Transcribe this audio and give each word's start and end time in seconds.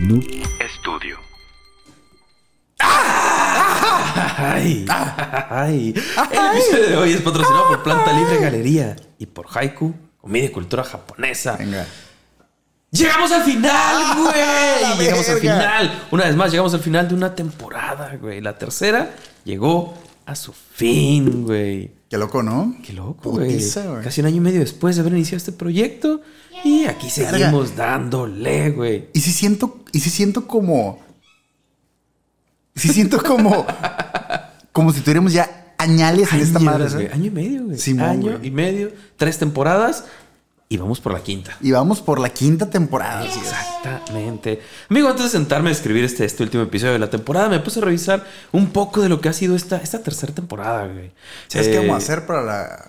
Noob 0.00 0.24
Studio. 0.78 1.18
Ay, 4.38 4.86
ay. 4.88 5.94
El 6.30 6.56
episodio 6.56 6.88
de 6.88 6.96
hoy 6.96 7.12
es 7.12 7.20
patrocinado 7.20 7.68
por 7.68 7.82
Planta 7.82 8.10
Libre 8.14 8.38
Galería 8.38 8.96
y 9.18 9.26
por 9.26 9.46
Haiku, 9.54 9.94
comida 10.18 10.46
y 10.46 10.48
cultura 10.48 10.84
japonesa. 10.84 11.56
Venga. 11.58 11.86
Llegamos 12.90 13.30
al 13.30 13.42
final, 13.42 14.22
güey. 14.22 14.82
la 14.82 14.96
llegamos 14.96 15.28
al 15.28 15.38
final. 15.38 16.04
Una 16.10 16.24
vez 16.24 16.34
más, 16.34 16.50
llegamos 16.50 16.72
al 16.72 16.80
final 16.80 17.06
de 17.06 17.14
una 17.14 17.34
temporada, 17.34 18.16
güey. 18.18 18.40
La 18.40 18.56
tercera 18.56 19.10
llegó 19.44 19.98
a 20.24 20.34
su 20.34 20.54
fin, 20.54 21.44
güey. 21.44 21.99
Qué 22.10 22.18
loco, 22.18 22.42
¿no? 22.42 22.74
Qué 22.84 22.92
loco, 22.92 23.30
güey. 23.30 23.56
Casi 24.02 24.20
un 24.20 24.26
año 24.26 24.38
y 24.38 24.40
medio 24.40 24.58
después 24.58 24.96
de 24.96 25.02
haber 25.02 25.12
iniciado 25.12 25.36
este 25.36 25.52
proyecto. 25.52 26.20
Y 26.64 26.86
aquí 26.86 27.08
seguimos 27.08 27.76
dándole, 27.76 28.72
güey. 28.72 29.08
Y 29.12 29.20
si 29.20 29.30
siento, 29.30 29.84
y 29.92 30.00
si 30.00 30.10
siento 30.10 30.48
como. 30.48 30.98
Si 32.74 32.88
siento 32.88 33.22
como. 33.22 33.64
como 34.72 34.92
si 34.92 35.02
tuviéramos 35.02 35.32
ya 35.32 35.74
añales 35.78 36.32
en 36.32 36.40
esta 36.40 36.58
madre. 36.58 36.90
¿sabes? 36.90 37.12
Año 37.12 37.26
y 37.26 37.30
medio, 37.30 37.64
güey. 37.66 38.00
Año 38.00 38.40
y 38.42 38.50
medio. 38.50 38.90
Tres 39.16 39.38
temporadas. 39.38 40.06
Y 40.72 40.76
vamos 40.76 41.00
por 41.00 41.12
la 41.12 41.20
quinta. 41.20 41.56
Y 41.60 41.72
vamos 41.72 42.00
por 42.00 42.20
la 42.20 42.28
quinta 42.28 42.70
temporada. 42.70 43.22
así 43.22 43.40
es. 43.40 43.46
Exactamente. 43.48 44.60
Amigo, 44.88 45.08
antes 45.08 45.24
de 45.24 45.30
sentarme 45.30 45.70
a 45.70 45.72
escribir 45.72 46.04
este, 46.04 46.24
este 46.24 46.44
último 46.44 46.62
episodio 46.62 46.92
de 46.92 47.00
la 47.00 47.10
temporada, 47.10 47.48
me 47.48 47.58
puse 47.58 47.80
a 47.80 47.82
revisar 47.82 48.24
un 48.52 48.68
poco 48.70 49.00
de 49.02 49.08
lo 49.08 49.20
que 49.20 49.28
ha 49.28 49.32
sido 49.32 49.56
esta, 49.56 49.78
esta 49.78 50.00
tercera 50.00 50.32
temporada, 50.32 50.86
güey. 50.86 51.10
¿Sabes 51.48 51.66
Eh, 51.66 51.70
qué 51.72 51.78
vamos 51.78 51.94
a 51.94 51.96
hacer 51.96 52.24
para 52.24 52.42
la 52.42 52.88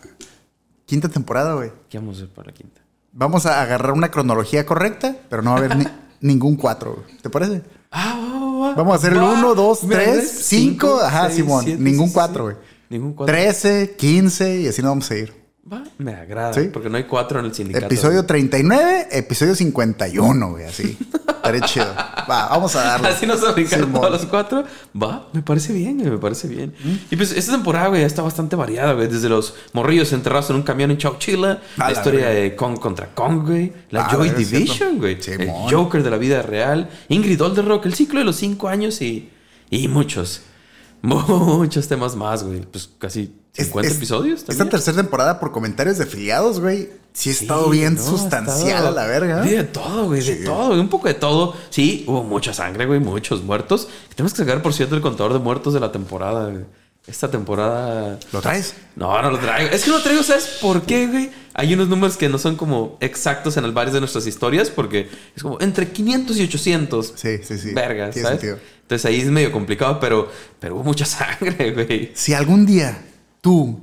quinta 0.86 1.10
temporada, 1.10 1.56
güey? 1.56 1.72
¿Qué 1.90 1.98
vamos 1.98 2.18
a 2.18 2.22
hacer 2.22 2.30
para 2.36 2.48
la 2.50 2.54
quinta? 2.54 2.82
Vamos 3.14 3.48
a 3.48 3.60
agarrar 3.64 3.94
una 3.94 4.12
cronología 4.12 4.64
correcta, 4.64 5.16
pero 5.28 5.42
no 5.42 5.50
va 5.50 5.56
a 5.56 5.60
haber 5.62 5.76
ni- 5.78 5.88
ningún 6.22 6.58
cuatro. 6.58 6.98
güey. 7.04 7.18
¿Te 7.18 7.32
parece? 7.32 7.64
Ah, 7.90 8.14
va, 8.16 8.40
va, 8.40 8.60
va. 8.70 8.76
Vamos 8.76 8.94
a 8.94 8.98
hacer 8.98 9.14
el 9.14 9.20
Va. 9.24 9.34
1, 9.34 9.56
2, 9.56 9.84
Mira, 9.86 10.04
3, 10.04 10.16
¿ves? 10.18 10.32
5. 10.46 11.00
Ajá, 11.02 11.26
seis, 11.30 11.38
Simón. 11.38 11.64
siete, 11.66 11.82
Ningún 11.82 12.12
4, 12.12 12.36
sí. 12.48 12.54
güey. 12.54 12.56
Ningún 12.92 13.14
cuatro. 13.14 13.34
13, 13.36 13.96
15 13.98 14.62
y 14.62 14.68
así 14.68 14.84
nos 14.84 14.92
vamos 14.92 15.10
a 15.10 15.16
ir. 15.16 15.41
Va, 15.72 15.84
me 16.00 16.14
agrada. 16.14 16.54
Sí. 16.54 16.70
Porque 16.74 16.90
no 16.90 16.98
hay 16.98 17.06
cuatro 17.06 17.40
en 17.40 17.46
el 17.46 17.54
sindicato. 17.54 17.86
Episodio 17.86 18.26
39, 18.26 19.08
episodio 19.12 19.56
51, 19.56 20.50
güey, 20.52 20.66
así. 20.66 20.98
Estaré 21.28 21.62
chido. 21.62 21.86
Va, 22.30 22.50
vamos 22.50 22.76
a 22.76 22.82
darle. 22.84 23.08
Así 23.08 23.26
nos 23.26 23.40
brincaron 23.54 23.86
Simón. 23.86 24.02
todos 24.02 24.22
los 24.22 24.26
cuatro. 24.30 24.66
Va, 25.02 25.30
me 25.32 25.42
parece 25.42 25.72
bien, 25.72 25.98
güey, 25.98 26.10
me 26.12 26.18
parece 26.18 26.50
bien. 26.50 26.74
Y 27.10 27.16
pues 27.16 27.32
esta 27.32 27.54
temporada, 27.54 27.88
güey, 27.88 28.04
está 28.04 28.22
bastante 28.22 28.58
variada, 28.58 28.94
güey. 28.94 29.08
Desde 29.08 29.30
los 29.30 29.56
morrillos 29.72 30.12
enterrados 30.12 30.50
en 30.50 30.58
un 30.58 30.64
camión 30.64 30.92
en 30.92 30.98
Chowchilla, 30.98 31.38
la, 31.38 31.62
la 31.78 31.92
historia 31.94 32.28
de 32.30 32.54
Kong 32.56 32.78
contra 32.78 33.08
Kong, 33.16 33.46
güey. 33.48 33.72
La 33.92 34.06
Ah, 34.06 34.10
Joy 34.12 34.32
Division, 34.32 34.98
güey. 35.00 35.14
El 35.14 35.24
Simón. 35.24 35.72
Joker 35.72 36.04
de 36.04 36.10
la 36.12 36.18
vida 36.18 36.42
real. 36.42 36.90
Ingrid 37.08 37.42
Olderrock, 37.42 37.86
el 37.86 37.94
ciclo 37.94 38.20
de 38.20 38.26
los 38.26 38.36
cinco 38.36 38.68
años 38.68 39.02
y, 39.02 39.30
y 39.70 39.88
muchos, 39.88 40.42
muchos 41.02 41.88
temas 41.88 42.16
más, 42.18 42.44
güey. 42.44 42.60
Pues 42.62 42.90
casi 43.00 43.34
50 43.54 43.90
es- 43.90 43.98
episodios 43.98 44.46
Esta 44.48 44.70
tercera 44.70 44.98
temporada 44.98 45.40
por 45.40 45.52
comentarios 45.52 45.98
de 45.98 46.06
afiliados, 46.06 46.60
güey, 46.62 46.90
sí 47.14 47.30
ha 47.30 47.34
estado 47.34 47.66
Sí, 47.66 47.72
bien 47.80 47.96
no, 47.96 48.02
sustancial 48.02 48.68
estado- 48.70 48.88
a 48.88 48.92
la 48.92 49.06
verga. 49.08 49.44
Sí, 49.44 49.50
de 49.50 49.64
todo, 49.66 50.06
güey, 50.06 50.22
de 50.24 50.36
todo, 50.38 50.68
güey, 50.70 50.80
un 50.80 50.90
poco 50.90 51.08
de 51.10 51.14
todo. 51.16 51.56
Sí, 51.70 52.06
hubo 52.08 52.24
mucha 52.24 52.54
sangre, 52.54 52.86
güey, 52.86 53.00
muchos 53.00 53.44
muertos. 53.44 53.88
Tenemos 54.16 54.32
que 54.34 54.38
sacar, 54.40 54.62
por 54.62 54.74
cierto, 54.74 54.96
el 54.96 55.02
contador 55.02 55.34
de 55.34 55.40
muertos 55.40 55.74
de 55.74 55.80
la 55.82 55.92
temporada, 55.92 56.50
güey. 56.50 56.64
Esta 57.08 57.32
temporada. 57.32 58.20
¿Lo 58.32 58.42
traes? 58.42 58.76
No, 58.96 59.20
no 59.24 59.32
lo 59.32 59.40
traigo. 59.40 59.72
Es 59.72 59.84
que 59.84 59.90
no 59.90 59.98
lo 59.98 60.04
traigo, 60.04 60.22
¿sabes 60.22 60.60
por 60.62 60.84
qué, 60.84 61.08
güey? 61.08 61.32
Hay 61.56 61.74
unos 61.74 61.90
números 61.90 62.16
que 62.16 62.30
no 62.30 62.38
son 62.38 62.56
como 62.56 62.98
exactos 63.02 63.58
en 63.58 63.66
el 63.66 63.72
varios 63.72 63.96
de 63.96 64.00
nuestras 64.02 64.28
historias 64.28 64.70
porque 64.70 65.10
es 65.36 65.42
como 65.42 65.60
entre 65.62 65.90
500 65.90 66.38
y 66.38 66.44
800. 66.44 67.14
Sí, 67.16 67.40
sí, 67.44 67.58
sí. 67.58 67.74
Vergas, 67.74 68.12
Tiene 68.14 68.28
¿sabes? 68.30 68.40
sentido. 68.42 68.60
Entonces 68.84 69.06
ahí 69.08 69.20
es 69.20 69.28
medio 69.32 69.52
complicado, 69.52 70.00
pero, 70.00 70.30
pero 70.60 70.76
hubo 70.76 70.84
mucha 70.84 71.06
sangre, 71.08 71.72
güey. 71.72 72.12
Si 72.14 72.34
algún 72.36 72.68
día 72.68 73.02
tú, 73.42 73.82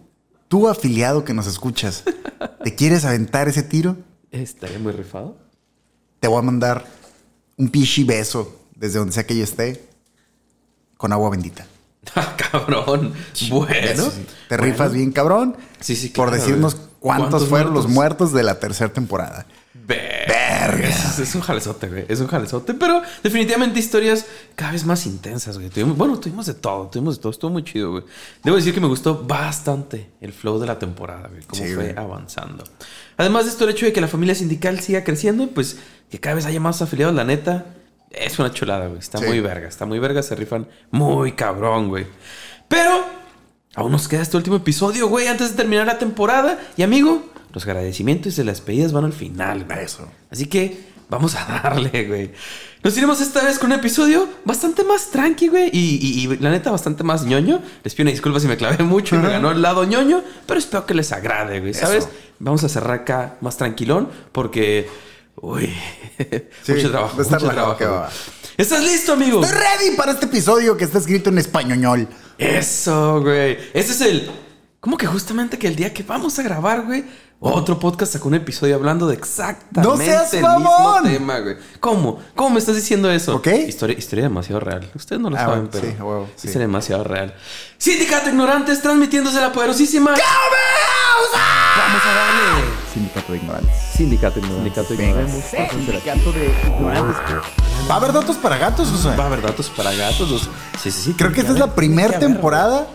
tú 0.48 0.68
afiliado 0.68 1.24
que 1.24 1.34
nos 1.34 1.46
escuchas, 1.46 2.04
te 2.64 2.74
quieres 2.74 3.04
aventar 3.04 3.48
ese 3.48 3.62
tiro, 3.62 3.96
Estaría 4.30 4.78
muy 4.78 4.92
rifado. 4.92 5.36
te 6.20 6.28
voy 6.28 6.38
a 6.38 6.42
mandar 6.42 6.84
un 7.56 7.68
pichi 7.70 8.04
beso 8.04 8.60
desde 8.76 8.98
donde 8.98 9.12
sea 9.14 9.26
que 9.26 9.36
yo 9.36 9.42
esté 9.44 9.88
con 10.96 11.12
agua 11.12 11.30
bendita. 11.30 11.66
Ah, 12.14 12.34
cabrón. 12.38 13.12
Bueno. 13.50 14.02
Sí, 14.10 14.10
sí. 14.16 14.26
Te 14.48 14.56
rifas 14.56 14.92
bien, 14.94 15.12
cabrón. 15.12 15.56
Sí, 15.80 15.94
sí, 15.94 16.08
Por 16.08 16.28
claro, 16.28 16.42
decirnos 16.42 16.74
güey. 16.74 16.86
cuántos, 17.00 17.28
¿Cuántos 17.28 17.48
fueron 17.50 17.74
los 17.74 17.86
muertos 17.86 18.32
de 18.32 18.42
la 18.44 18.58
tercera 18.58 18.90
temporada. 18.90 19.44
Verga. 19.88 20.86
Es, 20.86 21.18
es 21.18 21.34
un 21.34 21.40
jalezote, 21.40 21.88
güey. 21.88 22.04
Es 22.08 22.20
un 22.20 22.26
jalezote. 22.26 22.74
Pero 22.74 23.02
definitivamente 23.22 23.78
historias 23.80 24.26
cada 24.54 24.72
vez 24.72 24.84
más 24.84 25.06
intensas, 25.06 25.56
güey. 25.56 25.70
Tuvimos, 25.70 25.96
bueno, 25.96 26.18
tuvimos 26.20 26.46
de 26.46 26.54
todo. 26.54 26.88
Tuvimos 26.88 27.16
de 27.16 27.22
todo. 27.22 27.32
Estuvo 27.32 27.50
muy 27.50 27.64
chido, 27.64 27.92
güey. 27.92 28.04
Debo 28.44 28.56
decir 28.56 28.74
que 28.74 28.80
me 28.80 28.86
gustó 28.86 29.24
bastante 29.24 30.10
el 30.20 30.32
flow 30.34 30.58
de 30.58 30.66
la 30.66 30.78
temporada, 30.78 31.28
güey. 31.28 31.42
Cómo 31.44 31.62
Sí, 31.62 31.74
fue 31.74 31.92
güey. 31.92 31.96
avanzando. 31.96 32.64
Además 33.16 33.46
de 33.46 33.50
esto, 33.52 33.64
el 33.64 33.70
hecho 33.70 33.86
de 33.86 33.92
que 33.94 34.00
la 34.02 34.08
familia 34.08 34.34
sindical 34.34 34.78
siga 34.80 35.02
creciendo, 35.04 35.48
pues 35.48 35.78
que 36.10 36.20
cada 36.20 36.34
vez 36.36 36.44
haya 36.44 36.60
más 36.60 36.82
afiliados, 36.82 37.14
la 37.14 37.24
neta. 37.24 37.66
Es 38.10 38.38
una 38.38 38.52
chulada, 38.52 38.86
güey. 38.88 38.98
Está 38.98 39.18
Sí. 39.18 39.24
muy 39.24 39.40
verga. 39.40 39.68
Está 39.68 39.86
muy 39.86 39.98
verga. 39.98 40.22
Se 40.22 40.34
rifan 40.34 40.68
muy 40.90 41.32
cabrón, 41.32 41.88
güey. 41.88 42.06
Pero 42.68 43.16
Aún 43.74 43.92
nos 43.92 44.08
queda 44.08 44.22
este 44.22 44.36
último 44.36 44.56
episodio, 44.56 45.06
güey, 45.08 45.28
antes 45.28 45.50
de 45.50 45.56
terminar 45.56 45.86
la 45.86 45.98
temporada. 45.98 46.58
Y 46.76 46.82
amigo, 46.82 47.22
los 47.52 47.64
agradecimientos 47.64 48.38
y 48.38 48.44
las 48.44 48.56
despedidas 48.58 48.92
van 48.92 49.04
al 49.04 49.12
final, 49.12 49.64
güey. 49.64 49.84
Eso. 49.84 50.08
Así 50.30 50.46
que 50.46 50.78
vamos 51.08 51.34
a 51.34 51.44
darle, 51.62 52.04
güey. 52.06 52.30
Nos 52.84 52.96
iremos 52.96 53.20
esta 53.20 53.42
vez 53.44 53.58
con 53.58 53.72
un 53.72 53.78
episodio 53.78 54.28
bastante 54.44 54.84
más 54.84 55.10
tranqui, 55.10 55.48
güey. 55.48 55.68
Y, 55.72 55.98
y- 56.00 56.24
y 56.32 56.36
la 56.38 56.50
neta, 56.50 56.70
bastante 56.70 57.02
más 57.02 57.24
ñoño. 57.24 57.60
Les 57.82 57.94
pido 57.94 58.04
una 58.04 58.12
disculpa 58.12 58.38
si 58.38 58.46
me 58.46 58.56
clavé 58.56 58.84
mucho 58.84 59.16
y 59.16 59.18
me 59.18 59.28
ganó 59.30 59.50
el 59.50 59.60
lado 59.62 59.84
ñoño. 59.84 60.22
Pero 60.46 60.58
espero 60.60 60.86
que 60.86 60.94
les 60.94 61.10
agrade, 61.12 61.58
güey. 61.60 61.74
¿Sabes? 61.74 62.04
Eso. 62.04 62.10
Vamos 62.38 62.62
a 62.62 62.68
cerrar 62.68 63.00
acá 63.00 63.36
más 63.40 63.56
tranquilón 63.56 64.08
porque. 64.32 64.88
Uy. 65.36 65.72
Sí, 66.64 66.72
mucho 66.72 66.90
trabajo. 66.90 67.16
va 67.16 67.20
a 67.20 67.22
estar 67.22 67.40
mucho 67.40 67.52
trabajo. 67.52 67.76
que 67.76 67.84
va. 67.86 67.98
güey. 68.00 68.10
¿Estás 68.56 68.82
listo, 68.84 69.12
amigo? 69.12 69.40
Estoy 69.44 69.56
ready 69.58 69.96
para 69.96 70.12
este 70.12 70.26
episodio 70.26 70.76
que 70.76 70.84
está 70.84 70.98
escrito 70.98 71.30
en 71.30 71.38
español. 71.38 72.08
Eso, 72.36 73.20
güey. 73.20 73.56
Ese 73.72 73.92
es 73.92 74.00
el. 74.00 74.30
Como 74.80 74.96
que 74.96 75.06
justamente 75.06 75.58
que 75.58 75.66
el 75.68 75.76
día 75.76 75.92
que 75.92 76.02
vamos 76.02 76.38
a 76.38 76.42
grabar, 76.42 76.82
güey, 76.86 77.04
otro 77.40 77.78
podcast 77.78 78.12
sacó 78.14 78.26
un 78.28 78.34
episodio 78.34 78.74
hablando 78.74 79.06
de 79.06 79.14
exactamente 79.14 79.80
¡No 79.88 79.96
seas 79.96 80.34
el 80.34 80.42
mismo 80.42 80.96
tema, 81.04 81.38
güey. 81.38 81.56
¿Cómo? 81.78 82.18
¿Cómo 82.34 82.50
me 82.50 82.58
estás 82.58 82.74
diciendo 82.74 83.08
eso? 83.10 83.36
¿Ok? 83.36 83.46
Historia, 83.68 83.96
historia 83.96 84.24
demasiado 84.24 84.58
real. 84.60 84.90
Ustedes 84.94 85.22
no 85.22 85.30
lo 85.30 85.36
Ah, 85.36 85.40
saben, 85.40 85.68
bueno, 85.68 85.70
pero. 85.72 85.86
sí, 85.86 86.02
huevo, 86.02 86.26
sí. 86.34 86.48
Historia 86.48 86.66
demasiado 86.66 87.04
real. 87.04 87.34
Sindicato 87.78 88.28
Ignorantes 88.30 88.82
transmitiéndose 88.82 89.40
la 89.40 89.52
poderosísima. 89.52 90.10
Vamos 90.10 92.02
a 92.04 92.14
darle. 92.14 92.64
Sindicato 92.92 93.32
de 93.32 93.38
ignorantes. 93.38 93.76
Sindicato 93.94 94.38
Ignorantes. 94.40 94.64
Sindicato 94.64 94.96
Venga. 94.96 95.28
Sindicato 95.70 96.32
de 96.32 96.46
ignorantes. 96.66 97.16
¿Va 97.88 97.94
a 97.94 97.96
haber 97.98 98.12
datos 98.12 98.36
para 98.36 98.56
gatos, 98.58 98.88
José? 98.88 99.16
Va 99.16 99.24
a 99.24 99.26
haber 99.28 99.42
datos 99.42 99.70
para 99.70 99.92
gatos. 99.94 100.28
los- 100.28 100.42
Sí, 100.82 100.90
sí, 100.90 101.02
sí. 101.02 101.14
Creo 101.16 101.32
que 101.32 101.40
esta 101.40 101.52
es 101.52 101.58
la 101.58 101.74
primera 101.74 102.18
temporada 102.18 102.88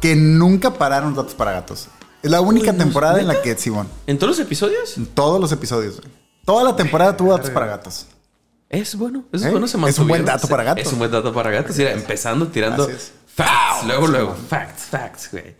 que 0.00 0.16
nunca 0.16 0.72
pararon 0.72 1.14
datos 1.14 1.34
para 1.34 1.52
gatos. 1.52 1.88
Es 2.22 2.30
la 2.30 2.40
única 2.40 2.70
Uy, 2.72 2.76
no, 2.76 2.84
temporada 2.84 3.20
en 3.20 3.28
la 3.28 3.40
que, 3.40 3.56
Simón. 3.56 3.88
¿En 4.06 4.18
todos 4.18 4.36
los 4.36 4.46
episodios? 4.46 4.96
en 4.96 5.06
todos 5.06 5.40
los 5.40 5.52
episodios, 5.52 5.96
güey. 6.00 6.08
Toda 6.44 6.64
la 6.64 6.76
temporada 6.76 7.16
tuvo 7.16 7.32
datos 7.32 7.50
para 7.50 7.66
gatos. 7.66 8.06
Es 8.68 8.94
bueno, 8.96 9.24
eso 9.32 9.44
¿Eh? 9.44 9.48
es 9.48 9.52
bueno, 9.52 9.66
se 9.66 9.78
Es 9.88 9.98
un 9.98 10.08
buen 10.08 10.24
dato 10.24 10.46
para 10.46 10.62
gatos. 10.62 10.86
Es 10.86 10.92
un 10.92 10.98
buen 10.98 11.10
dato 11.10 11.32
para 11.32 11.50
gatos. 11.50 11.78
Empezando 11.78 12.46
tirando 12.48 12.88
es. 12.88 13.12
facts, 13.26 13.86
luego, 13.86 14.06
luego, 14.06 14.36
facts, 14.48 14.84
facts, 14.84 15.28
güey. 15.32 15.54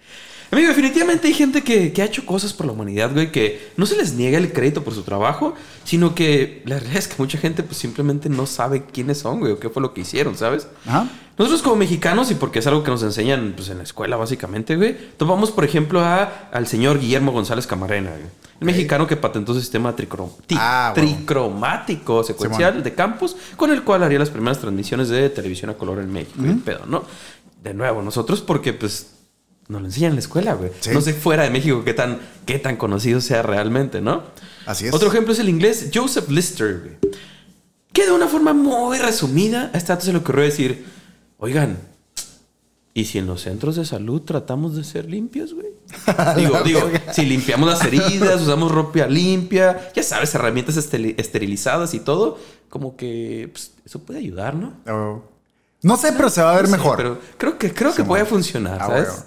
Amigo, 0.52 0.68
definitivamente 0.68 1.28
hay 1.28 1.34
gente 1.34 1.62
que, 1.62 1.92
que 1.92 2.02
ha 2.02 2.04
hecho 2.06 2.26
cosas 2.26 2.52
por 2.52 2.66
la 2.66 2.72
humanidad, 2.72 3.12
güey, 3.12 3.30
que 3.30 3.70
no 3.76 3.86
se 3.86 3.96
les 3.96 4.14
niega 4.14 4.36
el 4.36 4.52
crédito 4.52 4.82
por 4.82 4.94
su 4.94 5.02
trabajo, 5.02 5.54
sino 5.84 6.14
que 6.16 6.62
la 6.66 6.76
realidad 6.78 6.98
es 6.98 7.06
que 7.06 7.14
mucha 7.18 7.38
gente 7.38 7.62
pues 7.62 7.78
simplemente 7.78 8.28
no 8.28 8.46
sabe 8.46 8.84
quiénes 8.84 9.18
son, 9.18 9.38
güey, 9.38 9.52
o 9.52 9.60
qué 9.60 9.68
fue 9.70 9.80
lo 9.80 9.94
que 9.94 10.00
hicieron, 10.00 10.36
¿sabes? 10.36 10.66
Ajá. 10.86 11.06
Nosotros 11.40 11.62
como 11.62 11.76
mexicanos, 11.76 12.30
y 12.30 12.34
porque 12.34 12.58
es 12.60 12.66
algo 12.66 12.84
que 12.84 12.90
nos 12.90 13.02
enseñan 13.02 13.54
pues, 13.56 13.68
en 13.70 13.78
la 13.78 13.84
escuela 13.84 14.16
básicamente, 14.16 14.76
güey, 14.76 14.94
tomamos 15.16 15.50
por 15.50 15.64
ejemplo 15.64 16.00
a, 16.00 16.48
al 16.52 16.66
señor 16.66 17.00
Guillermo 17.00 17.32
González 17.32 17.66
Camarena, 17.66 18.10
güey. 18.10 18.26
El 18.60 18.66
mexicano 18.66 19.06
que 19.06 19.16
patentó 19.16 19.54
su 19.54 19.60
sistema 19.60 19.96
tricro- 19.96 20.36
ti- 20.46 20.54
Ah, 20.58 20.92
bueno. 20.94 21.10
tricromático 21.16 22.22
secuencial 22.24 22.82
de 22.82 22.94
campus, 22.94 23.34
con 23.56 23.70
el 23.70 23.82
cual 23.84 24.02
haría 24.02 24.18
las 24.18 24.28
primeras 24.28 24.58
transmisiones 24.58 25.08
de 25.08 25.30
televisión 25.30 25.70
a 25.70 25.74
color 25.74 25.98
en 25.98 26.12
México. 26.12 26.42
y 26.44 26.52
pedo, 26.56 26.84
¿no? 26.86 27.04
De 27.62 27.72
nuevo, 27.74 28.02
nosotros 28.02 28.42
porque 28.42 28.72
pues 28.74 29.12
nos 29.68 29.80
lo 29.80 29.86
enseñan 29.86 30.10
en 30.10 30.16
la 30.16 30.20
escuela, 30.20 30.52
güey. 30.54 30.70
Sí. 30.80 30.90
No 30.92 31.00
sé 31.00 31.14
fuera 31.14 31.44
de 31.44 31.50
México 31.50 31.82
qué 31.84 31.94
tan, 31.94 32.18
qué 32.44 32.58
tan 32.58 32.76
conocido 32.76 33.20
sea 33.22 33.40
realmente, 33.42 34.00
¿no? 34.02 34.24
Así 34.66 34.86
es. 34.88 34.92
Otro 34.94 35.08
ejemplo 35.08 35.32
es 35.32 35.38
el 35.38 35.48
inglés 35.48 35.88
Joseph 35.94 36.28
Lister, 36.28 36.80
güey. 36.80 37.14
Que 37.94 38.04
de 38.04 38.12
una 38.12 38.26
forma 38.28 38.52
muy 38.52 38.98
resumida, 38.98 39.70
a 39.72 39.78
este 39.78 39.92
dato 39.92 40.04
se 40.04 40.12
le 40.12 40.18
ocurrió 40.18 40.44
decir, 40.44 40.84
oigan, 41.40 41.78
¿Y 42.92 43.04
si 43.04 43.18
en 43.18 43.26
los 43.28 43.42
centros 43.42 43.76
de 43.76 43.84
salud 43.84 44.22
tratamos 44.22 44.74
de 44.74 44.82
ser 44.82 45.08
limpios, 45.08 45.54
güey? 45.54 45.68
digo, 46.36 46.60
digo, 46.62 46.80
si 47.12 47.24
limpiamos 47.24 47.68
las 47.68 47.84
heridas, 47.84 48.40
usamos 48.42 48.72
ropa 48.72 49.06
limpia, 49.06 49.92
ya 49.94 50.02
sabes, 50.02 50.34
herramientas 50.34 50.76
esteri- 50.76 51.14
esterilizadas 51.16 51.94
y 51.94 52.00
todo, 52.00 52.36
como 52.68 52.96
que 52.96 53.48
pues, 53.52 53.70
eso 53.86 54.00
puede 54.00 54.18
ayudar, 54.18 54.56
¿no? 54.56 54.72
Oh. 54.88 55.22
No 55.82 55.96
sé, 55.96 56.12
pero 56.12 56.28
se 56.30 56.42
va 56.42 56.50
a 56.52 56.56
ver 56.56 56.64
No 56.64 56.70
sé, 56.72 56.76
mejor. 56.76 56.96
pero 56.96 57.18
creo 57.38 57.58
que, 57.58 57.72
creo 57.72 57.94
que 57.94 58.02
puede 58.04 58.24
funcionar, 58.24 58.78
Ah, 58.82 58.86
¿sabes? 58.88 59.08
huevo. 59.08 59.22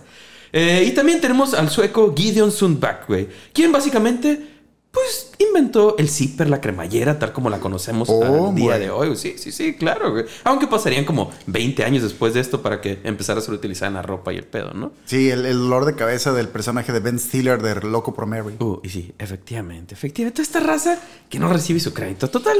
Eh, 0.52 0.84
y 0.86 0.92
también 0.92 1.22
tenemos 1.22 1.54
al 1.54 1.70
sueco 1.70 2.14
Gideon 2.16 2.52
Sundback, 2.52 3.08
güey. 3.08 3.30
Quien 3.54 3.72
básicamente, 3.72 4.53
pues, 4.94 5.32
inventó 5.40 5.98
el 5.98 6.08
zipper, 6.08 6.48
la 6.50 6.62
cremallera, 6.62 7.18
tal 7.18 7.34
como 7.34 7.50
la 7.50 7.60
conocemos 7.60 8.08
Oh, 8.12 8.50
al 8.50 8.56
día 8.56 8.78
de 8.78 8.92
hoy. 8.92 9.16
Sí, 9.16 9.34
sí, 9.38 9.52
sí, 9.52 9.74
claro, 9.74 10.12
güey. 10.12 10.26
Aunque 10.44 10.68
pasarían 10.68 11.04
como 11.04 11.32
20 11.48 11.84
años 11.84 12.04
después 12.04 12.36
de 12.36 12.40
esto 12.42 12.62
para 12.62 12.80
que 12.80 13.00
empezara 13.04 13.40
a 13.40 13.42
ser 13.44 13.56
utilizada 13.56 13.88
en 13.88 13.96
la 13.96 14.04
ropa 14.04 14.32
y 14.32 14.38
el 14.38 14.44
pedo, 14.46 14.72
¿no? 14.76 14.92
Sí, 15.06 15.32
el, 15.32 15.48
el 15.48 15.58
dolor 15.58 15.86
de 15.86 15.96
cabeza 15.96 16.32
del 16.32 16.48
personaje 16.48 16.92
de 16.94 17.00
Ben 17.00 17.18
Stiller 17.20 17.60
de 17.62 17.74
Loco 17.88 18.14
por 18.14 18.28
Mary. 18.28 18.56
Uh, 18.60 18.80
y 18.84 18.90
sí, 18.90 19.14
efectivamente, 19.18 19.96
efectivamente. 19.96 20.36
Toda 20.36 20.44
esta 20.44 20.60
raza 20.60 21.00
que 21.28 21.40
no 21.40 21.48
recibe 21.52 21.80
su 21.80 21.92
crédito. 21.92 22.30
Total, 22.30 22.56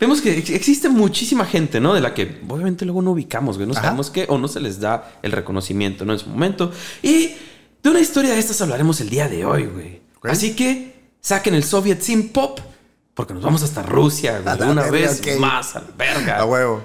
vemos 0.00 0.22
que 0.22 0.38
ex- 0.38 0.50
existe 0.50 0.88
muchísima 0.88 1.44
gente, 1.44 1.80
¿no? 1.80 1.92
De 1.92 2.00
la 2.00 2.14
que 2.14 2.40
obviamente 2.48 2.86
luego 2.86 3.02
no 3.02 3.10
ubicamos, 3.10 3.56
güey. 3.56 3.68
No 3.68 3.74
sabemos 3.74 4.10
qué 4.10 4.24
o 4.30 4.38
no 4.38 4.48
se 4.48 4.60
les 4.60 4.80
da 4.80 5.18
el 5.22 5.32
reconocimiento, 5.32 6.06
¿no? 6.06 6.14
En 6.14 6.18
su 6.18 6.30
momento. 6.30 6.72
Y 7.02 7.32
de 7.82 7.90
una 7.90 8.00
historia 8.00 8.32
de 8.32 8.38
estas 8.38 8.62
hablaremos 8.62 9.02
el 9.02 9.10
día 9.10 9.28
de 9.28 9.44
hoy, 9.44 9.66
güey. 9.66 10.00
Así 10.22 10.56
que 10.56 10.93
saquen 11.24 11.54
el 11.54 11.64
Soviet 11.64 12.02
Sim 12.02 12.28
Pop 12.28 12.60
porque 13.14 13.32
nos 13.32 13.42
vamos 13.42 13.62
hasta 13.62 13.82
Rusia, 13.82 14.40
güey. 14.40 14.54
A 14.54 14.56
la 14.56 14.70
Una 14.70 14.82
verga, 14.82 15.08
vez 15.24 15.38
más, 15.38 15.76
a 15.76 15.80
la 15.80 15.86
verga. 15.96 16.38
A 16.38 16.44
huevo. 16.44 16.82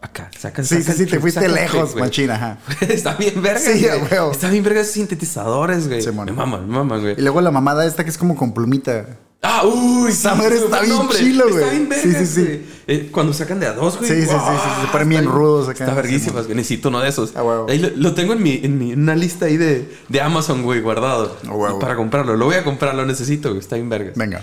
Acá, 0.00 0.30
sacan, 0.38 0.64
Sí, 0.64 0.82
sí, 0.82 0.92
sí, 0.92 1.06
te 1.06 1.18
fuiste 1.18 1.48
lejos, 1.48 1.92
güey. 1.92 2.04
machina, 2.04 2.34
ajá. 2.36 2.58
Está 2.80 3.14
bien 3.14 3.42
verga, 3.42 3.58
Sí, 3.58 3.86
a 3.88 3.96
huevo. 3.96 4.30
Está 4.30 4.48
bien 4.48 4.62
verga 4.62 4.80
esos 4.82 4.94
sintetizadores, 4.94 5.88
güey. 5.88 6.00
Simón. 6.02 6.26
me 6.26 6.32
maman, 6.32 6.68
me 6.68 6.74
maman, 6.76 7.00
güey. 7.00 7.14
Y 7.18 7.22
luego 7.22 7.40
la 7.40 7.50
mamada 7.50 7.84
esta 7.84 8.04
que 8.04 8.10
es 8.10 8.18
como 8.18 8.36
con 8.36 8.54
plumita. 8.54 9.06
Ah, 9.48 9.64
uy, 9.64 10.10
Esa 10.10 10.32
sí, 10.32 10.38
madre 10.38 10.58
su 10.58 10.64
está 10.64 10.80
bien 10.80 11.08
chilo, 11.10 11.44
güey. 11.48 11.62
Está 11.62 11.70
bien 11.70 11.88
Sí, 12.02 12.08
vergas, 12.08 12.28
sí, 12.28 12.34
sí. 12.34 12.42
güey. 12.42 12.60
Eh, 12.88 13.08
cuando 13.12 13.32
sacan 13.32 13.60
de 13.60 13.66
a 13.66 13.72
dos, 13.72 13.96
güey. 13.98 14.10
Sí, 14.10 14.22
sí, 14.22 14.26
sí, 14.28 14.34
sí, 14.34 14.80
se 14.82 14.86
ponen 14.92 15.08
bien 15.08 15.24
rudos 15.26 15.68
acá. 15.68 15.84
Está 15.84 15.94
verguísimas, 15.94 16.44
güey. 16.46 16.56
Necesito 16.56 16.88
uno 16.88 17.00
de 17.00 17.08
esos. 17.08 17.32
Ah. 17.36 17.64
Ahí 17.68 17.78
lo, 17.78 17.90
lo 17.94 18.14
tengo 18.14 18.32
en 18.32 18.42
mi, 18.42 18.60
en 18.62 18.76
mi 18.78 18.92
una 18.92 19.14
lista 19.14 19.46
ahí 19.46 19.56
de, 19.56 19.88
de 20.08 20.20
Amazon, 20.20 20.62
güey, 20.62 20.80
guardado. 20.80 21.36
Ah, 21.46 21.52
huevo. 21.52 21.78
Para 21.78 21.94
comprarlo. 21.96 22.36
Lo 22.36 22.46
voy 22.46 22.56
a 22.56 22.64
comprar, 22.64 22.94
lo 22.94 23.06
necesito, 23.06 23.50
güey. 23.50 23.60
Está 23.60 23.76
bien 23.76 23.88
vergas. 23.88 24.16
Venga. 24.16 24.42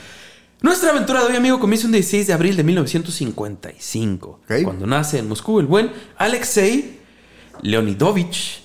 Nuestra 0.61 0.91
aventura 0.91 1.21
de 1.25 1.31
hoy, 1.31 1.35
amigo, 1.35 1.59
comienza 1.59 1.85
un 1.87 1.91
16 1.91 2.27
de 2.27 2.33
abril 2.33 2.55
de 2.55 2.63
1955. 2.63 4.39
Ok. 4.45 4.63
Cuando 4.63 4.87
nace 4.87 5.19
en 5.19 5.27
Moscú 5.27 5.59
el 5.59 5.65
buen 5.65 5.91
Alexei 6.17 6.99
Leonidovich 7.61 8.61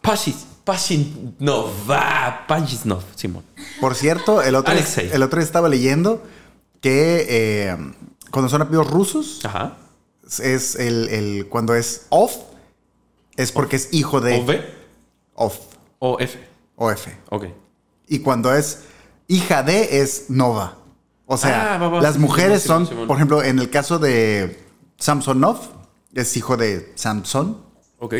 Pashis, 0.00 0.46
Pashinov. 0.70 1.70
ah, 1.90 2.44
Pajisnov, 2.46 3.02
Simón. 3.16 3.44
Por 3.80 3.94
cierto, 3.94 4.42
el 4.42 4.54
otro, 4.54 4.72
el 4.74 5.22
otro 5.22 5.40
estaba 5.40 5.68
leyendo 5.68 6.22
que 6.80 7.26
eh, 7.28 7.76
cuando 8.30 8.48
son 8.48 8.62
apellidos 8.62 8.88
rusos, 8.90 9.40
Ajá. 9.44 9.76
es 10.42 10.76
el, 10.76 11.08
el- 11.08 11.46
cuando 11.48 11.74
es 11.74 12.06
off, 12.10 12.36
es 13.36 13.52
porque 13.52 13.76
es 13.76 13.88
hijo 13.92 14.20
de 14.20 14.40
O 14.40 14.44
V 14.44 14.64
off 15.34 15.58
o 15.98 16.18
F. 16.20 16.38
o 16.76 16.90
F. 16.90 17.16
Ok. 17.30 17.46
Y 18.08 18.20
cuando 18.20 18.54
es 18.54 18.80
hija 19.28 19.62
de 19.62 20.00
es 20.00 20.26
Nova. 20.30 20.76
O 21.26 21.36
sea, 21.36 21.74
Ah, 21.74 21.78
va, 21.78 21.88
va, 21.88 22.00
las 22.00 22.18
mujeres 22.18 22.62
Simón, 22.62 22.86
son, 22.86 22.88
Simón. 22.88 23.06
por 23.06 23.16
ejemplo, 23.16 23.42
en 23.42 23.58
el 23.58 23.70
caso 23.70 23.98
de 23.98 24.58
Samsonov, 24.98 25.58
es 26.14 26.36
hijo 26.36 26.56
de 26.56 26.92
Samson. 26.96 27.62
Ok. 27.98 28.14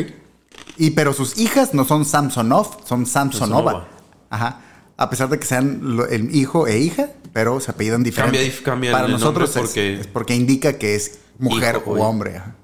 Y 0.77 0.91
pero 0.93 1.13
sus 1.13 1.39
hijas 1.39 1.75
no 1.75 1.85
son 1.85 2.05
Samsonov, 2.05 2.87
son 2.87 3.07
Samsonova. 3.07 3.73
Samsonova. 3.73 3.89
Ajá. 4.31 4.61
A 4.97 5.09
pesar 5.11 5.29
de 5.29 5.39
que 5.39 5.47
sean 5.47 5.97
lo- 5.97 6.07
el 6.07 6.35
hijo 6.35 6.67
e 6.67 6.79
hija, 6.79 7.09
pero 7.33 7.59
se 7.61 7.71
apellidan 7.71 8.03
diferente. 8.03 8.39
Cambia 8.39 8.63
cambia 8.65 8.93
Para 8.93 9.07
el 9.07 9.13
nosotros 9.13 9.49
nombre 9.55 9.63
es- 9.63 9.69
porque- 9.69 10.01
es, 10.01 10.07
porque 10.07 10.35
indica 10.35 10.75
que 10.75 10.95
es 10.95 11.19
mujer 11.39 11.77
Hijo, 11.77 11.93
o 11.93 12.03
hombre. 12.03 12.37
ajá. 12.39 12.55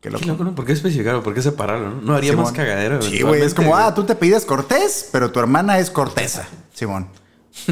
Qué 0.00 0.10
loco. 0.10 0.20
Qué 0.22 0.26
loco, 0.28 0.44
¿no? 0.44 0.54
¿Por 0.54 0.64
qué 0.66 0.72
especificarlo? 0.72 1.22
¿Por 1.22 1.32
qué 1.32 1.40
separarlo? 1.42 1.90
No, 1.90 2.00
no 2.02 2.14
haría 2.14 2.30
Simón. 2.32 2.44
más 2.44 2.52
cagadero. 2.52 3.00
Sí, 3.00 3.22
güey. 3.22 3.40
Es 3.42 3.54
como, 3.54 3.74
ah, 3.76 3.94
tú 3.94 4.04
te 4.04 4.14
pides 4.14 4.44
Cortés, 4.44 5.08
pero 5.12 5.30
tu 5.32 5.40
hermana 5.40 5.78
es 5.78 5.90
Cortesa. 5.90 6.46
Simón. 6.74 7.08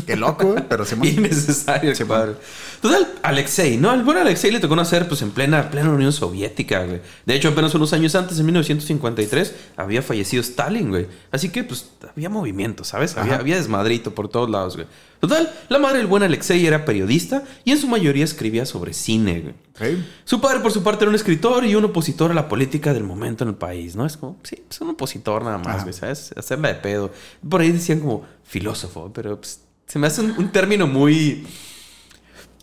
Qué 0.06 0.16
loco, 0.16 0.52
güey, 0.52 0.64
pero 0.68 0.84
Simón. 0.84 1.02
Bien 1.02 1.22
necesario, 1.22 1.92
compadre. 1.96 2.34
Total, 2.80 3.14
Alexei, 3.22 3.76
¿no? 3.76 3.90
Al 3.90 4.02
buen 4.02 4.16
Alexei 4.16 4.50
le 4.50 4.60
tocó 4.60 4.74
nacer 4.74 5.06
pues 5.06 5.22
en 5.22 5.30
plena, 5.30 5.70
plena 5.70 5.90
Unión 5.90 6.12
Soviética, 6.12 6.84
güey. 6.84 7.00
De 7.26 7.34
hecho, 7.34 7.48
apenas 7.48 7.74
unos 7.74 7.92
años 7.92 8.14
antes, 8.14 8.38
en 8.38 8.46
1953, 8.46 9.54
había 9.76 10.02
fallecido 10.02 10.40
Stalin, 10.40 10.90
güey. 10.90 11.06
Así 11.30 11.50
que, 11.50 11.64
pues, 11.64 11.90
había 12.10 12.28
movimiento, 12.28 12.84
¿sabes? 12.84 13.16
Había, 13.16 13.56
desmadrito 13.56 14.14
por 14.14 14.28
todos 14.28 14.48
lados, 14.48 14.76
güey. 14.76 14.86
Total, 15.20 15.52
la 15.68 15.78
madre 15.78 15.98
del 15.98 16.06
buen 16.06 16.22
Alexei 16.22 16.66
era 16.66 16.84
periodista 16.84 17.44
y 17.64 17.70
en 17.70 17.78
su 17.78 17.86
mayoría 17.86 18.24
escribía 18.24 18.66
sobre 18.66 18.92
cine, 18.92 19.40
güey. 19.40 19.96
Su 20.24 20.40
padre, 20.40 20.60
por 20.60 20.72
su 20.72 20.82
parte, 20.82 21.04
era 21.04 21.10
un 21.10 21.16
escritor 21.16 21.64
y 21.64 21.74
un 21.74 21.84
opositor 21.84 22.30
a 22.30 22.34
la 22.34 22.48
política 22.48 22.92
del 22.92 23.04
momento 23.04 23.44
en 23.44 23.50
el 23.50 23.56
país, 23.56 23.94
¿no? 23.94 24.06
Es 24.06 24.16
como, 24.16 24.38
sí, 24.42 24.62
es 24.68 24.80
un 24.80 24.90
opositor 24.90 25.44
nada 25.44 25.58
más, 25.58 25.76
Ajá. 25.76 25.82
güey, 25.82 25.92
¿sabes? 25.92 26.32
Hacerla 26.36 26.68
de 26.68 26.74
pedo. 26.76 27.12
Por 27.48 27.60
ahí 27.60 27.70
decían 27.70 28.00
como 28.00 28.24
filósofo, 28.42 29.12
pero 29.12 29.38
pues, 29.38 29.60
se 29.86 29.98
me 29.98 30.06
hace 30.06 30.20
un, 30.22 30.30
un 30.32 30.50
término 30.52 30.86
muy, 30.86 31.46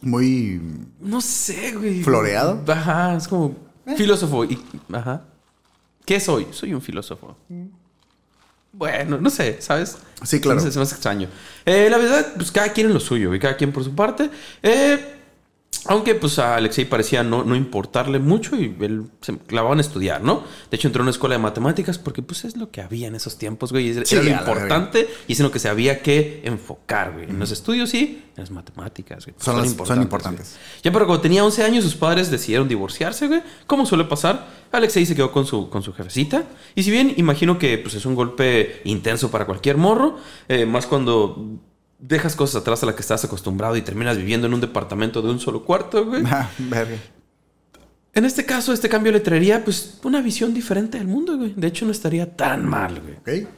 Muy. 0.02 0.62
no 1.00 1.22
sé, 1.22 1.74
güey. 1.74 2.02
¿Floreado? 2.04 2.64
Ajá, 2.68 3.16
es 3.16 3.28
como 3.28 3.56
filósofo 3.98 4.46
y, 4.46 4.60
ajá. 4.94 5.24
¿Qué 6.06 6.20
soy? 6.20 6.48
Soy 6.52 6.74
un 6.74 6.82
filósofo. 6.82 7.38
Bueno, 8.72 9.18
no 9.20 9.30
sé, 9.30 9.62
¿sabes? 9.62 9.98
Sí, 10.24 10.40
claro. 10.40 10.60
No 10.60 10.66
sé, 10.66 10.72
se 10.72 10.80
me 10.80 10.84
hace 10.84 10.96
extraño. 10.96 11.28
Eh, 11.66 11.88
la 11.90 11.98
verdad, 11.98 12.34
pues 12.36 12.52
cada 12.52 12.72
quien 12.72 12.88
en 12.88 12.94
lo 12.94 13.00
suyo, 13.00 13.34
y 13.34 13.40
cada 13.40 13.58
quien 13.58 13.72
por 13.72 13.84
su 13.84 13.94
parte. 13.96 14.30
Eh, 14.62 15.19
aunque 15.90 16.16
pues 16.16 16.40
a 16.40 16.56
Alexei 16.56 16.86
parecía 16.86 17.24
no, 17.24 17.44
no 17.44 17.56
importarle 17.56 18.20
mucho 18.20 18.56
y 18.56 18.74
él 18.80 19.06
se 19.22 19.38
clavaba 19.38 19.74
en 19.74 19.82
estudiar, 19.82 20.24
¿no? 20.24 20.44
De 20.70 20.78
hecho 20.78 20.88
entró 20.88 21.02
a 21.02 21.04
una 21.04 21.12
escuela 21.12 21.36
de 21.36 21.40
matemáticas 21.42 21.98
porque 21.98 22.22
pues 22.22 22.46
es 22.46 22.56
lo 22.56 22.70
que 22.72 22.82
había 22.82 23.08
en 23.08 23.16
esos 23.16 23.38
tiempos, 23.38 23.72
güey. 23.72 23.90
Era 23.90 24.06
Sí, 24.06 24.16
lo 24.16 24.30
importante 24.30 25.08
y 25.28 25.34
es 25.34 25.40
en 25.40 25.46
lo 25.48 25.52
que 25.52 25.60
se 25.60 25.68
había 25.68 26.02
que 26.02 26.42
enfocar, 26.46 27.14
güey. 27.14 27.26
En 27.30 27.40
los 27.40 27.52
estudios 27.52 27.90
sí, 27.90 28.24
en 28.38 28.42
las 28.44 28.52
matemáticas, 28.52 29.26
güey. 29.26 29.36
Son 29.40 29.58
las- 29.58 29.72
son 29.88 30.02
importantes. 30.02 30.56
Ya 30.84 30.92
pero 30.92 31.06
cuando 31.08 31.22
tenía 31.22 31.44
11 31.44 31.64
años 31.64 31.84
sus 31.84 31.96
padres 31.96 32.30
decidieron 32.32 32.68
divorciarse, 32.68 33.28
güey. 33.28 33.42
Como 33.68 33.86
suele 33.86 34.06
pasar, 34.06 34.48
Alexei 34.72 35.06
se 35.06 35.16
quedó 35.16 35.32
con 35.32 35.46
su, 35.46 35.70
con 35.70 35.82
su 35.84 35.92
jefecita. 35.94 36.44
Y 36.76 36.84
si 36.84 36.92
bien 36.92 37.14
imagino 37.18 37.58
que 37.58 37.78
pues, 37.80 37.96
es 37.96 38.06
un 38.06 38.14
golpe 38.16 38.82
intenso 38.86 39.32
para 39.32 39.46
cualquier 39.46 39.78
morro, 39.78 40.18
eh, 40.48 40.66
más 40.68 40.86
cuando 40.86 41.60
dejas 42.00 42.36
cosas 42.36 42.62
atrás 42.62 42.82
a 42.84 42.86
las 42.86 42.96
que 42.96 43.02
estás 43.02 43.24
acostumbrado 43.26 43.76
y 43.76 43.82
terminas 43.82 44.18
viviendo 44.18 44.48
en 44.48 44.54
un 44.54 44.62
departamento 44.62 45.22
de 45.22 45.30
un 45.30 45.40
solo 45.40 45.64
cuarto, 45.64 46.06
güey. 46.06 46.24
Ah, 46.26 46.50
verga. 46.58 46.98
En 48.14 48.26
este 48.26 48.46
caso, 48.46 48.74
este 48.74 48.90
cambio 48.90 49.12
le 49.12 49.20
traería 49.20 49.64
pues 49.64 50.00
una 50.04 50.22
visión 50.22 50.54
diferente 50.54 50.98
del 50.98 51.08
mundo, 51.08 51.38
güey. 51.38 51.54
De 51.56 51.68
hecho, 51.68 51.86
no 51.86 51.92
estaría 51.92 52.36
tan 52.36 52.68
mal, 52.68 53.00
güey. 53.02 53.44
Ok. 53.44 53.50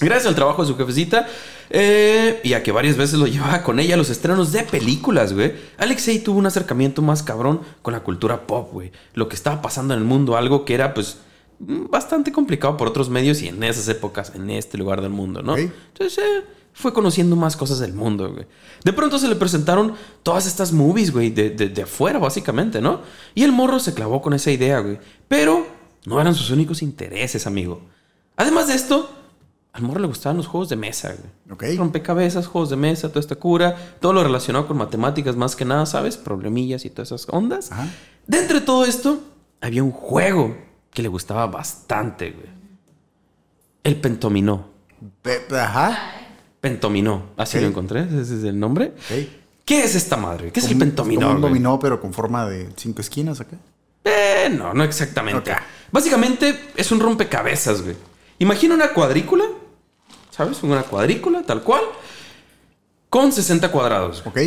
Gracias 0.00 0.26
al 0.26 0.34
trabajo 0.34 0.62
de 0.62 0.68
su 0.68 0.76
jefecita 0.76 1.28
eh, 1.70 2.40
y 2.42 2.54
a 2.54 2.62
que 2.62 2.72
varias 2.72 2.96
veces 2.96 3.18
lo 3.18 3.26
llevaba 3.28 3.62
con 3.62 3.78
ella 3.78 3.94
a 3.94 3.96
los 3.96 4.10
estrenos 4.10 4.50
de 4.52 4.64
películas, 4.64 5.32
güey. 5.32 5.52
Alexei 5.78 6.18
tuvo 6.18 6.38
un 6.38 6.46
acercamiento 6.46 7.02
más 7.02 7.22
cabrón 7.22 7.60
con 7.82 7.92
la 7.92 8.00
cultura 8.00 8.46
pop, 8.46 8.72
güey. 8.72 8.90
Lo 9.14 9.28
que 9.28 9.36
estaba 9.36 9.62
pasando 9.62 9.94
en 9.94 10.00
el 10.00 10.06
mundo, 10.06 10.36
algo 10.36 10.64
que 10.64 10.74
era, 10.74 10.94
pues, 10.94 11.18
bastante 11.60 12.32
complicado 12.32 12.76
por 12.76 12.88
otros 12.88 13.08
medios 13.08 13.40
y 13.42 13.48
en 13.48 13.62
esas 13.62 13.88
épocas, 13.88 14.32
en 14.34 14.50
este 14.50 14.76
lugar 14.76 15.00
del 15.00 15.10
mundo, 15.10 15.42
¿no? 15.42 15.52
Ok. 15.52 15.60
Entonces, 15.60 16.18
eh, 16.18 16.44
fue 16.72 16.92
conociendo 16.92 17.36
más 17.36 17.56
cosas 17.56 17.78
del 17.78 17.92
mundo, 17.92 18.32
güey. 18.32 18.46
De 18.84 18.92
pronto 18.92 19.18
se 19.18 19.28
le 19.28 19.36
presentaron 19.36 19.94
todas 20.22 20.46
estas 20.46 20.72
movies, 20.72 21.12
güey, 21.12 21.30
de, 21.30 21.50
de, 21.50 21.68
de 21.68 21.82
afuera, 21.82 22.18
básicamente, 22.18 22.80
¿no? 22.80 23.00
Y 23.34 23.42
el 23.44 23.52
morro 23.52 23.78
se 23.78 23.94
clavó 23.94 24.22
con 24.22 24.32
esa 24.34 24.50
idea, 24.50 24.80
güey. 24.80 24.98
Pero 25.28 25.66
no 26.06 26.20
eran 26.20 26.34
sus 26.34 26.50
únicos 26.50 26.82
intereses, 26.82 27.46
amigo. 27.46 27.82
Además 28.36 28.68
de 28.68 28.74
esto, 28.74 29.10
al 29.74 29.82
morro 29.82 30.00
le 30.00 30.06
gustaban 30.06 30.36
los 30.38 30.46
juegos 30.46 30.68
de 30.70 30.76
mesa, 30.76 31.14
güey. 31.14 31.52
Ok. 31.72 31.78
Rompecabezas, 31.78 32.46
juegos 32.46 32.70
de 32.70 32.76
mesa, 32.76 33.08
toda 33.08 33.20
esta 33.20 33.36
cura, 33.36 33.76
todo 34.00 34.12
lo 34.14 34.22
relacionado 34.24 34.66
con 34.66 34.76
matemáticas 34.78 35.36
más 35.36 35.54
que 35.56 35.64
nada, 35.64 35.84
¿sabes? 35.86 36.16
Problemillas 36.16 36.84
y 36.84 36.90
todas 36.90 37.12
esas 37.12 37.26
ondas. 37.30 37.70
Ajá. 37.70 37.86
Dentro 38.26 38.60
de 38.60 38.66
todo 38.66 38.84
esto, 38.84 39.20
había 39.60 39.82
un 39.82 39.92
juego 39.92 40.56
que 40.90 41.02
le 41.02 41.08
gustaba 41.08 41.46
bastante, 41.46 42.30
güey. 42.30 42.46
El 43.84 43.96
pentominó. 44.00 44.66
Pe- 45.22 45.46
Ajá. 45.58 46.21
Pentominó. 46.62 47.24
Así 47.36 47.60
lo 47.60 47.66
encontré, 47.66 48.02
ese 48.04 48.38
es 48.38 48.44
el 48.44 48.58
nombre. 48.58 48.92
¿Qué 49.64 49.82
es 49.82 49.96
esta 49.96 50.16
madre? 50.16 50.52
¿Qué 50.52 50.60
es 50.60 50.68
el 50.70 50.78
pentominó? 50.78 51.22
Como 51.22 51.34
un 51.34 51.40
dominó, 51.40 51.80
pero 51.80 52.00
con 52.00 52.12
forma 52.12 52.48
de 52.48 52.68
cinco 52.76 53.00
esquinas 53.00 53.40
acá. 53.40 53.56
Eh, 54.04 54.48
no, 54.56 54.72
no 54.72 54.84
exactamente. 54.84 55.52
Básicamente 55.90 56.70
es 56.76 56.92
un 56.92 57.00
rompecabezas, 57.00 57.82
güey. 57.82 57.96
Imagina 58.38 58.76
una 58.76 58.92
cuadrícula, 58.92 59.44
¿sabes? 60.30 60.62
Una 60.62 60.84
cuadrícula, 60.84 61.42
tal 61.42 61.64
cual, 61.64 61.82
con 63.10 63.32
60 63.32 63.72
cuadrados. 63.72 64.22
Ok. 64.24 64.38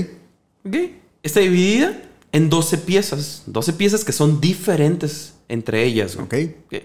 ¿Ok? 0.66 0.76
Está 1.22 1.42
dividida 1.42 2.02
en 2.32 2.50
12 2.50 2.78
piezas. 2.78 3.44
12 3.48 3.74
piezas 3.74 4.06
que 4.06 4.14
son 4.14 4.40
diferentes 4.40 5.34
entre 5.50 5.84
ellas. 5.84 6.16
güey. 6.16 6.46
Ok. 6.46 6.56
Ok. 6.68 6.84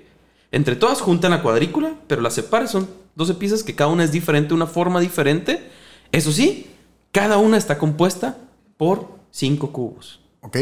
Entre 0.50 0.74
todas 0.74 1.00
juntan 1.00 1.30
la 1.30 1.40
cuadrícula, 1.40 1.94
pero 2.08 2.20
las 2.20 2.34
separas 2.34 2.72
son 2.72 2.90
12 3.16 3.34
piezas 3.34 3.62
que 3.62 3.74
cada 3.74 3.90
una 3.90 4.04
es 4.04 4.12
diferente, 4.12 4.54
una 4.54 4.66
forma 4.66 5.00
diferente. 5.00 5.68
Eso 6.12 6.32
sí, 6.32 6.66
cada 7.12 7.38
una 7.38 7.56
está 7.56 7.78
compuesta 7.78 8.38
por 8.76 9.08
5 9.30 9.72
cubos. 9.72 10.20
Ok. 10.40 10.56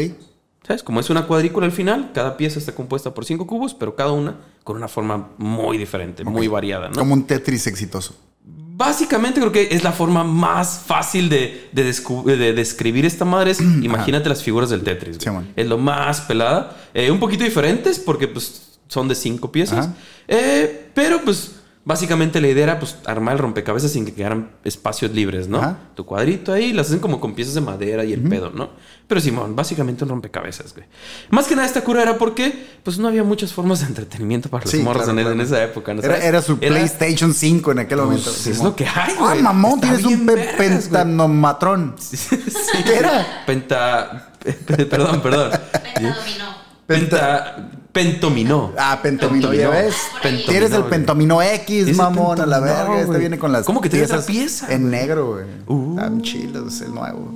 ¿Sabes? 0.65 0.83
Como 0.83 0.99
es 0.99 1.09
una 1.09 1.25
cuadrícula 1.25 1.65
al 1.65 1.71
final, 1.71 2.11
cada 2.13 2.37
pieza 2.37 2.59
está 2.59 2.73
compuesta 2.73 3.13
por 3.13 3.25
5 3.25 3.47
cubos, 3.47 3.73
pero 3.73 3.95
cada 3.95 4.11
una 4.11 4.35
con 4.63 4.77
una 4.77 4.87
forma 4.87 5.29
muy 5.37 5.77
diferente, 5.77 6.23
muy 6.23 6.47
variada, 6.47 6.89
¿no? 6.89 6.95
Como 6.95 7.13
un 7.13 7.25
Tetris 7.25 7.65
exitoso. 7.67 8.15
Básicamente 8.43 9.39
creo 9.39 9.51
que 9.51 9.69
es 9.71 9.83
la 9.83 9.91
forma 9.91 10.23
más 10.23 10.83
fácil 10.85 11.27
de, 11.27 11.69
de, 11.71 12.53
describir 12.53 13.05
esta 13.05 13.25
madre. 13.25 13.51
Es, 13.51 13.59
imagínate 13.81 14.29
las 14.29 14.43
figuras 14.43 14.69
del 14.69 14.83
Tetris. 14.83 15.17
Sí, 15.19 15.29
es 15.55 15.67
lo 15.67 15.77
más 15.77 16.21
pelada. 16.21 16.77
Eh, 16.93 17.09
un 17.09 17.19
poquito 17.19 17.43
diferentes 17.43 17.99
porque 17.99 18.27
pues 18.27 18.79
son 18.87 19.07
de 19.07 19.15
cinco 19.15 19.51
piezas. 19.51 19.89
Eh, 20.27 20.91
pero 20.93 21.21
pues 21.23 21.58
básicamente 21.89 22.39
la 22.39 22.47
idea 22.47 22.63
era 22.65 22.79
pues 22.79 22.95
armar 23.05 23.33
el 23.33 23.39
rompecabezas 23.39 23.91
sin 23.91 24.05
que 24.05 24.13
quedaran 24.13 24.51
espacios 24.63 25.11
libres, 25.11 25.47
¿no? 25.47 25.57
Ajá. 25.57 25.77
Tu 25.95 26.05
cuadrito 26.05 26.53
ahí, 26.53 26.71
las 26.71 26.87
hacen 26.87 26.99
como 26.99 27.19
con 27.19 27.33
piezas 27.33 27.55
de 27.55 27.61
madera 27.61 28.05
y 28.05 28.13
el 28.13 28.21
pedo, 28.21 28.51
¿no? 28.51 28.69
Pero 29.07 29.19
Simón, 29.19 29.55
básicamente 29.55 30.03
un 30.03 30.11
rompecabezas, 30.11 30.75
güey. 30.75 30.85
Más 31.31 31.47
que 31.47 31.55
nada 31.55 31.67
esta 31.67 31.81
cura 31.83 32.03
era 32.03 32.19
porque 32.19 32.67
pues 32.83 32.99
no 32.99 33.07
había 33.07 33.23
muchas 33.23 33.51
formas 33.51 33.79
de 33.79 33.87
entretenimiento 33.87 34.49
para 34.49 34.63
los 34.65 34.71
Sí, 34.71 34.77
morros 34.83 35.03
claro, 35.09 35.31
en, 35.31 35.41
esa 35.41 35.63
época, 35.63 35.95
¿no 35.95 36.03
Era, 36.03 36.17
era 36.23 36.41
su 36.43 36.59
PlayStation 36.59 37.33
5 37.33 37.71
en 37.71 37.79
aquel 37.79 37.97
momento. 37.97 38.25
Pues, 38.25 38.45
es 38.47 38.55
Simón. 38.55 38.67
lo 38.69 38.75
que 38.75 38.85
hay, 38.85 39.13
Ah, 39.17 39.31
güey. 39.31 39.41
mamón, 39.41 39.73
Está 39.83 39.87
tienes 39.97 40.05
un 40.05 40.25
vergas, 40.27 40.55
pentanomatrón. 40.57 41.95
Sí. 41.99 42.37
¿Qué 42.85 42.95
era? 42.97 43.43
Penta. 43.47 44.31
Perdón, 44.67 45.21
perdón. 45.21 45.51
Pentadominó. 45.95 46.45
Penta. 46.85 47.69
Pentominó. 47.91 48.71
Ah, 48.77 48.99
pentomino, 49.01 49.51
ya 49.51 49.69
ves. 49.69 49.95
Pentomino, 50.21 50.51
Tienes 50.51 50.71
el 50.73 50.79
güey. 50.81 50.89
pentomino 50.91 51.41
X, 51.41 51.95
mamón, 51.97 52.39
a 52.39 52.45
la 52.45 52.59
verga. 52.59 53.01
Este 53.01 53.17
viene 53.17 53.39
con 53.39 53.51
las 53.51 53.65
¿Cómo 53.65 53.81
que 53.81 53.89
tiene 53.89 54.05
otra 54.05 54.17
piezas 54.17 54.27
pieza, 54.67 54.73
En 54.73 54.91
negro, 54.91 55.33
güey. 55.33 55.45
Uh. 55.67 55.95
Están 55.95 56.21
chilos, 56.21 56.81
el 56.81 56.93
nuevo. 56.93 57.33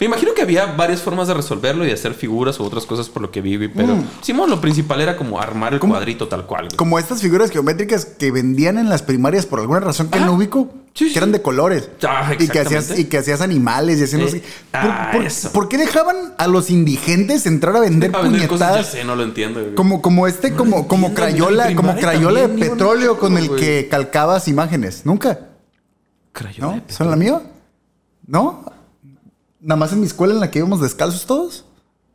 Me 0.00 0.06
imagino 0.06 0.34
que 0.34 0.42
había 0.42 0.66
varias 0.66 1.00
formas 1.00 1.28
de 1.28 1.34
resolverlo 1.34 1.84
y 1.84 1.88
de 1.88 1.94
hacer 1.94 2.12
figuras 2.14 2.58
u 2.58 2.64
otras 2.64 2.84
cosas 2.86 3.08
por 3.08 3.22
lo 3.22 3.30
que 3.30 3.40
vi, 3.40 3.56
güey, 3.56 3.68
Pero, 3.72 3.96
Simón, 4.20 4.50
lo 4.50 4.60
principal 4.60 5.00
era 5.00 5.16
como 5.16 5.40
armar 5.40 5.72
el 5.74 5.78
Mm. 5.78 5.80
¿Cómo? 5.80 5.92
cuadrito 5.94 6.26
tal 6.28 6.44
cual. 6.46 6.68
Como 6.76 6.98
estas 6.98 7.20
figuras 7.22 7.50
geométricas 7.50 8.04
que 8.04 8.30
vendían 8.32 8.78
en 8.78 8.88
las 8.88 9.02
primarias 9.02 9.46
por 9.46 9.60
alguna 9.60 9.80
razón 9.80 10.08
que 10.08 10.18
Ah. 10.18 10.26
no 10.26 10.32
ubico, 10.34 10.70
Sí, 10.94 11.04
que 11.06 11.12
sí. 11.12 11.18
eran 11.18 11.32
de 11.32 11.40
colores. 11.40 11.88
Ah, 12.06 12.32
y, 12.38 12.48
que 12.48 12.58
hacías, 12.60 12.98
y 12.98 13.04
que 13.06 13.18
hacías 13.18 13.40
animales 13.40 13.98
y 14.00 14.04
hacías 14.04 14.20
no 14.20 14.26
Eh, 14.28 14.42
ah, 14.74 15.08
¿Por, 15.12 15.20
por- 15.20 15.26
eso. 15.26 15.52
por 15.52 15.68
qué 15.68 15.78
dejaban 15.78 16.34
a 16.36 16.46
los 16.48 16.68
indigentes 16.70 17.46
entrar 17.46 17.74
a 17.76 17.80
vender 17.80 18.10
Para 18.12 18.24
vender 18.24 18.46
cosas, 18.48 18.60
ya 18.60 18.66
puñetadas? 18.74 18.92
sé, 18.92 19.04
no 19.04 19.14
lo 19.16 19.22
entiendo. 19.22 19.51
Güey. 19.52 19.74
Como, 19.74 20.02
como 20.02 20.26
este, 20.26 20.50
No 20.50 20.56
como, 20.56 20.88
como 20.88 21.08
entiendo, 21.08 21.08
en 21.08 21.14
crayola, 21.46 21.74
como 21.74 21.94
crayola 21.96 22.40
de 22.40 22.48
petróleo 22.48 23.18
con 23.18 23.36
el 23.38 23.48
güey. 23.48 23.60
que 23.60 23.88
calcabas 23.88 24.48
imágenes. 24.48 25.04
¿Nunca? 25.06 25.48
Crayola 26.32 26.76
¿No? 26.76 26.82
de 26.86 26.92
¿Son 26.92 27.10
la 27.10 27.16
mía? 27.16 27.40
¿No? 28.26 28.64
Nada 29.60 29.78
más 29.78 29.92
en 29.92 30.00
mi 30.00 30.06
escuela 30.06 30.34
en 30.34 30.40
la 30.40 30.50
que 30.50 30.58
íbamos 30.58 30.80
descalzos 30.80 31.26
todos. 31.26 31.64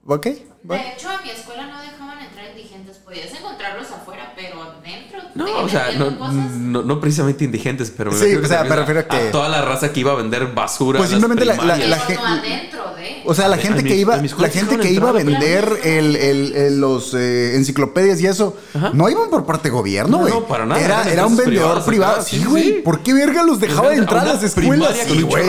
¿Ok? 0.06 0.26
De 0.26 0.76
hecho, 0.94 1.10
a 1.10 1.22
mi 1.22 1.30
escuela 1.30 1.68
no 1.68 1.82
dejaban 1.82 2.20
entrar 2.20 2.50
indigentes. 2.52 2.98
Podías 2.98 3.34
encontrarlos 3.34 3.90
afuera, 3.92 4.34
pero 4.36 4.74
dentro. 4.84 5.20
No, 5.38 5.46
de- 5.46 5.52
o 5.54 5.70
sea, 5.70 5.92
no, 5.98 6.12
no, 6.12 6.82
no 6.84 7.00
precisamente 7.00 7.44
indigentes, 7.46 7.92
pero 7.96 8.12
me 8.12 8.18
Sí, 8.18 8.24
refiero 8.24 8.46
o 8.46 8.48
sea, 8.50 8.64
me 8.64 8.76
refiero 8.76 9.00
a 9.02 9.08
que- 9.08 9.30
toda 9.32 9.48
la 9.50 9.62
raza 9.62 9.94
que 9.94 10.00
iba 10.00 10.12
a 10.12 10.16
vender 10.16 10.48
basura. 10.54 10.98
Pues 10.98 11.10
a 11.12 11.14
las 11.14 11.22
simplemente 11.22 11.46
la- 11.46 11.56
la- 11.64 11.78
la 11.78 11.96
no 11.98 12.02
gen- 12.04 12.18
adentro 12.20 12.84
de. 12.98 13.22
O 13.26 13.34
sea, 13.36 13.48
la 13.48 13.56
A 13.56 13.60
gente 13.60 13.84
mi- 13.84 13.90
que 13.90 13.96
iba, 13.96 14.16
a 14.16 14.22
la 14.22 14.50
gente 14.50 14.78
que 14.78 14.92
iba 14.92 15.10
a 15.10 15.12
vender 15.14 15.80
el, 15.84 16.16
el- 16.16 16.56
el- 16.56 16.82
los 16.82 17.14
eh, 17.14 17.56
enciclopedias 17.56 18.20
y 18.22 18.28
eso, 18.28 18.58
Ajá. 18.74 18.92
no 18.94 19.10
iban 19.10 19.30
por 19.30 19.46
parte 19.46 19.70
de 19.70 19.74
gobierno, 19.74 20.18
No, 20.18 20.24
güey. 20.24 20.34
no, 20.34 20.46
para 20.48 20.66
nada, 20.66 20.82
Era, 20.82 21.04
era 21.12 21.26
un 21.28 21.38
vendedor 21.38 21.84
privado. 21.86 22.24
Sí, 22.24 22.44
güey. 22.44 22.64
sí. 22.64 22.82
¿Por 22.84 23.02
qué 23.02 23.14
verga 23.14 23.44
los 23.44 23.60
dejaban 23.60 23.92
Una- 23.94 24.02
entrar 24.02 24.28
a 24.28 24.34
las 24.34 24.44
escuelas? 24.44 24.96
Sí, 25.08 25.18
de 25.18 25.24
güey. 25.24 25.46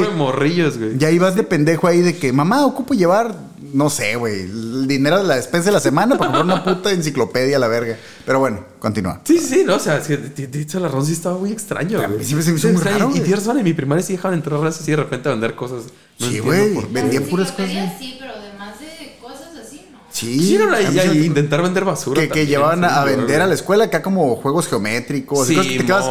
Ya 0.98 1.10
ibas 1.10 1.34
de 1.34 1.42
pendejo 1.44 1.86
ahí 1.86 2.00
de 2.00 2.16
que, 2.18 2.32
mamá, 2.32 2.66
ocupo 2.66 2.94
llevar, 2.94 3.34
no 3.72 3.90
sé, 3.90 4.16
güey, 4.16 4.42
el 4.42 4.86
dinero 4.86 5.18
de 5.18 5.24
la 5.24 5.36
despensa 5.36 5.66
de 5.66 5.72
la 5.72 5.80
semana 5.80 6.16
para 6.18 6.32
comprar 6.32 6.44
una 6.44 6.64
puta 6.64 6.90
enciclopedia 6.90 7.56
a 7.56 7.60
la 7.60 7.68
verga. 7.68 7.96
Pero 8.26 8.38
bueno, 8.40 8.64
continúa. 8.78 9.20
Sí, 9.24 9.38
sí, 9.38 9.62
no, 9.66 9.76
o 9.76 9.78
sea, 9.80 10.00
t- 10.02 10.16
dicho 10.46 10.78
la 10.80 10.88
sí 11.06 11.12
estaba 11.12 11.38
muy 11.38 11.52
extraño, 11.52 12.00
A 12.02 12.08
mí 12.08 12.16
me- 12.18 12.24
se 12.24 12.34
me 12.34 12.40
hizo 12.40 12.50
muy 12.68 12.76
extraño. 12.76 12.98
raro, 13.08 13.16
Y 13.16 13.20
razón, 13.34 13.58
en 13.58 13.64
mi 13.64 13.72
primaria 13.74 14.02
sí 14.04 14.14
dejaban 14.14 14.38
entrar 14.38 14.60
razas 14.60 14.80
así 14.82 14.90
de 14.90 14.96
repente 14.98 15.28
a 15.28 15.32
vender 15.32 15.54
cosas. 15.54 15.84
Sí, 16.18 16.38
güey, 16.40 16.74
vendían 16.90 17.24
puras 17.24 17.52
cosas. 17.52 17.70
Sí, 17.98 18.16
pero 18.18 18.32
además 18.34 18.78
de 18.80 19.16
cosas 19.20 19.48
así, 19.64 19.86
no. 19.92 19.98
Sí. 20.18 20.38
Quisieron 20.38 20.74
ahí 20.74 21.24
intentar 21.26 21.62
vender 21.62 21.84
basura. 21.84 22.20
Que, 22.22 22.28
que 22.28 22.46
llevaban 22.46 22.84
a, 22.84 23.02
sí, 23.04 23.10
vender 23.16 23.40
a 23.40 23.46
la 23.46 23.54
escuela 23.54 23.84
acá 23.84 24.02
como 24.02 24.34
juegos 24.36 24.66
geométricos. 24.68 25.50
y 25.50 25.54
cosas 25.54 25.70
que 25.72 25.78
te 25.78 25.86
quedas. 25.86 26.04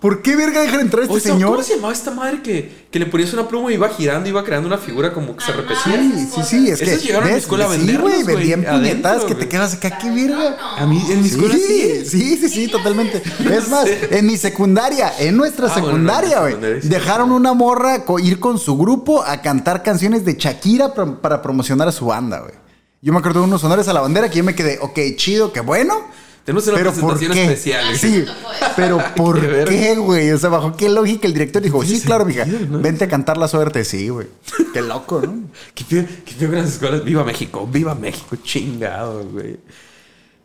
¿Por 0.00 0.20
qué 0.20 0.36
verga 0.36 0.60
dejan 0.60 0.80
entrar 0.80 1.00
a 1.00 1.04
este 1.06 1.16
O 1.16 1.20
sea, 1.20 1.32
señor? 1.32 1.52
¿Cómo 1.52 1.62
se 1.62 1.76
llamaba 1.76 1.92
esta 1.94 2.10
madre 2.10 2.42
que, 2.42 2.88
que 2.90 2.98
le 2.98 3.06
ponías 3.06 3.32
una 3.32 3.48
pluma 3.48 3.70
y 3.70 3.76
iba 3.76 3.88
girando, 3.88 4.28
iba 4.28 4.44
creando 4.44 4.68
una 4.68 4.76
figura 4.76 5.14
como 5.14 5.34
que 5.34 5.42
se 5.42 5.52
repetía? 5.52 5.78
Sí, 5.96 6.28
sí, 6.34 6.42
sí, 6.44 6.68
es 6.70 6.78
que. 6.80 6.96
Llegaron 6.98 7.22
a 7.24 7.26
mi 7.28 7.32
¿ves? 7.36 7.42
escuela 7.44 7.64
a 7.64 7.70
Sí, 7.70 7.78
venderlos, 7.78 8.10
güey, 8.12 8.22
vendían 8.22 8.64
puñetadas 8.64 9.24
que 9.24 9.34
te 9.34 9.48
quedas 9.48 9.72
acá, 9.72 9.96
qué 9.96 10.10
verga. 10.10 10.58
A 10.76 10.84
mí 10.84 11.02
en 11.08 11.22
mi 11.22 11.28
escuela 11.28 11.54
sí. 11.54 12.04
Sí, 12.04 12.36
sí, 12.36 12.48
sí, 12.50 12.68
totalmente. 12.68 13.22
Es 13.50 13.68
más, 13.70 13.86
Sí. 13.86 13.94
en 14.10 14.26
mi 14.26 14.36
secundaria, 14.36 15.10
en 15.18 15.38
nuestra 15.38 15.68
Ah, 15.68 15.74
secundaria, 15.74 16.40
güey, 16.40 16.56
sí. 16.82 16.88
dejaron 16.88 17.32
una 17.32 17.54
morra 17.54 18.04
co- 18.04 18.18
ir 18.18 18.38
con 18.38 18.58
su 18.58 18.76
grupo 18.76 19.22
a 19.24 19.40
cantar 19.40 19.82
canciones 19.82 20.22
de 20.26 20.34
Shakira 20.34 20.92
pro- 20.92 21.18
para 21.22 21.40
promocionar 21.40 21.88
a 21.88 21.92
su 21.92 22.04
banda, 22.04 22.40
güey. 22.40 22.52
Yo 23.04 23.12
me 23.12 23.18
acuerdo 23.18 23.40
de 23.40 23.48
unos 23.48 23.62
honores 23.62 23.86
a 23.88 23.92
la 23.92 24.00
bandera 24.00 24.30
que 24.30 24.38
yo 24.38 24.44
me 24.44 24.54
quedé, 24.54 24.78
ok, 24.80 24.98
chido, 25.16 25.52
qué 25.52 25.60
bueno. 25.60 26.08
Tenemos 26.42 26.66
una 26.68 26.78
pero 26.78 26.90
¿por 26.94 27.18
presentación 27.18 27.32
qué? 27.32 27.42
especial. 27.44 27.84
güey. 27.84 27.98
Sí, 27.98 28.24
pero 28.76 28.98
¿por 29.14 29.66
Qué 29.68 29.94
güey? 29.96 30.32
O 30.32 30.38
sea, 30.38 30.48
bajo 30.48 30.74
qué 30.74 30.88
lógica 30.88 31.26
el 31.26 31.34
director 31.34 31.60
dijo, 31.60 31.84
sí, 31.84 32.00
claro, 32.00 32.24
mija, 32.24 32.46
¿no? 32.46 32.78
vente 32.80 33.04
a 33.04 33.08
cantar 33.08 33.36
la 33.36 33.46
suerte. 33.46 33.84
Sí, 33.84 34.08
güey. 34.08 34.28
Qué 34.72 34.80
loco, 34.80 35.20
¿no? 35.20 35.34
Qué 35.74 35.84
feo, 35.84 36.06
qué 36.24 36.48
las 36.48 36.72
escuelas. 36.72 37.04
Viva 37.04 37.24
México, 37.24 37.66
viva 37.70 37.94
México, 37.94 38.36
chingado, 38.42 39.22
güey. 39.26 39.58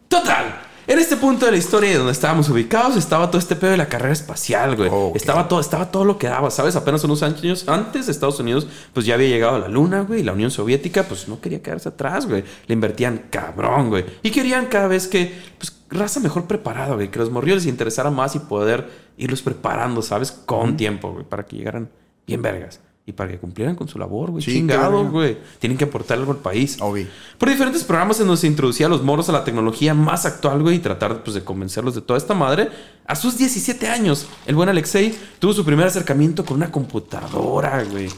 Total. 0.10 0.62
En 0.90 0.98
este 0.98 1.18
punto 1.18 1.46
de 1.46 1.52
la 1.52 1.58
historia 1.60 1.96
donde 1.96 2.14
estábamos 2.14 2.50
ubicados 2.50 2.98
estaba 2.98 3.28
todo 3.28 3.38
este 3.38 3.56
pedo 3.56 3.70
de 3.70 3.78
la 3.78 3.88
carrera 3.88 4.12
espacial, 4.12 4.76
güey. 4.76 4.90
Estaba 5.14 5.48
todo, 5.48 5.60
estaba 5.60 5.92
todo 5.92 6.04
lo 6.04 6.18
que 6.18 6.26
daba, 6.26 6.50
¿sabes? 6.50 6.76
Apenas 6.76 7.04
unos 7.04 7.22
años 7.22 7.68
antes 7.68 8.10
Estados 8.10 8.40
Unidos 8.40 8.68
pues 8.92 9.06
ya 9.06 9.14
había 9.14 9.28
llegado 9.28 9.58
a 9.58 9.60
la 9.60 9.68
luna, 9.68 10.02
güey, 10.02 10.22
y 10.22 10.24
la 10.24 10.34
Unión 10.34 10.50
Soviética 10.50 11.04
pues 11.04 11.28
no 11.28 11.40
quería 11.40 11.62
quedarse 11.62 11.90
atrás, 11.90 12.26
güey. 12.26 12.44
Le 12.66 12.74
invertían 12.74 13.26
cabrón, 13.30 13.90
güey. 13.90 14.04
Y 14.24 14.32
querían 14.32 14.66
cada 14.66 14.88
vez 14.88 15.08
que 15.08 15.32
pues 15.60 15.78
raza 15.92 16.22
mejor 16.22 16.46
preparada, 16.46 16.96
güey, 16.96 17.12
que 17.12 17.20
los 17.20 17.30
morrillos 17.30 17.58
les 17.58 17.68
interesara 17.68 18.10
más 18.10 18.34
y 18.34 18.40
poder 18.40 18.90
irlos 19.16 19.44
preparando, 19.44 20.02
¿sabes? 20.02 20.32
Con 20.32 20.76
tiempo, 20.76 21.12
güey, 21.12 21.24
para 21.24 21.46
que 21.46 21.56
llegaran 21.56 21.92
bien 22.26 22.42
vergas. 22.42 22.80
Y 23.06 23.12
para 23.12 23.32
que 23.32 23.40
cumplieran 23.40 23.76
con 23.76 23.88
su 23.88 23.98
labor, 23.98 24.30
güey. 24.30 24.44
Chingados, 24.44 25.10
güey. 25.10 25.38
Tienen 25.58 25.78
que 25.80 25.86
aportar 25.86 26.20
algo 26.20 26.32
al 26.32 26.38
país. 26.38 26.78
Obvio. 26.80 27.08
Por 27.40 27.50
diferentes 27.50 27.84
programas 27.84 28.18
se 28.18 28.46
introducía 28.48 28.86
a 28.86 28.90
los 28.90 29.02
moros 29.02 29.28
a 29.30 29.32
la 29.32 29.44
tecnología 29.44 29.96
más 29.96 30.28
actual, 30.28 30.62
güey, 30.62 30.76
y 30.76 30.80
tratar 30.80 31.24
pues, 31.24 31.34
de 31.34 31.44
convencerlos 31.44 31.96
de 31.96 32.02
toda 32.02 32.18
esta 32.20 32.36
madre. 32.36 32.70
A 33.08 33.16
sus 33.16 33.36
17 33.38 33.88
años, 33.88 34.28
el 34.46 34.54
buen 34.54 34.70
Alexei 34.70 35.18
tuvo 35.40 35.54
su 35.54 35.66
primer 35.66 35.88
acercamiento 35.88 36.46
con 36.46 36.58
una 36.58 36.72
computadora, 36.72 37.84
güey. 37.84 38.10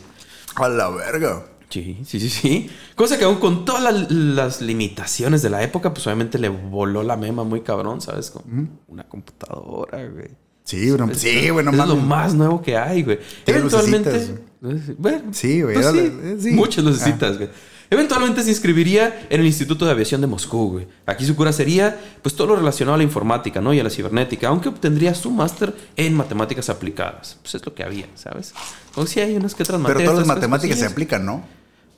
A 0.55 0.67
la 0.67 0.89
verga. 0.89 1.45
Sí, 1.69 1.99
sí, 2.05 2.19
sí, 2.19 2.29
sí. 2.29 2.69
Cosa 2.95 3.17
que 3.17 3.23
aún 3.23 3.37
con 3.37 3.63
todas 3.63 3.81
la- 3.81 3.91
las 4.09 4.59
limitaciones 4.61 5.41
de 5.41 5.49
la 5.49 5.63
época, 5.63 5.93
pues 5.93 6.05
obviamente 6.05 6.37
le 6.37 6.49
voló 6.49 7.01
la 7.01 7.15
mema 7.15 7.45
muy 7.45 7.61
cabrón, 7.61 8.01
¿sabes? 8.01 8.29
Con 8.29 8.43
una 8.89 9.07
computadora, 9.07 10.05
güey. 10.09 10.31
Sí, 10.65 10.89
bueno, 10.89 11.09
Es- 11.09 11.19
sí, 11.19 11.49
bueno, 11.49 11.71
Es 11.71 11.77
lo 11.77 11.95
más 11.95 12.33
nuevo 12.33 12.61
que 12.61 12.75
hay, 12.77 13.03
güey. 13.03 13.19
Eventualmente. 13.45 14.50
Bueno, 14.61 15.33
Sí, 15.33 15.61
güey, 15.63 15.73
pues 15.73 15.87
sí, 15.87 15.99
eh, 15.99 16.37
sí. 16.39 16.51
Muchas 16.51 16.83
lucecitas, 16.83 17.37
güey. 17.37 17.49
Eventualmente 17.89 18.41
se 18.43 18.49
inscribiría 18.51 19.27
en 19.29 19.41
el 19.41 19.45
Instituto 19.45 19.85
de 19.85 19.91
Aviación 19.91 20.21
de 20.21 20.27
Moscú, 20.27 20.69
güey. 20.71 20.87
Aquí 21.05 21.25
su 21.25 21.35
cura 21.35 21.51
sería, 21.51 21.99
pues, 22.21 22.35
todo 22.35 22.47
lo 22.47 22.55
relacionado 22.55 22.95
a 22.95 22.97
la 22.97 23.03
informática, 23.03 23.59
¿no? 23.59 23.73
Y 23.73 23.79
a 23.81 23.83
la 23.83 23.89
cibernética, 23.89 24.47
aunque 24.47 24.69
obtendría 24.69 25.13
su 25.13 25.29
máster 25.29 25.75
en 25.97 26.13
matemáticas 26.13 26.69
aplicadas. 26.69 27.37
Pues 27.41 27.55
es 27.55 27.65
lo 27.65 27.73
que 27.73 27.83
había, 27.83 28.05
¿sabes? 28.15 28.53
O 28.95 29.05
si 29.05 29.19
hay 29.19 29.35
unas 29.35 29.55
que 29.55 29.63
otras 29.63 29.77
Pero 29.77 29.89
materias. 29.89 30.09
todas 30.11 30.27
las 30.27 30.35
matemáticas 30.37 30.79
se 30.79 30.85
aplican, 30.85 31.25
¿no? 31.25 31.43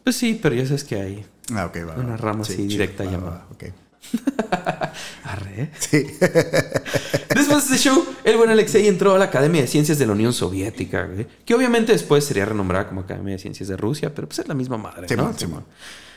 Pues 0.03 0.15
sí, 0.15 0.39
pero 0.41 0.55
ya 0.55 0.65
sabes 0.65 0.83
que 0.83 0.95
hay. 0.95 1.25
Ah, 1.53 1.65
ok, 1.65 1.77
va. 1.87 1.95
Una 1.95 2.17
rama 2.17 2.41
así 2.41 2.55
chido, 2.55 2.69
directa 2.69 3.03
va, 3.03 3.11
llamada. 3.11 3.45
va. 3.51 3.67
Arre. 5.23 5.71
Sí. 5.79 6.05
Después 7.35 7.69
de 7.69 7.75
ese 7.75 7.89
show, 7.89 8.05
el 8.23 8.37
buen 8.37 8.49
Alexei 8.49 8.87
entró 8.87 9.15
a 9.15 9.17
la 9.17 9.25
Academia 9.25 9.61
de 9.61 9.67
Ciencias 9.67 9.97
de 9.97 10.05
la 10.05 10.13
Unión 10.13 10.33
Soviética, 10.33 11.05
güey, 11.05 11.27
que 11.45 11.55
obviamente 11.55 11.91
después 11.91 12.23
sería 12.23 12.45
renombrada 12.45 12.87
como 12.87 13.01
Academia 13.01 13.33
de 13.33 13.39
Ciencias 13.39 13.69
de 13.69 13.77
Rusia, 13.77 14.13
pero 14.13 14.27
pues 14.27 14.39
es 14.39 14.47
la 14.47 14.53
misma 14.53 14.77
madre, 14.77 15.07
Simón, 15.07 15.31
¿no? 15.31 15.37
Simón. 15.37 15.65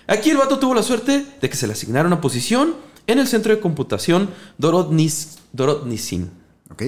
Aquí 0.07 0.31
el 0.31 0.37
vato 0.37 0.59
tuvo 0.59 0.75
la 0.75 0.83
suerte 0.83 1.25
de 1.41 1.51
que 1.51 1.57
se 1.57 1.67
le 1.67 1.73
asignara 1.73 2.07
una 2.07 2.21
posición 2.21 2.75
en 3.07 3.19
el 3.19 3.27
centro 3.27 3.55
de 3.55 3.61
computación 3.61 4.31
Dorodnis, 4.59 5.39
Dorodnisin. 5.53 6.31
Ok. 6.71 6.83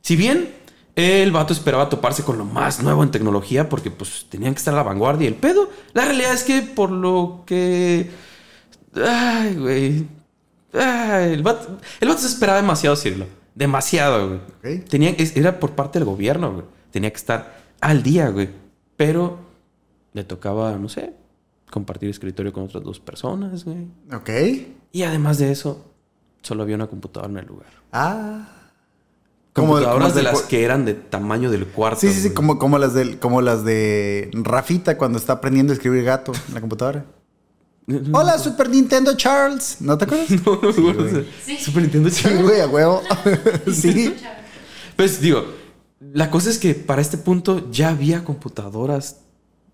Si 0.00 0.16
bien 0.16 0.54
el 0.94 1.32
vato 1.32 1.52
esperaba 1.52 1.88
toparse 1.88 2.22
con 2.22 2.38
lo 2.38 2.44
más 2.44 2.82
nuevo 2.82 3.02
en 3.02 3.10
tecnología 3.10 3.68
porque 3.68 3.90
pues 3.90 4.26
tenían 4.28 4.54
que 4.54 4.58
estar 4.58 4.74
a 4.74 4.78
la 4.78 4.82
vanguardia 4.82 5.24
y 5.24 5.28
el 5.28 5.34
pedo, 5.34 5.70
la 5.94 6.04
realidad 6.04 6.34
es 6.34 6.44
que 6.44 6.62
por 6.62 6.90
lo 6.90 7.44
que... 7.46 8.10
Ay, 8.94 9.56
güey. 9.56 10.06
Ah, 10.74 11.22
el, 11.22 11.42
vato, 11.42 11.78
el 12.00 12.08
vato 12.08 12.20
se 12.20 12.26
esperaba 12.28 12.60
demasiado 12.60 12.96
decirlo. 12.96 13.26
Demasiado, 13.54 14.28
güey. 14.28 14.78
Ok. 14.78 14.88
Tenía, 14.88 15.14
era 15.34 15.60
por 15.60 15.72
parte 15.72 15.98
del 15.98 16.06
gobierno, 16.06 16.52
güey. 16.52 16.64
Tenía 16.90 17.10
que 17.10 17.16
estar 17.16 17.62
al 17.80 18.02
día, 18.02 18.28
güey. 18.28 18.50
Pero 18.96 19.38
le 20.12 20.24
tocaba, 20.24 20.76
no 20.76 20.88
sé, 20.88 21.14
compartir 21.70 22.08
escritorio 22.08 22.52
con 22.52 22.64
otras 22.64 22.82
dos 22.82 23.00
personas, 23.00 23.64
güey. 23.64 23.86
Ok. 24.12 24.30
Y 24.92 25.02
además 25.02 25.38
de 25.38 25.50
eso, 25.50 25.84
solo 26.42 26.62
había 26.62 26.76
una 26.76 26.86
computadora 26.86 27.30
en 27.30 27.38
el 27.38 27.46
lugar. 27.46 27.70
Ah. 27.92 28.48
Computadoras 29.52 29.94
como 29.94 30.08
de 30.08 30.14
del 30.14 30.24
las 30.24 30.42
que 30.42 30.64
eran 30.64 30.84
de 30.86 30.94
tamaño 30.94 31.50
del 31.50 31.66
cuarto. 31.66 32.00
Sí, 32.00 32.10
sí, 32.10 32.20
sí, 32.20 32.30
como, 32.32 32.58
como, 32.58 32.78
las 32.78 32.94
del, 32.94 33.18
como 33.18 33.42
las 33.42 33.64
de 33.64 34.30
Rafita 34.32 34.96
cuando 34.96 35.18
está 35.18 35.34
aprendiendo 35.34 35.72
a 35.72 35.76
escribir 35.76 36.04
gato 36.04 36.32
en 36.48 36.54
la 36.54 36.60
computadora. 36.60 37.04
Hola, 38.12 38.38
Super 38.38 38.68
Nintendo 38.70 39.16
Charles. 39.16 39.76
¿No 39.80 39.98
te 39.98 40.04
acuerdas? 40.04 40.30
No, 40.44 40.60
no, 40.62 40.72
Sí, 40.72 40.80
güey. 40.80 41.26
Sí. 41.44 41.58
Super 41.58 41.82
Nintendo 41.82 42.10
Sí, 42.10 42.22
Channel. 42.22 42.42
güey, 42.42 42.60
a 42.60 42.66
huevo. 42.68 43.02
sí. 43.72 44.14
Pues 44.96 45.20
digo, 45.20 45.44
la 46.00 46.30
cosa 46.30 46.50
es 46.50 46.58
que 46.58 46.74
para 46.74 47.00
este 47.02 47.18
punto 47.18 47.70
ya 47.70 47.88
había 47.90 48.24
computadoras 48.24 49.18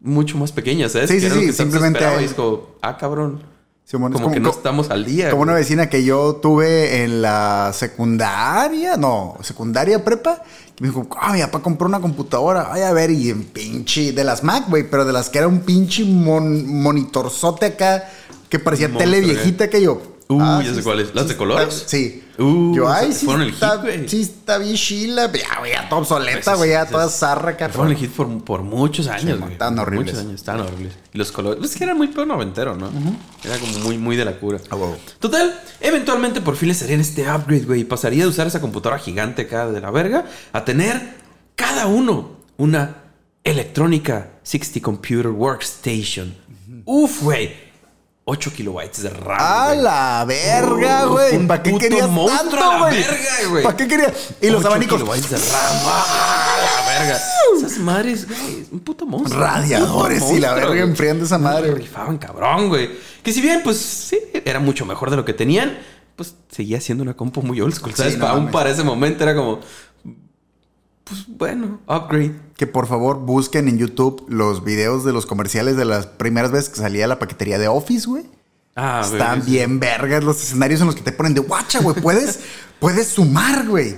mucho 0.00 0.38
más 0.38 0.52
pequeñas, 0.52 0.92
¿sabes? 0.92 1.10
Sí, 1.10 1.20
Que 1.20 1.30
sí, 1.30 1.46
sí, 1.48 1.52
simplemente 1.52 2.04
hay- 2.04 2.22
y 2.22 2.26
es 2.26 2.34
como, 2.34 2.76
ah, 2.82 2.96
cabrón. 2.96 3.42
Simón, 3.90 4.12
es 4.12 4.20
como, 4.20 4.34
que 4.34 4.40
no 4.40 4.50
estamos 4.50 4.90
al 4.90 5.06
día. 5.06 5.30
Como 5.30 5.42
una 5.42 5.54
vecina 5.54 5.88
que 5.88 6.04
yo 6.04 6.36
tuve 6.42 7.04
en 7.04 7.22
la 7.22 7.72
secundaria, 7.72 8.98
no, 8.98 9.38
secundaria 9.40 10.04
prepa, 10.04 10.42
que 10.76 10.82
me 10.84 10.88
dijo, 10.88 11.06
ah, 11.18 11.32
mi 11.32 11.40
papá 11.40 11.60
compró 11.62 11.86
una 11.88 11.98
computadora, 11.98 12.68
ay, 12.70 12.82
a 12.82 12.92
ver, 12.92 13.10
y 13.10 13.30
en 13.30 13.44
pinche, 13.44 14.12
de 14.12 14.24
las 14.24 14.44
Mac, 14.44 14.64
güey, 14.68 14.82
pero 14.90 15.06
de 15.06 15.14
las 15.14 15.30
que 15.30 15.38
era 15.38 15.48
un 15.48 15.60
pinche 15.60 16.04
mon- 16.04 16.82
monitorzote 16.82 17.64
acá, 17.64 18.10
que 18.50 18.58
parecía 18.58 18.88
Monstruo, 18.88 19.10
tele 19.10 19.26
eh. 19.26 19.30
viejita 19.32 19.70
que 19.70 19.80
yo. 19.80 20.02
Uh, 20.30 20.40
ah, 20.42 20.60
ya 20.62 20.70
sé 20.70 20.76
sí, 20.76 20.82
cuáles. 20.82 21.14
¿Las 21.14 21.28
de 21.28 21.36
colores? 21.36 21.84
sí. 21.86 22.24
Uh, 22.38 22.72
yo, 22.72 22.88
ay, 22.88 23.12
sí 23.12 23.24
fueron 23.26 23.42
el 23.42 23.52
hit, 23.52 23.64
güey. 23.80 24.08
sí 24.08 24.20
está 24.20 24.58
bien 24.58 24.76
chila, 24.76 25.32
ya, 25.32 25.58
güey, 25.58 25.72
ya 25.72 25.88
toda 25.88 26.02
obsoleta, 26.02 26.38
Esas- 26.38 26.56
güey, 26.56 26.70
ya 26.70 26.86
toda 26.86 27.08
zarra 27.08 27.50
acá. 27.52 27.68
Fueron 27.68 27.90
el 27.92 27.98
hit 27.98 28.12
por, 28.12 28.44
por 28.44 28.62
muchos 28.62 29.08
años, 29.08 29.40
güey. 29.40 29.52
estaban 29.54 29.76
horribles. 29.78 30.06
Muchos 30.12 30.20
años, 30.20 30.34
estaban 30.36 30.60
horribles. 30.60 30.92
Y 31.12 31.18
los 31.18 31.32
colores. 31.32 31.64
Es 31.64 31.74
que 31.76 31.82
era 31.82 31.96
muy 31.96 32.06
peor 32.08 32.28
noventero, 32.28 32.76
¿no? 32.76 32.90
Era 33.42 33.58
como 33.58 33.78
muy, 33.80 33.98
muy 33.98 34.14
de 34.16 34.24
la 34.24 34.38
cura. 34.38 34.60
Ah, 34.70 34.76
huevo. 34.76 34.96
Total, 35.18 35.60
eventualmente 35.80 36.40
por 36.40 36.54
fin 36.54 36.68
les 36.68 36.80
harían 36.82 37.00
este 37.00 37.22
upgrade, 37.22 37.64
güey. 37.64 37.80
Y 37.80 37.84
pasaría 37.84 38.22
de 38.22 38.28
usar 38.28 38.46
esa 38.46 38.60
computadora 38.60 39.00
gigante 39.00 39.42
acá 39.42 39.68
de 39.68 39.80
la 39.80 39.90
verga 39.90 40.26
a 40.52 40.64
tener 40.64 41.14
cada 41.56 41.86
uno 41.86 42.36
una 42.56 42.98
electrónica 43.42 44.30
60 44.44 44.80
Computer 44.80 45.28
Workstation. 45.28 46.34
Uf, 46.84 47.22
güey. 47.22 47.67
8 48.30 48.52
kilobytes 48.52 49.02
de 49.02 49.08
RAM. 49.08 49.38
A 49.40 49.74
la 49.74 50.24
verga, 50.26 51.06
güey. 51.06 51.34
un 51.34 51.48
¿Para 51.48 51.62
qué 51.62 51.70
puto 51.70 51.82
querías 51.82 52.10
monstruo 52.10 52.60
tanto, 52.60 52.60
a 52.60 52.78
güey? 52.78 53.62
¿Para 53.62 53.76
qué 53.76 53.88
querías? 53.88 54.12
Y 54.42 54.50
los 54.50 54.60
8 54.60 54.68
abanicos. 54.68 55.00
kilobytes 55.00 55.30
de 55.30 55.36
RAM. 55.38 55.76
¡Ah, 55.86 56.56
la 56.62 56.92
verga! 56.92 57.20
Esas 57.56 57.78
madres, 57.78 58.28
güey. 58.28 58.66
Un 58.70 58.80
puto 58.80 59.06
monstruo. 59.06 59.40
Radiadores 59.40 60.22
puto 60.22 60.36
y 60.36 60.40
la 60.40 60.52
verga 60.52 60.82
enfriando 60.82 61.24
esa 61.24 61.38
madre. 61.38 61.74
Rifaban 61.74 62.18
cabrón, 62.18 62.68
güey. 62.68 62.90
Que 63.22 63.32
si 63.32 63.40
bien, 63.40 63.62
pues 63.64 63.78
sí, 63.78 64.20
era 64.44 64.60
mucho 64.60 64.84
mejor 64.84 65.08
de 65.08 65.16
lo 65.16 65.24
que 65.24 65.32
tenían, 65.32 65.78
pues 66.14 66.34
seguía 66.50 66.82
siendo 66.82 67.04
una 67.04 67.14
compu 67.14 67.40
muy 67.40 67.62
old 67.62 67.74
school. 67.74 67.94
¿Sabes? 67.94 68.12
Sí, 68.12 68.18
no 68.18 68.26
Aún 68.26 68.50
para 68.50 68.68
ese 68.68 68.84
momento 68.84 69.24
era 69.24 69.34
como. 69.34 69.60
Pues 71.08 71.24
bueno, 71.28 71.80
upgrade. 71.86 72.34
Que 72.56 72.66
por 72.66 72.86
favor 72.86 73.18
busquen 73.18 73.68
en 73.68 73.78
YouTube 73.78 74.24
los 74.28 74.62
videos 74.64 75.04
de 75.04 75.12
los 75.12 75.26
comerciales 75.26 75.76
de 75.76 75.84
las 75.84 76.06
primeras 76.06 76.50
veces 76.50 76.68
que 76.70 76.76
salía 76.76 77.06
la 77.06 77.18
paquetería 77.18 77.58
de 77.58 77.68
Office, 77.68 78.06
güey. 78.06 78.24
Ah, 78.76 79.00
Están 79.04 79.40
güey, 79.40 79.50
bien 79.50 79.80
vergas 79.80 80.22
los 80.22 80.42
escenarios 80.42 80.80
en 80.80 80.86
los 80.86 80.94
que 80.96 81.02
te 81.02 81.12
ponen 81.12 81.34
de 81.34 81.40
guacha, 81.40 81.80
güey. 81.80 81.96
Puedes, 82.00 82.40
puedes 82.80 83.08
sumar, 83.08 83.66
güey. 83.66 83.96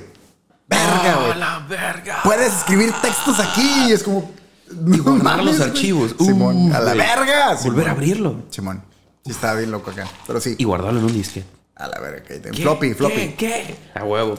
Verga, 0.69 1.15
¡Ah, 1.15 1.25
güey. 1.27 1.39
la 1.39 1.67
verga! 1.69 2.21
Puedes 2.23 2.55
escribir 2.55 2.93
textos 3.03 3.41
aquí 3.41 3.87
y 3.89 3.93
es 3.93 4.03
como. 4.05 4.31
Y 4.71 4.99
guardar 4.99 5.23
mames, 5.39 5.45
los 5.47 5.57
güey. 5.59 5.69
archivos. 5.69 6.15
Simón, 6.21 6.71
Uh, 6.71 6.75
a 6.75 6.81
la 6.81 6.95
güey. 6.95 7.07
verga. 7.07 7.55
Volver 7.65 7.89
a 7.89 7.91
abrirlo. 7.91 8.37
Simón. 8.51 8.85
Sí, 9.25 9.33
estaba 9.33 9.57
bien 9.59 9.73
loco 9.73 9.91
acá. 9.91 10.07
Pero 10.29 10.41
sí. 10.41 10.55
Y 10.59 10.65
guardarlo 10.65 11.01
en 11.01 11.07
un 11.07 11.13
disque. 11.13 11.43
A 11.75 11.89
la 11.89 11.99
verga. 11.99 12.23
Floppy, 12.55 12.95
floppy. 12.95 13.15
¿Qué? 13.15 13.35
¿Qué? 13.37 13.77
A 13.99 14.05
huevo. 14.05 14.39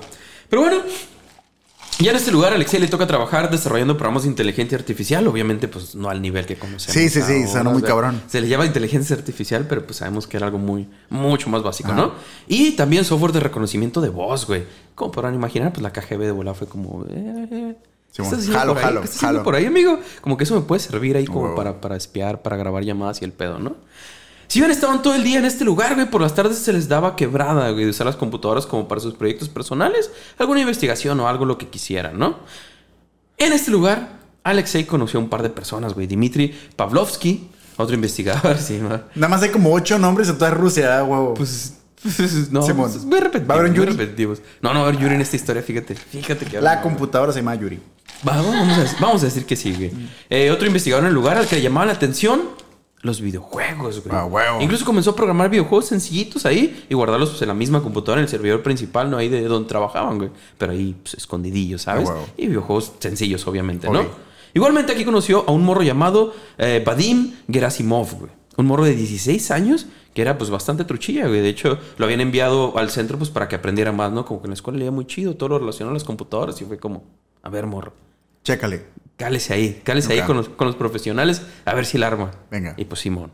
Pero 0.49 0.61
bueno, 0.61 0.81
ya 1.99 2.11
en 2.11 2.17
este 2.17 2.31
lugar 2.31 2.51
a 2.51 2.55
Alexei 2.55 2.79
le 2.79 2.87
toca 2.87 3.05
trabajar 3.05 3.51
desarrollando 3.51 3.95
programas 3.95 4.23
de 4.23 4.29
inteligencia 4.29 4.77
artificial. 4.77 5.27
Obviamente, 5.27 5.67
pues 5.67 5.93
no 5.95 6.09
al 6.09 6.21
nivel 6.21 6.45
que 6.45 6.55
conocemos. 6.55 6.93
Sí, 6.93 7.09
sí, 7.09 7.21
sí, 7.21 7.47
sonó 7.47 7.71
muy 7.71 7.83
cabrón. 7.83 8.21
Se 8.27 8.41
le 8.41 8.47
llama 8.47 8.65
inteligencia 8.65 9.15
artificial, 9.15 9.65
pero 9.69 9.85
pues 9.85 9.97
sabemos 9.97 10.25
que 10.25 10.37
era 10.37 10.47
algo 10.47 10.57
muy, 10.57 10.87
mucho 11.09 11.49
más 11.49 11.61
básico, 11.61 11.93
¿no? 11.93 12.13
Y 12.47 12.71
también 12.71 13.05
software 13.05 13.33
de 13.33 13.39
reconocimiento 13.41 14.01
de 14.01 14.09
voz, 14.09 14.47
güey. 14.47 14.63
Como 14.95 15.11
podrán 15.11 15.35
imaginar, 15.35 15.73
pues 15.73 15.83
la 15.83 15.91
KGB 15.93 16.19
de 16.19 16.31
volada 16.31 16.55
fue 16.55 16.67
como... 16.67 17.05
eh, 17.05 17.47
eh, 17.51 17.75
¿Qué 18.13 18.23
Simón, 18.23 18.39
estás 18.39 18.53
jalo, 18.55 18.73
por 18.73 18.77
ahí? 18.77 18.83
jalo, 18.85 18.99
¿Qué 19.01 19.05
estás 19.05 19.21
jalo. 19.21 19.43
por 19.43 19.55
ahí, 19.55 19.65
amigo? 19.65 19.99
Como 20.19 20.35
que 20.37 20.43
eso 20.43 20.55
me 20.55 20.61
puede 20.61 20.79
servir 20.81 21.15
ahí 21.15 21.25
como 21.25 21.55
para, 21.55 21.79
para 21.79 21.95
espiar, 21.95 22.41
para 22.41 22.57
grabar 22.57 22.83
llamadas 22.83 23.21
y 23.21 23.25
el 23.25 23.31
pedo, 23.31 23.57
¿no? 23.59 23.75
Si 24.51 24.59
bien 24.59 24.69
estaban 24.69 25.01
todo 25.01 25.15
el 25.15 25.23
día 25.23 25.39
en 25.39 25.45
este 25.45 25.63
lugar, 25.63 25.95
güey, 25.95 26.09
por 26.09 26.19
las 26.19 26.35
tardes 26.35 26.57
se 26.57 26.73
les 26.73 26.89
daba 26.89 27.15
quebrada, 27.15 27.71
güey, 27.71 27.85
de 27.85 27.91
usar 27.91 28.05
las 28.05 28.17
computadoras 28.17 28.65
como 28.65 28.85
para 28.85 28.99
sus 28.99 29.13
proyectos 29.13 29.47
personales, 29.47 30.11
alguna 30.37 30.59
investigación 30.59 31.17
o 31.21 31.29
algo 31.29 31.45
lo 31.45 31.57
que 31.57 31.69
quisieran, 31.69 32.19
¿no? 32.19 32.35
En 33.37 33.53
este 33.53 33.71
lugar, 33.71 34.19
Alexei 34.43 34.83
conoció 34.83 35.21
a 35.21 35.23
un 35.23 35.29
par 35.29 35.41
de 35.41 35.51
personas, 35.51 35.93
güey. 35.93 36.05
Dimitri 36.05 36.53
Pavlovsky, 36.75 37.47
otro 37.77 37.95
investigador, 37.95 38.57
sí, 38.59 38.77
ma. 38.79 39.03
Nada 39.15 39.29
más 39.29 39.41
hay 39.41 39.51
como 39.51 39.71
ocho 39.71 39.97
nombres 39.97 40.27
en 40.27 40.37
toda 40.37 40.51
Rusia, 40.51 40.99
¿eh, 40.99 41.01
huevo. 41.01 41.33
Pues, 41.35 41.75
pues, 42.03 42.51
no, 42.51 42.61
Simón. 42.61 42.87
pues, 42.87 42.95
es 42.97 43.05
muy 43.05 43.21
repetitivo. 43.21 43.47
¿Va 43.47 43.55
a 43.55 43.59
haber 43.59 43.73
Yuri? 43.73 43.91
repetitivos. 43.93 44.41
No, 44.61 44.73
no 44.73 44.81
va 44.81 44.87
a 44.87 44.89
haber 44.89 44.99
Yuri 45.01 45.15
en 45.15 45.21
esta 45.21 45.37
historia, 45.37 45.63
fíjate. 45.63 45.95
Fíjate 45.95 46.45
que... 46.45 46.59
la 46.59 46.81
computadora 46.81 47.31
se 47.31 47.39
llama 47.39 47.55
Yuri. 47.55 47.79
Va, 48.27 48.35
vamos, 48.35 48.77
a, 48.77 48.99
vamos 48.99 49.21
a 49.21 49.25
decir 49.27 49.45
que 49.45 49.55
sí, 49.55 49.73
güey. 49.73 49.91
Eh, 50.29 50.51
otro 50.51 50.67
investigador 50.67 51.05
en 51.05 51.07
el 51.07 51.13
lugar 51.13 51.37
al 51.37 51.47
que 51.47 51.55
le 51.55 51.61
llamaba 51.61 51.85
la 51.85 51.93
atención 51.93 52.59
los 53.01 53.19
videojuegos, 53.21 54.03
güey. 54.03 54.15
Ah, 54.15 54.25
huevo. 54.25 54.61
Incluso 54.61 54.85
comenzó 54.85 55.11
a 55.11 55.15
programar 55.15 55.49
videojuegos 55.49 55.87
sencillitos 55.87 56.45
ahí 56.45 56.85
y 56.87 56.93
guardarlos 56.93 57.29
pues, 57.29 57.41
en 57.41 57.47
la 57.47 57.53
misma 57.53 57.81
computadora, 57.81 58.19
en 58.21 58.25
el 58.25 58.29
servidor 58.29 58.61
principal, 58.61 59.09
no 59.09 59.17
ahí 59.17 59.29
de 59.29 59.41
donde 59.43 59.67
trabajaban, 59.67 60.17
güey. 60.17 60.29
Pero 60.57 60.71
ahí, 60.71 60.95
pues, 61.01 61.15
escondidillos, 61.15 61.81
¿sabes? 61.81 62.09
Ah. 62.09 62.23
Y 62.37 62.47
videojuegos 62.47 62.93
sencillos, 62.99 63.45
obviamente. 63.47 63.89
¿no? 63.89 64.05
Igualmente 64.53 64.91
aquí 64.91 65.05
conoció 65.05 65.45
a 65.47 65.51
un 65.51 65.63
morro 65.63 65.81
llamado 65.81 66.33
eh, 66.57 66.83
Vadim 66.85 67.33
Gerasimov, 67.49 68.13
güey. 68.19 68.31
Un 68.57 68.65
morro 68.65 68.83
de 68.83 68.95
16 68.95 69.49
años 69.51 69.87
que 70.13 70.21
era 70.21 70.37
pues 70.37 70.49
bastante 70.49 70.83
truchilla, 70.83 71.27
güey. 71.27 71.41
De 71.41 71.49
hecho, 71.49 71.79
lo 71.97 72.05
habían 72.05 72.21
enviado 72.21 72.77
al 72.77 72.89
centro 72.89 73.17
pues 73.17 73.29
para 73.29 73.47
que 73.47 73.55
aprendiera 73.55 73.91
más, 73.91 74.11
¿no? 74.11 74.25
Como 74.25 74.41
que 74.41 74.47
en 74.47 74.51
la 74.51 74.55
escuela 74.55 74.77
le 74.77 74.85
iba 74.85 74.91
muy 74.91 75.05
chido 75.05 75.35
todo 75.35 75.49
lo 75.49 75.59
relacionado 75.59 75.91
a 75.91 75.93
las 75.93 76.03
computadoras 76.03 76.61
y 76.61 76.65
fue 76.65 76.77
como, 76.77 77.03
a 77.43 77.49
ver, 77.49 77.65
morro. 77.65 77.93
Chécale. 78.43 78.85
Cálese 79.21 79.53
ahí, 79.53 79.81
cálese 79.83 80.13
ahí 80.13 80.21
con 80.23 80.35
los, 80.35 80.49
con 80.49 80.65
los 80.65 80.75
profesionales 80.75 81.43
a 81.63 81.75
ver 81.75 81.85
si 81.85 81.97
la 81.97 82.07
arma. 82.07 82.31
Venga. 82.49 82.73
Y 82.75 82.85
pues 82.85 83.01
Simón. 83.01 83.31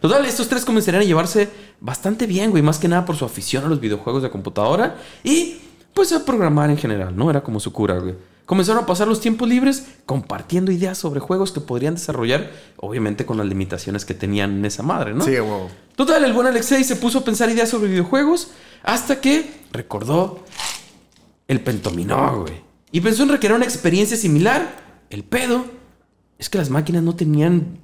Total, 0.00 0.24
estos 0.26 0.48
tres 0.48 0.66
comenzarían 0.66 1.02
a 1.02 1.06
llevarse 1.06 1.48
bastante 1.80 2.26
bien, 2.26 2.50
güey. 2.50 2.62
Más 2.62 2.78
que 2.78 2.88
nada 2.88 3.06
por 3.06 3.16
su 3.16 3.24
afición 3.24 3.64
a 3.64 3.68
los 3.68 3.80
videojuegos 3.80 4.22
de 4.22 4.28
computadora 4.28 4.98
y 5.24 5.58
pues 5.94 6.12
a 6.12 6.26
programar 6.26 6.68
en 6.68 6.76
general, 6.76 7.16
¿no? 7.16 7.30
Era 7.30 7.42
como 7.42 7.58
su 7.58 7.72
cura, 7.72 7.98
güey. 7.98 8.14
Comenzaron 8.44 8.82
a 8.82 8.86
pasar 8.86 9.08
los 9.08 9.20
tiempos 9.20 9.48
libres 9.48 9.86
compartiendo 10.06 10.72
ideas 10.72 10.98
sobre 10.98 11.20
juegos 11.20 11.52
que 11.52 11.60
podrían 11.60 11.94
desarrollar, 11.94 12.50
obviamente 12.76 13.24
con 13.24 13.38
las 13.38 13.46
limitaciones 13.46 14.04
que 14.04 14.12
tenían 14.12 14.58
en 14.58 14.64
esa 14.64 14.82
madre, 14.82 15.14
¿no? 15.14 15.24
Sí, 15.24 15.30
huevo. 15.30 15.70
Total, 15.96 16.22
el 16.24 16.32
buen 16.32 16.48
Alexei 16.48 16.84
se 16.84 16.96
puso 16.96 17.20
a 17.20 17.24
pensar 17.24 17.48
ideas 17.48 17.68
sobre 17.68 17.88
videojuegos 17.88 18.50
hasta 18.82 19.20
que 19.20 19.62
recordó 19.72 20.44
el 21.48 21.60
pentominó, 21.60 22.42
güey. 22.42 22.60
Y 22.92 23.00
pensó 23.00 23.22
en 23.22 23.28
requerir 23.30 23.56
una 23.56 23.64
experiencia 23.64 24.16
similar. 24.16 24.89
El 25.10 25.24
pedo 25.24 25.64
es 26.38 26.48
que 26.48 26.58
las 26.58 26.70
máquinas 26.70 27.02
no 27.02 27.14
tenían 27.14 27.78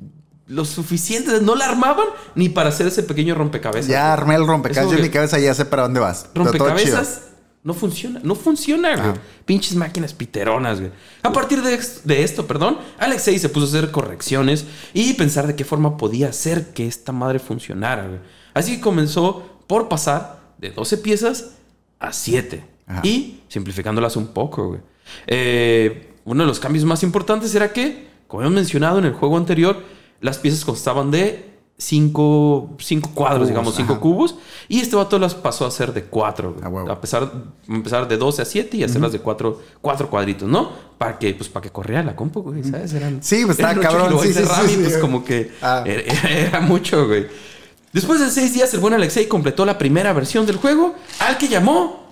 lo 0.46 0.64
suficiente, 0.64 1.40
no 1.42 1.56
la 1.56 1.66
armaban 1.66 2.06
ni 2.36 2.48
para 2.48 2.68
hacer 2.68 2.86
ese 2.86 3.02
pequeño 3.02 3.34
rompecabezas. 3.34 3.88
Ya 3.90 4.12
armé 4.12 4.36
el 4.36 4.46
rompecabezas 4.46 4.96
en 4.96 5.02
mi 5.02 5.10
cabeza, 5.10 5.38
ya 5.38 5.52
sé 5.54 5.64
para 5.64 5.82
dónde 5.82 6.00
vas. 6.00 6.30
Rompecabezas 6.34 7.22
no 7.64 7.74
funciona, 7.74 8.20
no 8.22 8.36
funciona, 8.36 8.94
güey. 8.94 9.08
Ah. 9.08 9.14
Pinches 9.44 9.74
máquinas 9.74 10.14
piteronas, 10.14 10.78
güey. 10.78 10.92
A 11.24 11.32
partir 11.32 11.62
de, 11.62 11.80
de 12.04 12.22
esto, 12.22 12.46
perdón, 12.46 12.78
Alexei 12.96 13.40
se 13.40 13.48
puso 13.48 13.66
a 13.66 13.68
hacer 13.70 13.90
correcciones 13.90 14.64
y 14.94 15.14
pensar 15.14 15.48
de 15.48 15.56
qué 15.56 15.64
forma 15.64 15.96
podía 15.96 16.28
hacer 16.28 16.72
que 16.72 16.86
esta 16.86 17.10
madre 17.10 17.40
funcionara, 17.40 18.06
güey. 18.06 18.20
Así 18.54 18.76
que 18.76 18.80
comenzó 18.80 19.62
por 19.66 19.88
pasar 19.88 20.38
de 20.58 20.70
12 20.70 20.98
piezas 20.98 21.50
a 21.98 22.12
7 22.12 22.64
Ajá. 22.86 23.00
y 23.02 23.40
simplificándolas 23.48 24.14
un 24.14 24.28
poco, 24.28 24.68
güey. 24.68 24.80
Eh, 25.26 26.14
uno 26.26 26.42
de 26.42 26.46
los 26.48 26.60
cambios 26.60 26.84
más 26.84 27.02
importantes 27.02 27.54
era 27.54 27.72
que, 27.72 28.06
como 28.26 28.42
hemos 28.42 28.54
mencionado 28.54 28.98
en 28.98 29.06
el 29.06 29.14
juego 29.14 29.36
anterior, 29.38 29.82
las 30.20 30.38
piezas 30.38 30.64
constaban 30.64 31.10
de 31.10 31.56
5 31.78 32.76
cuadros, 33.14 33.38
Cubos, 33.38 33.48
digamos, 33.48 33.74
5 33.74 33.92
ajá. 33.92 34.00
cubos. 34.00 34.34
Y 34.68 34.80
este 34.80 34.96
vato 34.96 35.18
las 35.18 35.34
pasó 35.34 35.64
a 35.66 35.68
hacer 35.68 35.92
de 35.92 36.04
4. 36.04 36.56
A 36.90 37.00
pesar, 37.00 37.30
empezar 37.68 38.08
de 38.08 38.16
12 38.16 38.42
a 38.42 38.44
7 38.44 38.76
y 38.78 38.82
hacerlas 38.84 39.12
de 39.12 39.18
4 39.20 39.60
cuatro 39.82 40.08
cuadritos, 40.08 40.48
¿no? 40.48 40.70
Para 40.98 41.18
que, 41.18 41.34
pues, 41.34 41.48
para 41.50 41.62
que 41.64 41.70
corriera 41.70 42.02
la 42.02 42.16
compu, 42.16 42.40
güey, 42.42 42.64
¿sabes? 42.64 42.92
Eran, 42.94 43.22
Sí, 43.22 43.44
pues, 43.44 43.58
estaba 43.58 43.78
cabrón, 43.80 44.18
sí, 44.22 44.32
sí, 44.32 44.40
RAM 44.42 44.66
sí, 44.66 44.74
y, 44.74 44.82
pues 44.82 44.96
como 44.98 45.22
que 45.24 45.52
Ah. 45.60 45.82
era, 45.86 46.02
era 46.30 46.60
mucho, 46.60 47.06
güey. 47.06 47.26
Después 47.92 48.20
de 48.20 48.30
seis 48.30 48.52
días, 48.54 48.72
el 48.74 48.80
buen 48.80 48.94
Alexei 48.94 49.26
completó 49.28 49.64
la 49.66 49.76
primera 49.78 50.12
versión 50.12 50.44
del 50.46 50.56
juego, 50.56 50.94
al 51.20 51.36
que 51.38 51.48
llamó 51.48 52.08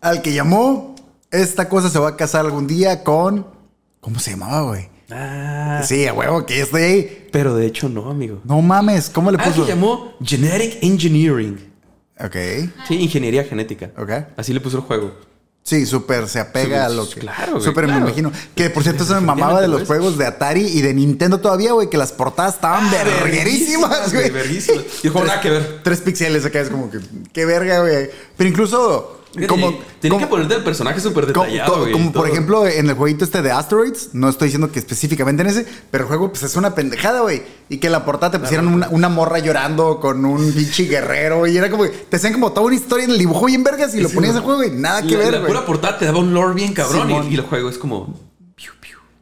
Al 0.00 0.22
que 0.22 0.32
llamó, 0.32 0.94
esta 1.30 1.68
cosa 1.68 1.88
se 1.90 1.98
va 1.98 2.08
a 2.10 2.16
casar 2.16 2.44
algún 2.44 2.66
día 2.66 3.02
con. 3.04 3.46
¿Cómo 4.00 4.18
se 4.18 4.30
llamaba, 4.32 4.62
güey? 4.62 4.88
Ah, 5.10 5.82
Sí, 5.84 6.06
a 6.06 6.12
huevo, 6.12 6.44
que 6.46 6.60
estoy 6.60 6.82
ahí. 6.82 7.28
pero 7.32 7.54
de 7.54 7.66
hecho 7.66 7.88
no, 7.88 8.10
amigo. 8.10 8.40
No 8.44 8.60
mames, 8.62 9.08
¿cómo 9.10 9.30
le 9.30 9.38
Al 9.38 9.44
puso? 9.50 9.64
que 9.64 9.72
llamó 9.72 10.14
Genetic 10.22 10.78
Engineering. 10.82 11.58
Ok, 12.20 12.36
Sí, 12.86 12.94
ingeniería 12.96 13.44
genética. 13.44 13.90
ok. 13.96 14.10
Así 14.36 14.52
le 14.52 14.60
puso 14.60 14.76
el 14.78 14.82
juego. 14.82 15.12
Sí, 15.62 15.84
súper 15.84 16.28
se 16.28 16.40
apega 16.40 16.86
a 16.86 16.88
lo 16.88 17.08
que. 17.08 17.20
claro, 17.20 17.52
güey, 17.52 17.64
Súper 17.64 17.84
claro. 17.84 18.00
me 18.00 18.06
imagino. 18.06 18.32
Que 18.54 18.70
por 18.70 18.82
cierto, 18.82 19.04
eso 19.04 19.14
me 19.14 19.20
mamaba 19.20 19.60
de 19.60 19.68
los 19.68 19.86
juegos 19.86 20.16
de 20.16 20.24
Atari 20.26 20.62
y 20.66 20.80
de 20.80 20.94
Nintendo 20.94 21.40
todavía, 21.40 21.72
güey, 21.72 21.90
que 21.90 21.98
las 21.98 22.10
portadas 22.12 22.54
estaban 22.54 22.86
Ah, 22.86 22.90
verguerísimas, 23.04 24.12
güey. 24.14 24.32
Y 25.02 25.08
juego 25.08 25.26
nada 25.26 25.40
que 25.42 25.50
ver. 25.50 25.80
Tres 25.84 26.00
píxeles 26.00 26.44
acá 26.46 26.60
es 26.60 26.70
como 26.70 26.90
que. 26.90 26.98
Qué 27.34 27.44
verga, 27.44 27.80
güey. 27.80 28.10
Pero 28.36 28.48
incluso. 28.48 29.17
Como, 29.46 29.72
que 30.18 30.26
ponerte 30.26 30.54
el 30.54 30.64
personaje 30.64 31.00
súper 31.00 31.26
detallado, 31.26 31.70
como- 31.72 31.82
güey, 31.82 31.92
como 31.92 32.06
y 32.06 32.12
por 32.12 32.28
ejemplo 32.28 32.66
en 32.66 32.88
el 32.88 32.94
jueguito 32.96 33.24
este 33.24 33.42
de 33.42 33.50
Asteroids, 33.52 34.10
no 34.14 34.28
estoy 34.28 34.46
diciendo 34.46 34.72
que 34.72 34.78
específicamente 34.78 35.42
en 35.42 35.48
ese, 35.48 35.66
pero 35.90 36.04
el 36.04 36.08
juego 36.08 36.30
pues 36.30 36.42
es 36.44 36.56
una 36.56 36.74
pendejada, 36.74 37.20
güey. 37.20 37.42
Y 37.68 37.76
que 37.78 37.88
en 37.88 37.92
la 37.92 38.04
portada 38.06 38.32
te 38.32 38.38
pusieran 38.38 38.66
una, 38.68 38.88
una 38.88 39.08
morra 39.10 39.38
llorando 39.38 40.00
con 40.00 40.24
un 40.24 40.52
pinche 40.52 40.84
guerrero 40.84 41.46
y 41.46 41.56
era 41.56 41.68
como, 41.70 41.82
que 41.84 41.90
te 41.90 42.16
hacían 42.16 42.32
como 42.32 42.52
toda 42.52 42.66
una 42.66 42.76
historia 42.76 43.04
en 43.04 43.10
el 43.10 43.18
dibujo 43.18 43.44
bien 43.46 43.62
vergas 43.62 43.94
y 43.94 44.00
lo 44.00 44.08
Sí, 44.08 44.14
ponías 44.14 44.34
en 44.34 44.42
juego 44.42 44.64
y 44.64 44.70
nada 44.70 45.02
que 45.02 45.12
la, 45.12 45.18
ver, 45.18 45.32
la 45.32 45.38
güey. 45.40 45.52
pura 45.52 45.66
portada 45.66 45.98
te 45.98 46.06
daba 46.06 46.18
un 46.20 46.32
lore 46.32 46.54
bien 46.54 46.72
cabrón 46.72 47.06
Simón. 47.08 47.26
y, 47.28 47.32
y 47.32 47.34
el 47.34 47.42
juego 47.42 47.68
es 47.68 47.76
como... 47.78 48.14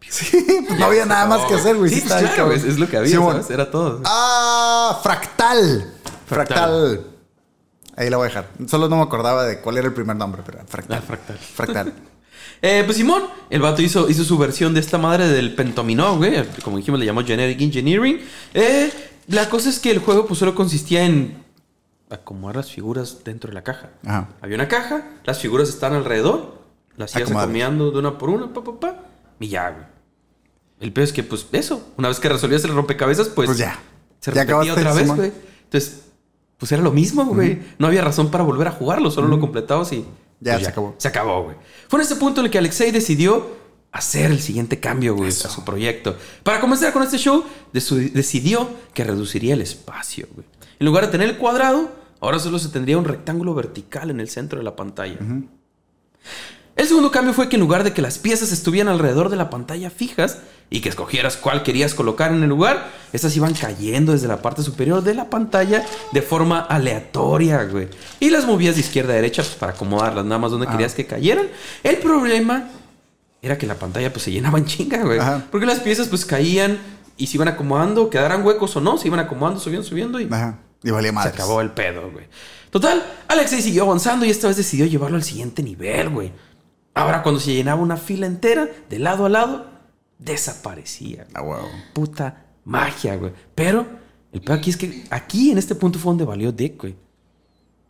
Sí, 0.08 0.46
pues 0.68 0.78
no 0.78 0.86
había 0.86 1.04
nada 1.04 1.26
más 1.26 1.46
que 1.46 1.54
hacer, 1.56 1.76
güey. 1.76 1.90
Sí, 1.92 2.00
claro, 2.00 2.52
es, 2.52 2.64
es 2.64 2.78
lo 2.78 2.88
que 2.88 2.96
había. 2.96 3.18
¿sabes? 3.18 3.50
Era 3.50 3.70
todo. 3.70 4.00
Ah, 4.04 4.98
fractal. 5.02 5.92
fractal. 6.26 6.56
Fractal. 6.56 7.00
Ahí 7.96 8.10
la 8.10 8.16
voy 8.18 8.26
a 8.26 8.28
dejar. 8.28 8.48
Solo 8.68 8.88
no 8.88 8.96
me 8.96 9.02
acordaba 9.02 9.44
de 9.44 9.60
cuál 9.60 9.78
era 9.78 9.86
el 9.88 9.94
primer 9.94 10.16
nombre, 10.16 10.42
pero 10.44 10.58
fractal. 10.66 11.02
Fractal. 11.02 11.36
Fractal. 11.38 11.92
Eh, 12.62 12.82
pues 12.86 12.96
Simón, 12.96 13.22
el 13.50 13.60
vato 13.60 13.82
hizo, 13.82 14.08
hizo 14.08 14.24
su 14.24 14.38
versión 14.38 14.72
de 14.72 14.80
esta 14.80 14.96
madre 14.96 15.28
del 15.28 15.54
pentominó, 15.54 16.16
güey. 16.16 16.42
Como 16.64 16.78
dijimos, 16.78 16.98
le 16.98 17.04
llamó 17.04 17.22
Generic 17.22 17.60
Engineering. 17.60 18.18
Eh, 18.54 18.90
la 19.26 19.50
cosa 19.50 19.68
es 19.68 19.78
que 19.78 19.90
el 19.90 19.98
juego 19.98 20.26
pues 20.26 20.38
solo 20.38 20.54
consistía 20.54 21.04
en 21.04 21.44
acomodar 22.08 22.56
las 22.56 22.70
figuras 22.72 23.18
dentro 23.24 23.48
de 23.48 23.54
la 23.54 23.62
caja. 23.62 23.90
Ajá. 24.06 24.28
Había 24.40 24.54
una 24.54 24.68
caja, 24.68 25.04
las 25.24 25.38
figuras 25.38 25.68
están 25.68 25.92
alrededor, 25.92 26.58
las 26.96 27.10
ibas 27.12 27.24
Acomodadas. 27.24 27.44
acomiando 27.44 27.90
de 27.90 27.98
una 27.98 28.16
por 28.16 28.30
una, 28.30 28.50
pa, 28.52 28.64
pa, 28.64 28.80
pa, 28.80 29.00
y 29.38 29.48
ya, 29.48 29.70
güey. 29.70 29.84
El 30.80 30.92
peor 30.94 31.04
es 31.04 31.12
que, 31.12 31.22
pues, 31.24 31.46
eso, 31.52 31.92
una 31.98 32.08
vez 32.08 32.18
que 32.20 32.28
resolvías 32.30 32.64
el 32.64 32.72
rompecabezas, 32.74 33.28
pues, 33.28 33.46
Pues 33.48 33.58
ya. 33.58 33.78
se 34.20 34.30
repetía 34.30 34.72
otra 34.72 34.94
vez, 34.94 35.08
güey. 35.14 35.30
Entonces, 35.64 36.05
pues 36.58 36.72
era 36.72 36.82
lo 36.82 36.92
mismo, 36.92 37.24
güey. 37.26 37.60
No 37.78 37.86
había 37.86 38.02
razón 38.02 38.30
para 38.30 38.44
volver 38.44 38.68
a 38.68 38.72
jugarlo, 38.72 39.10
solo 39.10 39.28
lo 39.28 39.38
completabas 39.40 39.92
y 39.92 40.04
Ya, 40.40 40.54
pues 40.54 40.64
se 40.64 40.70
acabó. 40.70 40.94
Se 40.98 41.08
acabó, 41.08 41.42
güey. 41.44 41.56
Fue 41.88 42.00
en 42.00 42.06
ese 42.06 42.16
punto 42.16 42.40
en 42.40 42.46
el 42.46 42.50
que 42.50 42.58
Alexei 42.58 42.90
decidió 42.90 43.46
hacer 43.92 44.30
el 44.30 44.40
siguiente 44.40 44.78
cambio, 44.78 45.14
güey, 45.14 45.30
a 45.30 45.32
su 45.32 45.64
proyecto. 45.64 46.16
Para 46.42 46.60
comenzar 46.60 46.92
con 46.92 47.02
este 47.02 47.18
show, 47.18 47.44
decidió 47.72 48.68
que 48.92 49.04
reduciría 49.04 49.54
el 49.54 49.62
espacio, 49.62 50.28
güey. 50.34 50.46
En 50.78 50.86
lugar 50.86 51.06
de 51.06 51.12
tener 51.12 51.28
el 51.30 51.38
cuadrado, 51.38 51.90
ahora 52.20 52.38
solo 52.38 52.58
se 52.58 52.68
tendría 52.68 52.98
un 52.98 53.06
rectángulo 53.06 53.54
vertical 53.54 54.10
en 54.10 54.20
el 54.20 54.28
centro 54.28 54.58
de 54.58 54.64
la 54.64 54.76
pantalla. 54.76 55.16
El 56.76 56.86
segundo 56.86 57.10
cambio 57.10 57.32
fue 57.32 57.48
que 57.48 57.56
en 57.56 57.60
lugar 57.60 57.84
de 57.84 57.92
que 57.94 58.02
las 58.02 58.18
piezas 58.18 58.52
estuvieran 58.52 58.92
alrededor 58.92 59.30
de 59.30 59.36
la 59.36 59.48
pantalla 59.48 59.88
fijas 59.90 60.38
y 60.68 60.80
que 60.80 60.88
escogieras 60.90 61.36
cuál 61.36 61.62
querías 61.62 61.94
colocar 61.94 62.32
en 62.32 62.42
el 62.42 62.48
lugar, 62.50 62.90
estas 63.14 63.34
iban 63.36 63.54
cayendo 63.54 64.12
desde 64.12 64.28
la 64.28 64.42
parte 64.42 64.62
superior 64.62 65.02
de 65.02 65.14
la 65.14 65.30
pantalla 65.30 65.84
de 66.12 66.22
forma 66.22 66.60
aleatoria, 66.60 67.64
güey. 67.64 67.88
Y 68.20 68.30
las 68.30 68.44
movías 68.46 68.74
de 68.74 68.82
izquierda 68.82 69.12
a 69.12 69.16
derecha 69.16 69.42
pues, 69.42 69.54
para 69.54 69.72
acomodarlas 69.72 70.24
nada 70.26 70.38
más 70.38 70.50
donde 70.50 70.66
Ah. 70.66 70.72
querías 70.72 70.92
que 70.94 71.06
cayeran. 71.06 71.46
El 71.82 71.96
problema 71.96 72.68
era 73.40 73.56
que 73.56 73.66
la 73.66 73.76
pantalla 73.76 74.12
pues 74.12 74.24
se 74.24 74.32
llenaba 74.32 74.58
en 74.58 74.66
chinga, 74.66 75.02
güey. 75.02 75.18
Ajá. 75.18 75.44
Porque 75.50 75.66
las 75.66 75.80
piezas 75.80 76.08
pues 76.08 76.26
caían 76.26 76.78
y 77.16 77.28
se 77.28 77.36
iban 77.38 77.48
acomodando, 77.48 78.10
quedaran 78.10 78.44
huecos 78.44 78.76
o 78.76 78.80
no, 78.82 78.98
se 78.98 79.06
iban 79.06 79.20
acomodando, 79.20 79.60
subiendo, 79.60 79.86
subiendo 79.88 80.20
y 80.20 80.26
Ajá. 80.30 80.58
Y 80.82 80.90
valía 80.90 81.12
se 81.22 81.28
acabó 81.28 81.60
el 81.62 81.70
pedo, 81.70 82.10
güey. 82.10 82.26
Total, 82.70 83.02
Alexei 83.28 83.62
siguió 83.62 83.84
avanzando 83.84 84.26
y 84.26 84.30
esta 84.30 84.48
vez 84.48 84.56
decidió 84.58 84.84
llevarlo 84.84 85.16
al 85.16 85.24
siguiente 85.24 85.62
nivel, 85.62 86.10
güey. 86.10 86.32
Ahora, 86.96 87.22
cuando 87.22 87.40
se 87.40 87.52
llenaba 87.54 87.80
una 87.80 87.96
fila 87.96 88.26
entera, 88.26 88.68
de 88.90 88.98
lado 88.98 89.26
a 89.26 89.28
lado, 89.28 89.66
desaparecía. 90.18 91.26
Ah, 91.34 91.42
huevo. 91.42 91.68
Puta 91.92 92.44
magia, 92.64 93.16
güey. 93.16 93.32
Pero 93.54 93.86
el 94.32 94.40
pedo 94.40 94.54
aquí 94.54 94.70
es 94.70 94.76
que 94.76 95.04
aquí 95.10 95.50
en 95.50 95.58
este 95.58 95.74
punto 95.74 95.98
fue 95.98 96.10
donde 96.10 96.24
valió 96.24 96.52
Dick, 96.52 96.80
güey. 96.80 96.94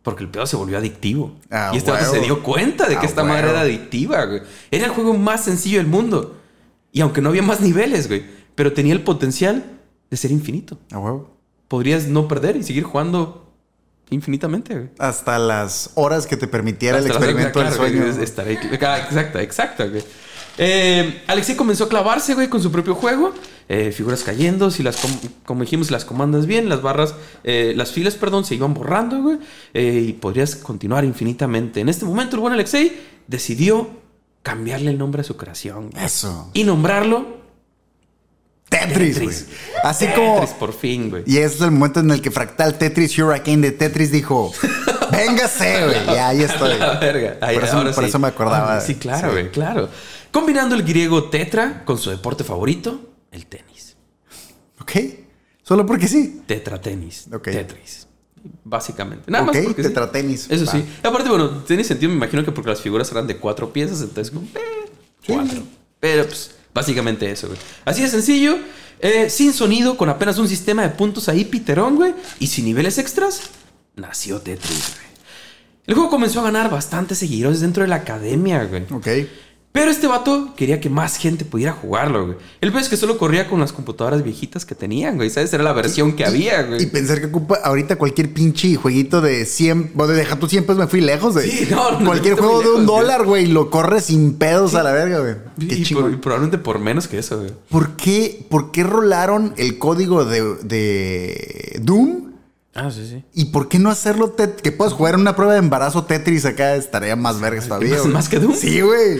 Porque 0.03 0.23
el 0.23 0.29
pedo 0.29 0.45
se 0.45 0.55
volvió 0.55 0.77
adictivo. 0.77 1.35
Ah, 1.49 1.71
y 1.73 1.77
este 1.77 1.91
huevo. 1.91 2.05
se 2.11 2.19
dio 2.19 2.43
cuenta 2.43 2.87
de 2.87 2.95
que 2.95 3.05
Ah, 3.05 3.09
esta 3.09 3.23
madre 3.23 3.49
era 3.49 3.61
adictiva, 3.61 4.25
güey. 4.25 4.41
Era 4.71 4.85
el 4.85 4.91
juego 4.91 5.13
más 5.13 5.43
sencillo 5.43 5.77
del 5.79 5.87
mundo. 5.87 6.37
Y 6.91 7.01
aunque 7.01 7.21
no 7.21 7.29
había 7.29 7.41
más 7.43 7.59
niveles, 7.61 8.07
güey, 8.07 8.25
pero 8.55 8.73
tenía 8.73 8.93
el 8.93 9.03
potencial 9.03 9.79
de 10.09 10.17
ser 10.17 10.31
infinito 10.31 10.79
A 10.91 10.99
huevo. 10.99 11.35
podrías 11.67 12.07
no 12.07 12.27
perder 12.27 12.55
y 12.55 12.63
seguir 12.63 12.83
jugando 12.83 13.46
infinitamente, 14.09 14.73
güey. 14.73 14.89
Hasta 14.99 15.37
las 15.39 15.91
horas 15.95 16.27
que 16.27 16.37
te 16.37 16.47
permitiera 16.47 16.97
el 16.97 17.05
Hasta 17.05 17.13
las- 17.19 17.23
experimento 17.23 17.59
del 17.59 17.73
sueño. 17.73 18.03
es- 18.05 18.17
estaré- 18.17 18.57
ah, 18.85 18.99
exacto, 18.99 19.39
exacto, 19.39 19.89
güey. 19.89 20.03
Eh, 20.59 21.21
Alexei 21.27 21.55
comenzó 21.55 21.83
a 21.83 21.89
clavarse, 21.89 22.33
güey, 22.33 22.47
con 22.49 22.61
su 22.61 22.71
propio 22.71 22.95
juego. 22.95 23.33
Eh, 23.69 23.91
figuras 23.91 24.23
cayendo, 24.23 24.71
si 24.71 24.81
las, 24.81 24.95
com- 24.97 25.11
como 25.45 25.61
dijimos, 25.61 25.91
las 25.91 26.05
comandas 26.05 26.45
bien, 26.47 26.69
las 26.69 26.81
barras, 26.81 27.13
eh, 27.43 27.73
las 27.75 27.91
filas, 27.91 28.15
perdón, 28.15 28.45
se 28.45 28.55
iban 28.55 28.73
borrando, 28.73 29.21
güey. 29.21 29.37
y 29.73 30.13
podrías 30.13 30.55
continuar 30.55 31.03
infinitamente. 31.05 31.81
En 31.81 31.89
este 31.89 32.05
momento, 32.05 32.37
el 32.37 32.39
buen 32.41 32.53
Alexei 32.53 32.97
decidió 33.27 33.89
cambiarle 34.41 34.89
el 34.91 34.97
nombre 34.97 35.21
a 35.21 35.23
su 35.25 35.35
creación. 35.37 35.89
güey, 35.91 36.05
Eso. 36.05 36.49
Y 36.53 36.63
nombrarlo 36.63 37.36
Tetris, 38.69 39.15
güey. 39.21 39.27
Tetris. 39.35 39.47
Así 39.83 40.05
Tetris, 40.05 40.19
como. 40.25 40.57
por 40.59 40.73
fin, 40.73 41.09
güey. 41.09 41.23
Y 41.25 41.37
ese 41.37 41.55
es 41.55 41.61
el 41.61 41.71
momento 41.71 42.01
en 42.01 42.11
el 42.11 42.21
que 42.21 42.31
Fractal 42.31 42.77
Tetris 42.77 43.17
Hurricane 43.17 43.57
de 43.61 43.71
Tetris 43.71 44.11
dijo: 44.11 44.51
Véngase, 45.11 45.85
güey. 45.85 46.05
Ya, 46.07 46.27
ahí 46.29 46.41
estoy. 46.43 46.77
La 46.79 46.99
verga. 46.99 47.37
Ahí, 47.41 47.55
Por 47.55 47.63
eso- 47.63 47.77
ahora 47.77 47.91
por 47.93 48.03
sí. 48.03 48.09
eso 48.09 48.19
me 48.19 48.27
acordaba. 48.27 48.77
Ah, 48.77 48.81
sí, 48.81 48.95
claro, 48.95 49.27
Sí. 49.29 49.33
güey, 49.33 49.51
claro. 49.51 49.89
Combinando 50.31 50.75
el 50.75 50.83
griego 50.83 51.29
tetra 51.29 51.83
con 51.85 51.97
su 51.97 52.09
deporte 52.09 52.43
favorito, 52.43 52.99
el 53.31 53.45
tenis. 53.45 53.95
Ok. 54.81 54.91
Solo 55.63 55.85
porque 55.85 56.07
sí. 56.07 56.41
Tetra 56.45 56.79
tenis. 56.81 57.27
Ok. 57.33 57.43
Tetris. 57.45 58.07
Básicamente. 58.63 59.29
Nada 59.31 59.45
más 59.45 59.57
porque 59.57 59.81
sí. 59.83 59.87
tetratenis. 59.89 60.47
Eso 60.49 60.65
Va. 60.65 60.71
sí. 60.73 60.85
Aparte, 61.03 61.29
bueno, 61.29 61.49
tiene 61.63 61.83
sentido, 61.83 62.09
me 62.09 62.17
imagino 62.17 62.43
que 62.45 62.51
porque 62.51 62.69
las 62.69 62.81
figuras 62.81 63.09
eran 63.11 63.27
de 63.27 63.37
cuatro 63.37 63.71
piezas, 63.73 64.01
entonces 64.01 64.33
como, 64.33 64.45
eh, 64.55 64.89
cuatro. 65.25 65.61
Pero 65.99 66.25
pues, 66.25 66.51
básicamente 66.77 67.31
eso, 67.31 67.47
güey. 67.47 67.59
Así 67.85 68.03
de 68.03 68.07
sencillo, 68.07 68.59
eh, 68.99 69.31
sin 69.31 69.51
sonido, 69.51 69.97
con 69.97 70.09
apenas 70.09 70.37
un 70.37 70.47
sistema 70.47 70.83
de 70.83 70.89
puntos 70.89 71.27
ahí 71.27 71.43
piterón, 71.43 71.95
güey, 71.95 72.13
y 72.39 72.45
sin 72.45 72.65
niveles 72.65 72.99
extras, 72.99 73.41
nació 73.95 74.39
Tetris, 74.39 74.93
güey. 74.95 75.07
El 75.87 75.95
juego 75.95 76.11
comenzó 76.11 76.41
a 76.41 76.43
ganar 76.43 76.69
bastantes 76.69 77.17
seguidores 77.17 77.61
dentro 77.61 77.81
de 77.81 77.89
la 77.89 77.95
academia, 77.95 78.63
güey. 78.65 78.83
Ok. 78.91 79.07
Pero 79.73 79.91
este 79.91 80.07
vato 80.07 80.53
quería 80.55 80.79
que 80.79 80.89
más 80.89 81.17
gente 81.17 81.45
pudiera 81.45 81.71
jugarlo, 81.71 82.25
güey. 82.25 82.37
El 82.61 82.71
peor 82.71 82.81
es 82.81 82.89
que 82.89 82.97
solo 82.97 83.19
corría 83.19 83.47
con 83.47 83.59
las 83.59 83.73
computadoras 83.73 84.23
viejitas 84.23 84.65
que 84.65 84.73
tenían, 84.73 85.17
güey. 85.17 85.29
¿Sabes? 85.29 85.53
Era 85.53 85.63
la 85.63 85.73
versión 85.73 86.13
que 86.13 86.25
había, 86.25 86.63
güey. 86.63 86.81
Y 86.81 86.85
pensar 86.87 87.19
que 87.19 87.27
ocupa 87.27 87.59
ahorita 87.63 87.95
cualquier 87.97 88.33
pinche 88.33 88.75
jueguito 88.75 89.21
de 89.21 89.45
100. 89.45 89.91
O 89.95 90.07
de 90.07 90.15
deja 90.15 90.39
tú 90.39 90.47
100 90.49 90.63
pesos, 90.65 90.79
me 90.79 90.87
fui 90.87 90.99
lejos, 91.01 91.33
güey. 91.35 91.47
Sí, 91.51 91.67
no, 91.69 91.91
no, 91.99 92.05
cualquier 92.07 92.33
juego 92.39 92.61
de 92.63 92.71
un 92.71 92.85
dólar, 92.87 93.23
güey, 93.23 93.45
lo 93.45 93.69
corre 93.69 94.01
sin 94.01 94.33
pedos 94.33 94.73
a 94.73 94.81
la 94.81 94.91
verga, 94.93 95.19
güey. 95.19 95.35
Qué 95.69 95.75
y 95.75 95.93
por- 95.93 96.11
y 96.11 96.15
probablemente 96.15 96.57
por 96.57 96.79
menos 96.79 97.07
que 97.07 97.19
eso, 97.19 97.37
güey. 97.37 97.51
¿Por 97.69 97.95
qué, 97.97 98.47
¿Por 98.49 98.71
qué 98.71 98.83
rolaron 98.83 99.53
el 99.57 99.77
código 99.77 100.25
de, 100.25 100.55
de 100.63 101.79
Doom? 101.83 102.26
Ah, 102.79 102.91
sí, 102.91 103.07
sí. 103.07 103.23
¿Y 103.33 103.45
por 103.45 103.69
qué 103.69 103.79
no 103.79 103.89
hacerlo 103.89 104.35
que 104.35 104.71
puedas 104.71 104.93
jugar 104.93 105.15
en 105.15 105.21
una 105.21 105.35
prueba 105.35 105.53
de 105.53 105.59
embarazo 105.59 106.05
Tetris 106.05 106.45
acá? 106.45 106.75
Estaría 106.75 107.15
más 107.15 107.39
vergas 107.39 107.67
todavía. 107.67 107.95
¿Más- 107.97 108.05
más 108.05 108.29
que 108.29 108.37
Doom? 108.39 108.53
Sí, 108.55 108.81
güey. 108.81 109.19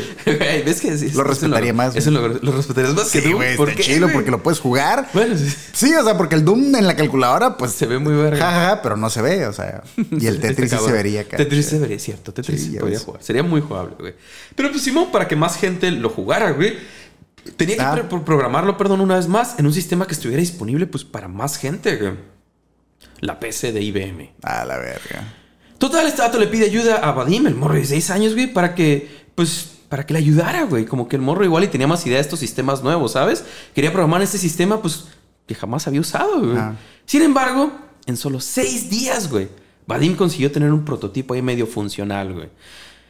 ¿Ves 0.64 0.80
que 0.80 0.96
sí, 0.96 1.10
Lo 1.10 1.24
respetaría 1.24 1.74
más, 1.74 1.96
Eso 1.96 2.12
lo, 2.12 2.28
lo 2.28 2.52
respetarías 2.52 2.94
más 2.94 3.10
que 3.10 3.20
Sí, 3.20 3.26
Doom? 3.30 3.36
güey, 3.38 3.58
¿Por 3.58 3.70
está 3.72 4.00
güey? 4.00 4.14
porque 4.14 4.30
lo 4.30 4.44
puedes 4.44 4.60
jugar. 4.60 5.10
Bueno, 5.12 5.36
sí. 5.36 5.52
Sí, 5.74 5.94
o 5.96 6.04
sea, 6.04 6.16
porque 6.18 6.36
el 6.36 6.46
Doom 6.46 6.76
en 6.76 6.86
la 6.86 6.96
calculadora, 6.96 7.58
pues. 7.58 7.72
Se 7.72 7.88
ve 7.88 7.98
muy 7.98 8.14
verga. 8.14 8.38
Ja, 8.40 8.82
pero 8.84 8.96
no 8.96 9.10
se 9.10 9.24
ve, 9.24 9.48
o 9.48 9.54
sea. 9.54 9.84
Y 10.12 10.28
el 10.28 10.40
Tetris 10.40 10.70
sí 10.72 10.78
se 10.78 10.92
vería 10.92 11.22
acá. 11.22 11.38
Tetris 11.38 11.66
se 11.66 11.80
vería, 11.80 11.98
cierto. 11.98 12.32
Tetris 12.34 12.62
Sí, 12.64 12.78
podría 12.78 13.00
jugar. 13.00 13.24
Sería 13.24 13.42
muy 13.42 13.62
jugable, 13.62 13.96
güey. 13.98 14.14
Pero 14.56 14.70
pues 14.70 14.84
Simón, 14.84 15.08
para 15.12 15.28
que 15.28 15.36
más 15.36 15.58
gente 15.58 15.90
lo 15.90 16.10
jugara, 16.10 16.52
güey, 16.52 16.76
tenía 17.56 17.76
que 17.78 17.82
Ah. 17.82 18.08
programarlo, 18.24 18.78
perdón, 18.78 19.02
una 19.02 19.16
vez 19.16 19.28
más, 19.28 19.58
en 19.58 19.66
un 19.66 19.74
sistema 19.74 20.06
que 20.06 20.14
estuviera 20.14 20.42
disponible, 20.42 20.86
pues, 20.86 21.04
para 21.04 21.28
más 21.28 21.58
gente, 21.58 21.96
güey. 21.96 22.37
La 23.20 23.40
PC 23.40 23.72
de 23.72 23.82
IBM. 23.82 24.32
A 24.44 24.66
la 24.66 24.78
verga. 24.78 25.34
Total, 25.78 26.08
este 26.08 26.22
dato 26.22 26.40
le 26.40 26.48
pide 26.48 26.66
ayuda 26.66 26.98
a 26.98 27.12
Vadim, 27.12 27.48
el 27.48 27.56
morro 27.56 27.74
de 27.74 27.82
16 27.82 28.10
años, 28.10 28.34
güey, 28.34 28.52
para 28.52 28.74
que, 28.74 29.26
pues, 29.36 29.72
para 29.90 30.06
que 30.06 30.14
le 30.14 30.20
ayudara, 30.20 30.64
güey. 30.64 30.86
Como 30.86 31.08
que 31.08 31.16
el 31.16 31.22
morro 31.22 31.46
igual 31.46 31.64
y 31.64 31.68
tenía 31.68 31.88
más 31.88 32.06
idea 32.06 32.18
de 32.18 32.22
estos 32.22 32.40
sistemas 32.40 32.84
nuevos, 32.84 33.14
¿sabes? 33.14 33.44
Quería 33.76 33.92
programar 33.92 34.22
este 34.22 34.38
sistema, 34.38 34.82
pues, 34.82 35.06
que 35.46 35.56
jamás 35.56 35.88
había 35.88 36.02
usado, 36.02 36.40
güey. 36.40 36.58
Ah. 36.58 36.76
Sin 37.06 37.22
embargo, 37.22 37.72
En 38.06 38.16
solo 38.16 38.40
seis 38.40 38.90
días, 38.90 39.30
güey. 39.30 39.50
Vadim 39.86 40.16
consiguió 40.16 40.50
tener 40.50 40.72
un 40.72 40.86
prototipo 40.86 41.34
ahí 41.34 41.42
medio 41.42 41.68
funcional, 41.68 42.34
güey. 42.34 42.50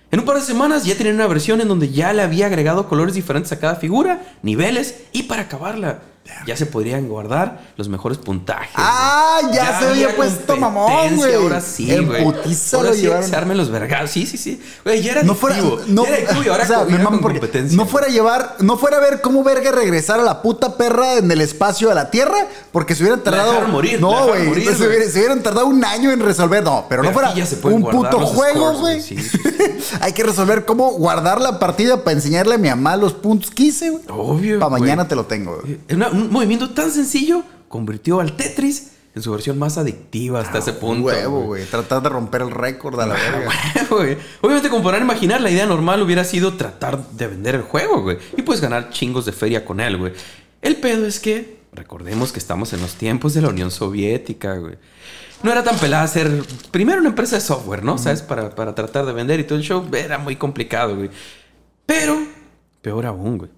En 0.10 0.20
un 0.22 0.26
par 0.26 0.38
de 0.38 0.42
semanas 0.42 0.86
ya 0.86 0.96
tenían 0.96 1.16
una 1.16 1.28
versión 1.28 1.62
en 1.62 1.68
donde 1.68 1.92
ya 1.92 2.14
le 2.14 2.24
había 2.24 2.48
agregado 2.48 2.88
colores 2.88 3.14
diferentes 3.14 3.52
a 3.52 3.60
cada 3.60 3.76
figura, 3.76 4.36
niveles 4.42 5.04
y 5.12 5.24
para 5.24 5.44
acabarla 5.44 6.02
ya 6.46 6.56
se 6.58 6.66
podrían 6.66 7.08
guardar 7.08 7.62
los 7.78 7.90
mejores 7.90 8.18
puntajes. 8.18 8.72
Ah, 8.76 9.40
ya, 9.54 9.80
se 9.80 9.88
había 9.88 10.16
puesto 10.16 10.56
mamón, 10.58 11.16
güey. 11.18 11.36
Ahora 11.36 11.62
sí, 11.62 11.86
güey. 12.06 12.24
Ahora 12.24 12.94
sí 12.94 13.08
se 13.30 13.36
armen 13.36 13.58
los 13.58 13.70
vergados. 13.70 14.12
Sí, 14.12 14.26
sí, 14.26 14.38
sí. 14.38 14.62
Güey, 14.84 15.02
ya 15.02 15.12
era 15.13 15.24
No 15.24 15.36
fuera, 15.36 15.58
no, 15.88 16.04
Ya 16.06 16.18
era 16.18 16.32
ahora 16.52 16.63
o 16.63 16.68
sea, 16.68 16.84
me 16.86 17.04
con 17.04 17.20
competencia. 17.20 17.76
no 17.78 17.86
fuera 17.86 18.08
a 18.08 18.10
llevar, 18.10 18.56
no 18.60 18.78
fuera 18.78 18.98
a 18.98 19.00
ver 19.00 19.22
cómo 19.22 19.44
verga 19.44 19.72
regresar 19.72 20.20
a 20.20 20.24
la 20.24 20.42
puta 20.42 20.78
perra 20.78 21.16
en 21.16 21.30
el 21.32 21.42
espacio 21.42 21.92
a 21.92 21.94
la 21.94 22.10
Tierra, 22.12 22.48
porque 22.72 22.96
se 22.96 23.04
hubieran 23.04 23.24
tardado. 23.24 23.52
dejaron 23.52 23.72
morir, 23.72 23.94
la 23.94 24.00
no, 24.02 24.28
güey. 24.28 24.66
Se, 24.66 25.10
se 25.12 25.20
hubieran 25.20 25.44
tardado 25.44 25.68
un 25.68 25.84
año 25.84 26.12
en 26.12 26.20
resolver. 26.20 26.63
No, 26.63 26.86
pero, 26.90 27.04
no 27.04 27.10
Pero 27.10 27.20
fuera 27.20 27.34
ya 27.36 27.46
se 27.46 27.58
pueden 27.58 27.84
un 27.84 27.92
puto 27.92 28.20
juego, 28.26 28.74
güey. 28.80 29.02
güey, 29.02 29.02
sí. 29.02 29.18
Hay 30.02 30.13
que 30.13 30.24
resolver 30.24 30.66
cómo 30.66 30.92
guardar 30.94 31.40
la 31.42 31.60
partida 31.60 32.04
para 32.04 32.16
enseñarle 32.16 32.56
a 32.56 32.58
mi 32.58 32.70
mamá 32.70 32.96
los 32.98 33.13
puntos 33.13 33.52
que 33.52 33.63
hice, 33.63 33.90
güey. 33.90 34.04
Obvio. 34.10 34.60
Para 34.60 34.70
mañana 34.72 35.08
te 35.08 35.16
lo 35.16 35.26
tengo, 35.26 35.60
güey. 35.62 35.80
Eh, 35.88 35.96
una- 35.96 36.10
un 36.18 36.32
movimiento 36.32 36.72
tan 36.72 36.92
sencillo 36.92 37.44
convirtió 37.68 38.20
al 38.20 38.36
Tetris 38.36 38.92
en 39.18 39.24
su 39.24 39.32
versión 39.32 39.58
más 39.58 39.78
adictiva 39.78 40.40
hasta 40.40 40.60
ese 40.60 40.74
punto. 40.74 41.10
Ah, 41.10 41.14
Huevo, 41.14 41.42
güey. 41.44 41.66
Tratar 41.66 42.02
de 42.04 42.10
romper 42.10 42.44
el 42.44 42.52
récord 42.52 43.00
a 43.00 43.08
la 43.08 43.16
verga. 43.16 43.52
güey. 43.90 44.18
Obviamente, 44.42 44.70
como 44.70 44.84
podrán 44.84 45.02
imaginar, 45.02 45.42
la 45.42 45.50
idea 45.50 45.66
normal 45.66 46.02
hubiera 46.04 46.24
sido 46.24 46.54
tratar 46.54 47.10
de 47.12 47.28
vender 47.28 47.56
el 47.56 47.64
juego, 47.64 48.04
güey. 48.04 48.18
Y 48.38 48.44
pues 48.44 48.62
ganar 48.62 48.92
chingos 48.92 49.26
de 49.26 49.32
feria 49.32 49.66
con 49.66 49.80
él, 49.80 49.98
güey. 49.98 50.14
El 50.62 50.76
pedo 50.78 51.06
es 51.06 51.20
que, 51.20 51.58
recordemos 51.74 52.32
que 52.32 52.40
estamos 52.40 52.74
en 52.74 52.82
los 52.82 52.94
tiempos 52.94 53.34
de 53.34 53.42
la 53.42 53.50
Unión 53.50 53.72
Soviética, 53.72 54.56
güey. 54.56 54.76
No 55.44 55.52
era 55.52 55.64
tan 55.64 55.78
pelada 55.78 56.08
ser 56.08 56.44
primero 56.72 57.00
una 57.00 57.10
empresa 57.10 57.36
de 57.36 57.42
software, 57.42 57.84
¿no? 57.84 57.98
¿Sabes? 57.98 58.22
Para, 58.22 58.54
para 58.54 58.74
tratar 58.74 59.06
de 59.06 59.14
vender 59.14 59.40
y 59.40 59.44
todo 59.44 59.58
el 59.58 59.64
show 59.64 59.88
era 59.94 60.18
muy 60.18 60.36
complicado, 60.36 60.96
güey. 60.96 61.10
Pero, 61.86 62.18
peor 62.82 63.06
aún, 63.06 63.38
güey. 63.38 63.52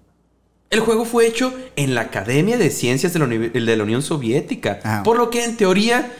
El 0.70 0.80
juego 0.80 1.04
fue 1.04 1.26
hecho 1.26 1.52
en 1.74 1.96
la 1.96 2.02
Academia 2.02 2.56
de 2.56 2.70
Ciencias 2.70 3.12
de 3.12 3.18
la, 3.18 3.24
Uni- 3.24 3.48
de 3.48 3.76
la 3.76 3.82
Unión 3.82 4.02
Soviética, 4.02 4.78
Ah. 4.84 5.02
por 5.04 5.18
lo 5.18 5.28
que 5.28 5.44
en 5.44 5.56
teoría 5.56 6.12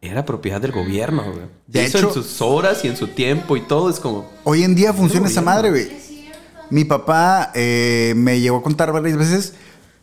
era 0.00 0.24
propiedad 0.24 0.60
del 0.60 0.70
gobierno, 0.70 1.24
güey. 1.24 1.46
De 1.66 1.84
hecho, 1.84 1.98
en 1.98 2.12
sus 2.14 2.40
horas 2.40 2.84
y 2.84 2.88
en 2.88 2.96
su 2.96 3.08
tiempo 3.08 3.56
y 3.56 3.62
todo 3.62 3.90
es 3.90 3.98
como... 3.98 4.30
Hoy 4.44 4.62
en 4.62 4.76
día 4.76 4.92
funciona 4.92 5.26
esa 5.26 5.42
madre, 5.42 5.70
güey. 5.70 5.88
Mi 6.70 6.84
papá 6.84 7.50
eh, 7.54 8.14
me 8.16 8.40
llegó 8.40 8.58
a 8.58 8.62
contar 8.62 8.92
varias 8.92 9.16
veces 9.18 9.54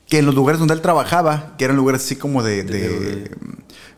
que 0.07 0.19
en 0.19 0.25
los 0.25 0.35
lugares 0.35 0.59
donde 0.59 0.73
él 0.73 0.81
trabajaba, 0.81 1.55
que 1.57 1.63
eran 1.63 1.77
lugares 1.77 2.03
así 2.03 2.17
como 2.17 2.43
de, 2.43 2.63
de, 2.63 2.89
De- 2.89 3.31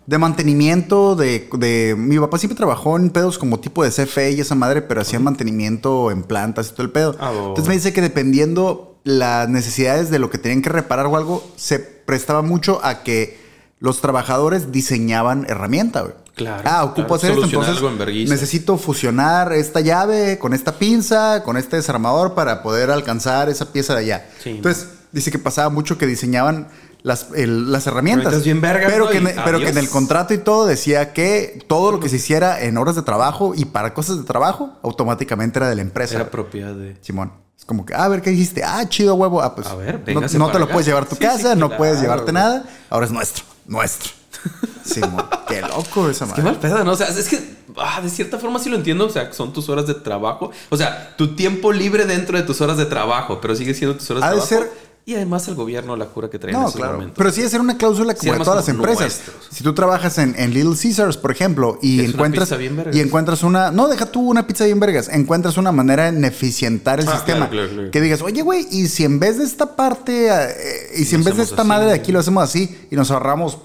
de 0.06 0.18
mantenimiento, 0.20 1.16
de, 1.16 1.50
de- 1.58 1.96
Mi 1.98 2.20
papá 2.20 2.38
siempre 2.38 2.56
trabajó 2.56 2.96
en 2.98 3.10
pedos 3.10 3.40
como 3.40 3.60
tipo 3.60 3.84
de 3.84 3.90
CFE 3.90 4.34
y 4.34 4.40
esa 4.42 4.54
madre, 4.54 4.84
pero 4.84 5.02
hacían 5.02 5.24
mantenimiento 5.24 6.12
en 6.12 6.22
plantas 6.22 6.68
y 6.70 6.72
todo 6.74 6.84
el 6.84 6.92
pedo. 6.92 7.16
Ah, 7.20 7.32
oh. 7.32 7.48
Entonces 7.50 7.68
me 7.68 7.74
dice 7.74 7.92
que 7.92 8.02
dependiendo 8.02 8.95
las 9.06 9.48
necesidades 9.48 10.10
de 10.10 10.20
lo 10.20 10.30
que 10.30 10.38
tenían 10.38 10.62
que 10.62 10.70
reparar 10.70 11.06
o 11.06 11.16
algo, 11.16 11.50
se 11.56 11.80
prestaba 11.80 12.42
mucho 12.42 12.82
a 12.84 13.04
que 13.04 13.40
los 13.80 14.02
trabajadores 14.02 14.72
diseñaban 14.74 15.46
herramienta, 15.48 16.02
güey. 16.02 16.14
Claro, 16.36 16.64
Ah, 16.70 16.84
ocupo 16.84 17.08
claro. 17.08 17.16
hacer 17.16 17.32
esto, 17.32 17.46
entonces 17.46 17.76
algo 17.78 17.88
en 17.88 17.98
vergüenza. 17.98 18.34
necesito 18.34 18.78
fusionar 18.78 19.54
esta 19.54 19.80
llave 19.80 20.38
con 20.38 20.54
esta 20.54 20.74
pinza, 20.78 21.44
con 21.44 21.56
este 21.56 21.78
desarmador 21.78 22.34
para 22.34 22.62
poder 22.62 22.92
alcanzar 22.92 23.48
esa 23.48 23.72
pieza 23.72 23.94
de 23.94 24.00
allá. 24.02 24.30
Sí. 24.44 24.50
Entonces, 24.50 24.88
dice 25.14 25.32
que 25.32 25.40
pasaba 25.40 25.70
mucho 25.70 25.98
que 25.98 26.06
diseñaban 26.08 26.68
las, 27.06 27.28
el- 27.36 27.72
las 27.72 27.86
herramientas. 27.88 28.44
Bien 28.44 28.60
vergas, 28.62 28.92
pero, 28.92 29.06
¿no? 29.06 29.12
que, 29.12 29.18
en- 29.20 29.36
pero 29.46 29.60
que 29.60 29.70
en 29.70 29.78
el 29.78 29.88
contrato 29.90 30.34
y 30.34 30.40
todo 30.40 30.66
decía 30.66 31.14
que 31.14 31.64
todo 31.68 31.92
lo 31.92 32.00
que 32.00 32.10
se 32.10 32.16
hiciera 32.16 32.62
en 32.64 32.78
horas 32.78 32.96
de 32.96 33.04
trabajo 33.04 33.54
y 33.56 33.66
para 33.66 33.94
cosas 33.94 34.18
de 34.18 34.24
trabajo, 34.24 34.72
automáticamente 34.82 35.60
era 35.60 35.70
de 35.70 35.76
la 35.76 35.82
empresa. 35.84 36.16
Era 36.16 36.32
propiedad 36.32 36.74
de... 36.74 36.98
Simón. 37.02 37.32
Es 37.58 37.64
como 37.64 37.86
que, 37.86 37.94
ah, 37.94 38.06
a 38.06 38.08
ver, 38.10 38.22
¿qué 38.22 38.32
dijiste? 38.32 38.64
Ah, 38.66 38.84
chido, 38.90 39.14
huevo. 39.16 39.42
Ah, 39.42 39.54
pues. 39.56 39.68
A 39.68 39.76
ver, 39.76 40.02
no, 40.14 40.20
no 40.22 40.28
te 40.52 40.58
lo 40.60 40.66
acá. 40.66 40.74
puedes 40.74 40.88
llevar 40.88 41.04
a 41.04 41.06
tu 41.06 41.16
Sí, 41.16 41.22
sí, 41.22 41.28
casa, 41.28 41.56
no 41.56 41.68
claro, 41.68 41.78
puedes 41.78 42.02
llevarte 42.02 42.32
güey. 42.32 42.44
nada. 42.44 42.66
Ahora 42.90 43.06
es 43.06 43.12
nuestro. 43.12 43.44
Nuestro. 43.68 44.12
Simón. 44.84 45.26
Qué 45.48 45.62
loco 45.62 46.10
esa 46.10 46.26
Qué 46.26 46.32
madre. 46.32 46.44
mal 46.44 46.56
pedo, 46.60 46.84
¿no? 46.84 46.92
O 46.92 46.96
sea, 46.96 47.08
es 47.08 47.28
que 47.30 47.56
ah, 47.78 48.02
de 48.02 48.10
cierta 48.10 48.38
forma 48.40 48.60
sí 48.60 48.70
lo 48.70 48.76
entiendo. 48.76 49.06
O 49.06 49.10
sea, 49.10 49.32
son 49.34 49.54
tus 49.54 49.70
horas 49.70 49.88
de 49.88 49.94
trabajo. 49.96 50.52
O 50.70 50.78
sea, 50.78 51.16
tu 51.18 51.36
tiempo 51.36 51.72
libre 51.72 52.06
dentro 52.06 52.38
de 52.38 52.44
tus 52.44 52.62
horas 52.62 52.78
de 52.78 52.86
trabajo, 52.86 53.40
pero 53.42 53.56
sigue 53.56 53.74
siendo 53.74 53.96
tus 53.98 54.10
horas 54.12 54.24
Ha 54.24 54.30
de 54.32 54.36
de 54.36 54.42
trabajo. 54.42 54.68
ser- 54.74 54.85
Y 55.08 55.14
además 55.14 55.48
el 55.48 55.54
gobierno 55.54 55.96
la 55.96 56.08
cura 56.08 56.32
que 56.32 56.40
trae 56.40 56.52
en 56.52 56.60
No, 56.60 56.72
claro. 56.72 57.12
Pero 57.16 57.32
sí 57.32 57.42
es 57.44 57.54
una 57.54 57.78
cláusula 57.78 58.14
Sí, 58.14 58.22
como 58.22 58.32
de 58.32 58.36
además 58.38 58.46
todas 58.46 58.60
las 58.66 58.70
empresas. 58.70 59.02
nuestros. 59.02 59.36
Si 59.52 59.64
tú 59.64 59.74
trabajas 59.76 60.18
en, 60.18 60.34
en 60.36 60.52
Little 60.52 60.76
Caesars, 60.76 61.18
por 61.18 61.32
ejemplo, 61.32 61.78
y 61.80 62.00
Es 62.00 62.06
una 62.06 62.14
encuentras 62.16 62.50
pizza 62.50 62.58
bien 62.58 62.84
y 62.92 63.00
encuentras 63.02 63.44
una, 63.44 63.70
no 63.70 63.88
deja 63.88 64.08
tú 64.08 64.22
una 64.28 64.48
pizza 64.48 64.66
bien 64.66 64.80
vergas, 64.80 65.08
encuentras 65.10 65.58
una 65.58 65.72
manera 65.72 66.08
en 66.08 66.26
eficientar 66.26 67.00
el 67.00 67.08
Ah, 67.08 67.12
sistema, 67.18 67.48
claro, 67.50 67.52
claro, 67.68 67.70
claro. 67.74 67.92
que 67.92 68.02
digas, 68.02 68.24
oye, 68.24 68.42
güey, 68.42 68.66
y 68.72 68.88
si 68.88 69.04
en 69.04 69.20
vez 69.20 69.38
de 69.38 69.44
esta 69.44 69.76
parte 69.76 70.28
eh, 70.32 70.94
y 70.98 71.06
si 71.06 71.14
en 71.14 71.24
vez 71.24 71.38
de 71.38 71.44
esta 71.44 71.62
así, 71.62 71.68
madre 71.70 71.86
de 71.90 71.94
aquí 71.94 72.12
lo 72.12 72.18
hacemos 72.18 72.44
así 72.44 72.76
y 72.90 72.96
nos 72.96 73.12
ahorramos 73.12 73.60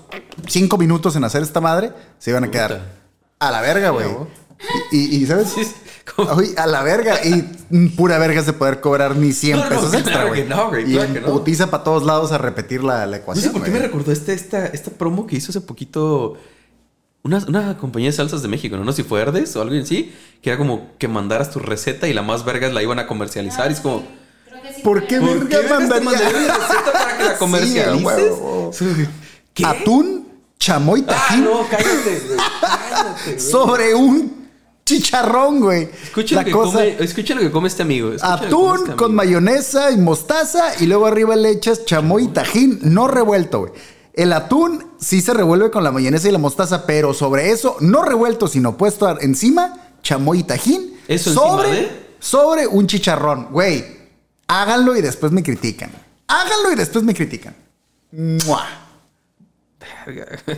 cinco 0.46 0.76
minutos 0.76 1.16
en 1.16 1.24
hacer 1.24 1.42
esta 1.42 1.62
madre, 1.62 1.90
se 2.18 2.32
iban 2.32 2.44
a 2.44 2.50
quedar 2.50 3.00
a 3.38 3.50
la 3.50 3.62
verga, 3.62 3.88
güey. 3.88 4.06
Y, 4.92 4.98
y- 4.98 5.22
y, 5.22 5.26
¿sabes? 5.26 5.48
Sí, 5.54 5.62
Uy, 6.36 6.54
a 6.56 6.66
la 6.66 6.82
verga. 6.82 7.18
Y 7.24 7.42
pura 7.96 8.18
verga 8.18 8.42
de 8.42 8.52
poder 8.52 8.80
cobrar 8.80 9.16
ni 9.16 9.32
100 9.32 9.56
No, 9.56 9.62
no, 9.64 9.68
pesos 9.68 9.84
claro 9.90 9.98
extra, 10.00 10.22
que 10.24 10.28
güey. 10.28 10.44
no, 10.48 10.68
güey, 10.68 10.90
Y 10.90 10.94
claro 10.94 11.12
que 11.14 11.20
putiza 11.20 11.70
para 11.70 11.84
todos 11.84 12.04
lados 12.04 12.32
a 12.32 12.38
repetir 12.38 12.82
la, 12.84 13.06
la 13.06 13.16
No 13.16 13.22
ecuación. 13.22 13.44
sé 13.46 13.50
por 13.50 13.62
qué 13.64 13.70
me 13.70 13.78
recordó 13.78 14.12
este, 14.12 14.32
esta, 14.32 14.66
esta 14.66 14.90
promo 14.90 15.26
que 15.26 15.36
hizo 15.36 15.50
hace 15.50 15.60
poquito 15.60 16.34
una, 17.22 17.38
una 17.48 17.76
compañía 17.76 18.08
de 18.10 18.16
salsas 18.16 18.42
de 18.42 18.48
México, 18.48 18.76
¿no? 18.76 18.84
No 18.84 18.92
sé 18.92 19.02
si 19.02 19.08
fue 19.08 19.20
Herdes 19.20 19.54
o 19.56 19.62
algo 19.62 19.74
así, 19.80 20.14
que 20.42 20.50
era 20.50 20.58
como 20.58 20.90
que 20.98 21.06
mandaras 21.08 21.50
tu 21.50 21.58
receta 21.58 22.08
y 22.08 22.14
la 22.14 22.22
más 22.22 22.44
vergas 22.44 22.72
la 22.72 22.82
iban 22.82 22.98
a 22.98 23.06
comercializar. 23.06 23.70
y 23.70 23.74
es 23.74 23.80
como, 23.80 24.02
sí 24.74 24.82
¿Por 24.82 25.06
qué 25.06 25.20
¿por 25.20 25.46
verga 25.48 25.60
qué 25.62 25.68
mandaría? 25.68 26.08
una 26.08 26.18
receta 26.56 26.92
para 26.92 27.16
que 27.18 27.24
la 27.24 27.30
Sí, 27.32 27.38
comercialices? 27.38 28.04
huevo. 28.04 28.70
¿Qué? 29.52 29.66
Atún, 29.66 30.28
chamoy, 30.58 31.04
Ah, 31.08 31.10
tajín 31.12 31.44
no, 31.44 31.66
cállate, 31.70 32.22
güey. 32.26 32.38
Cállate, 32.60 33.20
güey. 33.26 33.40
sobre 33.50 33.94
un 33.94 34.39
chicharrón, 34.90 35.60
güey. 35.60 35.88
Escuchen 36.02 36.36
La 36.36 36.42
lo, 36.42 36.46
que 36.46 36.52
cosa- 36.52 36.78
come, 36.78 36.96
escuchen 37.00 37.36
lo 37.36 37.42
que 37.44 37.50
come 37.50 37.68
este 37.68 37.82
amigo. 37.82 38.10
Atún 38.20 38.78
este 38.84 38.96
con 38.96 39.14
mayonesa 39.14 39.90
y 39.92 39.96
mostaza 39.98 40.72
y 40.80 40.86
luego 40.86 41.06
arriba 41.06 41.36
le 41.36 41.50
echas 41.50 41.84
chamoy 41.84 42.24
y 42.24 42.28
tajín 42.28 42.80
no 42.82 43.06
revuelto, 43.08 43.60
güey. 43.60 43.72
El 44.12 44.32
atún 44.32 44.84
sí 44.98 45.20
se 45.20 45.32
revuelve 45.32 45.70
con 45.70 45.84
la 45.84 45.92
mayonesa 45.92 46.28
y 46.28 46.32
la 46.32 46.38
mostaza, 46.38 46.84
pero 46.84 47.14
sobre 47.14 47.50
eso, 47.52 47.76
no 47.80 48.02
revuelto, 48.02 48.48
sino 48.48 48.76
puesto 48.76 49.18
encima, 49.20 49.92
chamoy 50.02 50.40
y 50.40 50.42
tajín. 50.42 50.98
¿Eso 51.06 51.32
sobre, 51.32 51.68
encima 51.68 51.86
de? 51.88 52.06
sobre 52.18 52.66
un 52.66 52.86
chicharrón. 52.88 53.48
Güey, 53.52 53.84
háganlo 54.48 54.96
y 54.96 55.00
después 55.00 55.30
me 55.32 55.42
critican. 55.44 55.90
Háganlo 56.26 56.72
y 56.72 56.74
después 56.74 57.04
me 57.04 57.14
critican. 57.14 57.54
¡Mua! 58.12 58.66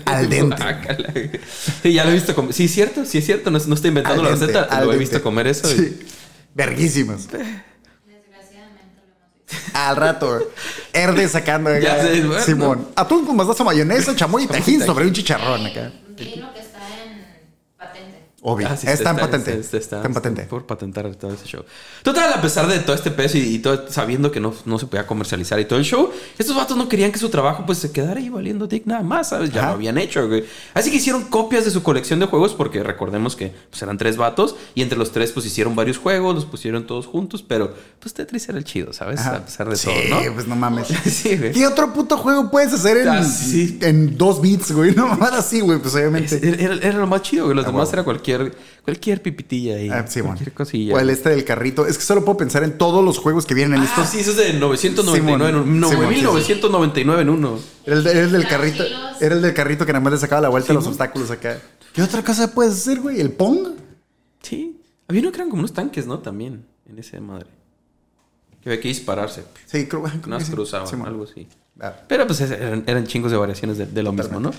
Al 0.04 0.28
dente. 0.30 1.40
Sí, 1.82 1.92
ya 1.92 2.04
lo 2.04 2.10
he 2.10 2.14
visto 2.14 2.34
comer. 2.34 2.52
Sí, 2.54 2.64
es 2.64 2.72
cierto, 2.72 3.04
sí 3.04 3.18
es 3.18 3.26
cierto. 3.26 3.50
No, 3.50 3.58
no 3.58 3.74
estoy 3.74 3.88
inventando 3.88 4.22
Al 4.22 4.30
la 4.32 4.36
dente, 4.36 4.46
receta. 4.58 4.84
Lo 4.84 4.92
he 4.92 4.98
visto 4.98 5.22
comer 5.22 5.46
eso. 5.48 5.70
y- 5.72 5.76
Sí. 5.76 6.00
Verguísimas. 6.54 7.22
Desgraciadamente 7.28 8.92
lo 8.96 9.02
hemos 9.02 9.48
visto. 9.48 9.70
Al 9.78 9.96
rato. 9.96 10.50
Herde 10.92 11.28
sacando. 11.28 11.70
Ya 11.80 12.02
sé, 12.02 12.20
bueno. 12.22 12.42
Simón. 12.44 12.88
Atún 12.96 13.24
con 13.26 13.36
mostaza, 13.36 13.64
mayonesa, 13.64 14.14
chamoy 14.14 14.44
y 14.44 14.46
tajín 14.48 14.84
sobre 14.84 15.06
un 15.06 15.12
chicharrón 15.12 15.66
acá. 15.66 15.92
Un 16.08 16.16
vino 16.16 16.52
que 16.52 16.60
está 16.60 16.78
en 17.04 17.24
patente. 17.76 18.26
Obvio. 18.44 18.66
Ah, 18.68 18.76
sí, 18.76 18.88
está, 18.88 19.10
en 19.10 19.16
patente. 19.18 19.52
Está, 19.52 19.76
Está, 19.76 19.96
está- 19.98 20.06
en 20.08 20.14
patente. 20.14 20.42
Por 20.42 20.66
patentar 20.66 21.14
todo 21.14 21.32
ese 21.32 21.46
show. 21.46 21.62
Total, 22.02 22.32
a 22.32 22.40
pesar 22.42 22.66
de 22.66 22.80
todo 22.80 22.96
este 22.96 23.12
peso 23.12 23.38
y, 23.38 23.42
y 23.42 23.58
todo, 23.60 23.86
sabiendo 23.88 24.32
que 24.32 24.40
no, 24.40 24.52
no 24.64 24.80
se 24.80 24.86
podía 24.86 25.06
comercializar 25.06 25.60
y 25.60 25.64
todo 25.64 25.78
el 25.78 25.84
show, 25.84 26.10
estos 26.36 26.56
vatos 26.56 26.76
no 26.76 26.88
querían 26.88 27.12
que 27.12 27.20
su 27.20 27.28
trabajo 27.28 27.64
pues 27.64 27.78
se 27.78 27.92
quedara 27.92 28.18
ahí 28.18 28.28
valiendo 28.30 28.66
dick 28.66 28.84
nada 28.86 29.02
más, 29.04 29.28
¿sabes? 29.28 29.52
Ya 29.52 29.60
Ajá. 29.60 29.68
lo 29.68 29.74
habían 29.74 29.96
hecho, 29.96 30.26
güey. 30.26 30.44
Así 30.74 30.90
que 30.90 30.96
hicieron 30.96 31.22
copias 31.26 31.64
de 31.64 31.70
su 31.70 31.84
colección 31.84 32.18
de 32.18 32.26
juegos 32.26 32.54
porque 32.54 32.82
recordemos 32.82 33.36
que 33.36 33.52
pues, 33.70 33.80
eran 33.80 33.96
tres 33.96 34.16
vatos 34.16 34.56
y 34.74 34.82
entre 34.82 34.98
los 34.98 35.12
tres 35.12 35.30
pues 35.30 35.46
hicieron 35.46 35.76
varios 35.76 35.98
juegos, 35.98 36.34
los 36.34 36.44
pusieron 36.44 36.84
todos 36.84 37.06
juntos, 37.06 37.44
pero 37.46 37.72
pues 38.00 38.12
Tetris 38.12 38.48
era 38.48 38.58
el 38.58 38.64
chido, 38.64 38.92
¿sabes? 38.92 39.20
Ajá. 39.20 39.36
A 39.36 39.44
pesar 39.44 39.68
de 39.68 39.76
sí, 39.76 39.88
todo, 40.08 40.20
¿no? 40.24 40.34
pues 40.34 40.48
no 40.48 40.56
mames. 40.56 40.88
Sí, 41.04 41.36
güey. 41.36 41.52
¿Qué 41.52 41.64
otro 41.64 41.92
puto 41.92 42.16
juego 42.16 42.50
puedes 42.50 42.72
hacer 42.72 42.96
en, 42.96 43.08
Ah, 43.08 43.22
sí. 43.22 43.78
en 43.82 44.18
dos 44.18 44.40
bits, 44.40 44.72
güey? 44.72 44.92
No 44.96 45.06
mamada 45.06 45.38
así, 45.38 45.60
güey, 45.60 45.78
pues 45.78 45.94
obviamente. 45.94 46.40
Era, 46.64 46.74
era 46.74 46.98
lo 46.98 47.06
más 47.06 47.22
chido, 47.22 47.44
güey. 47.44 47.54
Los 47.54 47.66
Ah, 47.66 47.70
demás 47.70 47.92
era 47.92 48.02
cualquier, 48.02 48.31
cualquier 48.84 49.22
pipitilla 49.22 49.76
ahí. 49.76 49.88
Ah, 49.90 50.04
sí, 50.06 50.20
cualquier 50.20 50.50
bueno. 50.50 50.56
cosilla. 50.56 50.94
O 50.94 50.98
el 51.00 51.10
este 51.10 51.30
del 51.30 51.44
carrito. 51.44 51.86
Es 51.86 51.98
que 51.98 52.04
solo 52.04 52.24
puedo 52.24 52.36
pensar 52.38 52.62
en 52.64 52.76
todos 52.78 53.04
los 53.04 53.18
juegos 53.18 53.46
que 53.46 53.54
vienen 53.54 53.74
en 53.74 53.80
Ah, 53.82 53.84
estos. 53.84 54.08
sí, 54.08 54.20
eso 54.20 54.30
es 54.32 54.36
de 54.36 54.52
999 54.54 55.48
en 55.50 55.56
uno. 55.56 55.88
Simón, 55.88 56.08
sí, 56.10 56.16
sí. 56.16 56.22
9999 56.24 57.22
en 57.22 57.28
uno. 57.28 57.58
Era 57.86 57.96
el, 57.96 58.32
del 58.32 58.46
carrito. 58.48 58.84
Era 59.20 59.34
el 59.34 59.42
del 59.42 59.54
carrito 59.54 59.86
que 59.86 59.92
nada 59.92 60.02
más 60.04 60.12
le 60.14 60.18
sacaba 60.18 60.40
la 60.42 60.48
vuelta 60.48 60.72
a 60.72 60.74
los 60.74 60.86
obstáculos 60.86 61.30
acá. 61.30 61.58
¿Qué 61.92 62.02
otra 62.02 62.22
cosa 62.24 62.52
puedes 62.52 62.72
hacer, 62.74 63.00
güey? 63.00 63.20
¿El 63.20 63.32
Pong? 63.32 63.68
Sí. 64.42 64.80
Había 65.08 65.22
uno 65.22 65.30
que 65.32 65.36
eran 65.36 65.50
como 65.50 65.60
unos 65.60 65.72
tanques, 65.72 66.06
¿no? 66.06 66.18
También. 66.20 66.64
En 66.88 66.98
ese 66.98 67.20
madre. 67.20 67.46
Que 68.62 68.68
había 68.70 68.80
que 68.80 68.88
dispararse. 68.88 69.44
Sí, 69.66 69.86
creo, 69.86 70.04
Unas 70.26 70.46
sí. 70.46 70.52
cruzaban, 70.52 70.86
Simón. 70.86 71.08
algo 71.08 71.24
así. 71.24 71.46
Ah. 71.84 71.92
Pero 72.06 72.26
pues 72.28 72.40
eran, 72.40 72.84
eran 72.86 73.06
chingos 73.08 73.32
de 73.32 73.36
variaciones 73.36 73.76
de, 73.76 73.86
de 73.86 74.02
lo 74.04 74.12
mismo, 74.12 74.38
¿no? 74.38 74.52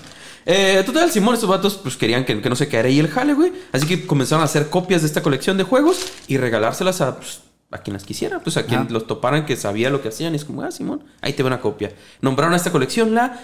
Eh, 0.44 0.82
total, 0.84 1.10
Simón, 1.10 1.32
estos 1.34 1.48
vatos 1.48 1.74
pues 1.82 1.96
querían 1.96 2.24
que, 2.26 2.40
que 2.42 2.48
no 2.50 2.54
se 2.54 2.68
quedara 2.68 2.88
ahí 2.88 2.98
el 3.00 3.08
jale, 3.08 3.32
güey. 3.32 3.50
Así 3.72 3.86
que 3.86 4.06
comenzaron 4.06 4.42
a 4.42 4.44
hacer 4.44 4.68
copias 4.68 5.00
de 5.00 5.06
esta 5.08 5.22
colección 5.22 5.56
de 5.56 5.64
juegos 5.64 6.12
y 6.28 6.36
regalárselas 6.36 7.00
a, 7.00 7.16
pues, 7.16 7.40
a 7.70 7.78
quien 7.78 7.94
las 7.94 8.04
quisiera. 8.04 8.40
Pues 8.40 8.58
a 8.58 8.66
quien 8.66 8.80
Ah. 8.82 8.86
los 8.90 9.06
toparan 9.06 9.46
que 9.46 9.56
sabía 9.56 9.88
lo 9.88 10.02
que 10.02 10.08
hacían. 10.08 10.34
Y 10.34 10.36
es 10.36 10.44
como, 10.44 10.62
ah, 10.62 10.70
Simón, 10.70 11.02
ahí 11.22 11.32
te 11.32 11.42
va 11.42 11.46
una 11.46 11.60
copia. 11.62 11.92
Nombraron 12.20 12.52
a 12.52 12.56
esta 12.56 12.70
colección 12.70 13.14
la 13.14 13.40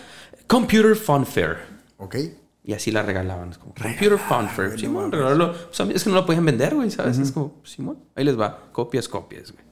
Computer 0.46 0.94
Funfair. 0.94 1.56
Ok. 1.96 2.16
Y 2.62 2.74
así 2.74 2.90
la 2.90 3.02
regalaban. 3.02 3.48
Es 3.50 3.56
como, 3.58 3.72
Computer 3.72 4.18
Funfair. 4.18 4.78
Simón, 4.78 5.10
regalarlo. 5.10 5.54
Pues, 5.54 5.80
es 5.96 6.04
que 6.04 6.10
no 6.10 6.16
la 6.16 6.26
podían 6.26 6.44
vender, 6.44 6.74
güey, 6.74 6.90
¿sabes? 6.90 7.16
Es 7.18 7.32
como, 7.32 7.54
Simón, 7.64 7.98
ahí 8.14 8.24
les 8.24 8.38
va. 8.38 8.64
Copias, 8.72 9.08
copias, 9.08 9.52
güey. 9.52 9.64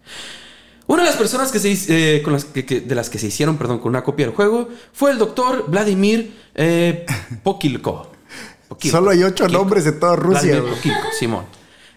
Una 0.89 1.03
de 1.05 1.09
las 1.11 1.17
personas 1.17 1.53
que 1.53 1.61
se, 1.61 2.17
eh, 2.17 2.23
con 2.23 2.33
las 2.33 2.45
que, 2.47 2.65
que- 2.67 2.81
de 2.81 2.95
las 2.97 3.09
que 3.11 3.19
se 3.19 3.27
hicieron 3.29 3.57
perdón, 3.59 3.79
con 3.79 3.91
una 3.91 4.03
copia 4.03 4.27
del 4.27 4.35
juego 4.35 4.69
fue 4.93 5.11
el 5.13 5.19
doctor 5.19 5.67
Vladimir 5.69 6.35
eh, 6.55 7.07
Pokilko. 7.45 8.11
Pokilko. 8.69 8.97
Solo 8.97 9.11
hay 9.11 9.23
ocho 9.23 9.45
Pokilko. 9.45 9.63
nombres 9.63 9.87
en 9.87 10.01
toda 10.01 10.17
Rusia. 10.17 10.61
Pokilko, 10.63 11.01
Simón. 11.19 11.45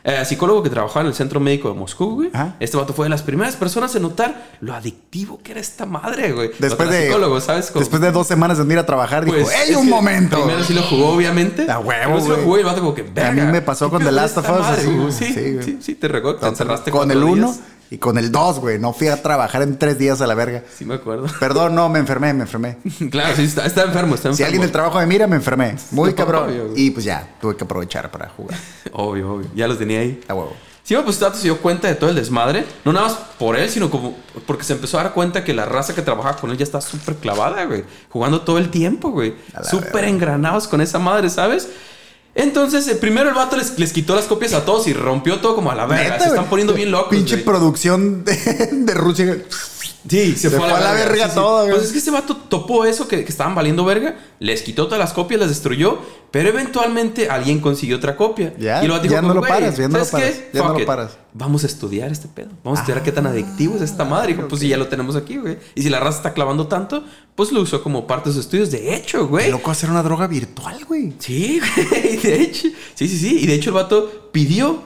Eh, 0.04 0.25
psicólogo 0.25 0.63
que 0.63 0.69
trabajaba 0.71 1.01
en 1.01 1.08
el 1.08 1.13
Centro 1.13 1.39
Médico 1.39 1.69
de 1.69 1.75
Moscú, 1.75 2.15
güey. 2.15 2.32
Este 2.60 2.75
vato 2.75 2.91
fue 2.91 3.06
de 3.06 3.12
las 3.12 3.21
primeras 3.21 3.56
personas 3.56 3.95
en 3.95 4.01
notar 4.01 4.49
lo 4.60 4.73
adictivo 4.73 5.39
que 5.43 5.51
era 5.51 5.62
esta 5.62 5.86
madre, 5.86 6.32
güey. 6.32 6.49
Después 6.58 6.89
de, 6.89 7.06
psicólogo, 7.06 7.39
¿sabes? 7.39 7.69
Como- 7.69 7.82
después 7.82 8.01
de 8.01 8.12
dos 8.12 8.25
semanas 8.25 8.58
de 8.58 8.65
no 8.65 8.73
ir 8.73 8.80
a 8.80 8.86
trabajar, 8.86 9.23
dijo, 9.25 9.38
pues, 9.38 9.54
¡Ey, 9.63 9.71
es 9.71 9.77
un 9.77 9.88
momento! 9.89 10.38
Primero 10.43 10.63
sí 10.63 10.73
lo 10.73 10.82
jugó, 10.82 11.12
obviamente. 11.12 11.69
A 11.71 11.77
huevo, 11.80 12.15
Primero 12.15 12.21
sí 12.21 12.27
lo 12.30 12.34
güey. 12.34 12.43
jugó 12.45 12.58
y 12.58 12.60
el 12.62 12.65
vato 12.65 12.80
como 12.82 12.95
que, 12.95 13.04
verga. 13.04 13.32
mí 13.32 13.51
me 13.51 13.62
pasó 13.62 13.86
¿qué 13.86 13.91
con 13.91 13.99
The 13.99 14.06
de 14.06 14.12
Last 14.12 14.38
of 14.38 14.49
Us, 14.49 14.60
madre, 14.60 14.82
así, 14.82 15.25
sí, 15.25 15.34
Sí, 15.34 15.58
sí, 15.62 15.77
sí, 15.82 15.95
te 15.95 16.08
regó. 16.08 16.36
Te 16.36 16.47
encerraste 16.47 16.89
con 16.91 17.10
el 17.12 17.23
uno 17.23 17.47
días. 17.54 17.60
Y 17.91 17.97
con 17.97 18.17
el 18.17 18.32
dos, 18.32 18.60
güey. 18.60 18.80
No 18.80 18.93
fui 18.93 19.10
a 19.10 19.21
trabajar 19.21 19.62
en 19.63 19.77
tres 19.77 19.99
días 19.99 20.21
a 20.21 20.27
la 20.27 20.34
verga. 20.34 20.63
Sí 20.73 20.86
me 20.86 20.95
acuerdo. 20.95 21.27
Perdón, 21.41 21.75
no, 21.75 21.89
me 21.89 21.99
enfermé, 21.99 22.34
me 22.34 22.43
enfermé. 22.43 22.77
claro, 23.12 23.36
sí, 23.36 23.43
está, 23.43 23.65
está 23.65 23.84
enfermo, 23.84 24.15
está 24.15 24.30
enfermo. 24.30 24.38
Si 24.38 24.43
alguien 24.43 24.62
del 24.62 24.71
trabajo 24.71 24.97
me 24.97 25.06
mira, 25.06 25.27
me 25.27 25.36
enfermé. 25.36 25.75
Muy 25.91 26.13
cabrón. 26.13 26.49
obvio. 26.49 26.71
Y 26.73 26.91
pues 26.91 27.04
ya, 27.04 27.36
tuve 27.41 27.58
que 27.58 27.65
aprovechar 27.65 28.10
para 28.10 28.30
jugar. 28.30 28.58
Obvio, 28.93 29.34
obvio. 29.34 29.47
Ya 29.56 29.67
los 29.67 29.77
tenía 29.77 29.99
ahí. 29.99 30.21
A 30.27 30.34
huevo. 30.34 30.54
Sí, 30.84 30.95
pues 30.95 31.15
este 31.15 31.25
vato 31.25 31.38
se 31.38 31.43
dio 31.43 31.58
cuenta 31.60 31.88
de 31.88 31.95
todo 31.95 32.10
el 32.10 32.15
desmadre. 32.15 32.65
No 32.86 32.93
nada 32.93 33.08
más 33.08 33.17
por 33.38 33.58
él, 33.58 33.69
sino 33.69 33.89
como 33.89 34.15
porque 34.47 34.63
se 34.63 34.73
empezó 34.73 34.99
a 34.99 35.04
dar 35.04 35.13
cuenta 35.13 35.43
que 35.43 35.54
la 35.54 35.65
raza 35.65 35.93
que 35.93 36.01
trabajaba 36.01 36.38
con 36.38 36.49
él 36.49 36.58
ya 36.58 36.63
está 36.63 36.82
súper 36.82 37.15
clavada, 37.15 37.65
güey. 37.65 37.84
Jugando 38.10 38.41
todo 38.41 38.58
el 38.58 38.69
tiempo, 38.69 39.12
güey. 39.12 39.36
Súper 39.69 40.06
engranados 40.06 40.67
con 40.67 40.82
esa 40.82 40.97
madre, 40.97 41.30
¿sabes? 41.30 41.69
Entonces, 42.34 42.88
eh, 42.88 42.96
primero 42.96 43.30
el 43.30 43.36
vato 43.36 43.58
les, 43.58 43.78
les 43.78 43.91
quitó 43.91 44.15
las 44.15 44.26
copias 44.26 44.54
a 44.54 44.63
todos 44.63 44.88
y 44.88 44.94
rompió 44.94 45.39
todo 45.39 45.56
como 45.56 45.72
a 45.72 45.76
la 45.76 45.86
verga. 45.86 46.20
Se 46.20 46.30
están 46.30 46.46
poniendo 46.46 46.74
bien 46.74 46.91
locos. 46.91 47.10
Pinche 47.10 47.36
güey. 47.36 47.46
producción 47.46 48.24
de, 48.24 48.36
de 48.72 48.94
Rusia. 48.94 49.38
Sí, 50.10 50.32
se, 50.34 50.50
Se 50.50 50.58
fue 50.58 50.68
a 50.72 50.80
la 50.80 50.94
verga 50.94 51.32
todo, 51.34 51.60
güey. 51.66 51.72
Pues 51.76 51.86
es 51.88 51.92
que 51.92 52.00
ese 52.00 52.10
vato 52.12 52.36
topó 52.36 52.86
eso 52.86 53.08
que, 53.08 53.24
que 53.24 53.30
estaban 53.32 53.54
valiendo 53.54 53.86
verga, 53.86 54.16
les 54.40 54.62
quitó 54.64 54.86
todas 54.86 55.00
las 55.00 55.14
copias, 55.14 55.40
las 55.40 55.50
destruyó, 55.50 56.00
pero 56.32 56.50
eventualmente 56.50 57.30
alguien 57.30 57.60
consiguió 57.60 57.98
otra 57.98 58.16
copia. 58.18 58.54
Ya, 58.58 58.82
y 58.82 58.86
el 58.86 58.92
vato 58.92 59.06
ya 59.08 59.22
no 59.22 59.34
lo 59.34 59.42
"Güey, 59.42 59.52
paras, 59.52 59.78
ya 59.78 59.88
no 59.88 60.00
lo 60.00 60.06
¿sabes 60.06 60.36
qué? 60.38 60.50
ya 60.54 60.64
no 60.64 60.74
lo 60.74 60.80
it. 60.80 60.86
paras". 60.88 61.18
Vamos 61.34 61.64
a 61.64 61.68
estudiar 61.68 62.12
este 62.12 62.28
pedo. 62.28 62.50
Vamos 62.64 62.80
a 62.80 62.82
estudiar 62.82 63.04
qué 63.04 63.12
tan 63.12 63.28
adictivo 63.28 63.76
es 63.76 63.82
esta 63.84 64.04
madre. 64.04 64.34
Dijo, 64.34 64.48
pues 64.48 64.60
si 64.62 64.68
ya 64.68 64.78
lo 64.78 64.88
tenemos 64.88 65.16
aquí, 65.16 65.38
güey. 65.38 65.58
Y 65.76 65.84
si 65.84 65.90
la 65.90 66.00
raza 66.00 66.18
está 66.18 66.34
clavando 66.34 66.68
tanto, 66.68 67.04
pues 67.36 67.52
lo 67.52 67.62
usó 67.62 67.84
como 67.84 68.08
parte 68.08 68.30
de 68.30 68.36
sus 68.36 68.46
estudios. 68.46 68.72
De 68.72 68.96
hecho, 68.96 69.20
Qué 69.20 69.24
güey. 69.26 69.52
loco 69.52 69.72
hacer 69.72 69.90
una 69.92 70.04
droga 70.04 70.28
virtual, 70.28 70.84
güey. 70.86 71.14
Sí, 71.20 71.62
güey. 71.90 72.18
De 72.18 72.42
hecho. 72.42 72.68
Sí, 72.96 73.08
sí, 73.08 73.18
sí. 73.18 73.38
Y 73.42 73.46
de 73.46 73.54
hecho 73.54 73.70
el 73.70 73.76
vato 73.76 74.30
pidió 74.32 74.82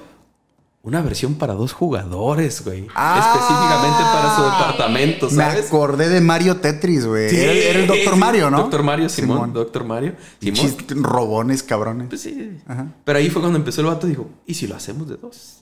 una 0.85 1.01
versión 1.01 1.33
para 1.33 1.55
dos 1.55 1.73
jugadores, 1.73 2.63
güey. 2.63 2.87
Ah. 2.93 3.33
Específicamente 3.33 4.03
para 4.03 4.35
su 4.35 4.43
departamento, 4.43 5.25
Me 5.31 5.43
¿sabes? 5.43 5.67
acordé 5.67 6.09
de 6.09 6.21
Mario 6.21 6.57
Tetris, 6.57 7.07
güey. 7.07 7.29
Sí, 7.31 7.37
era, 7.37 7.51
era 7.53 7.79
el 7.79 7.87
Doctor 7.87 8.13
sí, 8.13 8.19
Mario, 8.19 8.51
¿no? 8.51 8.57
Doctor 8.59 8.83
Mario, 8.83 9.09
Simón. 9.09 9.51
Doctor 9.51 9.83
Mario. 9.83 10.13
Simón. 10.39 11.03
Robones, 11.03 11.63
cabrones. 11.63 12.07
Pues 12.09 12.21
sí. 12.21 12.59
Ajá. 12.67 12.87
Pero 13.03 13.17
ahí 13.17 13.31
fue 13.31 13.41
cuando 13.41 13.57
empezó 13.57 13.81
el 13.81 13.87
vato 13.87 14.05
y 14.05 14.11
dijo, 14.11 14.29
¿y 14.45 14.53
si 14.53 14.67
lo 14.67 14.75
hacemos 14.75 15.09
de 15.09 15.17
dos? 15.17 15.61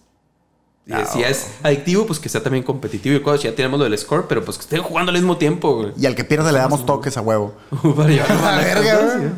Y 0.85 0.91
Ah, 0.91 1.05
si 1.05 1.23
es 1.23 1.51
adictivo, 1.63 2.05
pues 2.05 2.19
que 2.19 2.27
sea 2.27 2.43
también 2.43 2.65
competitivo 2.65 3.15
y 3.15 3.21
cosas. 3.21 3.43
Ya 3.43 3.55
tenemos 3.55 3.79
lo 3.79 3.85
del 3.85 3.97
score, 3.97 4.25
pero 4.27 4.43
pues 4.43 4.57
que 4.57 4.63
estén 4.63 4.81
jugando 4.81 5.11
al 5.11 5.17
mismo 5.17 5.37
tiempo, 5.37 5.73
güey. 5.75 5.93
Y 5.97 6.05
al 6.05 6.15
que 6.15 6.25
pierda 6.25 6.51
le 6.51 6.59
damos 6.59 6.85
toques 6.85 7.15
a 7.15 7.21
huevo. 7.21 7.55
A 7.71 8.57
Verga, 8.57 9.15
güey. 9.17 9.29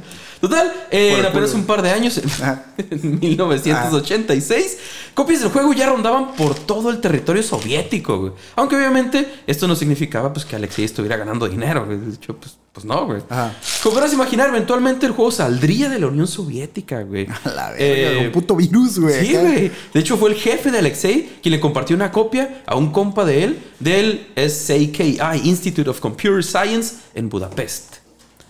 Total, 0.49 0.73
eh, 0.91 1.13
en 1.13 1.19
el 1.19 1.25
apenas 1.25 1.53
un 1.53 1.65
par 1.65 1.81
de 1.81 1.89
años, 1.91 2.17
en- 2.17 2.29
Ajá. 2.29 2.65
en 2.77 3.19
1986, 3.19 4.77
copias 5.13 5.41
del 5.41 5.49
juego 5.51 5.73
ya 5.73 5.87
rondaban 5.87 6.33
por 6.35 6.55
todo 6.55 6.89
el 6.89 6.99
territorio 7.01 7.41
soviético, 7.43 8.19
güey. 8.19 8.31
Aunque 8.55 8.75
obviamente 8.75 9.27
esto 9.47 9.67
no 9.67 9.75
significaba 9.75 10.31
pues 10.33 10.45
que 10.45 10.55
Alexei 10.55 10.85
estuviera 10.85 11.17
ganando 11.17 11.47
dinero, 11.47 11.85
güey. 11.85 11.97
De 11.97 12.15
hecho, 12.15 12.35
pues, 12.37 12.57
pues 12.73 12.85
no, 12.85 13.05
güey. 13.05 13.21
Ajá. 13.29 13.55
Como 13.81 13.95
podrás 13.95 14.13
imaginar, 14.13 14.49
eventualmente 14.49 15.05
el 15.05 15.13
juego 15.13 15.31
saldría 15.31 15.89
de 15.89 15.99
la 15.99 16.07
Unión 16.07 16.27
Soviética, 16.27 17.01
güey. 17.03 17.25
A 17.45 17.49
la 17.49 17.69
verga, 17.71 17.83
Eh, 18.21 18.25
un 18.27 18.31
puto 18.31 18.55
virus, 18.55 18.99
güey. 18.99 19.25
Sí, 19.25 19.33
güey. 19.35 19.71
De 19.93 19.99
hecho, 19.99 20.17
fue 20.17 20.29
el 20.31 20.35
jefe 20.35 20.71
de 20.71 20.79
Alexei 20.79 21.37
quien 21.41 21.53
le 21.53 21.59
compartió 21.59 21.95
una 21.95 22.11
copia 22.11 22.61
a 22.65 22.75
un 22.75 22.91
compa 22.91 23.23
de 23.25 23.43
él 23.45 23.59
del 23.79 24.27
SAKI, 24.35 25.19
Institute 25.43 25.89
of 25.89 25.99
Computer 25.99 26.43
Science, 26.43 26.95
en 27.13 27.29
Budapest, 27.29 27.95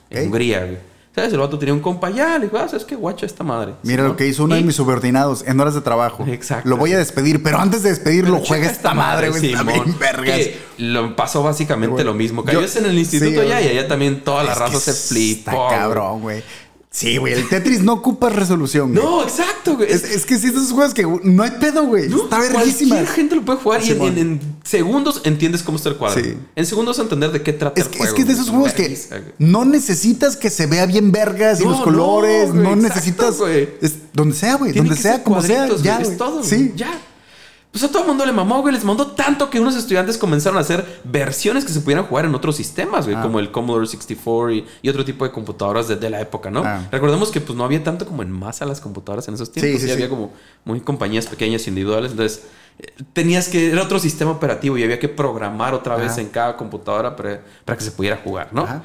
en. 0.10 0.26
Hungría, 0.28 0.60
güey. 0.66 0.95
¿Sabes? 1.16 1.32
El 1.32 1.40
vato 1.40 1.58
tenía 1.58 1.74
un 1.74 1.80
compa 1.80 2.08
allá, 2.08 2.38
le 2.38 2.46
dijo, 2.48 2.58
ah, 2.58 2.68
¿sabes 2.68 2.84
qué 2.84 2.94
guacha 2.96 3.26
esta 3.26 3.42
madre? 3.44 3.76
Mira 3.84 4.04
lo 4.04 4.18
que 4.18 4.28
hizo 4.28 4.44
uno 4.44 4.56
Y- 4.56 4.60
de 4.60 4.66
mis 4.66 4.76
subordinados 4.76 5.46
en 5.48 5.58
horas 5.62 5.74
de 5.74 5.80
trabajo. 5.80 6.26
Exacto. 6.28 6.68
Lo 6.68 6.76
voy 6.76 6.92
a 6.92 6.98
despedir, 6.98 7.42
pero 7.42 7.58
antes 7.58 7.84
de 7.84 7.90
despedirlo, 7.92 8.42
juega 8.46 8.70
esta 8.70 8.94
madre, 8.94 9.30
güey. 9.30 9.52
Está 9.54 9.64
bien 9.64 9.98
vergas. 9.98 10.26
que 10.38 10.60
lo 10.78 11.16
pasó 11.16 11.42
básicamente 11.42 12.04
lo 12.04 12.14
mismo. 12.14 12.42
yo- 12.44 12.60
Cayó 12.60 12.80
en 12.80 12.86
el 12.88 13.00
instituto 13.00 13.32
sí, 13.32 13.48
allá 13.48 13.62
y 13.62 13.70
allá 13.70 13.88
también 13.88 14.22
toda 14.26 14.44
la 14.44 14.56
raza 14.56 14.78
se 14.80 14.92
flipó. 14.94 15.52
Está 15.52 15.78
cabrón, 15.80 16.20
güey. 16.22 16.44
Sí, 16.96 17.18
güey. 17.18 17.34
El 17.34 17.50
Tetris 17.50 17.82
no 17.82 17.92
ocupa 17.92 18.30
resolución, 18.30 18.94
güey. 18.94 19.04
No, 19.04 19.22
exacto, 19.24 19.76
güey. 19.76 19.92
Es, 19.92 20.04
es 20.06 20.26
que 20.26 20.38
sí, 20.40 20.48
esos 20.48 20.72
juegos 20.72 20.94
que 20.94 21.06
no 21.24 21.44
hay 21.44 21.52
pedo, 21.60 21.86
güey. 21.86 22.08
No, 22.08 22.24
está 22.24 22.40
verguísima. 22.40 22.96
Cualquier 22.96 23.16
gente 23.16 23.36
lo 23.36 23.42
puede 23.44 23.60
jugar 23.60 23.82
y 23.82 23.88
en, 23.88 23.92
Simón. 23.94 24.08
en- 24.18 24.18
en 24.20 24.40
segundos 24.64 25.22
entiendes 25.26 25.62
cómo 25.62 25.76
está 25.78 25.90
el 25.90 25.98
cuadro. 25.98 26.24
Sí. 26.24 26.38
En 26.56 26.66
segundos 26.66 26.98
entender 27.00 27.34
de 27.34 27.42
qué 27.44 27.52
trata 27.52 27.82
Es 27.82 27.88
el 27.88 27.92
que, 27.92 27.98
juego. 27.98 28.10
es 28.12 28.16
que 28.16 28.22
es 28.22 28.28
de 28.30 28.34
esos 28.34 28.50
juegos 28.50 28.72
que 28.72 28.88
güey. 28.88 29.22
no 29.40 29.66
necesitas 29.66 30.38
que 30.38 30.50
se 30.50 30.68
vea 30.68 30.86
bien 30.86 31.12
vergas 31.12 31.60
y 31.60 31.66
No, 31.66 31.72
los 31.72 31.80
no, 31.80 31.84
colores. 31.84 32.48
No, 32.54 32.62
güey, 32.62 32.74
exacto, 32.76 32.88
necesitas. 32.88 33.38
güey. 33.40 33.70
es 33.82 33.94
donde 34.14 34.34
sea, 34.38 34.56
güey. 34.56 34.72
Donde 34.72 34.96
sea, 34.96 35.22
como 35.22 35.42
sea. 35.42 35.68
Ya, 35.68 35.74
güey, 35.74 35.82
güey. 35.84 36.02
Es 36.14 36.18
todo, 36.18 36.38
güey. 36.38 36.50
Sí. 36.50 36.74
Ya. 36.78 36.98
Pues 37.76 37.84
a 37.84 37.90
todo 37.90 38.04
el 38.04 38.08
mundo 38.08 38.26
le 38.26 38.32
mamó, 38.32 38.62
güey. 38.62 38.74
Les 38.74 38.86
mandó 38.86 39.08
tanto 39.08 39.50
que 39.50 39.60
unos 39.60 39.76
estudiantes 39.76 40.18
comenzaron 40.18 40.58
a 40.58 40.62
hacer 40.62 41.02
versiones 41.04 41.66
que 41.66 41.74
se 41.74 41.82
pudieran 41.82 42.06
jugar 42.06 42.24
en 42.24 42.34
otros 42.34 42.56
sistemas, 42.56 43.04
güey. 43.04 43.18
Ah. 43.18 43.22
Como 43.22 43.38
el 43.38 43.52
Commodore 43.52 43.86
64 43.86 44.52
y, 44.54 44.66
y 44.82 44.88
otro 44.88 45.04
tipo 45.04 45.26
de 45.26 45.32
computadoras 45.32 45.90
de, 45.90 45.98
de 45.98 46.10
la 46.10 46.22
época, 46.22 46.50
¿no? 46.50 46.64
Ah. 46.66 46.88
Recordemos 46.90 47.32
que 47.32 47.42
pues 47.42 47.58
no 47.58 47.66
había 47.66 47.84
tanto 47.84 48.06
como 48.06 48.22
en 48.24 48.32
masa 48.32 48.66
las 48.66 48.80
computadoras 48.80 49.28
en 49.28 49.34
esos 49.34 49.52
tiempos. 49.52 49.72
Sí, 49.72 49.76
Sí, 49.76 49.82
sí, 49.82 49.88
sí. 49.88 49.92
había 49.92 50.08
como 50.08 50.32
muy 50.64 50.80
compañías 50.80 51.26
pequeñas 51.26 51.68
individuales. 51.68 52.12
Entonces 52.12 52.44
eh, 52.80 52.94
tenías 53.12 53.50
que... 53.50 53.72
Era 53.74 53.84
otro 53.84 54.00
sistema 54.00 54.32
operativo 54.32 54.78
y 54.78 54.84
había 54.84 54.98
que 54.98 55.10
programar 55.10 55.74
otra 55.74 55.98
vez 55.98 56.14
Ajá. 56.14 56.22
en 56.22 56.30
cada 56.30 56.56
computadora 56.56 57.14
para, 57.18 57.42
para 57.66 57.78
que 57.78 57.84
se 57.84 57.92
pudiera 57.92 58.16
jugar, 58.24 58.54
¿no? 58.54 58.64
Ajá. 58.64 58.84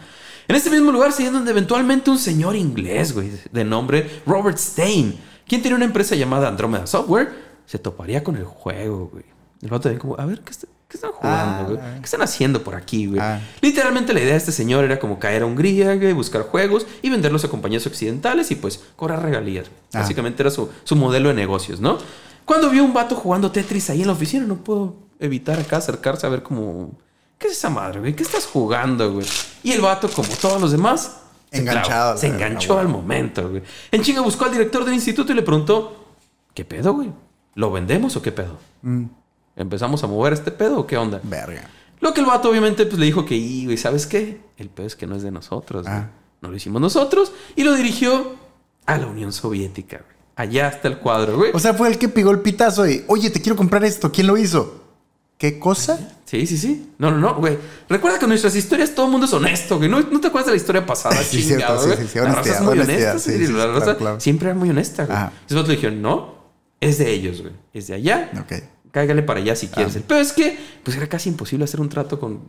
En 0.48 0.56
este 0.56 0.68
mismo 0.68 0.90
lugar 0.90 1.12
se 1.12 1.30
donde 1.30 1.52
eventualmente 1.52 2.10
un 2.10 2.18
señor 2.18 2.56
inglés, 2.56 3.12
güey, 3.14 3.30
de 3.52 3.62
nombre 3.62 4.22
Robert 4.26 4.58
Stein, 4.58 5.16
quien 5.46 5.62
tenía 5.62 5.76
una 5.76 5.84
empresa 5.84 6.16
llamada 6.16 6.48
Andromeda 6.48 6.88
Software, 6.88 7.49
se 7.70 7.78
toparía 7.78 8.24
con 8.24 8.34
el 8.36 8.44
juego, 8.44 9.10
güey. 9.12 9.24
El 9.62 9.68
vato 9.68 9.82
también 9.84 10.00
como, 10.00 10.18
a 10.18 10.26
ver, 10.26 10.40
¿qué, 10.40 10.50
está- 10.50 10.66
qué 10.88 10.96
están 10.96 11.12
jugando, 11.12 11.62
Ah, 11.62 11.64
güey? 11.68 11.78
ah. 11.80 11.94
¿Qué 11.98 12.04
están 12.04 12.22
haciendo 12.22 12.64
por 12.64 12.74
aquí, 12.74 13.06
güey? 13.06 13.20
Ah. 13.20 13.40
Literalmente 13.60 14.12
la 14.12 14.18
idea 14.20 14.32
de 14.32 14.38
este 14.38 14.50
señor 14.50 14.84
era 14.84 14.98
como 14.98 15.20
caer 15.20 15.42
a 15.42 15.46
Hungría, 15.46 15.94
güey, 15.94 16.12
buscar 16.12 16.42
juegos 16.42 16.84
y 17.00 17.10
venderlos 17.10 17.44
a 17.44 17.48
compañías 17.48 17.86
occidentales 17.86 18.50
y 18.50 18.56
pues 18.56 18.80
cobrar 18.96 19.22
regalías. 19.22 19.66
Ah. 19.92 20.00
Básicamente 20.00 20.42
era 20.42 20.50
su, 20.50 20.68
su 20.82 20.96
modelo 20.96 21.28
de 21.28 21.34
negocios, 21.36 21.78
¿no? 21.80 21.98
Cuando 22.44 22.70
vio 22.70 22.82
un 22.82 22.92
vato 22.92 23.14
jugando 23.14 23.52
Tetris 23.52 23.90
ahí 23.90 24.00
en 24.00 24.08
la 24.08 24.14
oficina, 24.14 24.44
no 24.46 24.56
puedo 24.56 24.96
evitar 25.20 25.60
acá 25.60 25.76
acercarse 25.76 26.26
a 26.26 26.30
ver 26.30 26.42
como... 26.42 26.90
¿Qué 27.38 27.46
es 27.46 27.52
esa 27.52 27.70
madre, 27.70 28.00
güey? 28.00 28.16
¿Qué 28.16 28.24
estás 28.24 28.46
jugando, 28.46 29.12
güey? 29.12 29.26
Y 29.62 29.70
el 29.72 29.80
vato, 29.80 30.08
como 30.10 30.28
todos 30.40 30.60
los 30.60 30.72
demás, 30.72 31.18
se 31.52 31.58
Enganchado, 31.60 32.16
Se 32.18 32.30
verga, 32.30 32.46
enganchó 32.48 32.78
al 32.78 32.88
momento, 32.88 33.48
güey. 33.48 33.62
En 33.92 34.02
chinga 34.02 34.20
buscó 34.22 34.44
al 34.46 34.52
director 34.52 34.84
del 34.84 34.94
instituto 34.94 35.32
y 35.32 35.36
le 35.36 35.42
preguntó, 35.42 36.06
¿qué 36.54 36.64
pedo, 36.64 36.92
güey? 36.94 37.10
¿Lo 37.54 37.70
vendemos 37.70 38.16
o 38.16 38.22
qué 38.22 38.32
pedo? 38.32 38.58
Mm, 38.82 39.04
¿Empezamos 39.56 40.02
a 40.04 40.06
mover 40.06 40.32
este 40.32 40.50
pedo 40.50 40.80
o 40.80 40.86
qué 40.86 40.96
onda? 40.96 41.20
verga. 41.22 41.68
Lo 42.00 42.14
que 42.14 42.20
el 42.20 42.26
vato 42.26 42.48
obviamente 42.48 42.86
pues 42.86 42.98
le 42.98 43.04
dijo 43.06 43.26
que, 43.26 43.36
"Y, 43.36 43.66
güey, 43.66 43.76
¿sabes 43.76 44.06
qué? 44.06 44.40
El 44.56 44.70
pedo 44.70 44.86
es 44.86 44.96
que 44.96 45.06
no 45.06 45.16
es 45.16 45.22
de 45.22 45.30
nosotros. 45.30 45.86
Ah. 45.86 46.08
No 46.40 46.50
lo 46.50 46.56
hicimos 46.56 46.80
nosotros 46.80 47.32
y 47.56 47.64
lo 47.64 47.74
dirigió 47.74 48.36
a 48.86 48.96
la 48.96 49.06
Unión 49.06 49.32
Soviética, 49.32 49.98
güey. 49.98 50.16
Allá 50.36 50.68
está 50.68 50.88
el 50.88 50.98
cuadro, 50.98 51.36
güey. 51.36 51.50
O 51.52 51.58
sea, 51.58 51.74
fue 51.74 51.88
el 51.88 51.98
que 51.98 52.08
pegó 52.08 52.30
el 52.30 52.40
pitazo 52.40 52.88
y, 52.88 53.04
oye, 53.08 53.28
te 53.28 53.42
quiero 53.42 53.56
comprar 53.56 53.84
esto. 53.84 54.10
¿Quién 54.10 54.26
lo 54.28 54.38
hizo? 54.38 54.80
¿Qué 55.36 55.58
cosa? 55.58 55.98
Sí, 56.24 56.46
sí, 56.46 56.56
sí. 56.56 56.92
No, 56.98 57.10
no, 57.10 57.18
no, 57.18 57.34
güey. 57.34 57.58
Recuerda 57.88 58.18
que 58.18 58.24
en 58.24 58.30
nuestras 58.30 58.54
historias 58.56 58.94
todo 58.94 59.06
el 59.06 59.12
mundo 59.12 59.26
es 59.26 59.32
honesto, 59.34 59.76
güey. 59.76 59.90
¿No, 59.90 60.00
no 60.00 60.20
te 60.20 60.28
acuerdas 60.28 60.46
de 60.46 60.52
la 60.52 60.56
historia 60.56 60.86
pasada? 60.86 61.16
Sí, 61.22 61.42
chingado, 61.46 61.82
cierto, 61.82 62.02
sí, 62.02 62.08
sí, 62.08 62.18
La 62.18 62.34
raza 62.34 62.54
es 62.54 62.60
muy 62.62 62.72
honestidad, 62.72 63.10
honesta, 63.12 63.18
sí, 63.18 63.38
sí, 63.38 63.46
sí, 63.46 63.52
La 63.52 63.58
claro, 63.64 63.78
raza 63.78 63.96
claro. 63.98 64.20
siempre 64.20 64.48
era 64.48 64.58
muy 64.58 64.70
honesta, 64.70 65.04
güey. 65.04 65.16
Ajá. 65.16 65.32
Le 65.48 65.62
dijeron, 65.62 66.00
no, 66.00 66.34
es 66.80 66.98
de 66.98 67.10
ellos, 67.12 67.42
güey. 67.42 67.52
Es 67.74 67.86
de 67.88 67.94
allá. 67.94 68.30
Ok. 68.40 68.52
Cáigale 68.90 69.22
para 69.22 69.40
allá 69.40 69.54
si 69.54 69.66
Ah. 69.66 69.70
quieres. 69.74 69.98
Pero 70.06 70.20
es 70.20 70.32
que, 70.32 70.58
pues 70.82 70.96
era 70.96 71.06
casi 71.08 71.28
imposible 71.28 71.64
hacer 71.64 71.80
un 71.80 71.88
trato 71.88 72.18
con, 72.18 72.40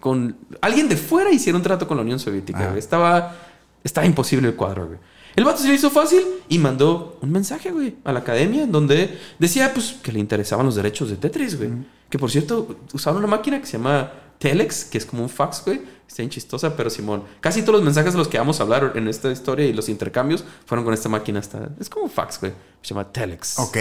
con 0.00 0.36
alguien 0.60 0.88
de 0.88 0.96
fuera 0.96 1.30
hiciera 1.30 1.56
un 1.56 1.62
trato 1.62 1.86
con 1.86 1.96
la 1.96 2.02
Unión 2.02 2.18
Soviética. 2.18 2.60
Ah. 2.60 2.66
güey. 2.68 2.78
Estaba, 2.78 3.36
estaba 3.84 4.06
imposible 4.06 4.48
el 4.48 4.54
cuadro, 4.54 4.86
güey. 4.86 4.98
El 5.36 5.44
vato 5.44 5.58
se 5.62 5.68
le 5.68 5.74
hizo 5.74 5.88
fácil 5.90 6.20
y 6.48 6.58
mandó 6.58 7.16
un 7.22 7.30
mensaje, 7.30 7.70
güey, 7.70 7.94
a 8.02 8.12
la 8.12 8.20
academia 8.20 8.64
en 8.64 8.72
donde 8.72 9.16
decía, 9.38 9.72
pues, 9.72 9.94
que 10.02 10.10
le 10.10 10.18
interesaban 10.18 10.66
los 10.66 10.74
derechos 10.74 11.10
de 11.10 11.16
Tetris, 11.16 11.56
güey. 11.56 11.70
Que 12.10 12.18
por 12.18 12.28
cierto, 12.30 12.76
usaban 12.92 13.18
una 13.18 13.28
máquina 13.28 13.60
que 13.60 13.66
se 13.66 13.74
llama 13.78 14.10
Telex, 14.38 14.84
que 14.86 14.98
es 14.98 15.06
como 15.06 15.22
un 15.22 15.28
fax, 15.28 15.62
güey. 15.64 15.80
Está 16.08 16.22
bien 16.22 16.30
chistosa, 16.30 16.74
pero 16.74 16.88
Simón, 16.90 17.22
casi 17.40 17.60
todos 17.60 17.74
los 17.74 17.82
mensajes 17.84 18.14
de 18.14 18.18
los 18.18 18.26
que 18.28 18.38
vamos 18.38 18.58
a 18.58 18.62
hablar 18.64 18.92
en 18.96 19.06
esta 19.08 19.30
historia 19.30 19.66
y 19.66 19.72
los 19.74 19.88
intercambios 19.90 20.42
fueron 20.64 20.84
con 20.84 20.94
esta 20.94 21.08
máquina. 21.08 21.40
Es 21.78 21.88
como 21.90 22.06
un 22.06 22.10
fax, 22.10 22.40
güey. 22.40 22.52
Se 22.82 22.88
llama 22.94 23.12
Telex. 23.12 23.58
Ok. 23.58 23.76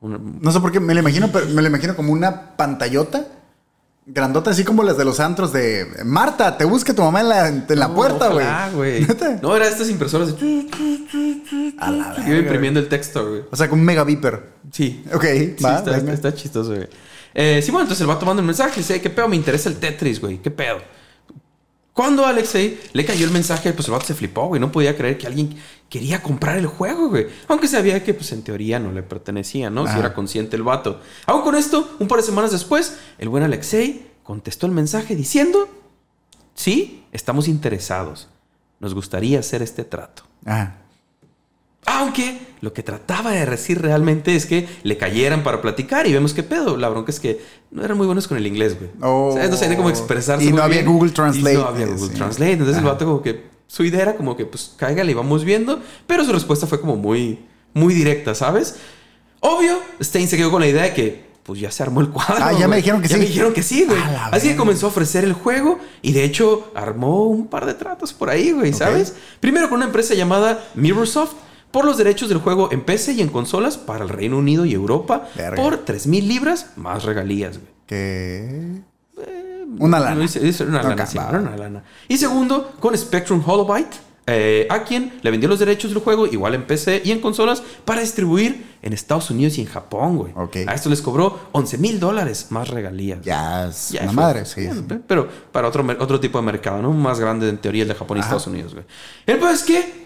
Una- 0.00 0.18
No 0.18 0.50
sé 0.50 0.58
por 0.60 0.72
qué, 0.72 0.80
me 0.80 0.94
lo 0.94 1.00
imagino, 1.00 1.28
pero 1.30 1.46
me 1.46 1.60
lo 1.62 1.68
imagino 1.68 1.94
como 1.94 2.12
una 2.12 2.56
pantallota. 2.56 3.26
Grandota, 4.06 4.50
así 4.50 4.64
como 4.64 4.82
las 4.82 4.96
de 4.96 5.04
los 5.04 5.20
antros 5.20 5.52
de 5.52 5.86
Marta, 6.04 6.56
te 6.56 6.64
busca 6.64 6.94
tu 6.94 7.02
mamá 7.02 7.20
en 7.20 7.28
la, 7.28 7.48
en 7.48 7.64
la 7.78 7.86
No, 7.88 7.94
puerta, 7.94 8.28
güey. 8.28 8.44
ojalá, 8.46 8.70
güey. 8.70 9.06
No, 9.42 9.54
era 9.54 9.68
estas 9.68 9.88
impresoras 9.90 10.28
de... 10.40 10.66
A 11.78 11.90
la 11.90 12.14
Iba 12.16 12.24
verga, 12.24 12.38
imprimiendo 12.38 12.80
el 12.80 12.88
texto, 12.88 13.28
güey. 13.28 13.42
O 13.50 13.54
sea, 13.56 13.68
con 13.68 13.78
un 13.78 13.84
mega 13.84 14.02
viper. 14.02 14.48
Sí. 14.72 15.04
Ok, 15.12 15.24
Sí, 15.24 15.56
va, 15.64 15.78
está, 16.12 16.34
chistoso, 16.34 16.74
güey. 16.74 16.88
Eh, 17.34 17.60
sí, 17.62 17.70
bueno, 17.70 17.82
entonces 17.84 18.00
el 18.00 18.06
vato 18.08 18.26
manda 18.26 18.40
un 18.40 18.46
mensaje 18.46 18.72
y 18.76 18.82
dice, 18.82 19.00
¿qué 19.00 19.10
pedo? 19.10 19.28
Me 19.28 19.36
interesa 19.36 19.68
el 19.68 19.76
Tetris, 19.76 20.20
güey. 20.20 20.38
¿Qué 20.38 20.50
pedo? 20.50 20.78
Cuando 22.00 22.24
a 22.24 22.30
Alexei 22.30 22.80
le 22.94 23.04
cayó 23.04 23.26
el 23.26 23.30
mensaje, 23.30 23.74
pues 23.74 23.86
el 23.88 23.92
vato 23.92 24.06
se 24.06 24.14
flipó, 24.14 24.46
güey. 24.46 24.58
No 24.58 24.72
podía 24.72 24.96
creer 24.96 25.18
que 25.18 25.26
alguien 25.26 25.54
quería 25.90 26.22
comprar 26.22 26.56
el 26.56 26.66
juego, 26.66 27.10
güey. 27.10 27.26
Aunque 27.46 27.68
sabía 27.68 28.02
que, 28.02 28.14
pues 28.14 28.32
en 28.32 28.40
teoría 28.40 28.78
no 28.78 28.90
le 28.90 29.02
pertenecía, 29.02 29.68
¿no? 29.68 29.86
Si 29.86 29.98
era 29.98 30.14
consciente 30.14 30.56
el 30.56 30.62
vato. 30.62 31.02
Aún 31.26 31.42
con 31.42 31.56
esto, 31.56 31.94
un 31.98 32.08
par 32.08 32.20
de 32.20 32.24
semanas 32.24 32.52
después, 32.52 32.96
el 33.18 33.28
buen 33.28 33.42
Alexei 33.42 34.12
contestó 34.22 34.64
el 34.64 34.72
mensaje 34.72 35.14
diciendo, 35.14 35.68
sí, 36.54 37.04
estamos 37.12 37.48
interesados. 37.48 38.28
Nos 38.78 38.94
gustaría 38.94 39.38
hacer 39.38 39.60
este 39.60 39.84
trato. 39.84 40.22
Ajá. 40.46 40.76
Aunque 41.86 42.38
lo 42.60 42.72
que 42.72 42.82
trataba 42.82 43.32
de 43.32 43.44
decir 43.46 43.80
realmente 43.80 44.36
es 44.36 44.46
que 44.46 44.68
le 44.82 44.96
cayeran 44.98 45.42
para 45.42 45.62
platicar 45.62 46.06
y 46.06 46.12
vemos 46.12 46.34
qué 46.34 46.42
pedo. 46.42 46.76
La 46.76 46.88
bronca 46.88 47.10
es 47.10 47.18
que 47.18 47.40
no 47.70 47.82
eran 47.84 47.96
muy 47.96 48.06
buenos 48.06 48.28
con 48.28 48.36
el 48.36 48.46
inglés, 48.46 48.78
güey. 48.78 48.90
Oh. 49.00 49.28
O 49.28 49.32
sea, 49.32 49.48
no 49.48 49.56
sabían 49.56 49.76
cómo 49.76 49.90
expresarse. 49.90 50.44
Y 50.44 50.52
no 50.52 50.62
había 50.62 50.82
bien. 50.82 50.92
Google 50.92 51.10
Y 51.10 51.14
Translate. 51.14 51.56
no 51.56 51.64
había 51.66 51.86
Google 51.86 52.08
Sí. 52.08 52.14
Translate. 52.14 52.52
Entonces 52.52 52.76
el 52.78 52.84
vato 52.84 53.04
como 53.06 53.22
que 53.22 53.48
su 53.66 53.84
idea 53.84 54.02
era 54.02 54.16
como 54.16 54.36
que 54.36 54.44
pues 54.44 54.72
cáigale 54.76 55.12
y 55.12 55.14
vamos 55.14 55.44
viendo. 55.44 55.80
Pero 56.06 56.24
su 56.24 56.32
respuesta 56.32 56.66
fue 56.66 56.80
como 56.80 56.96
muy, 56.96 57.40
muy 57.72 57.94
directa, 57.94 58.34
¿sabes? 58.34 58.76
Obvio, 59.40 59.78
Stein 60.02 60.28
se 60.28 60.36
quedó 60.36 60.50
con 60.50 60.60
la 60.60 60.68
idea 60.68 60.82
de 60.82 60.92
que 60.94 61.30
pues 61.42 61.58
ya 61.58 61.70
se 61.70 61.82
armó 61.82 62.02
el 62.02 62.10
cuadro. 62.10 62.36
Ah, 62.38 62.52
ya 62.52 62.68
me 62.68 62.76
dijeron 62.76 63.00
que 63.00 63.08
Ya 63.08 63.14
sí. 63.16 63.20
me 63.22 63.26
dijeron 63.26 63.54
que 63.54 63.62
sí, 63.62 63.84
güey. 63.86 63.98
Así 64.30 64.48
que 64.48 64.56
comenzó 64.56 64.86
a 64.86 64.88
ofrecer 64.90 65.24
el 65.24 65.32
juego 65.32 65.78
y 66.02 66.12
de 66.12 66.24
hecho 66.24 66.70
armó 66.74 67.24
un 67.24 67.46
par 67.46 67.64
de 67.64 67.72
tratos 67.74 68.12
por 68.12 68.28
ahí, 68.28 68.52
güey. 68.52 68.72
¿sabes? 68.74 69.14
Primero 69.40 69.68
con 69.70 69.76
una 69.78 69.86
empresa 69.86 70.12
llamada 70.14 70.62
Mirrorsoft 70.74 71.32
por 71.70 71.84
los 71.84 71.96
derechos 71.98 72.28
del 72.28 72.38
juego 72.38 72.70
en 72.72 72.82
PC 72.82 73.12
y 73.12 73.20
en 73.20 73.28
consolas 73.28 73.78
para 73.78 74.04
el 74.04 74.08
Reino 74.08 74.38
Unido 74.38 74.64
y 74.64 74.74
Europa 74.74 75.28
Verga. 75.36 75.62
por 75.62 75.84
3.000 75.84 76.26
libras 76.26 76.72
más 76.76 77.04
regalías, 77.04 77.58
güey. 77.58 77.70
Que. 77.86 78.82
Una 79.78 80.00
lana. 80.00 80.16
No, 80.16 80.20
dice 80.22 80.64
una 80.64 80.82
lana, 80.82 81.06
sí, 81.06 81.16
una 81.18 81.56
lana. 81.56 81.84
Y 82.08 82.16
segundo, 82.16 82.72
con 82.80 82.96
Spectrum 82.96 83.42
Holobyte, 83.46 83.96
eh, 84.26 84.66
a 84.70 84.84
quien 84.84 85.18
le 85.22 85.30
vendió 85.30 85.48
los 85.48 85.58
derechos 85.58 85.92
del 85.92 86.02
juego 86.02 86.26
igual 86.26 86.54
en 86.54 86.64
PC 86.64 87.02
y 87.04 87.10
en 87.10 87.20
consolas 87.20 87.62
para 87.84 88.00
distribuir 88.00 88.64
en 88.82 88.92
Estados 88.92 89.30
Unidos 89.30 89.58
y 89.58 89.62
en 89.62 89.66
Japón, 89.66 90.18
güey. 90.18 90.32
A 90.66 90.74
esto 90.74 90.88
les 90.88 91.02
cobró 91.02 91.48
11 91.52 91.78
mil 91.78 91.98
dólares 91.98 92.46
más 92.50 92.68
regalías. 92.68 93.22
Ya 93.22 93.68
es 93.68 94.12
madre, 94.12 94.44
sí. 94.44 94.68
Pero 95.06 95.28
para 95.50 95.68
otro, 95.68 95.84
otro 95.98 96.20
tipo 96.20 96.38
de 96.38 96.44
mercado, 96.44 96.80
¿no? 96.82 96.92
Más 96.92 97.18
grande 97.18 97.48
en 97.48 97.58
teoría 97.58 97.82
el 97.82 97.88
de 97.88 97.94
Japón 97.94 98.18
y 98.18 98.20
Ajá. 98.20 98.28
Estados 98.28 98.46
Unidos, 98.46 98.74
güey. 98.74 98.84
El 99.26 99.38
pues 99.38 99.54
es 99.54 99.62
que 99.64 99.99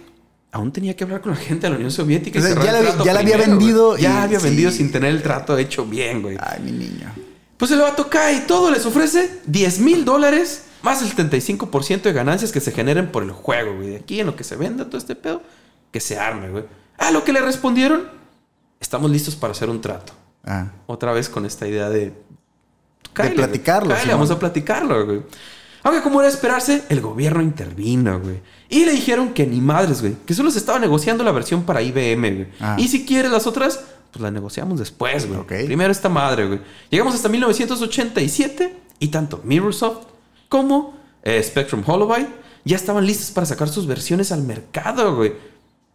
aún 0.54 0.72
tenía 0.72 0.94
que 0.96 1.04
hablar 1.04 1.20
con 1.20 1.32
la 1.32 1.36
gente 1.36 1.66
de 1.66 1.70
la 1.70 1.76
Unión 1.76 1.90
Soviética. 1.90 2.38
y 2.38 2.42
O 2.42 2.44
sea, 2.44 2.54
cerrar 2.54 2.66
ya 2.66 2.72
la- 2.96 3.04
ya 3.04 3.12
la 3.12 3.20
había 3.20 3.36
vendido 3.36 3.98
y- 3.98 4.02
Ya 4.02 4.22
había 4.22 4.38
sí. 4.40 4.46
vendido 4.46 4.70
sin 4.70 4.90
tener 4.92 5.10
el 5.10 5.22
trato 5.22 5.58
hecho 5.58 5.84
bien, 5.84 6.22
güey. 6.22 6.36
Ay, 6.40 6.60
mi 6.62 6.72
niño. 6.72 7.12
Pues 7.56 7.70
el 7.70 7.80
vato 7.80 8.08
cae 8.08 8.36
y 8.36 8.40
todo 8.46 8.70
les 8.70 8.86
ofrece 8.86 9.40
10 9.46 9.78
mil 9.80 10.04
dólares 10.04 10.62
más 10.82 11.02
el 11.02 11.08
75% 11.08 12.02
de 12.08 12.12
ganancias 12.12 12.52
que 12.52 12.60
se 12.60 12.72
generen 12.72 13.10
por 13.10 13.22
el 13.22 13.30
juego, 13.32 13.74
güey. 13.76 13.88
De 13.90 13.96
aquí 13.96 14.20
en 14.20 14.26
lo 14.26 14.36
que 14.36 14.44
se 14.44 14.56
venda 14.56 14.84
todo 14.86 14.98
este 14.98 15.14
pedo, 15.16 15.42
que 15.90 16.00
se 16.00 16.18
arme, 16.18 16.50
güey. 16.50 16.64
A 16.98 17.10
lo 17.10 17.24
que 17.24 17.32
le 17.32 17.40
respondieron, 17.40 18.08
estamos 18.80 19.10
listos 19.10 19.34
para 19.36 19.52
hacer 19.52 19.68
un 19.70 19.80
trato. 19.80 20.12
Ah. 20.44 20.68
Otra 20.86 21.12
vez 21.12 21.28
con 21.28 21.46
esta 21.46 21.66
idea 21.66 21.88
de... 21.88 22.12
De 23.16 23.30
platicarlo, 23.30 23.94
vamos 24.08 24.30
a 24.30 24.38
platicarlo, 24.38 25.06
güey. 25.06 25.22
Aunque 25.84 26.02
como 26.02 26.20
era 26.20 26.28
esperarse, 26.28 26.82
el 26.88 27.00
gobierno 27.00 27.42
intervino, 27.42 28.18
güey. 28.18 28.40
Y 28.68 28.84
le 28.86 28.92
dijeron 28.92 29.34
que 29.34 29.46
ni 29.46 29.60
madres, 29.60 30.00
güey. 30.00 30.16
Que 30.26 30.34
solo 30.34 30.50
se 30.50 30.58
estaba 30.58 30.78
negociando 30.78 31.22
la 31.22 31.30
versión 31.30 31.62
para 31.62 31.82
IBM, 31.82 32.34
güey. 32.34 32.48
Ah. 32.58 32.76
Y 32.78 32.88
si 32.88 33.04
quieres 33.06 33.30
las 33.30 33.46
otras, 33.46 33.80
pues 34.10 34.22
las 34.22 34.32
negociamos 34.32 34.78
después, 34.78 35.28
güey. 35.28 35.66
Primero 35.66 35.92
esta 35.92 36.08
madre, 36.08 36.46
güey. 36.46 36.60
Llegamos 36.90 37.14
hasta 37.14 37.28
1987 37.28 38.76
y 38.98 39.08
tanto 39.08 39.40
Mirrorsoft 39.44 40.06
como 40.48 40.94
eh, 41.22 41.42
Spectrum 41.42 41.82
Holobyte 41.86 42.28
ya 42.64 42.76
estaban 42.76 43.06
listos 43.06 43.30
para 43.30 43.46
sacar 43.46 43.68
sus 43.68 43.86
versiones 43.86 44.32
al 44.32 44.42
mercado, 44.42 45.14
güey. 45.16 45.34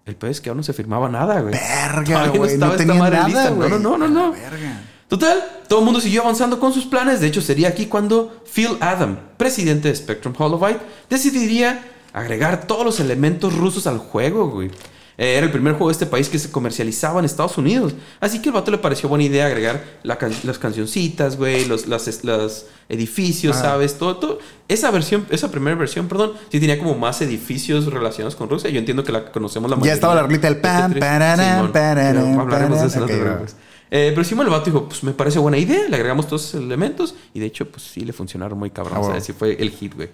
El 0.05 0.15
peor 0.15 0.31
es 0.31 0.39
que 0.41 0.49
aún 0.49 0.57
no 0.57 0.63
se 0.63 0.73
firmaba 0.73 1.09
nada, 1.09 1.39
güey. 1.41 1.53
Verga, 1.53 2.03
Todavía 2.03 2.29
güey. 2.29 2.39
No 2.39 2.45
estaba 2.45 2.71
esta 2.73 2.85
tenía 2.85 2.99
madre 2.99 3.15
nada, 3.17 3.27
lista. 3.27 3.49
güey. 3.49 3.69
No, 3.69 3.79
no, 3.79 3.97
no, 3.97 4.07
no, 4.07 4.27
no. 4.27 4.31
Verga. 4.33 4.81
Total, 5.09 5.43
todo 5.67 5.79
el 5.79 5.85
mundo 5.85 5.99
siguió 5.99 6.21
avanzando 6.21 6.59
con 6.59 6.71
sus 6.71 6.85
planes. 6.85 7.19
De 7.19 7.27
hecho, 7.27 7.41
sería 7.41 7.67
aquí 7.69 7.87
cuando 7.87 8.41
Phil 8.53 8.77
Adam, 8.79 9.17
presidente 9.37 9.87
de 9.89 9.95
Spectrum 9.95 10.33
Holobyte, 10.37 10.79
decidiría 11.09 11.83
agregar 12.13 12.65
todos 12.67 12.85
los 12.85 12.99
elementos 12.99 13.55
rusos 13.55 13.87
al 13.87 13.97
juego, 13.97 14.49
güey. 14.49 14.69
Eh, 15.17 15.35
Era 15.35 15.47
el 15.47 15.51
primer 15.51 15.73
juego 15.73 15.87
de 15.89 15.93
este 15.93 16.05
país 16.05 16.29
que 16.29 16.39
se 16.39 16.49
comercializaba 16.49 17.19
en 17.19 17.25
Estados 17.25 17.57
Unidos. 17.57 17.93
Así 18.21 18.41
que 18.41 18.49
al 18.49 18.53
vato 18.55 18.71
le 18.71 18.77
pareció 18.77 19.09
buena 19.09 19.25
idea 19.25 19.47
agregar 19.47 19.83
la 20.03 20.17
can- 20.17 20.31
las 20.43 20.57
cancioncitas, 20.59 21.35
güey, 21.37 21.65
los 21.65 21.87
las, 21.87 22.23
las 22.23 22.67
edificios, 22.87 23.57
Ah. 23.57 23.61
¿sabes? 23.61 23.97
Todo, 23.97 24.15
todo. 24.17 24.39
Esa 24.69 24.91
versión, 24.91 25.25
esa 25.29 25.51
primera 25.51 25.75
versión, 25.75 26.07
perdón, 26.07 26.33
sí 26.51 26.59
tenía 26.59 26.79
como 26.79 26.95
más 26.95 27.19
edificios 27.21 27.87
relacionados 27.91 28.35
con 28.37 28.47
Rusia. 28.49 28.69
Yo 28.69 28.79
entiendo 28.79 29.03
que 29.03 29.11
la 29.11 29.31
conocemos 29.31 29.69
la 29.69 29.75
Ya 29.75 29.79
mayoría. 29.79 29.93
estaba 29.95 30.15
la 30.15 30.21
rolita 30.21 30.47
del 30.47 30.55
de 30.55 30.61
pam, 30.61 30.93
Tetris. 30.93 31.01
pararán, 31.03 31.71
pararán, 31.73 32.39
hablaremos 32.39 32.79
de 32.81 32.87
eso, 32.87 32.99
no 33.01 33.05
te 33.07 33.17
pararán. 33.17 33.33
Ok, 33.33 33.45
preocupes. 33.47 33.55
Eh, 33.91 34.11
pero 34.13 34.23
Simón 34.23 34.45
el 34.45 34.51
vato 34.51 34.65
dijo, 34.65 34.87
pues 34.87 35.03
me 35.03 35.13
parece 35.13 35.39
buena 35.39 35.57
idea, 35.57 35.87
le 35.89 35.95
agregamos 35.95 36.27
todos 36.27 36.45
esos 36.49 36.61
elementos 36.61 37.15
y 37.33 37.39
de 37.39 37.47
hecho 37.47 37.69
pues 37.69 37.83
sí 37.83 38.01
le 38.01 38.13
funcionaron 38.13 38.57
muy 38.59 38.69
cabrón, 38.69 38.97
Ah, 38.97 39.01
o 39.01 39.11
sea, 39.11 39.21
sí 39.21 39.33
fue 39.33 39.53
el 39.59 39.71
hit, 39.71 39.95
güey. 39.95 40.09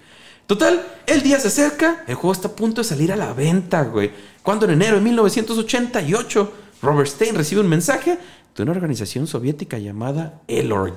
Total, 0.47 0.81
el 1.07 1.21
día 1.23 1.39
se 1.39 1.47
acerca, 1.49 2.03
el 2.07 2.15
juego 2.15 2.31
está 2.31 2.49
a 2.49 2.55
punto 2.55 2.81
de 2.81 2.87
salir 2.87 3.11
a 3.11 3.15
la 3.15 3.33
venta, 3.33 3.83
güey. 3.83 4.11
Cuando 4.43 4.65
en 4.65 4.71
enero 4.71 4.95
de 4.97 5.01
1988 5.01 6.53
Robert 6.81 7.09
Stein 7.09 7.35
recibe 7.35 7.61
un 7.61 7.67
mensaje 7.67 8.17
de 8.55 8.63
una 8.63 8.71
organización 8.71 9.27
soviética 9.27 9.77
llamada 9.79 10.41
Elorg, 10.47 10.95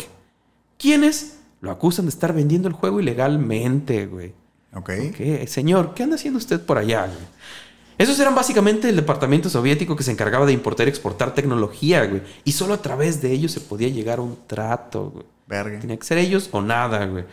quienes 0.79 1.39
lo 1.61 1.71
acusan 1.71 2.05
de 2.05 2.11
estar 2.11 2.33
vendiendo 2.33 2.69
el 2.69 2.75
juego 2.75 3.01
ilegalmente, 3.01 4.07
güey. 4.07 4.33
Ok. 4.75 4.91
Ok, 5.11 5.49
Señor, 5.49 5.95
¿qué 5.95 6.05
anda 6.05 6.17
haciendo 6.17 6.39
usted 6.39 6.61
por 6.61 6.79
allá? 6.79 7.07
güey? 7.07 7.27
Esos 7.99 8.19
eran 8.21 8.35
básicamente 8.35 8.89
el 8.89 8.97
departamento 8.97 9.51
soviético 9.51 9.97
que 9.97 10.05
se 10.05 10.13
encargaba 10.13 10.47
de 10.47 10.53
importar 10.53 10.87
y 10.87 10.91
exportar 10.91 11.35
tecnología, 11.35 12.07
güey. 12.07 12.23
Y 12.45 12.53
solo 12.53 12.75
a 12.75 12.81
través 12.81 13.21
de 13.21 13.33
ellos 13.33 13.53
se 13.53 13.61
podía 13.61 13.89
llegar 13.89 14.21
a 14.21 14.23
un 14.23 14.39
trato, 14.47 15.11
güey. 15.11 15.27
Verga. 15.49 15.81
Tenía 15.81 15.97
que 15.97 16.05
ser 16.07 16.19
ellos 16.19 16.49
o 16.53 16.61
nada, 16.63 17.05
güey. 17.07 17.25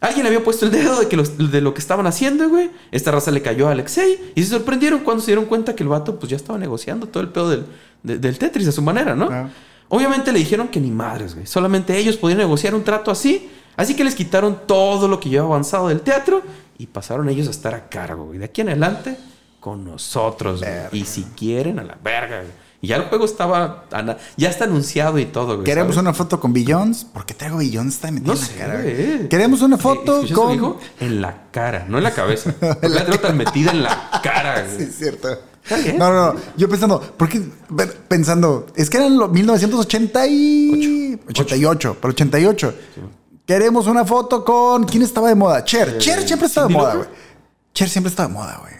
Alguien 0.00 0.24
le 0.24 0.28
había 0.30 0.42
puesto 0.42 0.64
el 0.66 0.72
dedo 0.72 0.98
de, 0.98 1.06
que 1.08 1.16
los- 1.16 1.36
de 1.50 1.60
lo 1.60 1.74
que 1.74 1.80
estaban 1.80 2.06
haciendo, 2.06 2.48
güey. 2.48 2.70
Esta 2.90 3.10
raza 3.12 3.30
le 3.30 3.42
cayó 3.42 3.68
a 3.68 3.72
Alexei 3.72 4.32
y 4.34 4.42
se 4.42 4.48
sorprendieron 4.50 5.00
cuando 5.00 5.20
se 5.22 5.26
dieron 5.28 5.44
cuenta 5.44 5.74
que 5.76 5.82
el 5.84 5.88
vato 5.88 6.18
pues 6.18 6.30
ya 6.30 6.36
estaba 6.36 6.58
negociando 6.58 7.06
todo 7.06 7.22
el 7.22 7.28
pedo 7.28 7.50
del, 7.50 7.64
de- 8.02 8.18
del 8.18 8.38
Tetris 8.38 8.66
a 8.68 8.72
su 8.72 8.82
manera, 8.82 9.14
¿no? 9.14 9.28
Ah. 9.30 9.48
Obviamente 9.88 10.32
le 10.32 10.38
dijeron 10.38 10.68
que 10.68 10.80
ni 10.80 10.90
madres, 10.90 11.34
güey. 11.34 11.46
Solamente 11.46 11.96
ellos 11.98 12.16
podían 12.16 12.38
negociar 12.38 12.74
un 12.74 12.82
trato 12.82 13.10
así. 13.10 13.50
Así 13.76 13.94
que 13.94 14.04
les 14.04 14.14
quitaron 14.14 14.60
todo 14.66 15.06
lo 15.08 15.20
que 15.20 15.28
llevaba 15.28 15.50
avanzado 15.54 15.88
del 15.88 16.00
teatro 16.00 16.42
y 16.78 16.86
pasaron 16.86 17.28
ellos 17.28 17.46
a 17.48 17.50
estar 17.50 17.74
a 17.74 17.88
cargo, 17.88 18.26
güey. 18.26 18.38
De 18.38 18.46
aquí 18.46 18.60
en 18.62 18.70
adelante, 18.70 19.16
con 19.62 19.84
nosotros, 19.84 20.60
güey. 20.60 20.72
Y 21.00 21.04
si 21.06 21.22
quieren, 21.22 21.78
a 21.78 21.84
la 21.84 21.96
verga, 22.02 22.38
güey. 22.40 22.50
Y 22.82 22.88
ya 22.88 22.96
el 22.96 23.04
juego 23.04 23.24
estaba... 23.26 23.84
Ya 24.36 24.50
está 24.50 24.64
anunciado 24.64 25.20
y 25.20 25.26
todo, 25.26 25.54
güey. 25.54 25.64
Queremos 25.64 25.94
¿sabes? 25.94 26.02
una 26.08 26.14
foto 26.14 26.40
con 26.40 26.52
Billions. 26.52 27.04
¿Por 27.04 27.24
qué 27.24 27.32
traigo 27.32 27.58
Billions? 27.58 27.94
Está 27.94 28.10
metido 28.10 28.34
No 28.34 28.40
en 28.40 28.42
la 28.44 28.46
sé, 28.52 28.58
cara. 28.58 28.80
güey. 28.82 29.28
Queremos 29.28 29.62
una 29.62 29.76
Eh, 29.76 29.78
foto 29.78 30.22
¿escuchaste 30.24 30.28
lo 30.28 30.28
que 30.28 30.34
con. 30.34 30.52
dijo? 30.52 30.80
En 30.98 31.22
la 31.22 31.44
cara, 31.52 31.86
no 31.88 31.98
en 31.98 32.04
la 32.04 32.10
cabeza. 32.12 32.52
Porque 32.60 32.88
la 32.88 33.04
tengo 33.04 33.20
tan 33.20 33.36
metida 33.36 33.70
en 33.70 33.84
la 33.84 34.20
cara, 34.20 34.66
Sí, 34.76 34.82
es 34.82 34.96
cierto. 34.98 35.28
No, 35.96 36.12
no, 36.12 36.32
no. 36.34 36.40
Yo 36.56 36.68
pensando, 36.68 37.00
¿por 37.00 37.28
qué? 37.28 37.40
Pensando, 38.08 38.66
es 38.74 38.90
que 38.90 38.96
eran 38.96 39.16
los 39.16 39.30
1988, 39.30 41.96
pero 42.00 42.10
88. 42.12 42.74
Queremos 43.46 43.86
una 43.86 44.04
foto 44.04 44.44
con. 44.44 44.84
¿Quién 44.84 45.02
estaba 45.04 45.28
de 45.28 45.34
moda? 45.34 45.64
Cher. 45.64 45.98
Cher 45.98 46.26
siempre 46.26 46.46
estaba 46.48 46.66
de 46.68 46.74
moda, 46.74 46.94
güey. 46.96 47.08
Cher 47.74 47.88
siempre 47.88 48.10
estaba 48.10 48.28
de 48.28 48.34
moda, 48.34 48.58
güey. 48.60 48.72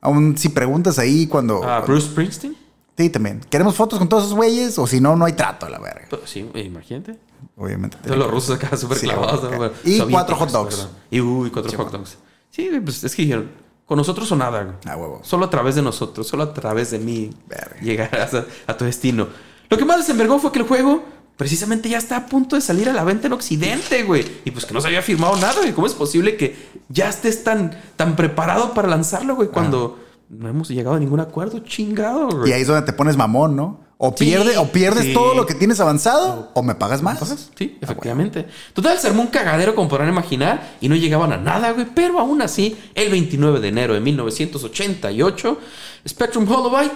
Aún 0.00 0.36
si 0.36 0.48
preguntas 0.48 0.98
ahí 0.98 1.26
cuando. 1.26 1.62
Ah, 1.64 1.80
Bruce 1.80 2.08
Springsteen. 2.08 2.56
Sí, 2.96 3.08
también. 3.10 3.40
¿Queremos 3.48 3.74
fotos 3.76 3.98
con 3.98 4.08
todos 4.08 4.24
esos 4.24 4.36
güeyes? 4.36 4.78
O 4.78 4.86
si 4.86 5.00
no, 5.00 5.16
no 5.16 5.24
hay 5.24 5.32
trato 5.32 5.66
a 5.66 5.70
la 5.70 5.78
verga. 5.78 6.06
Pero 6.10 6.26
sí, 6.26 6.46
imagínate. 6.54 7.16
Obviamente. 7.56 7.96
Todos 8.02 8.18
los 8.18 8.30
rusos 8.30 8.56
acá 8.56 8.76
súper 8.76 8.98
Sí, 8.98 9.06
clavados. 9.06 9.72
Y 9.84 10.00
cuatro 10.00 10.36
hot 10.36 10.50
dogs. 10.50 10.88
Y 11.10 11.20
uy, 11.20 11.50
cuatro 11.50 11.76
hot 11.78 11.92
dogs. 11.92 12.18
Sí, 12.50 12.68
pues 12.84 13.02
es 13.04 13.14
que 13.14 13.22
dijeron, 13.22 13.50
con 13.86 13.96
nosotros 13.96 14.30
o 14.32 14.36
nada, 14.36 14.62
güey. 14.64 14.76
Ah, 14.86 14.96
huevo. 14.96 15.20
Solo 15.22 15.46
a 15.46 15.50
través 15.50 15.76
de 15.76 15.82
nosotros, 15.82 16.26
solo 16.26 16.42
a 16.42 16.52
través 16.52 16.90
de 16.90 16.98
mí 16.98 17.30
Verga. 17.48 17.76
llegarás 17.80 18.34
a, 18.34 18.44
a 18.66 18.76
tu 18.76 18.84
destino. 18.84 19.28
Lo 19.70 19.78
que 19.78 19.84
más 19.84 19.98
les 19.98 20.08
envergó 20.10 20.38
fue 20.38 20.52
que 20.52 20.58
el 20.58 20.66
juego 20.66 21.02
precisamente 21.40 21.88
ya 21.88 21.96
está 21.96 22.16
a 22.18 22.26
punto 22.26 22.54
de 22.54 22.60
salir 22.60 22.86
a 22.90 22.92
la 22.92 23.02
venta 23.02 23.26
en 23.26 23.32
Occidente, 23.32 24.02
güey. 24.02 24.26
Y 24.44 24.50
pues 24.50 24.66
que 24.66 24.74
no 24.74 24.80
se 24.82 24.88
había 24.88 25.00
firmado 25.00 25.36
nada, 25.36 25.54
güey. 25.56 25.72
¿Cómo 25.72 25.86
es 25.86 25.94
posible 25.94 26.36
que 26.36 26.54
ya 26.90 27.08
estés 27.08 27.42
tan, 27.42 27.80
tan 27.96 28.14
preparado 28.14 28.74
para 28.74 28.88
lanzarlo, 28.88 29.36
güey? 29.36 29.48
Cuando 29.48 29.98
no 30.28 30.50
hemos 30.50 30.68
llegado 30.68 30.96
a 30.96 30.98
ningún 31.00 31.18
acuerdo, 31.18 31.60
chingado, 31.60 32.28
güey. 32.28 32.50
Y 32.50 32.52
ahí 32.52 32.60
es 32.60 32.66
donde 32.66 32.82
te 32.84 32.92
pones 32.92 33.16
mamón, 33.16 33.56
¿no? 33.56 33.80
O, 33.96 34.10
Sí, 34.14 34.26
pierde, 34.26 34.58
o 34.58 34.70
pierdes 34.70 35.04
sí. 35.06 35.14
todo 35.14 35.34
lo 35.34 35.46
que 35.46 35.54
tienes 35.54 35.80
avanzado 35.80 36.50
o 36.52 36.62
me 36.62 36.74
pagas 36.74 37.00
más. 37.00 37.18
Sí, 37.56 37.78
efectivamente. 37.80 38.46
Total, 38.74 38.98
se 38.98 39.06
armó 39.08 39.22
un 39.22 39.28
cagadero 39.28 39.74
como 39.74 39.88
podrán 39.88 40.10
imaginar 40.10 40.76
y 40.82 40.90
no 40.90 40.94
llegaban 40.94 41.32
a 41.32 41.38
nada, 41.38 41.70
güey. 41.70 41.86
Pero 41.94 42.20
aún 42.20 42.42
así, 42.42 42.76
el 42.94 43.10
29 43.10 43.60
de 43.60 43.68
enero 43.68 43.94
de 43.94 44.00
1988, 44.00 45.58
Spectrum 46.06 46.46
Holobyte 46.46 46.92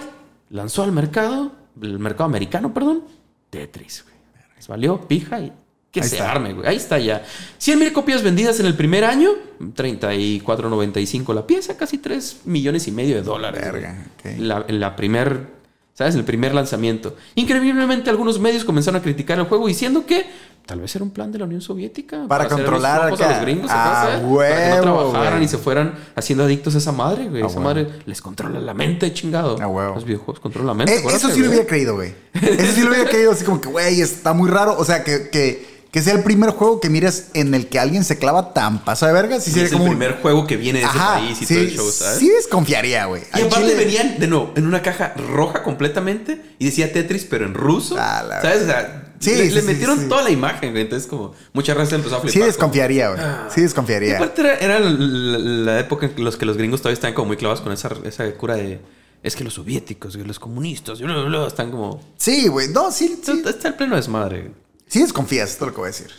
lanzó 0.51 0.83
al 0.83 0.93
mercado, 0.93 1.53
el 1.81 1.99
mercado 1.99 2.25
americano, 2.27 2.75
perdón, 2.75 3.05
Tetris, 3.49 4.03
güey. 4.05 4.14
Les 4.57 4.69
valió 4.69 5.01
pija 5.09 5.41
y 5.41 5.53
que 5.91 6.01
Ahí 6.01 6.09
se 6.09 6.17
está. 6.17 6.33
arme, 6.33 6.53
güey. 6.55 6.67
Ahí 6.67 6.77
está 6.77 6.99
ya. 6.99 7.25
100 7.59 7.79
mil 7.79 7.93
copias 7.93 8.23
vendidas 8.23 8.59
en 8.61 8.67
el 8.67 8.75
primer 8.75 9.05
año, 9.05 9.31
34.95 9.61 11.35
la 11.35 11.47
pieza, 11.47 11.77
casi 11.77 11.99
3 11.99 12.41
millones 12.45 12.89
y 12.89 12.93
medio 12.93 13.15
de 13.17 13.23
dólares. 13.23 13.63
Verga, 13.63 14.07
ok. 14.19 14.31
La, 14.39 14.65
en 14.67 14.81
la 14.81 14.97
primer, 14.97 15.47
¿sabes? 15.95 16.15
El 16.17 16.25
primer 16.25 16.55
lanzamiento. 16.55 17.17
Increíblemente, 17.37 18.11
algunos 18.11 18.39
medios 18.41 18.65
comenzaron 18.65 19.01
a 19.01 19.03
criticar 19.05 19.39
el 19.39 19.45
juego 19.45 19.67
diciendo 19.69 20.05
que 20.07 20.27
tal 20.67 20.81
vez 20.81 20.95
era 20.97 21.05
un 21.05 21.11
plan 21.11 21.31
de 21.31 21.39
la 21.39 21.45
Unión 21.45 21.61
Soviética 21.61 22.27
Para 22.29 22.49
controlar 22.49 23.11
los 23.11 23.21
a 23.21 23.29
los 23.33 23.41
gringos, 23.43 23.71
Ah, 23.73 24.19
para 24.37 24.71
que 24.71 24.77
no 24.77 24.83
trabajaran 24.83 25.43
y 25.43 25.49
se 25.49 25.59
fueran 25.59 25.95
haciendo 26.17 26.45
adictos 26.45 26.75
a 26.75 26.79
esa 26.79 26.93
madre, 26.93 27.29
güey. 27.29 27.43
Ah, 27.43 27.47
esa 27.47 27.61
madre 27.61 27.89
les 28.07 28.21
controla 28.23 28.61
la 28.61 28.75
mente, 28.75 29.13
chingado. 29.13 29.57
Ah, 29.61 29.69
huevo. 29.69 29.95
Los 29.95 30.05
videojuegos 30.05 30.41
controlan 30.41 30.69
la 30.69 30.75
mente. 30.85 30.95
Eh, 30.97 31.03
eso 31.15 31.31
sí 31.31 31.41
lo 31.41 31.49
hubiera 31.49 31.67
creído, 31.67 31.95
güey. 31.97 32.15
Eso 32.35 32.73
sí 32.75 32.81
lo 32.83 32.91
hubiera 32.91 33.09
creído, 33.11 33.33
así 33.33 33.45
como 33.45 33.61
que, 33.61 33.69
güey, 33.69 34.01
está 34.01 34.33
muy 34.33 34.49
raro. 34.51 34.77
O 34.79 34.85
sea, 34.85 35.05
que, 35.05 35.29
que, 35.31 35.85
que 35.93 36.03
sea 36.03 36.15
el 36.15 36.23
primer 36.23 36.51
juego 36.51 36.81
que 36.81 36.89
mires 36.91 37.29
en 37.35 37.55
el 37.55 37.69
que 37.69 37.79
alguien 37.79 38.03
se 38.03 38.19
clava 38.19 38.53
tan 38.55 38.85
paso 38.85 39.07
de 39.07 39.13
verga. 39.13 39.41
Sí, 39.41 39.51
Y 39.51 39.53
sería 39.53 39.67
es 39.67 39.73
el 39.73 39.79
como 39.79 39.91
un- 39.91 39.97
primer 39.99 40.21
juego 40.23 40.47
que 40.47 40.57
viene 40.57 40.79
de 40.81 40.87
ese 40.87 40.97
Ajá, 40.97 41.15
país 41.21 41.43
y 41.43 41.45
sí, 41.45 41.55
todo 41.55 41.63
el 41.63 41.71
show, 41.77 41.91
¿sabes? 41.91 42.19
sí 42.19 42.29
desconfiaría, 42.31 43.05
güey. 43.05 43.23
Y 43.35 43.43
aparte 43.43 43.67
chile- 43.67 43.75
venían, 43.77 44.19
de 44.19 44.27
nuevo, 44.27 44.53
en 44.57 44.67
una 44.67 44.81
caja 44.83 45.13
roja 45.31 45.63
completamente 45.63 46.41
y 46.59 46.65
decía 46.67 46.93
Tetris, 46.93 47.25
pero 47.29 47.45
en 47.47 47.55
ruso. 47.55 47.97
Ah, 47.99 48.25
la 48.29 48.41
¿Sabes? 48.43 48.63
O 48.63 48.67
sea, 48.67 49.14
Sí, 49.25 49.35
le, 49.37 49.49
sí, 49.49 49.55
le 49.55 49.61
sí, 49.61 49.67
metieron 49.67 50.01
sí. 50.01 50.09
toda 50.09 50.23
la 50.23 50.31
imagen, 50.31 50.71
güey. 50.71 50.83
Entonces, 50.83 51.09
como 51.09 51.35
mucha 51.53 51.75
raza 51.75 51.97
empezó 51.97 52.17
a 52.17 52.21
flipar. 52.21 52.33
Sí 52.33 52.39
como- 52.39 52.47
desconfiaría, 52.47 53.09
güey. 53.11 53.21
Sí 53.55 53.61
desconfiaría. 53.63 54.17
aparte 54.17 54.41
era, 54.43 54.55
era 54.59 54.81
la, 54.81 55.81
época 55.81 56.07
en 56.07 56.25
los 56.25 56.37
que 56.37 56.47
los 56.47 56.57
gringos 56.57 56.81
todavía 56.81 56.95
estaban 56.95 57.15
como 57.15 57.29
muy 57.29 57.37
clavados 57.37 57.61
con 57.63 57.73
esa, 57.73 57.91
esa 58.05 58.31
cura 58.35 58.57
de... 58.57 58.81
Es 59.23 59.35
que 59.37 59.43
los 59.45 59.55
soviéticos, 59.55 60.17
güey, 60.17 60.27
los 60.29 60.39
comunistas, 60.39 61.01
y 61.01 61.05
bla, 61.05 61.15
bla, 61.15 61.25
bla, 61.25 61.47
están 61.47 61.71
como... 61.71 62.01
Sí, 62.19 62.49
güey. 62.49 62.69
No, 62.69 62.93
sí, 62.93 63.19
sí. 63.23 63.43
Está, 63.47 63.69
el 63.69 63.75
pleno 63.75 63.97
desmadre. 63.97 64.41
güey. 64.41 64.53
Sí 64.87 65.01
desconfías, 65.01 65.51
esto 65.51 65.65
es 65.65 65.69
lo 65.71 65.75
que 65.75 65.81
voy 65.81 65.89
a 65.89 65.93
decir. 65.93 66.11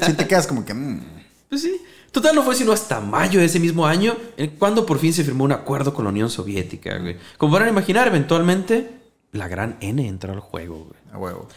Sí 0.06 0.12
te 0.14 0.26
quedas 0.26 0.46
como 0.46 0.64
que... 0.64 0.72
mm. 0.72 1.00
Pues 1.48 1.62
sí. 1.62 1.80
Total, 2.12 2.34
no 2.34 2.42
fue 2.44 2.54
sino 2.54 2.72
hasta 2.72 2.98
mayo 3.00 3.40
de 3.40 3.46
ese 3.46 3.60
mismo 3.60 3.86
año 3.86 4.16
cuando 4.58 4.86
por 4.86 4.98
fin 4.98 5.12
se 5.12 5.22
firmó 5.22 5.44
un 5.44 5.52
acuerdo 5.52 5.92
con 5.92 6.04
la 6.04 6.10
Unión 6.10 6.30
Soviética, 6.30 6.96
güey. 6.98 7.16
Como 7.36 7.52
podrán 7.52 7.68
imaginar, 7.68 8.08
eventualmente 8.08 8.90
la 9.32 9.48
gran 9.48 9.76
N 9.80 10.06
entró 10.08 10.32
al 10.32 10.40
juego, 10.40 10.86
güey. 10.86 11.00
A 11.12 11.18
huevo. 11.18 11.48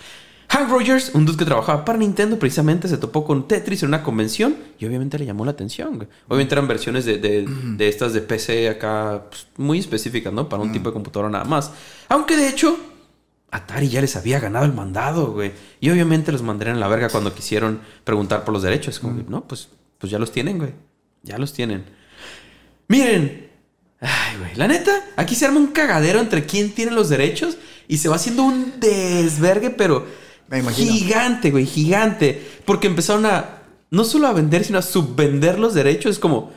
Hank 0.52 0.70
Rogers, 0.70 1.12
un 1.14 1.26
dude 1.26 1.38
que 1.38 1.46
trabajaba 1.46 1.86
para 1.86 1.98
Nintendo, 2.00 2.40
precisamente 2.40 2.88
se 2.88 2.98
topó 2.98 3.24
con 3.24 3.48
Tetris 3.48 3.84
en 3.84 3.90
una 3.90 4.02
convención 4.02 4.56
y 4.80 4.86
obviamente 4.86 5.20
le 5.20 5.26
llamó 5.26 5.46
la 5.46 5.52
atención. 5.52 5.98
güey. 5.98 6.08
Obviamente 6.28 6.56
eran 6.56 6.68
versiones 6.68 7.06
de, 7.06 7.18
de- 7.20 7.46
de 7.48 7.88
estas 7.88 8.14
de 8.14 8.22
PC 8.22 8.68
acá 8.70 9.26
pues, 9.30 9.48
muy 9.58 9.78
específicas, 9.80 10.34
¿no? 10.34 10.50
Para 10.50 10.64
un 10.64 10.72
tipo 10.72 10.90
de 10.90 10.94
computadora 10.94 11.30
nada 11.30 11.46
más. 11.46 11.72
Aunque 12.10 12.36
de 12.36 12.50
hecho, 12.50 12.78
Atari 13.52 13.90
ya 13.90 14.02
les 14.02 14.16
había 14.16 14.40
ganado 14.40 14.66
el 14.66 14.74
mandado, 14.74 15.34
güey. 15.34 15.52
Y 15.80 15.90
obviamente 15.92 16.32
los 16.32 16.42
mandarían 16.42 16.78
a 16.78 16.80
la 16.80 16.88
verga 16.88 17.10
cuando 17.10 17.34
quisieron 17.34 17.80
preguntar 18.04 18.44
por 18.44 18.54
los 18.54 18.64
derechos. 18.64 19.00
Como 19.00 19.22
no, 19.30 19.48
pues, 19.48 19.70
pues 20.00 20.12
ya 20.12 20.18
los 20.18 20.32
tienen, 20.32 20.58
güey. 20.58 20.74
Ya 21.22 21.38
los 21.38 21.54
tienen. 21.54 21.84
Miren. 22.88 23.50
Ay, 24.02 24.38
güey. 24.40 24.56
La 24.56 24.68
neta, 24.68 24.92
aquí 25.18 25.36
se 25.36 25.46
arma 25.46 25.60
un 25.60 25.68
cagadero 25.68 26.20
entre 26.20 26.46
quién 26.46 26.72
tiene 26.74 26.92
los 26.92 27.10
derechos 27.10 27.58
y 27.88 27.98
se 27.98 28.08
va 28.10 28.16
haciendo 28.16 28.44
un 28.44 28.74
desvergue, 28.80 29.70
pero 29.72 30.06
Me 30.50 30.60
imagino. 30.60 30.92
gigante, 30.92 31.52
güey, 31.52 31.66
gigante. 31.66 32.48
Porque 32.66 32.88
empezaron 32.88 33.26
a 33.26 33.60
no 33.92 34.04
solo 34.04 34.28
a 34.28 34.34
vender, 34.34 34.64
sino 34.64 34.78
a 34.78 34.82
subvender 34.82 35.60
los 35.60 35.74
derechos. 35.74 36.14
Es 36.14 36.20
como 36.20 36.52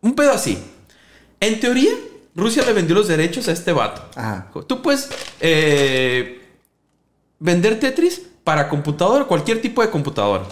un 0.00 0.14
pedo 0.14 0.32
así. 0.32 0.58
En 1.40 1.60
teoría, 1.60 1.92
Rusia 2.34 2.64
le 2.64 2.72
vendió 2.72 2.94
los 2.94 3.08
derechos 3.08 3.48
a 3.48 3.52
este 3.52 3.72
vato. 3.72 4.02
Ajá. 4.14 4.50
Tú 4.66 4.82
puedes 4.82 5.08
eh, 5.40 6.40
vender 7.38 7.78
Tetris 7.80 8.22
para 8.44 8.68
computadora, 8.68 9.24
cualquier 9.24 9.60
tipo 9.60 9.82
de 9.82 9.90
computadora. 9.90 10.44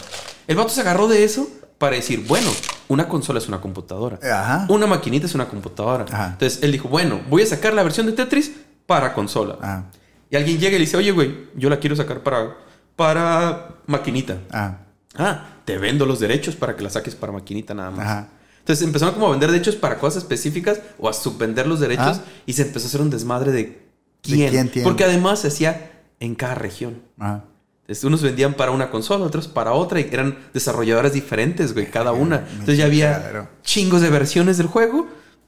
El 0.46 0.56
vato 0.56 0.70
se 0.70 0.80
agarró 0.80 1.08
de 1.08 1.24
eso 1.24 1.48
para 1.78 1.96
decir, 1.96 2.24
bueno, 2.26 2.50
una 2.88 3.08
consola 3.08 3.38
es 3.38 3.48
una 3.48 3.60
computadora. 3.60 4.18
Ajá. 4.22 4.66
Una 4.68 4.86
maquinita 4.86 5.26
es 5.26 5.34
una 5.34 5.48
computadora. 5.48 6.04
Ajá. 6.10 6.30
Entonces 6.32 6.62
él 6.62 6.72
dijo, 6.72 6.88
bueno, 6.88 7.20
voy 7.28 7.42
a 7.42 7.46
sacar 7.46 7.72
la 7.74 7.82
versión 7.82 8.06
de 8.06 8.12
Tetris 8.12 8.52
para 8.86 9.12
consola. 9.14 9.56
Ajá. 9.60 9.84
Y 10.30 10.36
alguien 10.36 10.58
llega 10.58 10.76
y 10.76 10.78
le 10.78 10.84
dice, 10.84 10.96
oye, 10.96 11.12
güey, 11.12 11.48
yo 11.54 11.70
la 11.70 11.78
quiero 11.78 11.94
sacar 11.96 12.22
para, 12.22 12.56
para 12.96 13.76
maquinita. 13.86 14.38
Ajá. 14.50 14.80
Ah, 15.16 15.44
te 15.64 15.78
vendo 15.78 16.04
los 16.06 16.20
derechos 16.20 16.56
para 16.56 16.76
que 16.76 16.82
la 16.82 16.90
saques 16.90 17.14
para 17.14 17.32
maquinita 17.32 17.74
nada 17.74 17.90
más. 17.90 18.06
Ajá. 18.06 18.28
Entonces 18.58 18.84
empezaron 18.84 19.14
como 19.14 19.28
a 19.28 19.30
vender 19.30 19.50
derechos 19.50 19.76
para 19.76 19.98
cosas 19.98 20.22
específicas 20.24 20.80
o 20.98 21.08
a 21.08 21.12
subvender 21.12 21.66
los 21.66 21.78
derechos 21.80 22.18
Ah. 22.18 22.24
y 22.46 22.52
se 22.52 22.62
empezó 22.62 22.86
a 22.86 22.88
hacer 22.88 23.00
un 23.00 23.10
desmadre 23.10 23.52
de 23.52 23.82
quién. 24.22 24.50
quién 24.50 24.68
tiene? 24.70 24.84
Porque 24.84 25.04
además 25.04 25.40
se 25.40 25.48
hacía 25.48 25.92
en 26.18 26.34
cada 26.34 26.56
región. 26.56 27.02
Ajá. 27.18 27.44
Entonces, 27.82 28.02
unos 28.02 28.20
vendían 28.22 28.54
para 28.54 28.72
una 28.72 28.90
consola, 28.90 29.24
otros 29.24 29.46
para 29.46 29.72
otra 29.72 30.00
y 30.00 30.08
eran 30.10 30.36
desarrolladoras 30.52 31.12
diferentes, 31.12 31.72
güey, 31.72 31.88
cada 31.88 32.10
una. 32.10 32.38
Entonces 32.50 32.78
ya 32.78 32.86
había 32.86 33.48
chingos 33.62 34.00
de 34.00 34.10
versiones 34.10 34.58
del 34.58 34.66
juego 34.66 35.06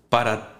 para 0.08 0.57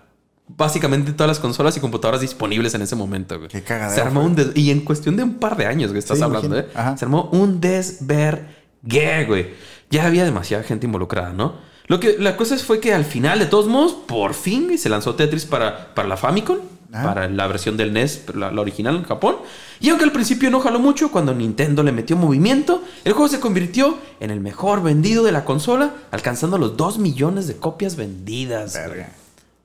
básicamente 0.56 1.12
todas 1.12 1.28
las 1.28 1.38
consolas 1.38 1.76
y 1.76 1.80
computadoras 1.80 2.20
disponibles 2.20 2.74
en 2.74 2.82
ese 2.82 2.96
momento, 2.96 3.36
güey. 3.38 3.48
Qué 3.48 3.62
cagadero 3.62 3.94
Se 3.94 4.00
armó 4.00 4.24
un 4.24 4.34
des- 4.34 4.50
y 4.54 4.70
en 4.70 4.80
cuestión 4.80 5.16
de 5.16 5.22
un 5.22 5.34
par 5.34 5.56
de 5.56 5.66
años, 5.66 5.90
güey, 5.90 5.98
estás 5.98 6.18
Sí, 6.18 6.24
hablando, 6.24 6.46
imagino. 6.48 6.68
¿eh? 6.68 6.72
Ajá. 6.74 6.96
Se 6.96 7.04
armó 7.04 7.28
un 7.32 7.60
desvergue, 7.60 9.24
güey. 9.26 9.46
Ya 9.90 10.06
había 10.06 10.24
demasiada 10.24 10.62
gente 10.64 10.86
involucrada, 10.86 11.32
¿no? 11.32 11.54
Lo 11.86 12.00
que 12.00 12.16
la 12.18 12.36
cosa 12.36 12.56
fue 12.58 12.80
que 12.80 12.92
al 12.92 13.04
final, 13.04 13.38
de 13.38 13.46
todos 13.46 13.66
modos, 13.66 13.92
por 13.94 14.34
fin 14.34 14.64
güey, 14.66 14.76
se 14.78 14.88
lanzó 14.90 15.14
Tetris 15.14 15.46
para, 15.46 15.94
para 15.94 16.06
la 16.06 16.18
Famicom, 16.18 16.58
Ajá. 16.92 17.04
para 17.04 17.28
la 17.30 17.46
versión 17.46 17.78
del 17.78 17.92
NES, 17.94 18.24
la, 18.34 18.50
la 18.52 18.60
original 18.60 18.96
en 18.96 19.04
Japón. 19.04 19.36
Y 19.80 19.88
aunque 19.88 20.04
al 20.04 20.12
principio 20.12 20.50
no 20.50 20.60
jaló 20.60 20.80
mucho, 20.80 21.10
cuando 21.10 21.34
Nintendo 21.34 21.82
le 21.82 21.92
metió 21.92 22.16
movimiento, 22.16 22.82
el 23.04 23.14
juego 23.14 23.28
se 23.28 23.40
convirtió 23.40 23.96
en 24.20 24.30
el 24.30 24.40
mejor 24.40 24.82
vendido 24.82 25.24
de 25.24 25.32
la 25.32 25.44
consola, 25.46 25.94
alcanzando 26.10 26.58
los 26.58 26.76
2 26.76 26.98
millones 26.98 27.46
de 27.48 27.56
copias 27.56 27.96
vendidas. 27.96 28.74
Verga. 28.74 29.12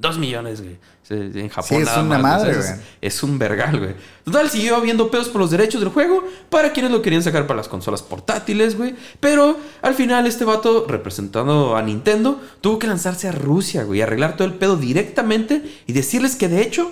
2 0.03 0.17
millones, 0.19 0.61
güey. 0.61 0.77
En 1.09 1.49
Japón 1.49 1.69
Sí, 1.69 1.75
es 1.75 1.85
nada 1.85 2.01
una 2.01 2.17
más, 2.17 2.41
madre, 2.41 2.55
güey. 2.55 2.69
Es, 3.01 3.23
un 3.23 3.39
vergal, 3.39 3.79
güey. 3.79 3.95
Total, 4.25 4.49
siguió 4.49 4.75
habiendo 4.75 5.09
pedos 5.09 5.29
por 5.29 5.41
los 5.41 5.49
derechos 5.49 5.81
del 5.81 5.89
juego 5.89 6.23
para 6.49 6.73
quienes 6.73 6.91
lo 6.91 7.01
querían 7.01 7.23
sacar 7.23 7.47
para 7.47 7.57
las 7.57 7.69
consolas 7.69 8.01
portátiles, 8.01 8.77
güey. 8.77 8.95
Pero 9.19 9.57
al 9.81 9.95
final 9.95 10.27
este 10.27 10.43
vato, 10.43 10.85
representando 10.87 11.77
a 11.77 11.81
Nintendo, 11.81 12.41
tuvo 12.61 12.79
que 12.79 12.87
lanzarse 12.87 13.29
a 13.29 13.31
Rusia, 13.31 13.83
güey. 13.83 13.99
y 13.99 14.01
Arreglar 14.01 14.35
todo 14.35 14.47
el 14.47 14.55
pedo 14.55 14.75
directamente 14.75 15.63
y 15.87 15.93
decirles 15.93 16.35
que 16.35 16.49
de 16.49 16.61
hecho... 16.61 16.91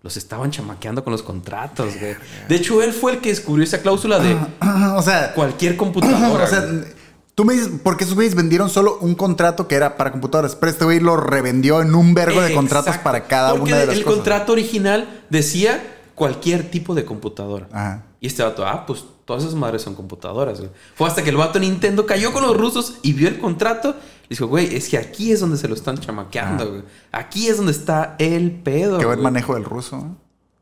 Los 0.00 0.16
estaban 0.16 0.52
chamaqueando 0.52 1.02
con 1.02 1.10
los 1.10 1.22
contratos, 1.22 1.98
güey. 1.98 2.14
De 2.48 2.54
hecho, 2.54 2.82
él 2.82 2.92
fue 2.92 3.14
el 3.14 3.18
que 3.18 3.30
descubrió 3.30 3.64
esa 3.64 3.82
cláusula 3.82 4.20
de 4.20 4.36
o 4.96 5.02
sea, 5.02 5.34
cualquier 5.34 5.76
computadora. 5.76 6.44
o 6.44 6.46
sea, 6.46 6.60
güey. 6.60 6.97
Tú 7.38 7.44
me 7.44 7.54
dices, 7.54 7.68
¿por 7.84 7.96
qué 7.96 8.02
esos 8.02 8.16
güeyes 8.16 8.34
vendieron 8.34 8.68
solo 8.68 8.98
un 9.00 9.14
contrato 9.14 9.68
que 9.68 9.76
era 9.76 9.96
para 9.96 10.10
computadoras? 10.10 10.56
Pero 10.56 10.72
este 10.72 10.84
güey 10.84 10.98
lo 10.98 11.16
revendió 11.16 11.80
en 11.82 11.94
un 11.94 12.12
vergo 12.12 12.40
de 12.40 12.52
contratos 12.52 12.96
para 12.98 13.28
cada 13.28 13.50
Porque 13.50 13.70
una 13.70 13.76
de 13.78 13.86
las 13.86 13.96
el 13.96 14.02
cosas. 14.02 14.16
contrato 14.16 14.50
original 14.54 15.22
decía 15.30 15.80
cualquier 16.16 16.68
tipo 16.68 16.96
de 16.96 17.04
computadora. 17.04 17.68
Ajá. 17.70 18.02
Y 18.20 18.26
este 18.26 18.42
vato, 18.42 18.66
ah, 18.66 18.84
pues 18.86 19.04
todas 19.24 19.44
esas 19.44 19.54
madres 19.54 19.82
son 19.82 19.94
computadoras, 19.94 20.58
güey. 20.58 20.72
Fue 20.96 21.06
hasta 21.06 21.22
que 21.22 21.30
el 21.30 21.36
vato 21.36 21.60
Nintendo 21.60 22.06
cayó 22.06 22.32
con 22.32 22.42
los 22.42 22.56
rusos 22.56 22.94
y 23.02 23.12
vio 23.12 23.28
el 23.28 23.38
contrato. 23.38 23.94
Y 24.24 24.30
dijo, 24.30 24.48
güey, 24.48 24.74
es 24.74 24.88
que 24.88 24.98
aquí 24.98 25.30
es 25.30 25.38
donde 25.38 25.58
se 25.58 25.68
lo 25.68 25.76
están 25.76 25.96
chamaqueando, 25.98 26.68
güey. 26.68 26.82
Aquí 27.12 27.46
es 27.46 27.56
donde 27.58 27.70
está 27.70 28.16
el 28.18 28.50
pedo. 28.50 28.98
Qué 28.98 29.06
buen 29.06 29.22
manejo 29.22 29.54
del 29.54 29.62
ruso. 29.64 29.98
¿eh? 29.98 30.14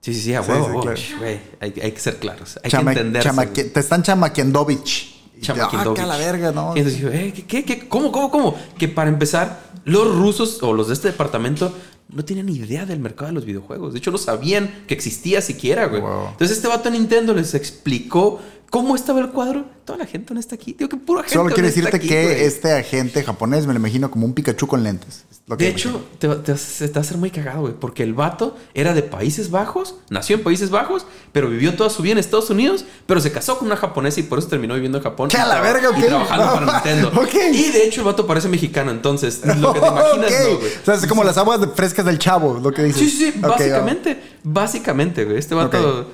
Sí, 0.02 0.12
sí, 0.12 0.20
sí, 0.20 0.34
a 0.34 0.42
huevo, 0.42 0.64
sí, 0.66 0.70
huevo. 0.72 0.80
claro. 0.82 1.00
Güey, 1.20 1.40
hay, 1.58 1.74
hay 1.82 1.92
que 1.92 2.00
ser 2.00 2.18
claros. 2.18 2.60
Hay 2.62 2.70
Chama- 2.70 2.92
que 2.92 2.98
entenderse. 3.00 3.30
güey. 3.32 3.48
te 3.72 3.80
están 3.80 4.02
chamaquiendovich. 4.02 5.15
Chamaquindovich. 5.40 6.00
Ah, 6.00 6.06
la 6.06 6.16
verga, 6.16 6.52
¿no? 6.52 6.74
Y 6.74 6.80
entonces 6.80 7.00
dijo, 7.00 7.12
eh, 7.12 7.32
¿qué, 7.34 7.44
qué, 7.44 7.64
qué? 7.64 7.88
¿Cómo, 7.88 8.12
cómo, 8.12 8.30
cómo? 8.30 8.56
Que 8.78 8.88
para 8.88 9.10
empezar, 9.10 9.60
los 9.84 10.14
rusos 10.14 10.62
o 10.62 10.72
los 10.72 10.88
de 10.88 10.94
este 10.94 11.08
departamento 11.08 11.72
no 12.08 12.24
tenían 12.24 12.46
ni 12.46 12.56
idea 12.56 12.86
del 12.86 13.00
mercado 13.00 13.28
de 13.28 13.34
los 13.34 13.44
videojuegos. 13.44 13.92
De 13.92 13.98
hecho, 13.98 14.10
no 14.10 14.18
sabían 14.18 14.84
que 14.86 14.94
existía 14.94 15.40
siquiera, 15.40 15.86
güey. 15.86 16.00
Wow. 16.00 16.28
Entonces, 16.30 16.56
este 16.56 16.68
vato 16.68 16.90
Nintendo 16.90 17.34
les 17.34 17.54
explicó 17.54 18.40
cómo 18.70 18.94
estaba 18.96 19.20
el 19.20 19.30
cuadro. 19.30 19.64
Toda 19.84 19.98
la 19.98 20.06
gente 20.06 20.34
no 20.34 20.40
está 20.40 20.56
aquí. 20.56 20.74
Digo 20.76 20.88
que 20.88 20.96
pura 20.96 21.22
gente. 21.22 21.34
Solo 21.34 21.50
quiero 21.54 21.68
decirte 21.68 21.96
aquí, 21.96 22.08
que 22.08 22.24
güey. 22.24 22.42
este 22.42 22.72
agente 22.72 23.22
japonés 23.22 23.66
me 23.68 23.72
lo 23.72 23.78
imagino 23.78 24.10
como 24.10 24.26
un 24.26 24.32
Pikachu 24.34 24.66
con 24.66 24.82
lentes. 24.82 25.24
De 25.46 25.68
hecho, 25.68 26.04
te, 26.18 26.26
te, 26.28 26.52
va- 26.52 26.58
se 26.58 26.88
te 26.88 26.94
va 26.94 26.98
a 26.98 27.02
hacer 27.02 27.18
muy 27.18 27.30
cagado, 27.30 27.60
güey. 27.60 27.74
Porque 27.74 28.02
el 28.02 28.12
vato 28.12 28.56
era 28.74 28.94
de 28.94 29.04
Países 29.04 29.52
Bajos, 29.52 29.94
nació 30.10 30.34
en 30.36 30.42
Países 30.42 30.70
Bajos, 30.70 31.06
pero 31.30 31.48
vivió 31.48 31.76
toda 31.76 31.88
su 31.88 32.02
vida 32.02 32.14
en 32.14 32.18
Estados 32.18 32.50
Unidos, 32.50 32.84
pero 33.06 33.20
se 33.20 33.30
casó 33.30 33.56
con 33.58 33.66
una 33.68 33.76
japonesa 33.76 34.18
y 34.18 34.24
por 34.24 34.40
eso 34.40 34.48
terminó 34.48 34.74
viviendo 34.74 34.98
en 34.98 35.04
Japón. 35.04 35.28
¡Que 35.28 35.36
y 35.36 35.40
a 35.40 35.46
la 35.46 35.60
verga, 35.60 35.90
y 35.96 36.00
ok! 36.02 36.06
trabajando 36.08 36.66
para 36.66 36.82
Nintendo. 36.96 37.12
Y 37.52 37.70
de 37.70 37.84
hecho, 37.86 38.00
el 38.00 38.06
vato 38.06 38.26
parece 38.26 38.48
mexicano, 38.48 38.90
entonces 38.90 39.40
lo 39.60 39.72
que 39.72 39.78
te 39.78 39.86
imaginas, 39.86 40.32
Ok. 40.32 40.38
no, 40.50 40.56
güey. 40.58 40.72
O 40.82 40.84
sea, 40.84 40.94
es 40.94 41.06
como 41.06 41.22
las 41.22 41.38
aguas 41.38 41.60
de- 41.60 41.68
frescas 41.68 42.04
del 42.04 42.18
chavo, 42.18 42.58
lo 42.60 42.72
que 42.72 42.82
dices. 42.82 43.02
Sí, 43.02 43.10
sí, 43.10 43.30
sí, 43.30 43.38
básicamente, 43.38 44.20
básicamente, 44.42 45.24
güey. 45.24 45.38
Este 45.38 45.54
vato. 45.54 46.10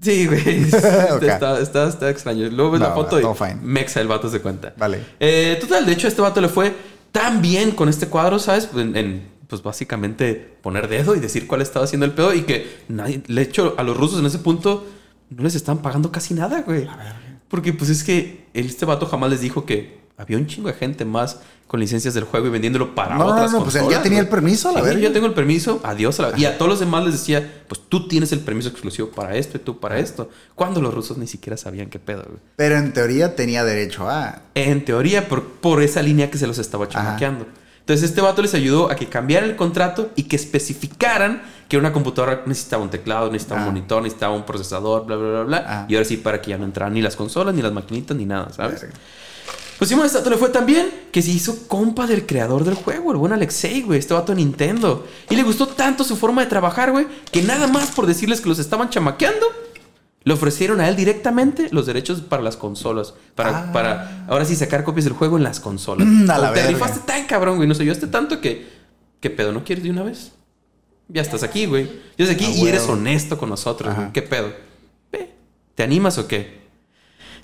Sí, 0.00 0.26
güey. 0.26 0.62
Está, 0.72 1.60
está, 1.60 1.88
está 1.88 2.10
extraño. 2.10 2.48
Luego 2.50 2.72
ves 2.72 2.80
la 2.80 2.92
foto 2.92 3.18
y 3.18 3.34
fine. 3.34 3.60
mexa 3.62 4.00
el 4.00 4.08
vato 4.08 4.28
se 4.28 4.40
cuenta. 4.40 4.74
Vale. 4.76 5.00
Eh, 5.20 5.58
total, 5.60 5.86
de 5.86 5.92
hecho, 5.92 6.06
a 6.06 6.10
este 6.10 6.22
vato 6.22 6.40
le 6.40 6.48
fue 6.48 6.74
tan 7.12 7.40
bien 7.42 7.70
con 7.72 7.88
este 7.88 8.08
cuadro, 8.08 8.38
¿sabes? 8.38 8.68
En, 8.74 8.96
en, 8.96 9.28
pues 9.46 9.62
básicamente 9.62 10.56
poner 10.62 10.88
dedo 10.88 11.14
y 11.14 11.20
decir 11.20 11.46
cuál 11.46 11.62
estaba 11.62 11.84
haciendo 11.84 12.06
el 12.06 12.12
pedo 12.12 12.34
y 12.34 12.42
que 12.42 12.78
nadie, 12.88 13.22
de 13.26 13.42
hecho, 13.42 13.74
a 13.78 13.82
los 13.82 13.96
rusos 13.96 14.18
en 14.20 14.26
ese 14.26 14.38
punto 14.38 14.86
no 15.30 15.42
les 15.42 15.54
estaban 15.54 15.82
pagando 15.82 16.10
casi 16.10 16.34
nada, 16.34 16.62
güey. 16.62 16.88
Porque 17.48 17.72
pues 17.72 17.90
es 17.90 18.04
que 18.04 18.46
este 18.54 18.84
vato 18.84 19.06
jamás 19.06 19.30
les 19.30 19.40
dijo 19.40 19.64
que 19.64 20.03
había 20.16 20.36
un 20.36 20.46
chingo 20.46 20.68
de 20.68 20.74
gente 20.74 21.04
más 21.04 21.40
con 21.66 21.80
licencias 21.80 22.14
del 22.14 22.24
juego 22.24 22.46
y 22.46 22.50
vendiéndolo 22.50 22.94
para 22.94 23.16
No, 23.16 23.24
no, 23.24 23.30
otras 23.32 23.52
no, 23.52 23.62
pues 23.64 23.74
él 23.76 23.86
ya 23.90 24.00
tenía 24.02 24.20
el 24.20 24.28
permiso, 24.28 24.68
a 24.68 24.72
la 24.72 24.78
Sí, 24.80 24.84
verga. 24.86 25.00
yo 25.00 25.12
tengo 25.12 25.26
el 25.26 25.32
permiso, 25.34 25.80
adiós. 25.82 26.20
a 26.20 26.30
la- 26.30 26.38
Y 26.38 26.44
a 26.44 26.56
todos 26.56 26.68
los 26.70 26.78
demás 26.80 27.02
les 27.04 27.14
decía, 27.14 27.62
pues 27.66 27.80
tú 27.88 28.06
tienes 28.06 28.30
el 28.32 28.40
permiso 28.40 28.68
exclusivo 28.68 29.08
para 29.08 29.34
esto 29.36 29.56
y 29.56 29.60
tú 29.60 29.80
para 29.80 29.98
esto. 29.98 30.28
Cuando 30.54 30.80
los 30.80 30.94
rusos 30.94 31.16
ni 31.18 31.26
siquiera 31.26 31.56
sabían 31.56 31.88
qué 31.88 31.98
pedo, 31.98 32.22
güey. 32.26 32.38
Pero 32.56 32.76
en 32.76 32.92
teoría 32.92 33.34
tenía 33.34 33.64
derecho 33.64 34.08
a. 34.08 34.42
En 34.54 34.84
teoría, 34.84 35.26
por, 35.26 35.42
por 35.44 35.82
esa 35.82 36.00
línea 36.02 36.30
que 36.30 36.38
se 36.38 36.46
los 36.46 36.58
estaba 36.58 36.88
chamaqueando. 36.88 37.46
Entonces, 37.80 38.08
este 38.08 38.20
vato 38.20 38.40
les 38.40 38.54
ayudó 38.54 38.90
a 38.90 38.94
que 38.96 39.08
cambiaran 39.08 39.50
el 39.50 39.56
contrato 39.56 40.10
y 40.16 40.22
que 40.24 40.36
especificaran 40.36 41.42
que 41.68 41.76
una 41.76 41.92
computadora 41.92 42.42
necesitaba 42.46 42.82
un 42.82 42.90
teclado, 42.90 43.30
necesitaba 43.32 43.62
Ah. 43.62 43.64
un 43.68 43.74
monitor, 43.74 44.02
necesitaba 44.02 44.34
un 44.34 44.44
procesador, 44.46 45.06
bla, 45.06 45.16
bla, 45.16 45.28
bla, 45.30 45.42
bla. 45.42 45.64
Ah. 45.66 45.86
Y 45.88 45.94
ahora 45.96 46.04
sí, 46.06 46.16
para 46.18 46.40
que 46.40 46.50
ya 46.50 46.58
no 46.58 46.64
entraran 46.66 46.94
ni 46.94 47.02
las 47.02 47.16
consolas, 47.16 47.54
ni 47.54 47.62
las 47.62 47.72
maquinitas, 47.72 48.16
ni 48.16 48.26
nada, 48.26 48.50
¿sabes? 48.52 48.82
Verga. 48.82 48.96
Pues 49.78 49.88
Simón 49.88 50.06
este 50.06 50.18
vato 50.18 50.30
le 50.30 50.36
fue 50.36 50.48
tan 50.50 50.66
bien 50.66 50.88
que 51.10 51.20
se 51.20 51.30
hizo 51.30 51.66
compa 51.68 52.06
del 52.06 52.26
creador 52.26 52.64
del 52.64 52.74
juego, 52.74 53.10
el 53.12 53.18
buen 53.18 53.32
Alexei, 53.32 53.82
güey, 53.82 53.98
este 53.98 54.14
vato 54.14 54.32
de 54.32 54.36
Nintendo. 54.36 55.06
Y 55.30 55.36
le 55.36 55.42
gustó 55.42 55.66
tanto 55.68 56.04
su 56.04 56.16
forma 56.16 56.42
de 56.42 56.48
trabajar, 56.48 56.92
güey, 56.92 57.06
que 57.32 57.42
nada 57.42 57.66
más 57.66 57.90
por 57.90 58.06
decirles 58.06 58.40
que 58.40 58.48
los 58.48 58.58
estaban 58.58 58.88
chamaqueando, 58.90 59.46
le 60.22 60.32
ofrecieron 60.32 60.80
a 60.80 60.88
él 60.88 60.96
directamente 60.96 61.68
los 61.70 61.84
derechos 61.86 62.20
para 62.22 62.40
las 62.42 62.56
consolas. 62.56 63.14
Para, 63.34 63.58
Ah. 63.58 63.72
para 63.72 64.24
ahora 64.28 64.44
sí 64.46 64.56
sacar 64.56 64.82
copias 64.84 65.04
del 65.04 65.12
juego 65.14 65.36
en 65.36 65.42
las 65.42 65.60
consolas. 65.60 66.06
Mm, 66.08 66.30
a 66.30 66.38
la 66.38 66.48
Te 66.52 66.60
verga. 66.60 66.70
rifaste 66.78 67.00
tan 67.06 67.26
cabrón, 67.26 67.56
güey. 67.56 67.68
Nos 67.68 67.78
ayudaste 67.80 68.06
tanto 68.06 68.40
que. 68.40 68.66
¿Qué 69.20 69.28
pedo? 69.28 69.52
¿No 69.52 69.64
quieres 69.64 69.84
de 69.84 69.90
una 69.90 70.02
vez? 70.02 70.32
Ya 71.08 71.20
estás 71.20 71.42
aquí, 71.42 71.66
güey. 71.66 71.84
Ya 72.16 72.24
estás 72.24 72.36
aquí 72.36 72.46
y 72.46 72.66
eres 72.66 72.88
honesto 72.88 73.36
con 73.36 73.50
nosotros, 73.50 73.94
güey. 73.94 74.12
¿Qué 74.12 74.22
pedo? 74.22 74.50
¿Te 75.74 75.82
animas 75.82 76.16
o 76.18 76.26
qué? 76.28 76.63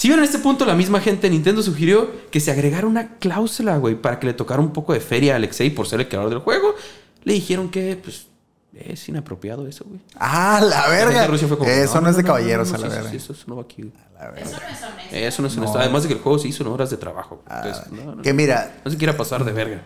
Si 0.00 0.08
bien 0.08 0.18
en 0.18 0.24
este 0.24 0.38
punto 0.38 0.64
la 0.64 0.74
misma 0.74 0.98
gente 0.98 1.26
de 1.26 1.30
Nintendo 1.34 1.62
sugirió 1.62 2.10
que 2.30 2.40
se 2.40 2.50
agregara 2.50 2.86
una 2.86 3.18
cláusula, 3.18 3.76
güey, 3.76 3.96
para 3.96 4.18
que 4.18 4.28
le 4.28 4.32
tocara 4.32 4.58
un 4.62 4.72
poco 4.72 4.94
de 4.94 5.00
feria 5.00 5.34
a 5.34 5.36
Alexei 5.36 5.68
por 5.68 5.86
ser 5.86 6.00
el 6.00 6.08
creador 6.08 6.30
del 6.30 6.38
juego, 6.38 6.74
le 7.22 7.34
dijeron 7.34 7.68
que, 7.68 8.00
pues, 8.02 8.26
es 8.72 9.06
inapropiado 9.10 9.66
eso, 9.66 9.84
güey. 9.86 10.00
Ah, 10.18 10.58
la 10.62 10.88
verga. 10.88 11.26
fue 11.46 11.58
como, 11.58 11.68
Eso 11.68 12.00
no, 12.00 12.08
es 12.08 12.16
de 12.16 12.24
caballeros, 12.24 12.70
no, 12.70 12.76
a 12.76 12.78
la 12.78 12.88
verga. 12.88 13.12
eso, 13.12 13.34
eso 13.34 13.44
no 13.46 13.56
va 13.56 13.62
aquí. 13.64 13.82
güey. 13.82 13.92
A 14.18 14.24
la 14.24 14.30
verga. 14.30 14.48
Eso 14.50 14.58
no 14.62 14.68
es 14.68 14.82
honesto. 14.82 15.16
Eso 15.16 15.42
no 15.42 15.48
es 15.48 15.56
honesto. 15.58 15.74
No. 15.76 15.80
Además 15.84 16.02
de 16.04 16.08
que 16.08 16.14
el 16.14 16.20
juego 16.20 16.38
se 16.38 16.48
hizo 16.48 16.62
en 16.62 16.70
horas 16.70 16.88
de 16.88 16.96
trabajo. 16.96 17.42
Ah, 17.46 17.62
Entonces, 17.62 17.92
no, 17.92 18.14
no, 18.14 18.22
que 18.22 18.32
mira, 18.32 18.80
no 18.82 18.90
se 18.90 18.96
quiera 18.96 19.14
pasar 19.18 19.44
de 19.44 19.52
verga. 19.52 19.82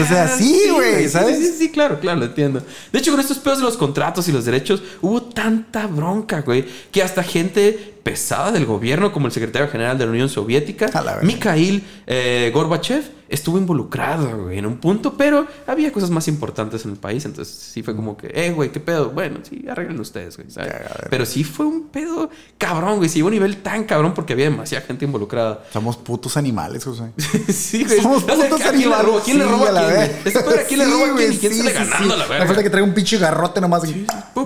O 0.00 0.04
sea, 0.06 0.28
sí, 0.28 0.70
güey, 0.72 1.04
sí, 1.04 1.08
¿sabes? 1.10 1.38
Sí, 1.38 1.46
sí, 1.46 1.52
sí, 1.58 1.70
claro, 1.70 2.00
claro, 2.00 2.20
lo 2.20 2.26
entiendo. 2.26 2.62
De 2.92 2.98
hecho, 2.98 3.10
con 3.10 3.20
estos 3.20 3.38
pedos 3.38 3.58
de 3.58 3.64
los 3.64 3.76
contratos 3.76 4.28
y 4.28 4.32
los 4.32 4.44
derechos, 4.44 4.82
hubo 5.00 5.22
tanta 5.22 5.86
bronca, 5.86 6.40
güey, 6.40 6.64
que 6.90 7.02
hasta 7.02 7.22
gente 7.22 7.91
pesada 8.02 8.52
del 8.52 8.66
gobierno, 8.66 9.12
como 9.12 9.26
el 9.26 9.32
secretario 9.32 9.68
general 9.68 9.98
de 9.98 10.04
la 10.06 10.10
Unión 10.10 10.28
Soviética. 10.28 10.90
Mikhail 11.22 11.84
eh, 12.06 12.50
Gorbachev, 12.52 13.04
estuvo 13.32 13.56
involucrado, 13.56 14.44
güey, 14.44 14.58
en 14.58 14.66
un 14.66 14.76
punto, 14.76 15.14
pero 15.16 15.46
había 15.66 15.90
cosas 15.90 16.10
más 16.10 16.28
importantes 16.28 16.84
en 16.84 16.90
el 16.90 16.98
país, 16.98 17.24
entonces 17.24 17.54
sí 17.54 17.82
fue 17.82 17.96
como 17.96 18.14
que, 18.14 18.30
eh, 18.34 18.52
güey, 18.52 18.70
¿qué 18.70 18.78
pedo? 18.78 19.08
Bueno, 19.08 19.38
sí, 19.42 19.64
arreglen 19.70 19.98
ustedes, 19.98 20.36
güey, 20.36 20.50
¿sabes? 20.50 20.74
Pero 21.08 21.24
sí 21.24 21.42
fue 21.42 21.64
un 21.64 21.88
pedo 21.88 22.28
cabrón, 22.58 22.98
güey, 22.98 23.08
sí 23.08 23.22
un 23.22 23.30
nivel 23.30 23.56
tan 23.62 23.84
cabrón 23.84 24.12
porque 24.12 24.34
había 24.34 24.44
demasiada 24.44 24.84
gente 24.86 25.06
involucrada. 25.06 25.64
somos 25.72 25.96
putos 25.96 26.36
animales, 26.36 26.84
José. 26.84 27.04
sí, 27.52 27.84
güey. 27.84 28.02
Somos 28.02 28.22
putos 28.22 28.60
¿a 28.60 28.70
quién 28.70 28.76
le 28.76 28.84
animales. 28.84 29.06
roba? 29.06 29.22
¿Quién 29.24 29.38
le 29.38 29.44
roba 29.46 29.68
a 29.70 30.08
quién, 30.22 30.64
quién 30.68 30.78
le 30.78 30.84
roba 30.84 31.06
a 31.06 31.16
quién 31.16 31.32
y 31.32 31.36
quién 31.38 31.54
sale 31.54 31.72
ganando 31.72 32.16
la 32.16 32.28
Me 32.28 32.46
falta 32.46 32.62
que 32.62 32.70
traiga 32.70 32.86
un 32.86 32.94
pinche 32.94 33.16
garrote 33.16 33.60
nomás. 33.62 33.82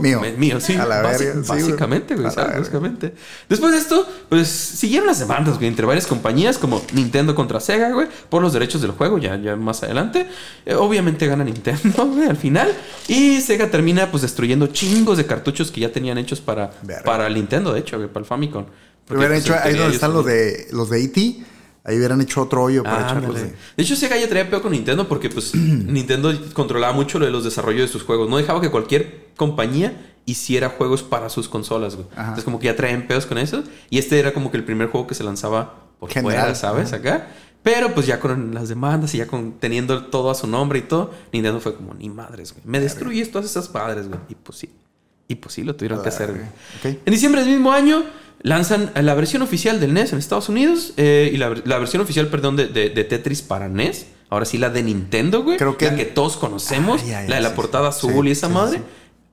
Mío. 0.00 0.20
Mío, 0.38 0.60
sí. 0.60 0.76
A 0.76 0.86
la 0.86 1.02
verga. 1.02 1.42
básicamente, 1.44 2.14
güey. 2.14 2.26
Básicamente. 2.26 3.14
Después 3.48 3.72
de 3.72 3.78
esto, 3.78 4.06
pues 4.28 4.48
siguieron 4.48 5.06
las 5.06 5.20
demandas, 5.20 5.56
güey, 5.56 5.68
entre 5.68 5.86
varias 5.86 6.06
compañías 6.06 6.58
como 6.58 6.82
Nintendo 6.92 7.34
contra 7.34 7.60
Sega, 7.60 7.90
güey, 7.92 8.08
por 8.28 8.42
los 8.42 8.52
derechos 8.52 8.82
del 8.82 8.90
juego, 8.90 9.18
ya, 9.18 9.36
ya 9.36 9.54
más 9.54 9.82
adelante. 9.84 10.26
Eh, 10.64 10.74
obviamente 10.74 11.26
gana 11.28 11.44
Nintendo, 11.44 12.06
güey, 12.12 12.28
al 12.28 12.36
final. 12.36 12.72
Y 13.06 13.40
Sega 13.40 13.70
termina, 13.70 14.10
pues, 14.10 14.22
destruyendo 14.22 14.66
chingos 14.68 15.16
de 15.18 15.26
cartuchos 15.26 15.70
que 15.70 15.80
ya 15.80 15.92
tenían 15.92 16.18
hechos 16.18 16.40
para, 16.40 16.72
Verga. 16.82 17.04
para 17.04 17.26
el 17.28 17.34
Nintendo, 17.34 17.72
de 17.72 17.80
hecho, 17.80 17.96
güey, 17.98 18.08
para 18.08 18.20
el 18.20 18.26
Famicom. 18.26 18.64
Porque, 19.06 19.18
Hubieran 19.18 19.36
pues, 19.40 19.44
hecho 19.44 19.54
en 19.54 19.62
ahí 19.62 19.74
donde 19.78 19.94
están 19.94 20.12
los 20.12 20.24
de 20.26 20.66
los 20.72 20.90
de 20.90 21.04
E.T. 21.04 21.44
Ahí 21.84 21.96
hubieran 21.98 22.20
hecho 22.20 22.42
otro 22.42 22.64
hoyo 22.64 22.82
para 22.82 23.06
Ah, 23.06 23.10
echarlos 23.12 23.36
de. 23.36 23.42
De 23.76 23.82
hecho, 23.84 23.94
Sega 23.94 24.16
ya 24.16 24.28
traía 24.28 24.50
peor 24.50 24.60
con 24.60 24.72
Nintendo 24.72 25.06
porque 25.06 25.30
pues 25.30 25.54
Nintendo 25.54 26.34
controlaba 26.52 26.92
mucho 26.92 27.20
lo 27.20 27.26
de 27.26 27.30
los 27.30 27.44
desarrollos 27.44 27.82
de 27.82 27.88
sus 27.88 28.02
juegos. 28.02 28.28
No 28.28 28.38
dejaba 28.38 28.60
que 28.60 28.70
cualquier 28.72 29.28
compañía 29.36 30.15
hiciera 30.26 30.68
juegos 30.68 31.02
para 31.02 31.28
sus 31.30 31.48
consolas, 31.48 31.94
güey. 31.96 32.06
Ajá. 32.12 32.22
Entonces 32.22 32.44
como 32.44 32.58
que 32.58 32.66
ya 32.66 32.76
traen 32.76 33.06
pedos 33.06 33.24
con 33.26 33.38
eso. 33.38 33.62
Y 33.90 33.98
este 33.98 34.18
era 34.18 34.32
como 34.34 34.50
que 34.50 34.56
el 34.58 34.64
primer 34.64 34.88
juego 34.88 35.06
que 35.06 35.14
se 35.14 35.24
lanzaba 35.24 35.74
por 35.98 36.10
General. 36.10 36.38
fuera, 36.40 36.54
¿sabes? 36.54 36.88
Ajá. 36.92 36.96
Acá. 36.96 37.28
Pero 37.62 37.94
pues 37.94 38.06
ya 38.06 38.20
con 38.20 38.54
las 38.54 38.68
demandas 38.68 39.14
y 39.14 39.18
ya 39.18 39.26
con 39.26 39.52
teniendo 39.54 40.06
todo 40.06 40.30
a 40.30 40.34
su 40.34 40.46
nombre 40.46 40.78
y 40.80 40.82
todo, 40.82 41.12
Nintendo 41.32 41.58
fue 41.60 41.74
como, 41.74 41.94
ni 41.94 42.08
madres, 42.10 42.52
güey. 42.52 42.62
Me 42.66 42.78
destruyes 42.80 43.30
todas 43.32 43.48
esas 43.50 43.68
padres, 43.68 44.06
güey. 44.08 44.20
Y 44.28 44.34
pues 44.36 44.58
sí. 44.58 44.70
Y 45.28 45.34
pues 45.36 45.54
sí, 45.54 45.64
lo 45.64 45.74
tuvieron 45.74 46.02
que 46.02 46.08
hacer, 46.10 46.30
güey. 46.32 46.96
En 47.04 47.12
diciembre 47.12 47.40
del 47.42 47.50
mismo 47.50 47.72
año 47.72 48.04
lanzan 48.42 48.92
la 48.94 49.14
versión 49.14 49.42
oficial 49.42 49.80
del 49.80 49.94
NES 49.94 50.12
en 50.12 50.18
Estados 50.20 50.48
Unidos 50.48 50.92
eh, 50.96 51.30
y 51.32 51.36
la, 51.38 51.52
la 51.64 51.78
versión 51.78 52.02
oficial, 52.02 52.28
perdón, 52.28 52.54
de, 52.56 52.68
de- 52.68 52.90
de 52.90 53.04
Tetris 53.04 53.42
para 53.42 53.68
NES. 53.68 54.06
Ahora 54.28 54.44
sí, 54.44 54.58
la 54.58 54.70
de 54.70 54.82
Nintendo, 54.84 55.42
güey. 55.42 55.56
Creo 55.56 55.76
que- 55.76 55.86
La 55.86 55.96
que 55.96 56.04
todos 56.04 56.36
conocemos. 56.36 57.00
Ah, 57.02 57.06
ya, 57.06 57.22
ya, 57.22 57.28
la 57.30 57.36
de 57.36 57.42
la 57.42 57.48
sí, 57.50 57.54
portada 57.56 57.88
azul 57.88 58.22
Sí, 58.24 58.28
y 58.28 58.32
esa 58.32 58.46
sí, 58.48 58.52
madre. 58.54 58.82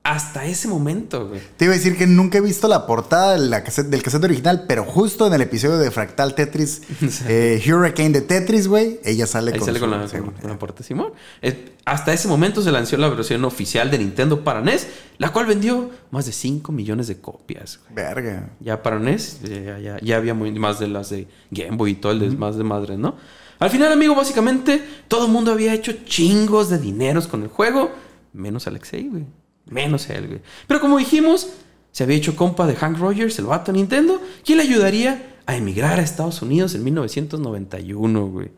Hasta 0.05 0.45
ese 0.45 0.67
momento, 0.67 1.29
güey. 1.29 1.39
Te 1.55 1.63
iba 1.63 1.73
a 1.73 1.77
decir 1.77 1.97
que 1.97 2.05
nunca 2.05 2.37
he 2.37 2.41
visto 2.41 2.67
la 2.67 2.85
portada 2.85 3.37
de 3.39 3.47
la 3.47 3.63
cassette- 3.63 3.87
del 3.87 4.03
cassette 4.03 4.25
original, 4.25 4.65
pero 4.67 4.83
justo 4.83 5.25
en 5.27 5.33
el 5.33 5.41
episodio 5.41 5.77
de 5.77 5.91
Fractal 5.91 6.35
Tetris, 6.35 6.81
eh, 7.29 7.63
Hurricane 7.65 8.09
de 8.09 8.19
Tetris, 8.21 8.67
güey, 8.67 8.99
ella 9.05 9.25
sale 9.27 9.53
Ahí 9.53 9.59
con 9.59 9.65
sale 9.65 9.79
su- 9.79 9.85
con 9.85 9.91
la, 9.91 10.05
sí, 10.09 10.17
con- 10.17 10.33
la 10.43 10.59
portada 10.59 10.83
Simón. 10.85 11.13
Eh, 11.41 11.75
hasta 11.85 12.11
ese 12.11 12.27
momento 12.27 12.61
se 12.61 12.73
lanzó 12.73 12.97
la 12.97 13.07
versión 13.07 13.45
oficial 13.45 13.89
de 13.91 13.97
Nintendo 13.99 14.43
para 14.43 14.59
NES, 14.59 14.87
la 15.19 15.31
cual 15.31 15.45
vendió 15.45 15.89
más 16.11 16.25
de 16.25 16.33
5 16.33 16.73
millones 16.73 17.07
de 17.07 17.21
copias, 17.21 17.79
güey. 17.83 17.95
Verga. 18.05 18.49
Ya 18.59 18.83
para 18.83 18.99
NES, 18.99 19.39
ya, 19.43 19.79
ya- 19.79 19.99
ya 20.01 20.17
había 20.17 20.33
muy, 20.33 20.51
más 20.51 20.79
de 20.79 20.89
las 20.89 21.11
de 21.11 21.29
Game 21.49 21.77
Boy 21.77 21.91
y 21.91 21.95
todo 21.95 22.11
el 22.11 22.19
desmadre 22.19 22.57
de 22.57 22.63
madre, 22.65 22.97
¿no? 22.97 23.15
Al 23.57 23.69
final, 23.69 23.89
amigo, 23.93 24.15
básicamente 24.15 24.83
todo 25.07 25.27
el 25.27 25.31
mundo 25.31 25.53
había 25.53 25.73
hecho 25.73 25.93
chingos 26.03 26.69
de 26.69 26.77
dineros 26.77 27.27
con 27.27 27.43
el 27.43 27.47
juego, 27.47 27.89
menos 28.33 28.67
Alexei, 28.67 29.07
güey. 29.07 29.23
Menos 29.65 30.09
él, 30.09 30.27
güey. 30.27 30.41
Pero 30.67 30.81
como 30.81 30.97
dijimos, 30.97 31.47
se 31.91 32.03
había 32.03 32.17
hecho 32.17 32.35
compa 32.35 32.67
de 32.67 32.75
Hank 32.75 32.97
Rogers, 32.97 33.39
el 33.39 33.45
vato 33.45 33.71
de 33.71 33.77
Nintendo, 33.77 34.21
quien 34.43 34.57
le 34.57 34.63
ayudaría 34.63 35.35
a 35.45 35.55
emigrar 35.55 35.99
a 35.99 36.01
Estados 36.01 36.41
Unidos 36.41 36.75
en 36.75 36.83
1991, 36.83 38.27
güey. 38.27 38.51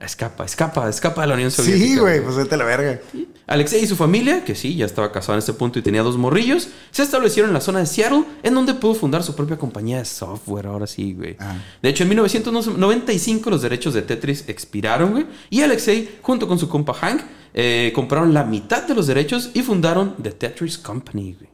Escapa, 0.00 0.44
escapa, 0.44 0.88
escapa 0.88 1.22
de 1.22 1.26
la 1.26 1.34
Unión 1.34 1.50
Soviética. 1.50 1.84
Sí, 1.84 1.96
güey, 1.96 2.22
pues 2.22 2.36
vete 2.36 2.54
a 2.54 2.58
la 2.58 2.64
verga. 2.64 3.00
Alexei 3.48 3.82
y 3.82 3.86
su 3.88 3.96
familia, 3.96 4.44
que 4.44 4.54
sí, 4.54 4.76
ya 4.76 4.86
estaba 4.86 5.10
casado 5.10 5.32
en 5.32 5.40
este 5.40 5.54
punto 5.54 5.80
y 5.80 5.82
tenía 5.82 6.04
dos 6.04 6.16
morrillos, 6.16 6.68
se 6.92 7.02
establecieron 7.02 7.50
en 7.50 7.54
la 7.54 7.60
zona 7.60 7.80
de 7.80 7.86
Seattle, 7.86 8.22
en 8.44 8.54
donde 8.54 8.74
pudo 8.74 8.94
fundar 8.94 9.24
su 9.24 9.34
propia 9.34 9.56
compañía 9.56 9.98
de 9.98 10.04
software, 10.04 10.68
ahora 10.68 10.86
sí, 10.86 11.14
güey. 11.14 11.36
Ah. 11.40 11.56
De 11.82 11.88
hecho, 11.88 12.04
en 12.04 12.10
1995 12.10 13.50
los 13.50 13.62
derechos 13.62 13.92
de 13.92 14.02
Tetris 14.02 14.44
expiraron, 14.46 15.10
güey, 15.10 15.26
y 15.50 15.62
Alexei, 15.62 16.18
junto 16.22 16.46
con 16.46 16.60
su 16.60 16.68
compa 16.68 16.94
Hank, 16.94 17.22
eh, 17.54 17.92
compraron 17.94 18.34
la 18.34 18.44
mitad 18.44 18.86
de 18.86 18.94
los 18.94 19.06
derechos 19.06 19.50
y 19.54 19.62
fundaron 19.62 20.14
The 20.22 20.32
Tetris 20.32 20.78
Company, 20.78 21.34
güey. 21.38 21.48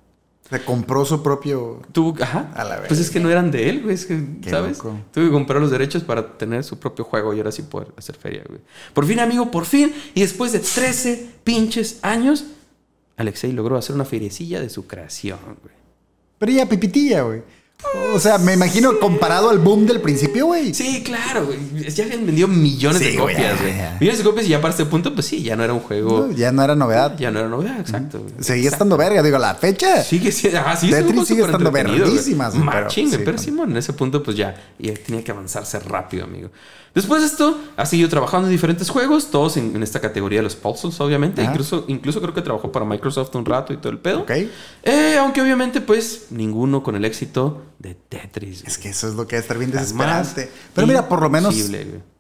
Se 0.51 0.62
compró 0.62 1.05
su 1.07 1.22
propio. 1.22 1.80
Tuvo, 1.92 2.14
ajá. 2.22 2.53
A 2.55 2.64
la 2.64 2.82
pues 2.86 3.01
es 3.01 3.11
que 3.11 3.18
no 3.18 3.30
eran 3.30 3.51
de 3.51 3.70
él, 3.70 3.82
güey. 3.82 3.95
Es 3.95 4.05
que, 4.05 4.22
Qué 4.42 4.51
¿sabes? 4.51 4.76
loco. 4.76 4.97
Tuvo 5.12 5.24
que 5.24 5.30
comprar 5.30 5.61
los 5.61 5.70
derechos 5.70 6.03
para 6.05 6.36
tener 6.36 6.62
su 6.64 6.78
propio 6.78 7.05
juego 7.05 7.32
y 7.32 7.38
ahora 7.38 7.51
sí 7.51 7.62
poder 7.62 7.88
hacer 7.97 8.14
feria, 8.16 8.45
güey. 8.47 8.61
Por 8.92 9.07
fin, 9.07 9.20
amigo, 9.20 9.51
por 9.51 9.64
fin. 9.64 9.95
Y 10.14 10.20
después 10.20 10.53
de 10.53 10.59
13 10.61 11.30
pinches 11.45 11.99
años, 12.03 12.45
Alexei 13.16 13.53
logró 13.53 13.76
hacer 13.78 13.95
una 13.95 14.05
feriecilla 14.05 14.61
de 14.61 14.68
su 14.68 14.86
creación, 14.86 15.38
güey. 15.62 15.74
Pero 16.38 16.53
ya 16.53 16.68
pipitilla, 16.68 17.22
güey. 17.22 17.42
O 18.12 18.18
sea, 18.18 18.39
me 18.39 18.55
imagino 18.55 18.99
comparado 18.99 19.51
al 19.51 19.59
boom 19.59 19.87
del 19.87 20.01
principio, 20.01 20.47
güey. 20.47 20.72
Sí, 20.74 21.03
claro, 21.05 21.47
güey. 21.47 21.59
Ya 21.95 22.05
habían 22.05 22.24
vendido 22.26 22.49
millones 22.49 22.99
Sí, 22.99 23.11
de 23.11 23.16
copias, 23.16 23.61
güey. 23.61 23.74
Millones 24.01 24.18
de 24.18 24.24
copias 24.24 24.47
y 24.47 24.49
ya 24.51 24.61
para 24.61 24.70
este 24.72 24.85
punto, 24.87 25.14
pues 25.14 25.26
sí, 25.26 25.43
ya 25.43 25.55
no 25.57 25.64
era 25.64 25.72
un 25.72 25.80
juego. 25.80 26.26
No, 26.28 26.32
ya 26.32 26.51
no 26.53 26.62
era 26.62 26.74
novedad. 26.74 27.16
Ya 27.18 27.30
no 27.30 27.41
era 27.41 27.49
novedad, 27.49 27.78
exacto. 27.78 28.18
güey. 28.20 28.32
Seguía 28.41 28.64
Exacto. 28.64 28.74
estando 28.76 28.97
verga, 28.97 29.22
digo, 29.22 29.39
la 29.39 29.55
fecha. 29.55 30.03
Sigue 30.03 30.32
siendo, 30.32 30.59
sigue 30.76 30.76
siendo 30.93 30.97
Tetris 31.09 31.28
sigue 31.28 31.41
estando 31.43 31.68
entretenido, 31.68 32.07
güey. 32.11 32.24
pero- 32.24 32.64
Machín, 32.64 33.11
sí, 33.11 33.18
pero 33.24 33.39
Simón, 33.39 33.70
en 33.72 33.76
ese 33.76 33.93
punto, 33.93 34.22
pues 34.22 34.37
ya, 34.37 34.55
ya 34.78 34.95
tenía 34.95 35.22
que 35.22 35.30
avanzarse 35.30 35.78
rápido, 35.80 36.24
amigo. 36.24 36.51
Después 36.95 37.22
de 37.22 37.26
esto, 37.26 37.59
ha 37.76 37.86
seguido 37.86 38.09
trabajando 38.09 38.47
en 38.47 38.53
diferentes 38.53 38.88
juegos, 38.88 39.30
todos 39.30 39.57
en, 39.57 39.74
en 39.74 39.82
esta 39.82 40.01
categoría 40.01 40.38
de 40.38 40.45
los 40.45 40.55
puzzles, 40.55 41.01
obviamente. 41.01 41.42
Ajá. 41.42 41.51
Incluso, 41.51 41.84
incluso 41.88 42.20
creo 42.20 42.32
que 42.34 42.40
trabajó 42.42 42.70
para 42.70 42.84
Microsoft 42.84 43.34
un 43.34 43.45
rato 43.45 43.72
y 43.72 43.78
todo 43.78 43.90
el 43.90 43.99
pedo. 43.99 44.20
Ok. 44.20 44.30
Eh, 44.84 45.16
aunque 45.18 45.42
obviamente, 45.42 45.80
pues, 45.80 46.26
ninguno 46.30 46.82
con 46.82 46.95
el 46.95 47.05
éxito 47.05 47.62
de 47.80 47.95
Tetris. 47.95 48.62
Es 48.64 48.78
que 48.78 48.90
eso 48.90 49.09
es 49.09 49.14
lo 49.14 49.26
que 49.26 49.36
es 49.36 49.42
estar 49.42 49.59
bien 49.59 49.72
desesperante. 49.72 50.51
Pero 50.74 50.86
mira, 50.86 51.09
por 51.09 51.20
lo 51.20 51.28
menos 51.30 51.55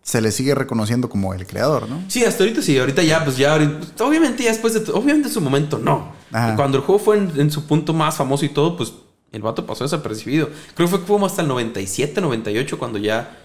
se 0.02 0.20
le 0.20 0.32
sigue 0.32 0.54
reconociendo 0.54 1.08
como 1.08 1.32
el 1.34 1.46
creador, 1.46 1.88
¿no? 1.88 2.02
Sí, 2.08 2.24
hasta 2.24 2.42
ahorita 2.42 2.60
sí, 2.60 2.78
ahorita 2.78 3.02
ya, 3.02 3.24
pues 3.24 3.36
ya, 3.38 3.52
ahorita- 3.52 4.04
obviamente 4.04 4.42
ya 4.42 4.50
después 4.50 4.74
de, 4.74 4.80
obviamente 4.92 5.28
en 5.28 5.34
su 5.34 5.40
momento 5.40 5.78
no. 5.78 6.12
Ajá. 6.30 6.56
Cuando 6.56 6.76
el 6.78 6.82
juego 6.84 6.98
fue 7.02 7.16
en, 7.16 7.32
en 7.40 7.50
su 7.50 7.66
punto 7.66 7.94
más 7.94 8.16
famoso 8.16 8.44
y 8.44 8.50
todo, 8.50 8.76
pues 8.76 8.92
el 9.32 9.40
vato 9.40 9.64
pasó 9.64 9.84
desapercibido. 9.84 10.50
Creo 10.74 10.88
que 10.90 10.96
fue 10.98 11.06
como 11.06 11.24
hasta 11.26 11.40
el 11.42 11.48
97, 11.48 12.20
98 12.20 12.78
cuando 12.78 12.98
ya 12.98 13.38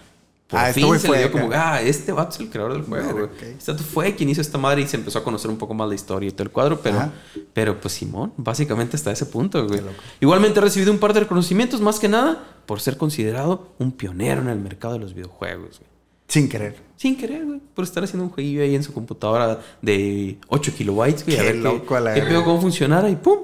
por 0.50 0.60
Ah, 0.60 0.70
este 0.70 0.80
fin 0.82 0.88
güey 0.88 1.00
se 1.00 1.08
fue 1.08 1.18
le 1.18 1.24
dio 1.24 1.32
como, 1.32 1.50
ah, 1.54 1.80
este 1.82 2.12
vato 2.12 2.34
es 2.34 2.40
el 2.40 2.50
creador 2.50 2.74
del 2.74 2.82
juego, 2.84 3.12
güey. 3.12 3.24
ok. 3.26 3.42
Este 3.58 3.74
fue 3.76 4.16
quien 4.16 4.30
hizo 4.30 4.42
esta 4.42 4.58
madre 4.58 4.82
y 4.82 4.88
se 4.88 4.98
empezó 4.98 5.20
a 5.20 5.24
conocer 5.24 5.50
un 5.52 5.58
poco 5.58 5.74
más 5.74 5.88
la 5.88 5.96
historia 5.96 6.28
y 6.28 6.32
todo 6.32 6.44
el 6.44 6.50
cuadro, 6.52 6.82
pero, 6.82 6.98
Ajá. 6.98 7.12
pero 7.54 7.80
pues 7.80 7.94
Simón, 7.94 8.34
básicamente 8.36 8.96
hasta 8.96 9.12
ese 9.12 9.26
punto, 9.28 9.66
güey. 9.68 9.80
Qué. 9.80 9.86
Igualmente 10.22 10.60
ha 10.60 10.64
recibido 10.64 10.92
un 10.92 10.98
par 11.00 11.14
de 11.14 11.20
reconocimientos, 11.22 11.82
más 11.82 12.00
que 12.00 12.08
nada, 12.10 12.44
por 12.66 12.82
ser 12.82 12.98
considerado 12.98 13.70
un 13.78 13.92
pionero 13.92 14.42
en 14.42 14.50
el 14.50 14.60
mercado 14.60 14.96
de 14.96 15.00
los 15.00 15.14
videojuegos, 15.14 15.80
güey. 15.80 15.90
Sin 16.28 16.48
querer. 16.50 16.76
Sin 16.96 17.18
querer, 17.18 17.46
güey. 17.46 17.60
Por 17.74 17.84
estar 17.84 18.04
haciendo 18.04 18.24
un 18.26 18.30
jueguillo 18.32 18.62
ahí 18.64 18.76
en 18.76 18.84
su 18.84 18.94
computadora 18.94 19.62
de 19.82 20.38
8 20.48 20.74
kilobytes, 20.78 21.26
güey. 21.26 21.38
a 21.38 21.42
Qué 21.42 21.46
ver 21.48 21.56
loco 21.58 21.96
a 21.96 22.00
la 22.00 22.14
qué, 22.14 22.22
qué 22.22 22.28
pedo, 22.28 22.44
cómo 22.44 22.62
funcionara 22.62 23.10
y 23.10 23.16
¡pum! 23.16 23.40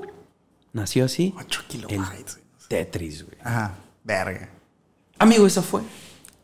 Nació 0.74 1.06
así. 1.06 1.34
8 1.38 1.62
el 1.62 1.68
kilobytes. 1.68 2.40
Tetris, 2.68 3.24
güey. 3.26 3.38
Ajá, 3.44 3.76
verga. 4.04 4.50
Amigo, 5.18 5.48
esa 5.48 5.62
fue. 5.62 5.82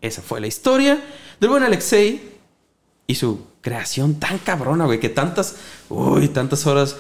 Esa 0.02 0.22
fue 0.22 0.42
la 0.42 0.48
historia 0.48 1.00
del 1.40 1.50
buen 1.50 1.64
Alexei 1.64 2.22
y 3.08 3.16
su 3.16 3.46
creación 3.62 4.16
tan 4.16 4.40
cabrona, 4.40 4.86
güey. 4.86 5.00
Que 5.00 5.10
tantas, 5.10 5.56
uy, 5.90 6.28
tantas 6.30 6.66
horas. 6.66 6.96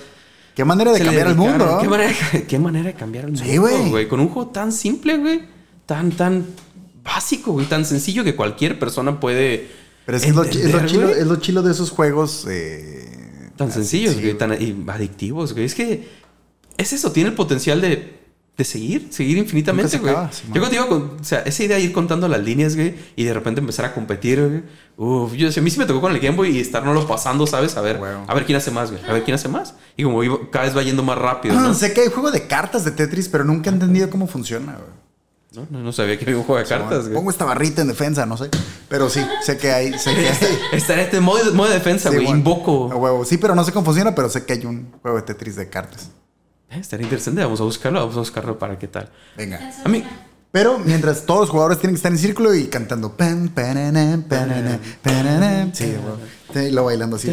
Qué 0.55 0.65
manera 0.65 0.91
de 0.91 0.99
cambiar 1.03 1.27
el 1.27 1.35
mundo, 1.35 1.65
¿no? 1.65 1.79
¿Qué 1.81 1.87
manera, 1.87 2.13
qué 2.47 2.59
manera 2.59 2.85
de 2.87 2.93
cambiar 2.93 3.25
el 3.25 3.37
Sí, 3.37 3.57
mundo, 3.59 3.89
güey. 3.89 4.07
Con 4.07 4.19
un 4.19 4.27
juego 4.29 4.49
tan 4.51 4.71
simple, 4.71 5.17
güey. 5.17 5.41
Tan, 5.85 6.11
tan 6.11 6.45
básico, 7.03 7.53
güey. 7.53 7.65
Tan 7.65 7.85
sencillo 7.85 8.23
que 8.23 8.35
cualquier 8.35 8.77
persona 8.77 9.19
puede. 9.19 9.69
Pero 10.05 10.17
es, 10.17 10.35
lo, 10.35 10.43
es 10.43 10.51
chilo, 10.87 11.09
es 11.09 11.25
lo 11.27 11.35
chilo 11.37 11.61
de 11.61 11.71
esos 11.71 11.89
juegos. 11.91 12.45
eh, 12.49 13.51
Tan 13.55 13.71
sencillos, 13.71 14.19
güey, 14.19 14.33
tan 14.37 14.53
y 14.61 14.83
adictivos, 14.87 15.53
güey. 15.53 15.65
Es 15.65 15.75
que 15.75 16.07
es 16.77 16.93
eso, 16.93 17.11
tiene 17.11 17.29
el 17.29 17.35
potencial 17.35 17.79
de, 17.79 18.20
de 18.61 18.65
seguir, 18.65 19.07
seguir 19.11 19.37
infinitamente, 19.37 19.97
güey. 19.97 20.13
yo 20.53 20.61
contigo, 20.61 20.87
con, 20.87 21.01
o 21.19 21.23
sea, 21.23 21.39
esa 21.39 21.63
idea 21.63 21.77
de 21.77 21.83
ir 21.83 21.91
contando 21.93 22.27
las 22.27 22.41
líneas, 22.41 22.75
güey, 22.75 22.95
y 23.15 23.23
de 23.23 23.33
repente 23.33 23.59
empezar 23.61 23.85
a 23.85 23.93
competir, 23.93 24.39
güey. 24.39 24.63
Uf, 24.97 25.33
yo, 25.33 25.47
a 25.47 25.61
mí 25.63 25.69
sí 25.71 25.79
me 25.79 25.85
tocó 25.85 26.01
con 26.01 26.11
el 26.13 26.19
Game 26.19 26.35
Boy 26.37 26.55
y 26.55 26.59
estarnoslo 26.59 27.07
pasando, 27.07 27.47
¿sabes? 27.47 27.75
A 27.77 27.81
ver, 27.81 27.99
a 28.27 28.33
ver 28.33 28.45
quién 28.45 28.57
hace 28.57 28.69
más, 28.71 28.91
güey. 28.91 29.03
A 29.07 29.13
ver 29.13 29.23
quién 29.23 29.35
hace 29.35 29.47
más. 29.47 29.73
Y 29.97 30.03
como 30.03 30.23
iba- 30.23 30.37
cada 30.51 30.65
vez 30.65 30.75
va 30.77 30.83
yendo 30.83 31.01
más 31.03 31.17
rápido, 31.17 31.55
¿no? 31.55 31.73
Sé 31.75 31.93
que 31.93 32.01
hay 32.01 32.07
juego 32.09 32.29
de 32.31 32.45
cartas 32.47 32.85
de 32.85 32.91
Tetris, 32.91 33.27
pero 33.29 33.43
nunca 33.43 33.69
he 33.69 33.73
entendido 33.73 34.09
cómo 34.09 34.27
funciona, 34.27 34.73
güey. 34.73 35.01
¿No? 35.53 35.67
No, 35.69 35.83
no 35.83 35.91
sabía 35.91 36.17
que 36.17 36.23
había 36.23 36.37
un 36.37 36.43
juego 36.43 36.61
de 36.61 36.67
cartas, 36.67 37.03
güey. 37.05 37.13
Pongo 37.15 37.29
esta 37.29 37.43
barrita 37.43 37.81
en 37.81 37.89
defensa, 37.89 38.25
no 38.25 38.37
sé. 38.37 38.49
Pero 38.87 39.09
sí, 39.09 39.19
sé 39.43 39.57
que 39.57 39.71
hay. 39.71 39.97
Sé 39.99 40.13
que 40.15 40.27
hay. 40.29 40.37
Estaré 40.71 41.09
en 41.11 41.23
modo, 41.23 41.53
modo 41.53 41.67
de 41.67 41.73
defensa, 41.75 42.09
Sí, 42.09 42.15
güey. 42.15 42.27
bueno, 42.27 42.37
Invoco. 42.37 42.89
a 42.91 42.95
huevo. 42.95 43.25
Sí, 43.25 43.37
pero 43.37 43.53
no 43.55 43.63
sé 43.65 43.71
cómo 43.73 43.83
funciona, 43.85 44.15
pero 44.15 44.29
sé 44.29 44.45
que 44.45 44.53
hay 44.53 44.65
un 44.65 44.91
juego 45.01 45.17
de 45.17 45.23
Tetris 45.23 45.55
de 45.57 45.67
cartas. 45.69 46.09
Eh, 46.71 46.79
estaría 46.79 47.03
interesante. 47.05 47.43
Vamos 47.43 47.59
a 47.61 47.63
buscarlo, 47.63 47.99
vamos 47.99 48.15
a 48.15 48.19
buscarlo 48.19 48.57
para 48.57 48.79
qué 48.79 48.87
tal. 48.87 49.09
Venga. 49.37 49.71
A 49.83 49.89
mí, 49.89 50.03
Pero 50.51 50.79
mientras 50.79 51.25
todos 51.25 51.41
los 51.41 51.49
jugadores 51.49 51.79
tienen 51.79 51.95
que 51.95 51.97
estar 51.97 52.11
en 52.11 52.17
círculo 52.17 52.53
y 52.53 52.65
cantando. 52.67 53.15
Sí, 55.73 55.95
Y 56.55 56.71
luego 56.71 56.85
bailando 56.87 57.15
así. 57.15 57.27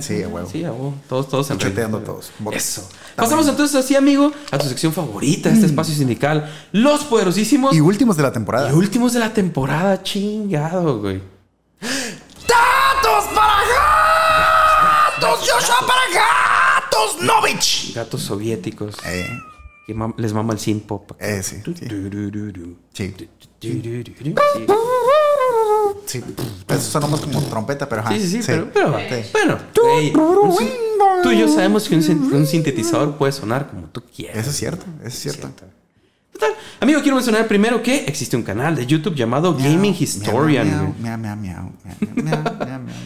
Sí, 0.00 0.22
a 0.22 0.28
huevo. 0.28 0.48
Sí, 0.48 0.64
a 0.64 0.72
huevo. 0.72 0.94
Todos, 1.08 1.28
todos 1.28 1.50
en 1.50 1.58
Choteando 1.58 1.98
todos. 2.00 2.30
Eso. 2.52 2.88
Pasamos 3.16 3.48
entonces 3.48 3.76
así, 3.76 3.96
amigo, 3.96 4.32
a 4.50 4.58
tu 4.58 4.68
sección 4.68 4.92
favorita, 4.92 5.50
este 5.50 5.66
espacio 5.66 5.94
sindical. 5.94 6.48
Los 6.72 7.04
poderosísimos 7.04 7.74
Y 7.74 7.78
y, 7.78 7.80
últimos 7.80 8.16
de 8.16 8.22
la 8.22 8.32
temporada. 8.32 8.72
últimos 8.72 9.12
de 9.12 9.20
la 9.20 9.32
temporada. 9.32 10.02
Chingado, 10.02 11.00
güey. 11.00 11.20
Gatos! 17.02 17.22
¡Novich! 17.22 17.94
Gatos 17.94 18.22
soviéticos. 18.22 18.94
Eh, 19.06 19.26
Que 19.86 19.94
mam- 19.96 20.14
les 20.16 20.32
mama 20.32 20.52
el 20.52 20.60
synth 20.60 20.86
pop. 20.86 21.10
Eh, 21.18 21.42
sí, 21.42 21.56
sí. 21.64 21.72
Sí. 22.92 23.14
Sí. 26.06 26.22
Eso 26.68 26.80
suena 26.90 27.06
más 27.06 27.20
como 27.20 27.40
trompeta, 27.42 27.88
pero 27.88 28.02
ajá. 28.02 28.12
Sí, 28.12 28.20
sí, 28.20 28.42
sí, 28.42 28.52
pero, 28.72 28.72
pero 28.72 29.58
Sí. 30.58 30.72
tú 31.22 31.30
y 31.30 31.38
yo 31.38 31.48
sabemos 31.48 31.88
que 31.88 31.94
un, 31.96 32.02
sin- 32.02 32.32
un 32.32 32.46
sintetizador 32.46 33.16
puede 33.16 33.32
sonar 33.32 33.68
como 33.70 33.86
tú 33.88 34.02
quieras. 34.14 34.38
Eso 34.38 34.50
es 34.50 34.56
cierto, 34.56 34.84
eso 35.00 35.08
es 35.08 35.18
cierto. 35.18 35.50
Total. 36.32 36.52
Amigo, 36.80 37.00
quiero 37.00 37.14
mencionar 37.16 37.46
primero 37.46 37.82
que 37.82 38.04
existe 38.06 38.36
un 38.36 38.42
canal 38.42 38.74
de 38.74 38.86
YouTube 38.86 39.14
llamado 39.14 39.54
Gaming 39.54 39.94
Historian. 39.98 40.94
Miau, 41.00 41.36
miau. 41.36 41.72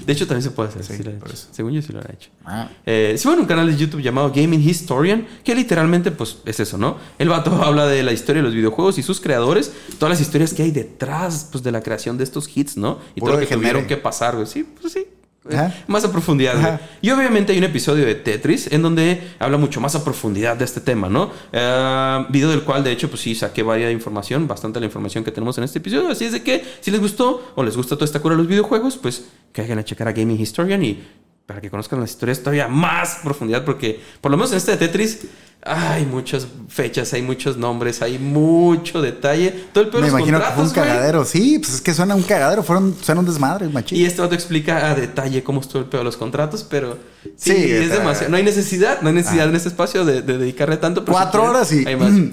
De 0.07 0.12
hecho, 0.12 0.27
también 0.27 0.43
se 0.43 0.51
puede 0.51 0.68
hacer. 0.70 0.85
Sí. 0.85 1.03
Según 1.51 1.72
yo, 1.72 1.83
sí 1.83 1.93
lo 1.93 1.99
han 2.01 2.11
hecho. 2.12 2.31
Ah. 2.45 2.68
Eh, 2.87 3.16
sí, 3.18 3.27
bueno, 3.29 3.43
un 3.43 3.49
canal 3.49 3.66
de 3.66 3.77
YouTube 3.77 4.01
llamado 4.01 4.33
Gaming 4.35 4.61
Historian, 4.62 5.27
que 5.45 5.55
literalmente, 5.55 6.11
pues, 6.11 6.39
es 6.47 6.61
eso, 6.61 6.79
¿no? 6.79 6.97
El 7.18 7.29
vato 7.29 7.51
habla 7.62 7.87
de 7.87 8.03
la 8.03 8.12
historia 8.12 8.41
de 8.41 8.47
los 8.47 8.55
videojuegos 8.55 8.99
y 8.99 9.03
sus 9.03 9.20
creadores, 9.20 9.72
todas 9.99 10.11
las 10.11 10.20
historias 10.20 10.55
que 10.55 10.62
hay 10.62 10.70
detrás, 10.70 11.49
pues, 11.51 11.62
de 11.64 11.72
la 11.72 11.83
creación 11.83 12.16
de 12.16 12.24
estos 12.24 12.49
hits, 12.55 12.77
¿no? 12.77 12.99
Y 13.14 13.20
Puro 13.20 13.33
todo 13.33 13.41
lo 13.41 13.47
que 13.47 13.55
degenere. 13.55 13.70
tuvieron 13.72 13.89
que 13.89 13.97
pasar, 13.97 14.37
güey. 14.37 14.47
Sí, 14.47 14.64
pues 14.81 14.93
sí. 14.93 15.07
Eh. 15.51 15.72
Más 15.86 16.05
a 16.05 16.12
profundidad. 16.12 16.57
Ajá. 16.57 16.80
Y 17.01 17.11
obviamente 17.11 17.53
hay 17.53 17.59
un 17.59 17.64
episodio 17.64 18.05
de 18.05 18.14
Tetris 18.14 18.72
en 18.72 18.82
donde 18.82 19.20
habla 19.38 19.57
mucho 19.57 19.80
más 19.80 19.94
a 19.94 20.05
profundidad 20.05 20.57
de 20.57 20.64
este 20.64 20.80
tema, 20.80 21.09
¿no? 21.09 21.30
Eh, 21.53 22.26
video 22.30 22.51
del 22.51 22.62
cual, 22.62 22.82
de 22.84 22.92
hecho, 22.92 23.09
pues 23.09 23.22
sí, 23.22 23.34
saqué 23.34 23.62
varias 23.62 23.92
información, 23.92 24.47
bastante 24.49 24.80
la 24.80 24.86
información 24.86 25.24
que 25.24 25.30
tenemos 25.30 25.57
en 25.59 25.64
este 25.64 25.78
episodio. 25.78 26.09
Así 26.09 26.24
es 26.24 26.32
de 26.32 26.42
que, 26.42 26.64
si 26.80 26.90
les 26.90 27.01
gustó 27.01 27.53
o 27.55 27.62
les 27.62 27.76
gusta 27.76 27.97
toda 27.97 28.05
esta 28.05 28.20
cura 28.20 28.34
de 28.34 28.38
los 28.38 28.49
videojuegos, 28.49 28.97
pues 28.97 29.26
que 29.53 29.62
vayan 29.62 29.78
a 29.78 29.84
checar 29.84 30.09
a 30.09 30.12
Gaming 30.12 30.40
Historian 30.40 30.82
y 30.82 31.03
para 31.47 31.61
que 31.61 31.70
conozcan 31.70 32.01
las 32.01 32.11
historias 32.11 32.40
todavía 32.40 32.66
más 32.66 33.20
profundidad, 33.22 33.64
porque 33.64 34.01
por 34.20 34.30
lo 34.30 34.36
menos 34.36 34.51
en 34.51 34.59
este 34.59 34.72
de 34.72 34.78
Tetris 34.78 35.26
hay 35.67 36.07
muchas 36.07 36.47
fechas, 36.69 37.12
hay 37.12 37.23
muchos 37.23 37.57
nombres, 37.57 38.01
hay 38.03 38.19
mucho 38.19 39.03
detalle. 39.03 39.51
Todo 39.73 39.85
el 39.85 39.91
peor 39.91 40.03
Me 40.03 40.09
imagino 40.09 40.39
que 40.39 40.45
fue 40.47 40.64
un 40.64 40.71
güey. 40.71 40.75
cagadero. 40.75 41.25
Sí, 41.25 41.59
pues 41.59 41.75
es 41.75 41.81
que 41.81 41.93
suena 41.95 42.14
un 42.14 42.23
cagadero. 42.23 42.62
Fueron, 42.62 42.95
suena 43.03 43.21
un 43.21 43.27
desmadre, 43.27 43.69
machín. 43.69 43.99
Y 43.99 44.05
este 44.05 44.23
vato 44.23 44.35
explica 44.35 44.91
a 44.91 44.95
detalle 44.95 45.43
cómo 45.43 45.61
estuvo 45.61 45.81
el 45.83 45.89
pedo 45.89 46.01
de 46.01 46.05
los 46.05 46.17
contratos, 46.17 46.64
pero 46.69 46.99
sí, 47.37 47.53
Sí, 47.53 47.53
es 47.73 47.83
está- 47.83 47.99
demasiado. 47.99 48.31
No 48.31 48.37
hay 48.37 48.43
necesidad, 48.45 49.01
no 49.03 49.09
hay 49.09 49.14
necesidad 49.14 49.49
en 49.49 49.57
este 49.57 49.69
espacio 49.69 50.05
de, 50.05 50.23
de 50.23 50.39
dedicarle 50.39 50.77
tanto. 50.77 51.05
pero 51.05 51.12
Cuatro 51.14 51.45
horas 51.45 51.73
y. 51.73 51.87
Hay 51.87 51.97
más. 51.97 52.11
mm, 52.12 52.31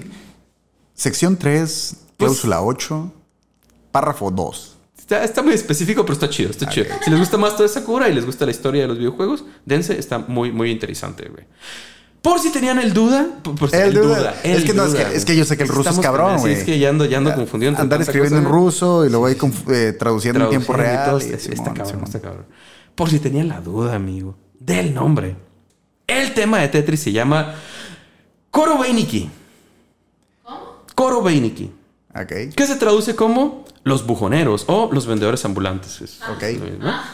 Sección 0.94 1.36
3, 1.36 1.96
Pues- 2.16 2.28
cláusula 2.30 2.62
8, 2.62 3.12
párrafo 3.90 4.30
2. 4.30 4.70
Está, 4.98 5.22
está 5.22 5.42
muy 5.42 5.52
específico, 5.52 6.02
pero 6.02 6.14
está 6.14 6.30
chido, 6.30 6.50
está 6.50 6.66
chido. 6.68 6.86
Si 7.04 7.10
les 7.10 7.18
gusta 7.20 7.36
más 7.36 7.52
toda 7.56 7.66
esa 7.66 7.84
cura 7.84 8.08
y 8.08 8.14
les 8.14 8.24
gusta 8.24 8.46
la 8.46 8.52
historia 8.52 8.82
de 8.82 8.88
los 8.88 8.96
videojuegos, 8.96 9.44
dense, 9.66 9.98
está 9.98 10.18
muy, 10.18 10.50
muy 10.50 10.70
interesante, 10.70 11.28
güey. 11.28 11.44
Por 12.24 12.40
si 12.40 12.50
tenían 12.50 12.78
el 12.78 12.94
duda, 12.94 13.26
por, 13.42 13.68
si 13.70 13.76
El 13.76 13.82
el 13.88 13.94
duda. 13.96 14.18
duda, 14.18 14.34
Es 14.42 14.64
que 14.64 14.72
no, 14.72 14.84
es 14.86 14.92
duda, 14.92 14.98
que- 15.00 15.04
güey. 15.04 15.16
es 15.18 15.24
que 15.26 15.36
yo 15.36 15.44
sé 15.44 15.56
que 15.58 15.62
el 15.64 15.68
ruso 15.68 15.90
es 15.90 15.98
cabrón, 15.98 16.30
con- 16.30 16.38
sí, 16.38 16.42
güey. 16.46 16.54
es 16.54 16.64
que 16.64 16.78
ya 16.78 16.88
ando, 16.88 17.04
ya 17.04 17.18
ando 17.18 17.34
confundido. 17.34 17.68
entre 17.68 17.82
Andar 17.82 17.98
tanta 17.98 18.10
escribiendo 18.10 18.38
en 18.38 18.44
cosa, 18.44 18.54
güey. 18.56 18.64
ruso 18.64 19.06
y 19.06 19.10
luego 19.10 19.26
ahí 19.26 19.34
conf- 19.34 19.70
eh, 19.70 19.92
traduciendo 19.92 20.44
en 20.44 20.48
tiempo 20.48 20.72
Traduciendo 20.72 20.94
y 20.94 21.04
real. 21.04 21.10
todo, 21.10 21.18
y 21.20 21.24
está, 21.24 21.36
está 21.36 21.52
Simón, 21.54 21.74
cabrón, 21.74 21.86
Simón. 21.90 22.04
está 22.06 22.20
cabrón. 22.20 22.46
Por 22.94 23.10
si 23.10 23.18
tenían 23.18 23.48
la 23.48 23.60
duda, 23.60 23.94
amigo, 23.94 24.36
del 24.58 24.94
nombre. 24.94 25.36
El 26.06 26.32
tema 26.32 26.60
de 26.60 26.68
Tetris 26.68 27.00
se 27.00 27.12
llama 27.12 27.56
Koro 28.50 28.78
Beiniki. 28.78 29.28
¿Cómo? 30.42 30.60
Koro 30.94 31.22
Beiniki. 31.22 31.70
Ok. 32.14 32.54
Que 32.56 32.66
se 32.66 32.76
traduce 32.76 33.14
como 33.14 33.66
los 33.84 34.06
bujoneros 34.06 34.64
o 34.66 34.90
los 34.92 35.06
vendedores 35.06 35.44
ambulantes. 35.44 36.00
Es-. 36.00 36.20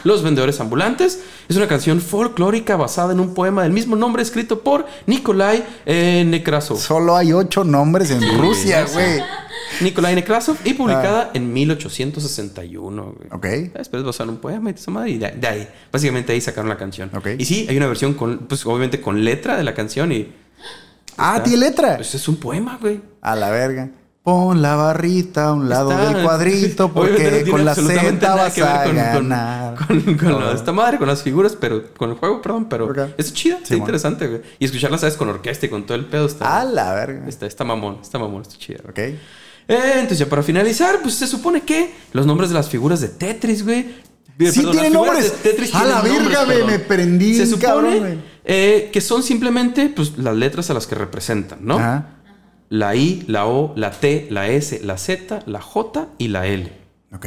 Los 0.03 0.23
vendedores 0.23 0.59
ambulantes 0.59 1.21
es 1.47 1.57
una 1.57 1.67
canción 1.67 2.01
folclórica 2.01 2.77
basada 2.77 3.13
en 3.13 3.19
un 3.19 3.33
poema 3.33 3.63
del 3.63 3.73
mismo 3.73 3.95
nombre 3.95 4.23
escrito 4.23 4.61
por 4.61 4.85
Nikolai 5.05 5.63
eh, 5.85 6.23
Nekrasov. 6.25 6.79
Solo 6.79 7.15
hay 7.15 7.33
ocho 7.33 7.63
nombres 7.63 8.09
en 8.11 8.39
Rusia, 8.39 8.85
güey. 8.91 9.21
Nikolai 9.81 10.15
Nekrasov 10.15 10.57
y 10.63 10.73
publicada 10.73 11.31
en 11.33 11.51
1861. 11.51 13.15
güey. 13.17 13.29
Ok. 13.31 13.73
Después 13.73 14.03
basada 14.03 14.29
en 14.29 14.35
un 14.35 14.41
poema 14.41 14.71
y 14.71 14.73
esa 14.73 14.91
madre, 14.91 15.11
y 15.11 15.17
de, 15.17 15.47
ahí. 15.47 15.67
Básicamente 15.91 16.33
ahí 16.33 16.41
sacaron 16.41 16.69
la 16.69 16.77
canción. 16.77 17.11
Ok. 17.13 17.27
Y 17.37 17.45
sí, 17.45 17.67
hay 17.69 17.77
una 17.77 17.87
versión 17.87 18.13
con, 18.13 18.39
pues 18.39 18.65
obviamente 18.65 19.01
con 19.01 19.23
letra 19.23 19.57
de 19.57 19.63
la 19.63 19.73
canción 19.73 20.11
y. 20.11 20.33
Ah, 21.17 21.41
tiene 21.43 21.59
letra. 21.59 21.97
Pues 21.97 22.15
es 22.15 22.27
un 22.27 22.37
poema, 22.37 22.77
güey. 22.81 23.01
A 23.21 23.35
la 23.35 23.49
verga. 23.49 23.89
Pon 24.23 24.61
la 24.61 24.75
barrita 24.75 25.45
a 25.47 25.53
un 25.53 25.67
lado 25.67 25.91
Está- 25.91 26.13
del 26.13 26.23
cuadrito 26.23 26.89
porque 26.93 27.15
tiene 27.15 27.49
con 27.49 27.65
la 27.65 27.73
Z 27.73 28.35
vas 28.35 28.57
a 28.59 28.83
con- 28.83 28.85
con- 28.87 28.95
ganar. 28.95 29.75
Con, 29.87 30.01
con 30.15 30.39
la- 30.39 30.49
Oh. 30.49 30.53
esta 30.53 30.71
madre, 30.71 30.99
con 30.99 31.07
las 31.07 31.23
figuras, 31.23 31.57
pero 31.59 31.91
con 31.97 32.11
el 32.11 32.15
juego, 32.17 32.39
perdón, 32.39 32.65
pero 32.69 32.85
Ok. 32.85 32.99
es 33.17 33.33
chida, 33.33 33.55
está 33.55 33.69
Simón. 33.69 33.81
interesante, 33.81 34.27
güey. 34.27 34.41
Y 34.59 34.65
escucharla, 34.65 34.99
¿sabes? 34.99 35.15
Con 35.17 35.29
orquesta 35.29 35.65
y 35.65 35.69
con 35.69 35.87
todo 35.87 35.95
el 35.95 36.05
pedo 36.05 36.27
está. 36.27 36.59
A 36.61 36.65
la 36.65 36.93
verga. 36.93 37.27
Está, 37.27 37.47
está 37.47 37.63
mamón, 37.63 37.97
está 38.01 38.19
mamón, 38.19 38.43
está 38.43 38.57
chida. 38.57 38.79
güey. 38.83 38.91
Ok. 39.13 39.19
Eh, 39.67 39.91
entonces, 39.95 40.19
ya 40.19 40.27
para 40.27 40.43
finalizar, 40.43 40.99
pues 41.01 41.15
se 41.15 41.25
supone 41.25 41.61
que 41.61 41.91
los 42.13 42.25
nombres 42.27 42.49
de 42.51 42.55
las 42.55 42.69
figuras 42.69 43.01
de 43.01 43.07
Tetris, 43.09 43.63
güey. 43.63 43.83
Sí, 43.83 44.61
perdón, 44.61 44.73
figuras 44.73 44.91
nombres. 44.91 45.33
Tetris 45.41 45.73
A 45.73 45.83
la 45.83 46.01
verga, 46.01 46.45
me- 46.45 46.53
perdón. 46.53 46.67
me 46.69 46.79
prendí, 46.79 47.35
Se 47.35 47.45
supone 47.47 47.65
cabrón, 47.65 47.99
güey. 47.99 48.19
eh, 48.45 48.89
que 48.93 49.01
son 49.01 49.23
simplemente 49.23 49.89
pues, 49.95 50.17
las 50.17 50.35
letras 50.35 50.69
a 50.69 50.73
las 50.75 50.85
que 50.87 50.95
representan, 50.95 51.59
¿no? 51.63 51.77
Ajá. 51.79 52.05
La 52.71 52.95
I, 52.95 53.25
la 53.27 53.47
O, 53.47 53.73
la 53.75 53.91
T, 53.91 54.27
la 54.31 54.47
S, 54.47 54.79
la 54.81 54.97
Z, 54.97 55.43
la 55.45 55.59
J 55.59 56.07
y 56.17 56.29
la 56.29 56.47
L. 56.47 56.71
Ok. 57.13 57.25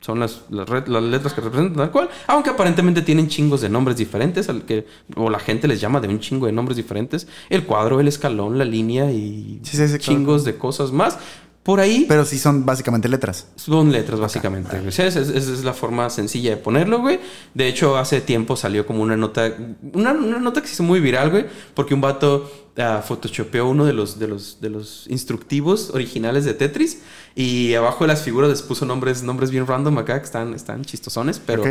Son 0.00 0.18
las, 0.18 0.44
las, 0.48 0.68
letras 1.02 1.34
que 1.34 1.42
representan 1.42 1.76
tal 1.76 1.90
cual, 1.90 2.08
aunque 2.28 2.48
aparentemente 2.48 3.02
tienen 3.02 3.28
chingos 3.28 3.60
de 3.60 3.68
nombres 3.68 3.98
diferentes, 3.98 4.48
al 4.48 4.62
que, 4.62 4.86
o 5.14 5.28
la 5.28 5.38
gente 5.38 5.68
les 5.68 5.82
llama 5.82 6.00
de 6.00 6.08
un 6.08 6.18
chingo 6.18 6.46
de 6.46 6.52
nombres 6.52 6.78
diferentes. 6.78 7.28
El 7.50 7.66
cuadro, 7.66 8.00
el 8.00 8.08
escalón, 8.08 8.56
la 8.56 8.64
línea 8.64 9.12
y 9.12 9.60
Sí, 9.64 9.76
sí, 9.76 9.86
sí, 9.86 9.98
claro. 9.98 9.98
chingos 9.98 10.44
de 10.44 10.56
cosas 10.56 10.92
más. 10.92 11.18
Por 11.66 11.80
ahí 11.80 12.04
Pero 12.08 12.24
sí 12.24 12.38
son 12.38 12.64
básicamente 12.64 13.08
letras. 13.08 13.48
son 13.56 13.90
letras, 13.90 14.20
básicamente. 14.20 14.80
Esa 14.86 15.08
es, 15.08 15.64
la 15.64 15.72
forma 15.72 16.08
sencilla 16.10 16.50
de 16.50 16.58
ponerlo, 16.58 17.00
güey. 17.00 17.18
De 17.54 17.66
hecho, 17.66 17.96
hace 17.96 18.20
tiempo 18.20 18.54
salió 18.54 18.86
como 18.86 19.02
una 19.02 19.16
nota, 19.16 19.52
una, 19.92 20.12
una 20.12 20.38
nota 20.38 20.60
que 20.60 20.68
se 20.68 20.74
hizo 20.74 20.84
muy 20.84 21.00
viral, 21.00 21.32
güey, 21.32 21.46
porque 21.74 21.92
un 21.92 22.00
vato 22.00 22.48
ah, 22.78 23.02
photoshopeó 23.04 23.66
uno 23.66 23.84
de 23.84 23.94
los, 23.94 24.20
de, 24.20 24.28
los, 24.28 24.60
de 24.60 24.70
los 24.70 25.08
instructivos 25.08 25.90
originales 25.90 26.44
de 26.44 26.54
Tetris 26.54 27.02
y 27.34 27.74
abajo 27.74 28.04
de 28.04 28.08
las 28.08 28.22
figuras 28.22 28.48
les 28.48 28.62
puso 28.62 28.86
nombres, 28.86 29.24
nombres 29.24 29.50
bien 29.50 29.66
random 29.66 29.98
acá, 29.98 30.20
que 30.20 30.26
están, 30.26 30.54
están 30.54 30.84
chistosones, 30.84 31.42
pero 31.44 31.64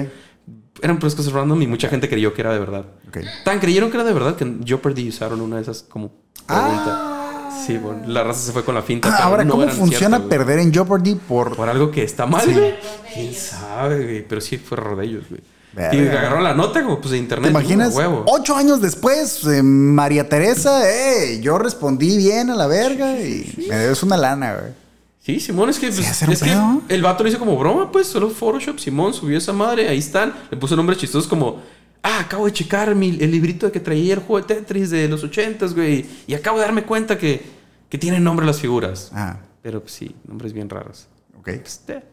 eran 0.82 1.00
puras 1.00 1.16
cosas 1.16 1.32
random 1.32 1.62
y 1.62 1.68
mucha 1.68 1.88
gente 1.88 2.10
creyó 2.10 2.34
que 2.34 2.42
era 2.42 2.52
de 2.52 2.60
verdad. 2.60 2.86
Tan 3.46 3.62
creyeron 3.62 3.90
que 3.92 3.96
era 3.96 4.04
de 4.04 4.14
verdad 4.14 4.36
que 4.36 4.44
en 4.44 4.66
Jeopardy 4.66 5.08
usaron 5.08 5.40
una 5.40 5.56
de 5.56 5.62
esas 5.62 5.84
como 5.84 6.12
pregunta. 6.46 7.15
Sí, 7.66 7.78
bueno, 7.78 8.02
la 8.08 8.24
raza 8.24 8.40
se 8.42 8.52
fue 8.52 8.64
con 8.64 8.76
la 8.76 8.82
finta. 8.82 9.10
Ah, 9.12 9.24
ahora, 9.26 9.44
no 9.44 9.52
¿cómo 9.54 9.68
funciona 9.70 10.18
ciertas, 10.18 10.30
perder 10.30 10.60
en 10.60 10.74
Jeopardy 10.74 11.16
por... 11.16 11.56
Por 11.56 11.70
algo 11.70 11.92
que 11.92 12.04
está 12.04 12.26
mal, 12.26 12.42
Sí. 12.44 12.54
güey. 12.54 12.76
¿Quién 13.14 13.34
sabe, 13.34 14.04
güey? 14.04 14.28
Pero 14.28 14.42
sí 14.42 14.58
fue 14.58 14.78
error 14.78 14.98
de 14.98 15.06
ellos, 15.06 15.24
güey. 15.30 15.42
Y 15.92 16.08
agarraron 16.08 16.44
la 16.44 16.54
nota 16.54 16.82
como 16.84 17.00
pues 17.00 17.12
de 17.12 17.18
¿Te 17.18 17.24
internet. 17.24 17.50
imaginas? 17.52 17.94
Uh, 17.94 17.98
huevo. 17.98 18.24
Ocho 18.28 18.56
años 18.56 18.80
después, 18.82 19.44
eh, 19.46 19.62
María 19.62 20.30
Teresa, 20.30 20.90
eh, 20.90 21.42
yo 21.42 21.58
respondí 21.58 22.16
bien 22.16 22.50
a 22.50 22.56
la 22.56 22.66
verga 22.68 23.20
y 23.20 23.66
me 23.70 23.76
debes 23.76 24.02
una 24.02 24.16
lana, 24.16 24.54
güey. 24.54 24.72
Sí, 25.22 25.40
Simón, 25.40 25.70
es 25.72 25.80
que, 25.80 25.88
pues, 25.88 26.06
Sí, 26.06 26.26
es 26.32 26.44
que 26.44 26.56
el 26.88 27.02
vato 27.02 27.24
lo 27.24 27.30
hizo 27.30 27.40
como 27.40 27.58
broma, 27.58 27.92
pues, 27.92 28.08
solo 28.08 28.30
Photoshop, 28.30 28.78
Simón 28.78 29.14
subió 29.14 29.38
esa 29.38 29.52
madre, 29.54 29.90
ahí 29.90 29.98
están, 29.98 30.34
le 30.52 30.56
puso 30.56 30.76
nombres 30.76 31.00
chistosos 31.00 31.28
como, 31.28 31.62
ah, 32.06 32.20
acabo 32.20 32.46
de 32.46 32.54
checar 32.54 32.94
mi, 32.96 33.10
el 33.20 33.32
librito 33.32 33.72
que 33.72 33.80
traía 33.80 34.14
el 34.14 34.20
juego 34.22 34.46
de 34.48 34.56
Tetris 34.56 34.90
de 34.92 35.08
los 35.10 35.24
ochentas, 35.24 35.74
güey, 35.76 36.06
y 36.28 36.34
acabo 36.34 36.58
de 36.60 36.66
darme 36.66 36.84
cuenta 36.84 37.18
que, 37.18 37.42
que 37.90 37.98
tienen 37.98 38.24
nombre 38.24 38.46
las 38.46 38.60
figuras. 38.60 39.12
Ah, 39.14 39.40
Pero 39.62 39.82
pues, 39.82 39.94
sí, 39.94 40.16
nombres 40.28 40.54
bien 40.54 40.70
raros. 40.70 41.08
ok. 41.38 41.50
Pues, 41.62 41.82
eh, 41.90 42.04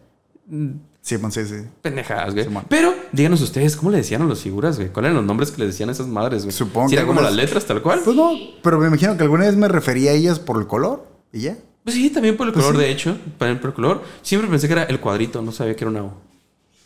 mm, 0.48 0.70
Sí, 1.04 1.18
man, 1.18 1.32
sí, 1.32 1.44
sí. 1.44 1.56
pendejadas, 1.82 2.32
güey. 2.32 2.46
Pero 2.68 2.94
díganos 3.10 3.40
ustedes, 3.40 3.74
¿cómo 3.74 3.90
le 3.90 3.96
decían 3.96 4.22
a 4.22 4.24
las 4.26 4.38
figuras, 4.38 4.76
güey? 4.76 4.88
¿Cuáles 4.90 5.08
eran 5.08 5.16
los 5.16 5.24
nombres 5.26 5.50
que 5.50 5.60
le 5.60 5.66
decían 5.66 5.88
a 5.88 5.92
esas 5.92 6.06
madres, 6.06 6.44
güey? 6.44 6.52
Supongo 6.52 6.88
¿Sí 6.88 6.94
que 6.94 7.00
eran 7.00 7.08
como 7.08 7.20
las 7.20 7.34
letras 7.34 7.64
tal 7.66 7.82
cual? 7.82 8.00
Pues 8.04 8.14
no, 8.16 8.30
pero 8.62 8.78
me 8.78 8.86
imagino 8.86 9.16
que 9.16 9.24
alguna 9.24 9.46
vez 9.46 9.56
me 9.56 9.66
refería 9.66 10.12
a 10.12 10.14
ellas 10.14 10.38
por 10.38 10.60
el 10.60 10.68
color 10.68 11.04
y 11.32 11.40
ya. 11.40 11.56
Pues 11.82 11.96
sí, 11.96 12.08
también 12.10 12.36
por 12.36 12.46
el 12.46 12.52
Pues 12.52 12.64
color, 12.64 12.80
sí. 12.80 12.86
de 12.86 12.92
hecho. 12.92 13.18
Por 13.36 13.48
el, 13.48 13.58
por 13.58 13.70
el 13.70 13.74
color. 13.74 14.02
Siempre 14.22 14.48
pensé 14.48 14.68
que 14.68 14.74
era 14.74 14.84
el 14.84 15.00
cuadrito, 15.00 15.42
no 15.42 15.50
sabía 15.50 15.74
que 15.74 15.82
era 15.82 15.90
una 15.90 16.04
O. 16.04 16.14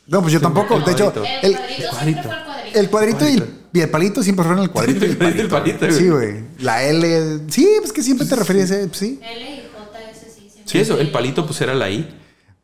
No, 0.06 0.22
pues 0.22 0.32
yo 0.32 0.40
tampoco. 0.40 0.76
el 0.76 0.84
De 0.86 0.92
hecho, 0.92 1.12
cuadrito. 1.12 1.24
El 1.42 1.52
el, 1.52 1.58
cuadrito, 1.58 1.82
el 1.82 1.88
cuadrito. 1.90 2.30
El 2.76 2.90
cuadrito 2.90 3.28
y 3.28 3.34
el, 3.34 3.44
y 3.72 3.80
el 3.80 3.88
palito 3.90 4.22
siempre 4.22 4.44
fueron 4.44 4.62
el 4.62 4.70
cuadrito 4.70 5.04
y 5.04 5.08
el 5.08 5.12
El 5.12 5.18
cuadrito 5.18 5.38
y 5.38 5.44
el 5.44 5.48
palito. 5.48 5.78
palito, 5.80 5.98
Sí, 5.98 6.08
güey. 6.08 6.34
La 6.60 6.82
L. 6.84 7.40
Sí, 7.48 7.68
pues 7.80 7.92
que 7.92 8.02
siempre 8.02 8.26
te 8.26 8.36
referías 8.36 8.70
a 8.70 8.76
sí. 8.92 9.20
L 9.22 9.50
y 9.50 9.62
J, 9.76 10.10
ese 10.10 10.26
sí. 10.30 10.40
siempre 10.50 10.62
Sí, 10.66 10.78
eso, 10.78 10.98
el 11.00 11.10
palito 11.10 11.46
pues 11.46 11.60
era 11.60 11.74
la 11.74 11.90
I. 11.90 12.08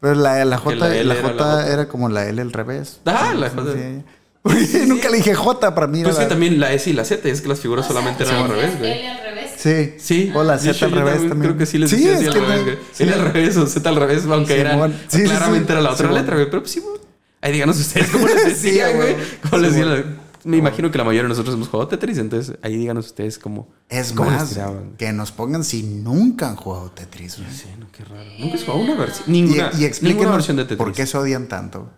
Pero 0.00 0.14
la, 0.16 0.44
la 0.44 0.58
J, 0.58 0.74
la 0.76 0.88
la, 0.88 0.96
L 0.96 1.12
era 1.18 1.28
J 1.32 1.68
era, 1.72 1.88
como 1.88 2.08
la 2.08 2.26
L 2.28 2.40
al 2.42 2.52
revés. 2.52 3.00
Ah, 3.04 3.34
la 3.36 3.50
Sí, 3.50 3.56
J. 3.56 3.72
sí. 3.72 4.02
Porque 4.42 4.86
nunca 4.86 5.08
le 5.08 5.18
dije 5.18 5.34
J 5.34 5.72
para 5.74 5.86
mí. 5.86 6.02
Pues 6.02 6.16
que 6.16 6.22
la- 6.22 6.28
también 6.28 6.58
la 6.58 6.72
S 6.72 6.90
y 6.90 6.92
la 6.94 7.04
Z, 7.04 7.28
es 7.28 7.40
que 7.42 7.48
las 7.48 7.60
figuras 7.60 7.84
O 7.84 7.88
sea, 7.88 7.96
solamente 8.00 8.24
eran 8.24 8.42
al 8.42 8.48
revés, 8.48 8.78
güey. 8.78 8.90
L 8.92 9.08
al 9.08 9.22
revés. 9.22 9.50
Sí. 9.56 9.94
Sí. 9.98 10.32
O 10.34 10.42
la 10.42 10.58
Z 10.58 10.72
hecho, 10.72 10.86
al 10.86 10.90
revés 10.92 11.12
también 11.12 11.28
también. 11.30 11.52
Creo 11.52 11.58
que 11.58 11.66
sí 11.66 11.78
les 11.78 11.90
Sí, 11.90 11.96
decía 11.98 12.10
es 12.14 12.16
así 12.18 12.26
al 12.26 12.32
que 12.34 12.40
revés, 12.40 12.62
güey. 12.64 12.76
sí. 12.92 13.02
L 13.04 13.12
al 13.14 13.20
revés 13.20 13.56
o 13.58 13.66
Z 13.68 13.88
al 13.88 13.94
revés, 13.96 14.24
aunque 14.28 14.58
eran. 14.60 14.92
Sí, 14.92 14.98
sí, 15.06 15.18
sí. 15.18 15.22
claramente 15.28 15.72
era 15.72 15.80
la 15.82 15.90
otra 15.92 16.10
letra, 16.10 16.34
güey. 16.34 16.46
Pero 16.50 16.62
pues 16.62 16.72
sí, 16.72 16.80
güey. 16.80 16.96
Ahí 17.42 17.52
díganos 17.52 17.78
ustedes 17.78 18.08
cómo 18.10 18.26
les 18.26 18.44
decían, 18.46 18.90
Sí, 18.92 18.96
güey. 18.96 19.12
güey. 19.14 19.26
¿Cómo 19.50 19.62
les 19.62 19.74
Simón. 19.74 19.88
decían? 19.90 20.20
Me 20.44 20.56
imagino 20.56 20.90
que 20.90 20.98
la 20.98 21.04
mayoría 21.04 21.22
de 21.24 21.28
nosotros 21.28 21.54
hemos 21.54 21.68
jugado 21.68 21.86
Tetris, 21.88 22.18
entonces 22.18 22.56
ahí 22.62 22.76
díganos 22.76 23.06
ustedes 23.06 23.38
cómo. 23.38 23.68
Es 23.88 24.12
cómo 24.12 24.28
más, 24.30 24.58
que 24.98 25.12
nos 25.12 25.30
pongan 25.30 25.62
si 25.62 25.82
nunca 25.84 26.48
han 26.48 26.56
jugado 26.56 26.90
Tetris. 26.90 27.38
güey. 27.38 27.52
Sí, 27.52 27.66
no, 27.78 27.86
qué 27.92 28.04
raro. 28.04 28.28
Nunca 28.40 28.54
has 28.56 28.64
jugado 28.64 28.80
una 28.82 28.94
versión. 28.96 29.24
Y, 29.28 29.32
Ninguna, 29.32 29.54
y 29.54 29.60
ninguna 29.74 29.86
explíquenos 29.86 30.32
versión 30.32 30.56
de 30.56 30.62
Tetris. 30.64 30.78
por 30.78 30.92
qué 30.92 31.06
se 31.06 31.16
odian 31.18 31.46
tanto. 31.46 31.90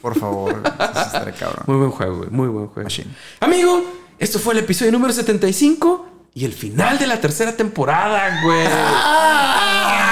Por 0.00 0.16
favor, 0.16 0.62
cabrón. 1.38 1.64
Muy 1.66 1.76
buen 1.78 1.90
juego, 1.90 2.16
güey. 2.18 2.30
Muy 2.30 2.46
buen 2.46 2.66
juego. 2.68 2.84
Machine. 2.84 3.10
Amigo, 3.40 3.82
esto 4.20 4.38
fue 4.38 4.54
el 4.54 4.60
episodio 4.60 4.92
número 4.92 5.12
75 5.12 6.06
y 6.34 6.44
el 6.44 6.52
final 6.52 6.96
de 7.00 7.08
la 7.08 7.20
tercera 7.20 7.56
temporada, 7.56 8.40
güey. 8.44 8.66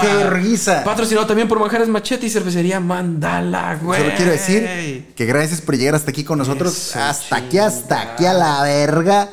¡Qué 0.00 0.30
risa! 0.30 0.84
Patrocinado 0.84 1.26
también 1.26 1.48
por 1.48 1.58
Manjares 1.58 1.88
Machete 1.88 2.26
y 2.26 2.30
Cervecería 2.30 2.80
Mandala, 2.80 3.76
güey. 3.76 4.00
Solo 4.00 4.12
quiero 4.16 4.32
decir 4.32 5.12
que 5.14 5.26
gracias 5.26 5.60
por 5.60 5.76
llegar 5.76 5.94
hasta 5.94 6.10
aquí 6.10 6.24
con 6.24 6.38
nosotros. 6.38 6.76
Eso, 6.90 6.98
hasta 7.00 7.36
aquí, 7.36 7.58
hasta 7.58 8.00
aquí 8.00 8.26
a 8.26 8.32
la 8.32 8.62
verga. 8.62 9.30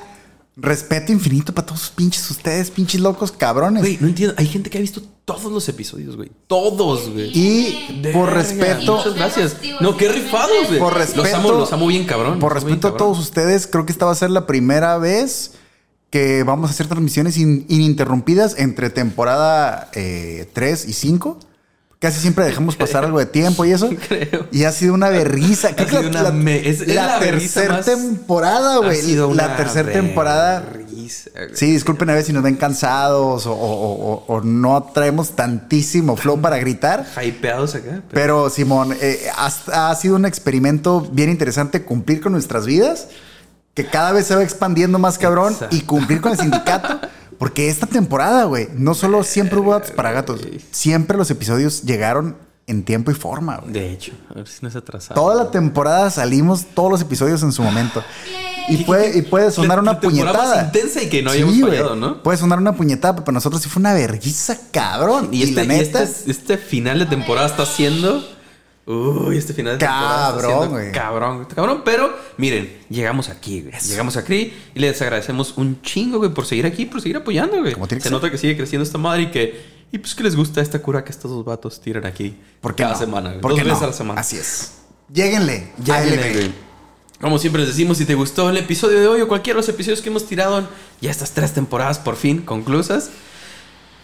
Respeto 0.61 1.13
infinito 1.13 1.53
para 1.53 1.67
todos 1.67 1.89
pinches 1.95 2.29
ustedes, 2.29 2.69
pinches 2.69 2.99
locos 2.99 3.31
cabrones. 3.31 3.81
Güey, 3.81 3.97
no 4.01 4.07
entiendo. 4.07 4.35
Hay 4.37 4.45
gente 4.45 4.69
que 4.69 4.77
ha 4.77 4.81
visto 4.81 5.01
todos 5.23 5.51
los 5.51 5.69
episodios, 5.69 6.17
güey. 6.17 6.31
Todos, 6.47 7.09
güey. 7.11 7.31
y 7.33 8.01
por 8.11 8.25
Verga, 8.25 8.41
respeto, 8.41 8.97
Muchas 8.97 9.15
gracias. 9.15 9.57
No, 9.79 9.95
qué 9.95 10.09
rifados, 10.09 10.67
güey. 10.67 10.79
por 10.79 10.97
Los 10.97 11.07
respeto, 11.07 11.37
amo, 11.37 11.51
los 11.51 11.71
amo 11.71 11.87
bien 11.87 12.05
cabrón. 12.05 12.39
Por 12.39 12.53
bien 12.53 12.65
respeto 12.65 12.89
a 12.89 12.97
todos 12.97 13.19
ustedes, 13.19 13.67
creo 13.67 13.85
que 13.85 13.91
esta 13.93 14.05
va 14.05 14.11
a 14.11 14.15
ser 14.15 14.31
la 14.31 14.45
primera 14.47 14.97
vez 14.97 15.53
que 16.09 16.43
vamos 16.43 16.69
a 16.69 16.73
hacer 16.73 16.87
transmisiones 16.87 17.37
in- 17.37 17.65
ininterrumpidas 17.69 18.55
entre 18.57 18.89
temporada 18.89 19.89
eh, 19.93 20.49
3 20.53 20.87
y 20.87 20.93
5. 20.93 21.39
Casi 21.99 22.21
siempre 22.21 22.45
dejamos 22.45 22.77
pasar 22.77 23.03
algo 23.03 23.19
de 23.19 23.25
tiempo 23.25 23.65
y 23.65 23.71
eso. 23.73 23.89
Creo. 24.07 24.47
Y 24.53 24.63
ha 24.63 24.71
sido 24.71 24.93
una 24.93 25.09
berriza. 25.09 25.75
Creo 25.75 25.87
que 25.87 26.09
la 26.93 27.19
berriza 27.19 27.59
tercera 27.61 27.83
temporada, 27.83 28.77
güey. 28.77 29.01
La 29.35 29.57
tercera 29.57 29.91
temporada. 29.91 30.63
Sí, 31.53 31.71
disculpen 31.73 32.09
a 32.09 32.13
ver 32.13 32.23
si 32.23 32.31
nos 32.31 32.41
ven 32.41 32.55
cansados 32.55 33.45
o, 33.47 33.51
o- 33.53 34.13
o- 34.13 34.23
o 34.27 34.41
no 34.41 34.83
traemos 34.93 35.31
tantísimo 35.35 36.15
flow 36.15 36.39
para 36.39 36.57
gritar. 36.57 37.05
Hypeados 37.21 37.75
acá. 37.75 38.01
pero- 38.09 38.45
Pero 38.45 38.49
Simón, 38.49 38.95
eh, 39.01 39.19
ha, 39.35 39.89
ha 39.91 39.95
sido 39.95 40.15
un 40.15 40.25
experimento 40.25 41.01
bien 41.11 41.29
interesante 41.29 41.83
cumplir 41.83 42.21
con 42.21 42.31
nuestras 42.31 42.65
vidas, 42.65 43.07
que 43.83 43.89
cada 43.89 44.11
vez 44.11 44.27
se 44.27 44.35
va 44.35 44.43
expandiendo 44.43 44.99
más 44.99 45.17
cabrón 45.17 45.53
Exacto. 45.53 45.75
y 45.75 45.81
cumplir 45.81 46.21
con 46.21 46.31
el 46.33 46.37
sindicato. 46.37 46.99
Porque 47.37 47.69
esta 47.69 47.87
temporada, 47.87 48.43
güey, 48.43 48.67
no 48.75 48.93
solo 48.93 49.23
siempre 49.23 49.59
hubo 49.59 49.71
datos 49.71 49.91
para 49.91 50.11
gatos, 50.11 50.41
siempre 50.71 51.15
los 51.17 51.31
episodios 51.31 51.83
llegaron 51.83 52.35
en 52.67 52.83
tiempo 52.83 53.11
y 53.11 53.13
forma, 53.13 53.57
güey. 53.57 53.71
De 53.71 53.91
hecho, 53.93 54.11
a 54.29 54.33
ver 54.33 54.47
si 54.47 54.57
no 54.61 54.69
se 54.69 54.77
atrasaba. 54.77 55.15
Toda 55.15 55.35
la 55.35 55.49
temporada 55.49 56.09
salimos 56.09 56.65
todos 56.75 56.91
los 56.91 57.01
episodios 57.01 57.41
en 57.43 57.51
su 57.53 57.63
momento. 57.63 58.03
Y 58.67 58.83
puede, 58.83 59.17
y 59.17 59.21
puede 59.23 59.49
sonar 59.51 59.77
La- 59.77 59.81
una 59.83 59.93
la 59.93 59.99
puñetada. 60.01 60.63
intensa 60.65 61.01
y 61.01 61.09
que 61.09 61.23
no 61.23 61.31
hayamos 61.31 61.57
güey. 61.57 61.71
fallado, 61.71 61.95
¿no? 61.95 62.21
Puede 62.21 62.37
sonar 62.37 62.59
una 62.59 62.75
puñetada, 62.75 63.13
pero 63.15 63.25
para 63.25 63.33
nosotros 63.35 63.61
sí 63.63 63.69
fue 63.69 63.79
una 63.79 63.93
vergüenza 63.93 64.55
cabrón. 64.71 65.29
Y, 65.31 65.41
este, 65.43 65.65
la 65.65 65.75
y 65.75 65.79
este, 65.79 66.03
este 66.27 66.57
final 66.57 66.99
de 66.99 67.05
temporada 67.07 67.47
está 67.47 67.65
siendo. 67.65 68.21
Uy, 68.91 69.37
este 69.37 69.53
final 69.53 69.77
de 69.77 69.85
Cabrón, 69.85 70.69
güey. 70.71 70.91
cabrón, 70.91 71.45
cabrón. 71.53 71.81
Pero 71.85 72.11
miren, 72.37 72.75
llegamos 72.89 73.29
aquí, 73.29 73.61
güey. 73.61 73.73
Llegamos 73.87 74.17
aquí 74.17 74.51
y 74.73 74.79
les 74.79 74.99
agradecemos 75.01 75.53
un 75.57 75.79
chingo, 75.83 76.17
güey, 76.17 76.33
por 76.33 76.45
seguir 76.47 76.65
aquí, 76.65 76.85
por 76.87 76.99
seguir 76.99 77.17
apoyando, 77.17 77.59
güey. 77.59 77.75
Se 77.87 77.99
ser. 78.01 78.11
nota 78.11 78.31
que 78.31 78.37
sigue 78.39 78.57
creciendo 78.57 78.83
esta 78.83 78.97
madre 78.97 79.23
y 79.23 79.27
que 79.31 79.79
Y 79.91 79.99
pues 79.99 80.15
que 80.15 80.23
les 80.23 80.35
gusta 80.35 80.61
esta 80.61 80.79
cura 80.81 81.03
que 81.03 81.11
estos 81.11 81.29
dos 81.29 81.45
vatos 81.45 81.79
tiran 81.81 82.05
aquí 82.07 82.35
¿Por 82.61 82.73
qué 82.73 82.81
cada 82.83 82.93
no? 82.95 82.99
semana. 82.99 83.29
güey. 83.29 83.41
¿Por 83.41 83.51
dos 83.51 83.59
qué 83.59 83.63
veces 83.65 83.79
no? 83.79 83.85
a 83.85 83.87
la 83.91 83.93
semana. 83.93 84.21
Así 84.21 84.37
es. 84.37 84.71
Lléguenle. 85.13 85.71
Lláguenle, 85.83 86.23
ALB. 86.23 86.33
güey. 86.33 86.51
Como 87.21 87.37
siempre 87.37 87.61
les 87.61 87.69
decimos, 87.69 87.97
si 87.97 88.05
te 88.05 88.15
gustó 88.15 88.49
el 88.49 88.57
episodio 88.57 88.99
de 88.99 89.07
hoy 89.07 89.21
o 89.21 89.27
cualquiera 89.27 89.55
de 89.57 89.61
los 89.61 89.69
episodios 89.69 90.01
que 90.01 90.09
hemos 90.09 90.25
tirado 90.25 90.57
en 90.59 90.67
ya 91.01 91.11
estas 91.11 91.31
tres 91.31 91.53
temporadas 91.53 91.99
por 91.99 92.15
fin 92.15 92.41
conclusas, 92.41 93.09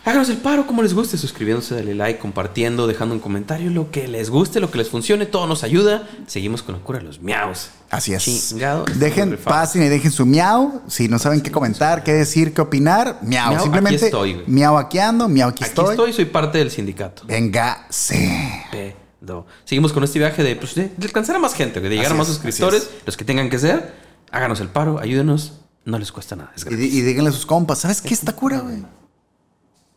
háganos 0.06 0.30
el 0.30 0.38
paro 0.38 0.66
como 0.68 0.82
les 0.84 0.94
guste, 0.94 1.18
suscribiéndose, 1.18 1.76
dale 1.76 1.96
like, 1.96 2.20
compartiendo, 2.20 2.88
dejando 2.88 3.16
un 3.16 3.20
comentario, 3.20 3.70
lo 3.72 3.92
que 3.92 4.08
les 4.08 4.30
guste, 4.30 4.60
lo 4.60 4.70
que 4.72 4.78
les 4.78 4.90
funcione, 4.90 5.26
todo 5.26 5.48
nos 5.48 5.64
ayuda. 5.64 6.08
Seguimos 6.28 6.62
con 6.64 6.76
la 6.76 6.82
cura 6.82 7.00
de 7.00 7.06
los 7.06 7.22
miaus. 7.22 7.70
Así 7.90 8.14
es. 8.14 8.24
Chingado, 8.24 8.86
Dejen, 8.96 9.38
pasen 9.44 9.84
y 9.84 9.88
dejen 9.90 10.12
su 10.12 10.26
miau. 10.26 10.82
Si 10.88 11.08
no 11.08 11.20
saben 11.20 11.42
qué 11.42 11.52
comentar, 11.52 12.04
qué 12.04 12.14
decir, 12.14 12.54
qué 12.54 12.62
opinar, 12.62 13.20
miau. 13.22 13.52
Miau, 13.52 13.64
Simplemente 13.64 13.96
aquí 13.98 14.06
estoy, 14.06 14.34
güey. 14.34 14.46
miau 14.48 14.78
aqueando, 14.78 15.28
miau 15.30 15.50
aquí, 15.50 15.64
Aquí 15.64 15.70
estoy. 15.70 15.92
estoy, 15.92 16.14
soy 16.14 16.26
parte 16.26 16.58
del 16.58 16.72
sindicato. 16.72 17.24
Venga, 17.26 17.86
sí. 17.90 18.30
Pedo. 18.72 19.46
Seguimos 19.64 19.92
con 19.92 20.04
este 20.04 20.20
viaje 20.20 20.44
de, 20.44 20.56
pues, 20.56 20.76
de, 20.76 20.92
de 20.96 21.06
alcanzar 21.08 21.36
a 21.36 21.40
más 21.40 21.54
gente, 21.56 21.80
de 21.82 21.90
llegar 21.90 22.06
Así 22.06 22.14
a 22.14 22.18
más 22.18 22.28
es, 22.28 22.34
suscriptores, 22.36 22.90
los 23.06 23.18
que 23.18 23.26
tengan 23.26 23.50
que 23.50 23.58
ser. 23.60 23.96
Háganos 24.32 24.60
el 24.60 24.68
paro, 24.68 25.00
ayúdenos. 25.00 25.54
No 25.86 25.98
les 26.00 26.12
cuesta 26.12 26.36
nada. 26.36 26.52
Es 26.56 26.66
Y, 26.70 26.74
y 26.74 27.02
díganle 27.02 27.30
a 27.30 27.34
sus 27.34 27.46
compas, 27.46 27.80
¿sabes 27.80 28.02
qué 28.02 28.14
está 28.14 28.34
cura, 28.34 28.60
güey? 28.60 28.84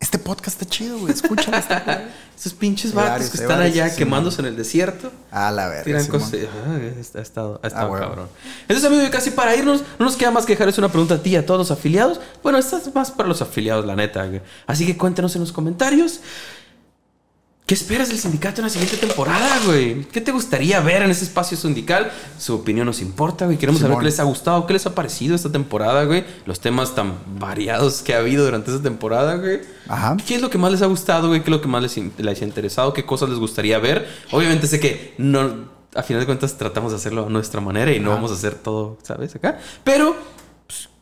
Este 0.00 0.16
podcast 0.18 0.60
está 0.60 0.64
chido, 0.64 0.98
güey. 0.98 1.12
Escúchalo. 1.12 1.56
Esos 2.38 2.54
pinches 2.54 2.94
vatos 2.94 3.30
que 3.30 3.36
están 3.38 3.58
varios, 3.58 3.74
allá 3.74 3.90
sí, 3.90 3.96
quemándose 3.98 4.40
en 4.40 4.46
el 4.46 4.56
desierto. 4.56 5.10
A 5.32 5.50
la 5.50 5.66
verga. 5.66 5.82
Tiran 5.82 6.06
cosas. 6.06 6.34
Ah, 6.66 6.78
ha 7.16 7.20
estado, 7.20 7.60
ha 7.64 7.66
estado 7.66 7.86
Ah, 7.86 7.88
bueno. 7.88 8.06
cabrón. 8.06 8.28
Entonces, 8.62 8.84
amigo, 8.84 9.02
y 9.02 9.10
casi 9.10 9.30
para 9.32 9.56
irnos, 9.56 9.82
no 9.98 10.04
nos 10.06 10.16
queda 10.16 10.30
más 10.30 10.46
que 10.46 10.52
dejarles 10.52 10.78
una 10.78 10.88
pregunta 10.88 11.16
a 11.16 11.18
ti 11.18 11.30
y 11.30 11.36
a 11.36 11.44
todos 11.44 11.58
los 11.58 11.70
afiliados. 11.72 12.20
Bueno, 12.44 12.58
esta 12.58 12.78
es 12.78 12.94
más 12.94 13.10
para 13.10 13.28
los 13.28 13.42
afiliados, 13.42 13.84
la 13.86 13.96
neta. 13.96 14.24
güey. 14.26 14.40
Así 14.68 14.86
que 14.86 14.96
cuéntenos 14.96 15.34
en 15.34 15.40
los 15.40 15.50
comentarios. 15.50 16.20
¿Qué 17.68 17.74
esperas 17.74 18.08
del 18.08 18.18
sindicato 18.18 18.62
en 18.62 18.64
la 18.64 18.70
siguiente 18.70 18.96
temporada, 18.96 19.60
güey? 19.66 20.02
¿Qué 20.04 20.22
te 20.22 20.32
gustaría 20.32 20.80
ver 20.80 21.02
en 21.02 21.10
ese 21.10 21.24
espacio 21.24 21.54
sindical? 21.54 22.10
Su 22.38 22.54
opinión 22.54 22.86
nos 22.86 23.02
importa, 23.02 23.44
güey. 23.44 23.58
Queremos 23.58 23.82
saber 23.82 23.98
qué 23.98 24.04
les 24.06 24.18
ha 24.20 24.22
gustado, 24.22 24.66
qué 24.66 24.72
les 24.72 24.86
ha 24.86 24.94
parecido 24.94 25.36
esta 25.36 25.52
temporada, 25.52 26.04
güey. 26.04 26.24
Los 26.46 26.60
temas 26.60 26.94
tan 26.94 27.18
variados 27.38 28.00
que 28.00 28.14
ha 28.14 28.20
habido 28.20 28.46
durante 28.46 28.70
esta 28.70 28.82
temporada, 28.82 29.34
güey. 29.34 29.60
Ajá. 29.86 30.16
¿Qué 30.26 30.36
es 30.36 30.40
lo 30.40 30.48
que 30.48 30.56
más 30.56 30.72
les 30.72 30.80
ha 30.80 30.86
gustado, 30.86 31.28
güey? 31.28 31.40
¿Qué 31.42 31.50
es 31.50 31.56
lo 31.56 31.60
que 31.60 31.68
más 31.68 31.82
les, 31.82 31.98
ha 32.40 32.44
interesado? 32.44 32.94
¿Qué 32.94 33.04
cosas 33.04 33.28
les 33.28 33.38
gustaría 33.38 33.78
ver? 33.78 34.08
Obviamente 34.30 34.66
sé 34.66 34.80
que 34.80 35.12
no, 35.18 35.68
a 35.94 36.02
final 36.02 36.20
de 36.20 36.26
cuentas 36.26 36.56
tratamos 36.56 36.92
de 36.92 36.96
hacerlo 36.96 37.26
a 37.26 37.28
nuestra 37.28 37.60
manera 37.60 37.92
y 37.92 38.00
no 38.00 38.12
Ajá. 38.12 38.14
vamos 38.14 38.30
a 38.30 38.34
hacer 38.34 38.54
todo, 38.54 38.96
¿sabes? 39.02 39.36
Acá. 39.36 39.58
Pero, 39.84 40.16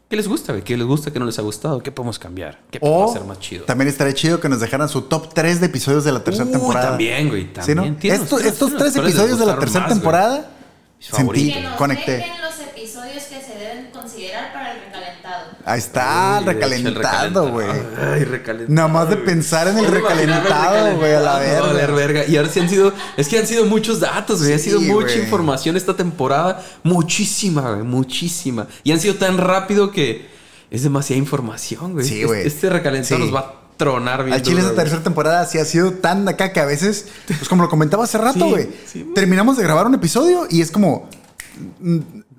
¿qué 0.09 0.17
les 0.17 0.29
gusta, 0.29 0.53
güey? 0.53 0.63
¿Qué 0.65 0.77
les 0.77 0.87
gusta? 0.87 1.11
¿Qué 1.13 1.19
no 1.19 1.25
les 1.27 1.39
ha 1.39 1.43
gustado? 1.43 1.83
¿Qué 1.83 1.91
podemos 1.93 2.19
cambiar? 2.19 2.61
¿Qué 2.71 2.79
podemos 2.81 3.11
O 3.11 3.15
hacer 3.15 3.25
más 3.27 3.39
chido? 3.41 3.65
también 3.65 3.89
estaría 3.89 4.15
chido 4.15 4.41
que 4.41 4.49
nos 4.49 4.61
dejaran 4.61 4.89
su 4.89 5.03
top 5.03 5.33
3 5.35 5.61
de 5.61 5.67
episodios 5.67 6.05
de 6.05 6.13
la 6.13 6.23
tercera 6.25 6.47
Uy, 6.47 6.53
temporada. 6.53 6.89
También, 6.91 7.29
güey. 7.29 7.43
¿Sí, 7.43 7.49
También. 7.55 7.77
no? 7.95 7.97
Tírenos, 7.99 8.25
Estos, 8.25 8.45
estos 8.45 8.71
tres 8.77 8.93
¿Cuáles 8.93 8.95
les 8.97 9.05
episodios 9.15 9.39
de 9.39 9.47
la 9.47 9.59
tercera 9.59 9.81
más, 9.85 9.93
temporada 9.93 10.51
sentí, 10.99 11.55
conecté. 11.77 12.13
dejen 12.13 12.41
los 12.43 12.59
episodios 12.61 13.23
que 13.25 13.41
se 13.41 13.59
deben 13.59 13.91
considerar 13.91 14.53
para 14.53 14.73
el 14.73 14.81
recalentado. 14.81 15.56
Ahí 15.69 15.81
está, 15.81 16.39
el 16.39 16.47
recalentado, 16.47 17.51
güey. 17.51 17.67
Ay, 18.01 18.23
recalentado. 18.25 18.73
Nada 18.73 18.87
más 18.89 19.11
de 19.11 19.17
pensar 19.17 19.67
en 19.67 19.77
el 19.79 19.87
recalentado, 19.89 20.97
güey, 20.97 21.13
a 21.13 21.19
la. 21.21 21.33
Va 21.33 21.37
a 21.39 21.61
valer 21.61 21.91
verga. 21.93 21.95
verga. 22.21 22.25
Y 22.27 22.37
ahora 22.37 22.49
sí 22.49 22.61
han 22.61 22.69
sido, 22.69 22.93
es 23.17 23.27
que 23.29 23.37
han 23.37 23.49
sido 23.49 23.65
muchos 23.67 23.99
datos, 23.99 24.41
güey. 24.43 24.53
ha 24.53 24.59
Sí, 24.59 24.71
sido 24.71 24.81
mucha 24.81 25.17
información 25.17 25.77
esta 25.77 25.95
temporada. 25.97 26.65
Muchísima, 26.85 27.73
güey. 27.73 27.83
Muchísima. 27.83 28.69
Y 28.85 28.93
han 28.93 29.01
sido 29.01 29.17
tan 29.17 29.39
rápido 29.39 29.91
que 29.91 30.29
es 30.71 30.85
demasiada 30.85 31.19
información, 31.19 31.95
güey. 31.95 32.07
Sí, 32.07 32.23
güey. 32.23 32.47
Este, 32.47 32.71
recalentado 32.71 33.17
Sí. 33.17 33.23
nos 33.25 33.35
va 33.35 33.41
a 33.41 33.55
tronar 33.77 34.23
bien. 34.25 34.35
Al 34.35 34.43
Chile 34.43 34.63
güey. 34.63 34.75
tercera 34.77 35.03
temporada 35.03 35.45
sí 35.47 35.59
ha 35.59 35.65
sido 35.65 35.93
tan 35.95 36.25
de 36.27 36.31
acá 36.31 36.53
que 36.53 36.61
a 36.61 36.65
veces, 36.65 37.07
pues 37.27 37.49
como 37.49 37.65
lo 37.65 37.69
comentaba 37.69 38.05
hace 38.05 38.19
rato, 38.19 38.39
Sí, 38.45 38.51
güey. 38.51 38.69
sí, 38.87 39.03
güey. 39.03 39.15
terminamos 39.15 39.57
de 39.57 39.65
grabar 39.65 39.87
un 39.87 39.95
episodio 39.95 40.47
y 40.49 40.61
es 40.61 40.71
como. 40.71 41.09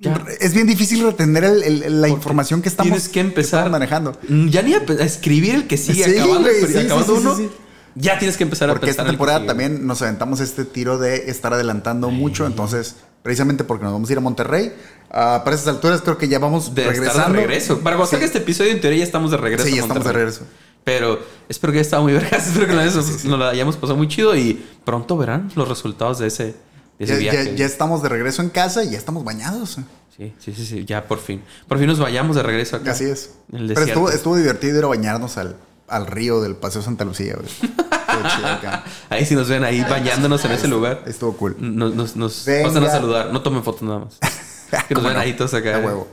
Ya. 0.00 0.24
Es 0.40 0.54
bien 0.54 0.66
difícil 0.66 1.02
retener 1.04 1.44
el- 1.44 1.62
el- 1.82 2.00
la 2.00 2.08
información 2.08 2.62
que 2.62 2.68
estamos, 2.68 2.92
Tienes 2.92 3.08
que 3.08 3.20
empezar 3.20 3.60
estamos 3.60 3.72
manejando. 3.72 4.12
Mm, 4.28 4.48
Ya 4.48 4.62
ni 4.62 4.74
a, 4.74 4.78
a 4.78 5.04
escribir 5.04 5.54
el 5.56 5.66
que 5.66 5.76
sigue 5.76 6.04
Sí, 6.04 6.18
acabando, 6.18 6.48
sí, 6.48 6.76
acabando 6.78 7.14
sí, 7.16 7.20
sí, 7.20 7.26
uno. 7.26 7.36
sí, 7.36 7.42
sí. 7.44 7.50
Ya 7.96 8.16
tienes 8.18 8.36
que 8.36 8.44
empezar 8.44 8.70
a 8.70 8.74
Porque 8.74 8.86
pensar 8.86 8.90
esta 8.92 9.02
en 9.02 9.06
el 9.08 9.10
que 9.14 9.16
temporada 9.16 9.44
también 9.46 9.86
nos 9.86 10.00
aventamos 10.02 10.38
este 10.38 10.64
tiro 10.64 10.98
de 10.98 11.30
estar 11.30 11.52
adelantando 11.52 12.10
mucho. 12.10 12.46
Entonces, 12.46 12.94
precisamente 13.24 13.64
porque 13.64 13.82
nos 13.84 13.92
vamos 13.92 14.08
a 14.08 14.12
ir 14.12 14.18
a 14.18 14.20
Monterrey, 14.20 14.72
ah, 15.10 15.42
para 15.44 15.56
esas 15.56 15.66
alturas 15.68 16.00
creo 16.02 16.16
que 16.16 16.28
ya 16.28 16.38
vamos 16.38 16.74
de 16.76 16.84
regresando. 16.84 17.18
estar 17.18 17.32
de 17.32 17.38
regreso. 17.40 17.80
Para 17.80 17.96
cuando 17.96 18.16
Sí. 18.16 18.22
este 18.24 18.38
episodio, 18.38 18.70
en 18.70 18.80
teoría 18.80 19.00
ya 19.00 19.04
estamos 19.04 19.32
de 19.32 19.36
regreso. 19.38 19.64
Sí, 19.66 19.72
a 19.72 19.76
ya 19.76 19.82
estamos 19.82 20.04
de 20.04 20.12
regreso. 20.12 20.42
Pero 20.84 21.18
espero 21.48 21.72
que 21.72 21.78
haya 21.80 21.82
estado 21.84 22.04
muy 22.04 22.12
vergas. 22.12 22.46
Espero 22.46 22.66
que 22.68 22.72
la 22.74 22.82
hayamos- 22.82 23.24
nos 23.24 23.38
la 23.38 23.48
hayamos 23.50 23.76
pasado 23.76 23.96
muy 23.96 24.06
chido 24.06 24.36
y 24.36 24.64
pronto 24.84 25.16
verán 25.18 25.50
los 25.56 25.68
resultados 25.68 26.18
de 26.20 26.28
ese, 26.28 26.54
de 26.98 27.04
ese 27.04 27.14
Ya, 27.14 27.18
viaje. 27.32 27.44
ya- 27.50 27.56
ya 27.56 27.66
estamos 27.66 28.02
de 28.02 28.08
regreso 28.08 28.42
en 28.42 28.50
casa 28.50 28.84
y 28.84 28.90
ya 28.90 28.98
estamos 28.98 29.24
bañados. 29.24 29.78
Sí, 30.16 30.32
sí, 30.40 30.52
sí, 30.52 30.66
sí, 30.66 30.84
ya 30.84 31.06
por 31.06 31.20
fin. 31.20 31.42
Por 31.68 31.78
fin 31.78 31.86
nos 31.86 31.98
vayamos 32.00 32.34
de 32.36 32.42
regreso 32.42 32.76
acá. 32.76 32.90
Así 32.92 33.04
es. 33.04 33.30
En 33.52 33.60
el 33.60 33.68
Pero 33.74 33.86
estuvo, 33.86 34.10
estuvo 34.10 34.36
divertido 34.36 34.78
ir 34.78 34.84
a 34.84 34.88
bañarnos 34.88 35.36
al, 35.38 35.56
al 35.86 36.06
río 36.08 36.40
del 36.40 36.56
Paseo 36.56 36.82
Santa 36.82 37.04
Lucía, 37.04 37.36
güey. 37.36 37.48
Ahí 39.10 39.24
sí 39.26 39.34
nos 39.36 39.48
ven 39.48 39.62
ahí 39.64 39.80
bañándonos 39.88 40.44
en 40.44 40.50
ese 40.52 40.66
lugar. 40.66 41.02
Estuvo 41.06 41.34
cool. 41.36 41.56
Nos, 41.60 41.94
nos, 41.94 42.16
nos 42.16 42.44
Venga. 42.46 42.66
pasan 42.68 42.84
a 42.84 42.90
saludar. 42.90 43.32
No 43.32 43.42
tomen 43.42 43.62
fotos 43.62 43.82
nada 43.82 44.00
más. 44.00 44.18
Que 44.88 44.94
nos 44.94 45.02
¿Cómo 45.02 45.08
ven 45.08 45.14
no? 45.14 45.20
ahí 45.20 45.32
todos 45.34 45.54
acá. 45.54 45.76
A 45.76 45.78
huevo. 45.80 46.08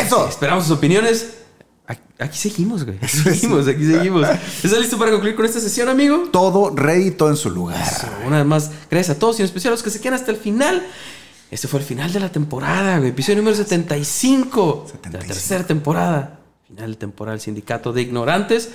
¡Eso! 0.00 0.28
Esperamos 0.28 0.64
sus 0.66 0.76
opiniones. 0.76 1.37
Aquí, 1.88 2.02
aquí 2.18 2.38
seguimos, 2.38 2.84
güey. 2.84 2.98
Aquí 2.98 3.16
seguimos, 3.16 3.66
aquí 3.66 3.84
seguimos. 3.84 4.28
¿Estás 4.62 4.78
listo 4.78 4.98
para 4.98 5.10
concluir 5.10 5.34
con 5.34 5.46
esta 5.46 5.58
sesión, 5.58 5.88
amigo? 5.88 6.28
Todo 6.30 6.70
ready, 6.76 7.12
todo 7.12 7.30
en 7.30 7.36
su 7.36 7.48
lugar. 7.48 7.82
Una 8.26 8.36
vez 8.36 8.46
más, 8.46 8.70
gracias 8.90 9.16
a 9.16 9.18
todos 9.18 9.38
y 9.38 9.42
en 9.42 9.46
especial 9.46 9.72
a 9.72 9.74
los 9.76 9.82
que 9.82 9.88
se 9.88 9.98
quedan 9.98 10.14
hasta 10.14 10.30
el 10.30 10.36
final. 10.36 10.86
Este 11.50 11.66
fue 11.66 11.80
el 11.80 11.86
final 11.86 12.12
de 12.12 12.20
la 12.20 12.30
temporada, 12.30 12.98
güey. 12.98 13.10
Episodio 13.10 13.38
número 13.38 13.56
75, 13.56 14.84
de 14.86 14.92
la 14.92 14.96
75. 14.96 15.26
tercera 15.26 15.66
temporada. 15.66 16.40
Final 16.66 16.98
temporal 16.98 17.40
Sindicato 17.40 17.94
de 17.94 18.02
Ignorantes. 18.02 18.68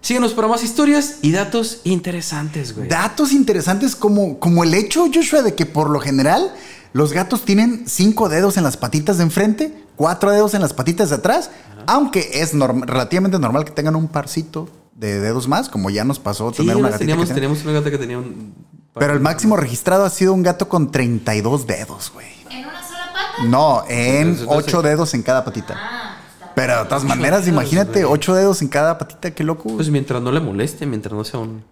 Síguenos 0.00 0.32
para 0.32 0.46
más 0.46 0.62
historias 0.62 1.16
y 1.22 1.32
datos 1.32 1.80
interesantes, 1.82 2.76
güey. 2.76 2.88
Datos 2.88 3.32
interesantes 3.32 3.96
como, 3.96 4.38
como 4.38 4.62
el 4.62 4.74
hecho, 4.74 5.06
Joshua, 5.12 5.42
de 5.42 5.56
que 5.56 5.66
por 5.66 5.90
lo 5.90 5.98
general 5.98 6.54
los 6.92 7.12
gatos 7.12 7.44
tienen 7.44 7.82
cinco 7.88 8.28
dedos 8.28 8.56
en 8.56 8.62
las 8.62 8.76
patitas 8.76 9.18
de 9.18 9.24
enfrente, 9.24 9.84
cuatro 9.98 10.30
dedos 10.30 10.54
en 10.54 10.62
las 10.62 10.72
patitas 10.72 11.10
de 11.10 11.16
atrás, 11.16 11.50
aunque 11.86 12.30
es 12.40 12.54
norm- 12.54 12.86
relativamente 12.86 13.38
normal 13.38 13.66
que 13.66 13.72
tengan 13.72 13.96
un 13.96 14.08
parcito 14.08 14.68
de 14.94 15.20
dedos 15.20 15.46
más, 15.46 15.68
como 15.68 15.90
ya 15.90 16.04
nos 16.04 16.18
pasó 16.18 16.50
Sí, 16.52 16.58
tener 16.58 16.76
una 16.76 16.86
gatita. 16.88 16.98
teníamos, 17.00 17.24
que 17.28 17.34
tenía- 17.34 17.48
teníamos 17.48 17.64
una 17.64 17.72
gata 17.74 17.90
que 17.90 17.98
tenía 17.98 18.16
un... 18.18 18.54
Pero 18.94 19.12
el 19.12 19.20
máximo 19.20 19.56
registrado 19.56 20.04
ha 20.04 20.10
sido 20.10 20.32
un 20.32 20.42
gato 20.42 20.68
con 20.68 20.90
32 20.90 21.66
dedos, 21.66 22.10
güey. 22.14 22.26
¿En 22.50 22.64
una 22.64 22.82
sola 22.88 23.12
pata? 23.12 23.44
No, 23.44 23.84
en 23.88 24.28
Entonces, 24.30 24.46
ocho 24.48 24.82
dedos 24.82 25.14
en 25.14 25.22
cada 25.22 25.44
patita. 25.44 25.74
Ah, 25.76 26.16
está. 26.34 26.52
Pero 26.54 26.78
de 26.78 26.84
todas 26.86 27.04
maneras, 27.04 27.46
imagínate, 27.46 28.04
ocho 28.04 28.34
dedos 28.34 28.60
en 28.62 28.66
cada 28.68 28.98
patita, 28.98 29.30
qué 29.32 29.44
loco. 29.44 29.64
güey. 29.64 29.76
Pues 29.76 29.90
mientras 29.90 30.20
no 30.22 30.32
le 30.32 30.40
moleste, 30.40 30.84
mientras 30.86 31.12
no 31.14 31.22
sea 31.24 31.38
un, 31.38 31.62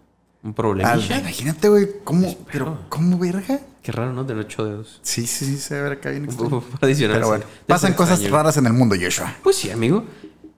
un 0.47 0.55
problema. 0.55 0.93
Ah, 0.93 1.19
imagínate, 1.19 1.69
güey, 1.69 1.89
cómo, 2.05 2.35
pero, 2.51 2.79
¿cómo 2.89 3.19
verga? 3.19 3.61
Qué 3.83 3.93
raro, 3.93 4.13
¿no? 4.13 4.25
Tener 4.25 4.45
ocho 4.45 4.65
dedos. 4.65 5.01
Sí, 5.03 5.27
sí, 5.27 5.45
sí, 5.45 5.59
se 5.59 5.81
ve 5.81 5.93
acá 5.93 6.11
bien 6.11 6.25
extraño. 6.25 6.63
Pero 6.81 7.29
bueno, 7.29 7.45
pasan 7.67 7.95
cosas 7.95 8.15
extraño. 8.19 8.37
raras 8.37 8.57
en 8.57 8.67
el 8.67 8.73
mundo, 8.73 8.97
Joshua. 9.01 9.35
Pues 9.43 9.57
sí, 9.57 9.71
amigo. 9.71 10.05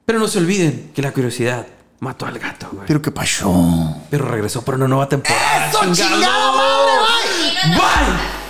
Pero 0.05 0.18
no 0.18 0.28
se 0.28 0.39
olviden 0.39 0.91
que 0.95 1.03
la 1.03 1.12
curiosidad 1.12 1.66
mató 2.01 2.26
al 2.26 2.39
gato, 2.39 2.68
güey. 2.72 2.86
Pero 2.86 3.03
qué 3.03 3.11
pasó. 3.11 3.97
Pero 4.11 4.26
regresó 4.26 4.62
por 4.62 4.76
una 4.76 4.89
nueva 4.89 5.09
temporada. 5.09 5.68
¡Eso, 5.68 5.80
¡Chingado! 5.80 6.14
chingada 6.14 6.53
madre, 6.53 6.93
bye! 7.64 7.76
¡Bye! 7.76 8.47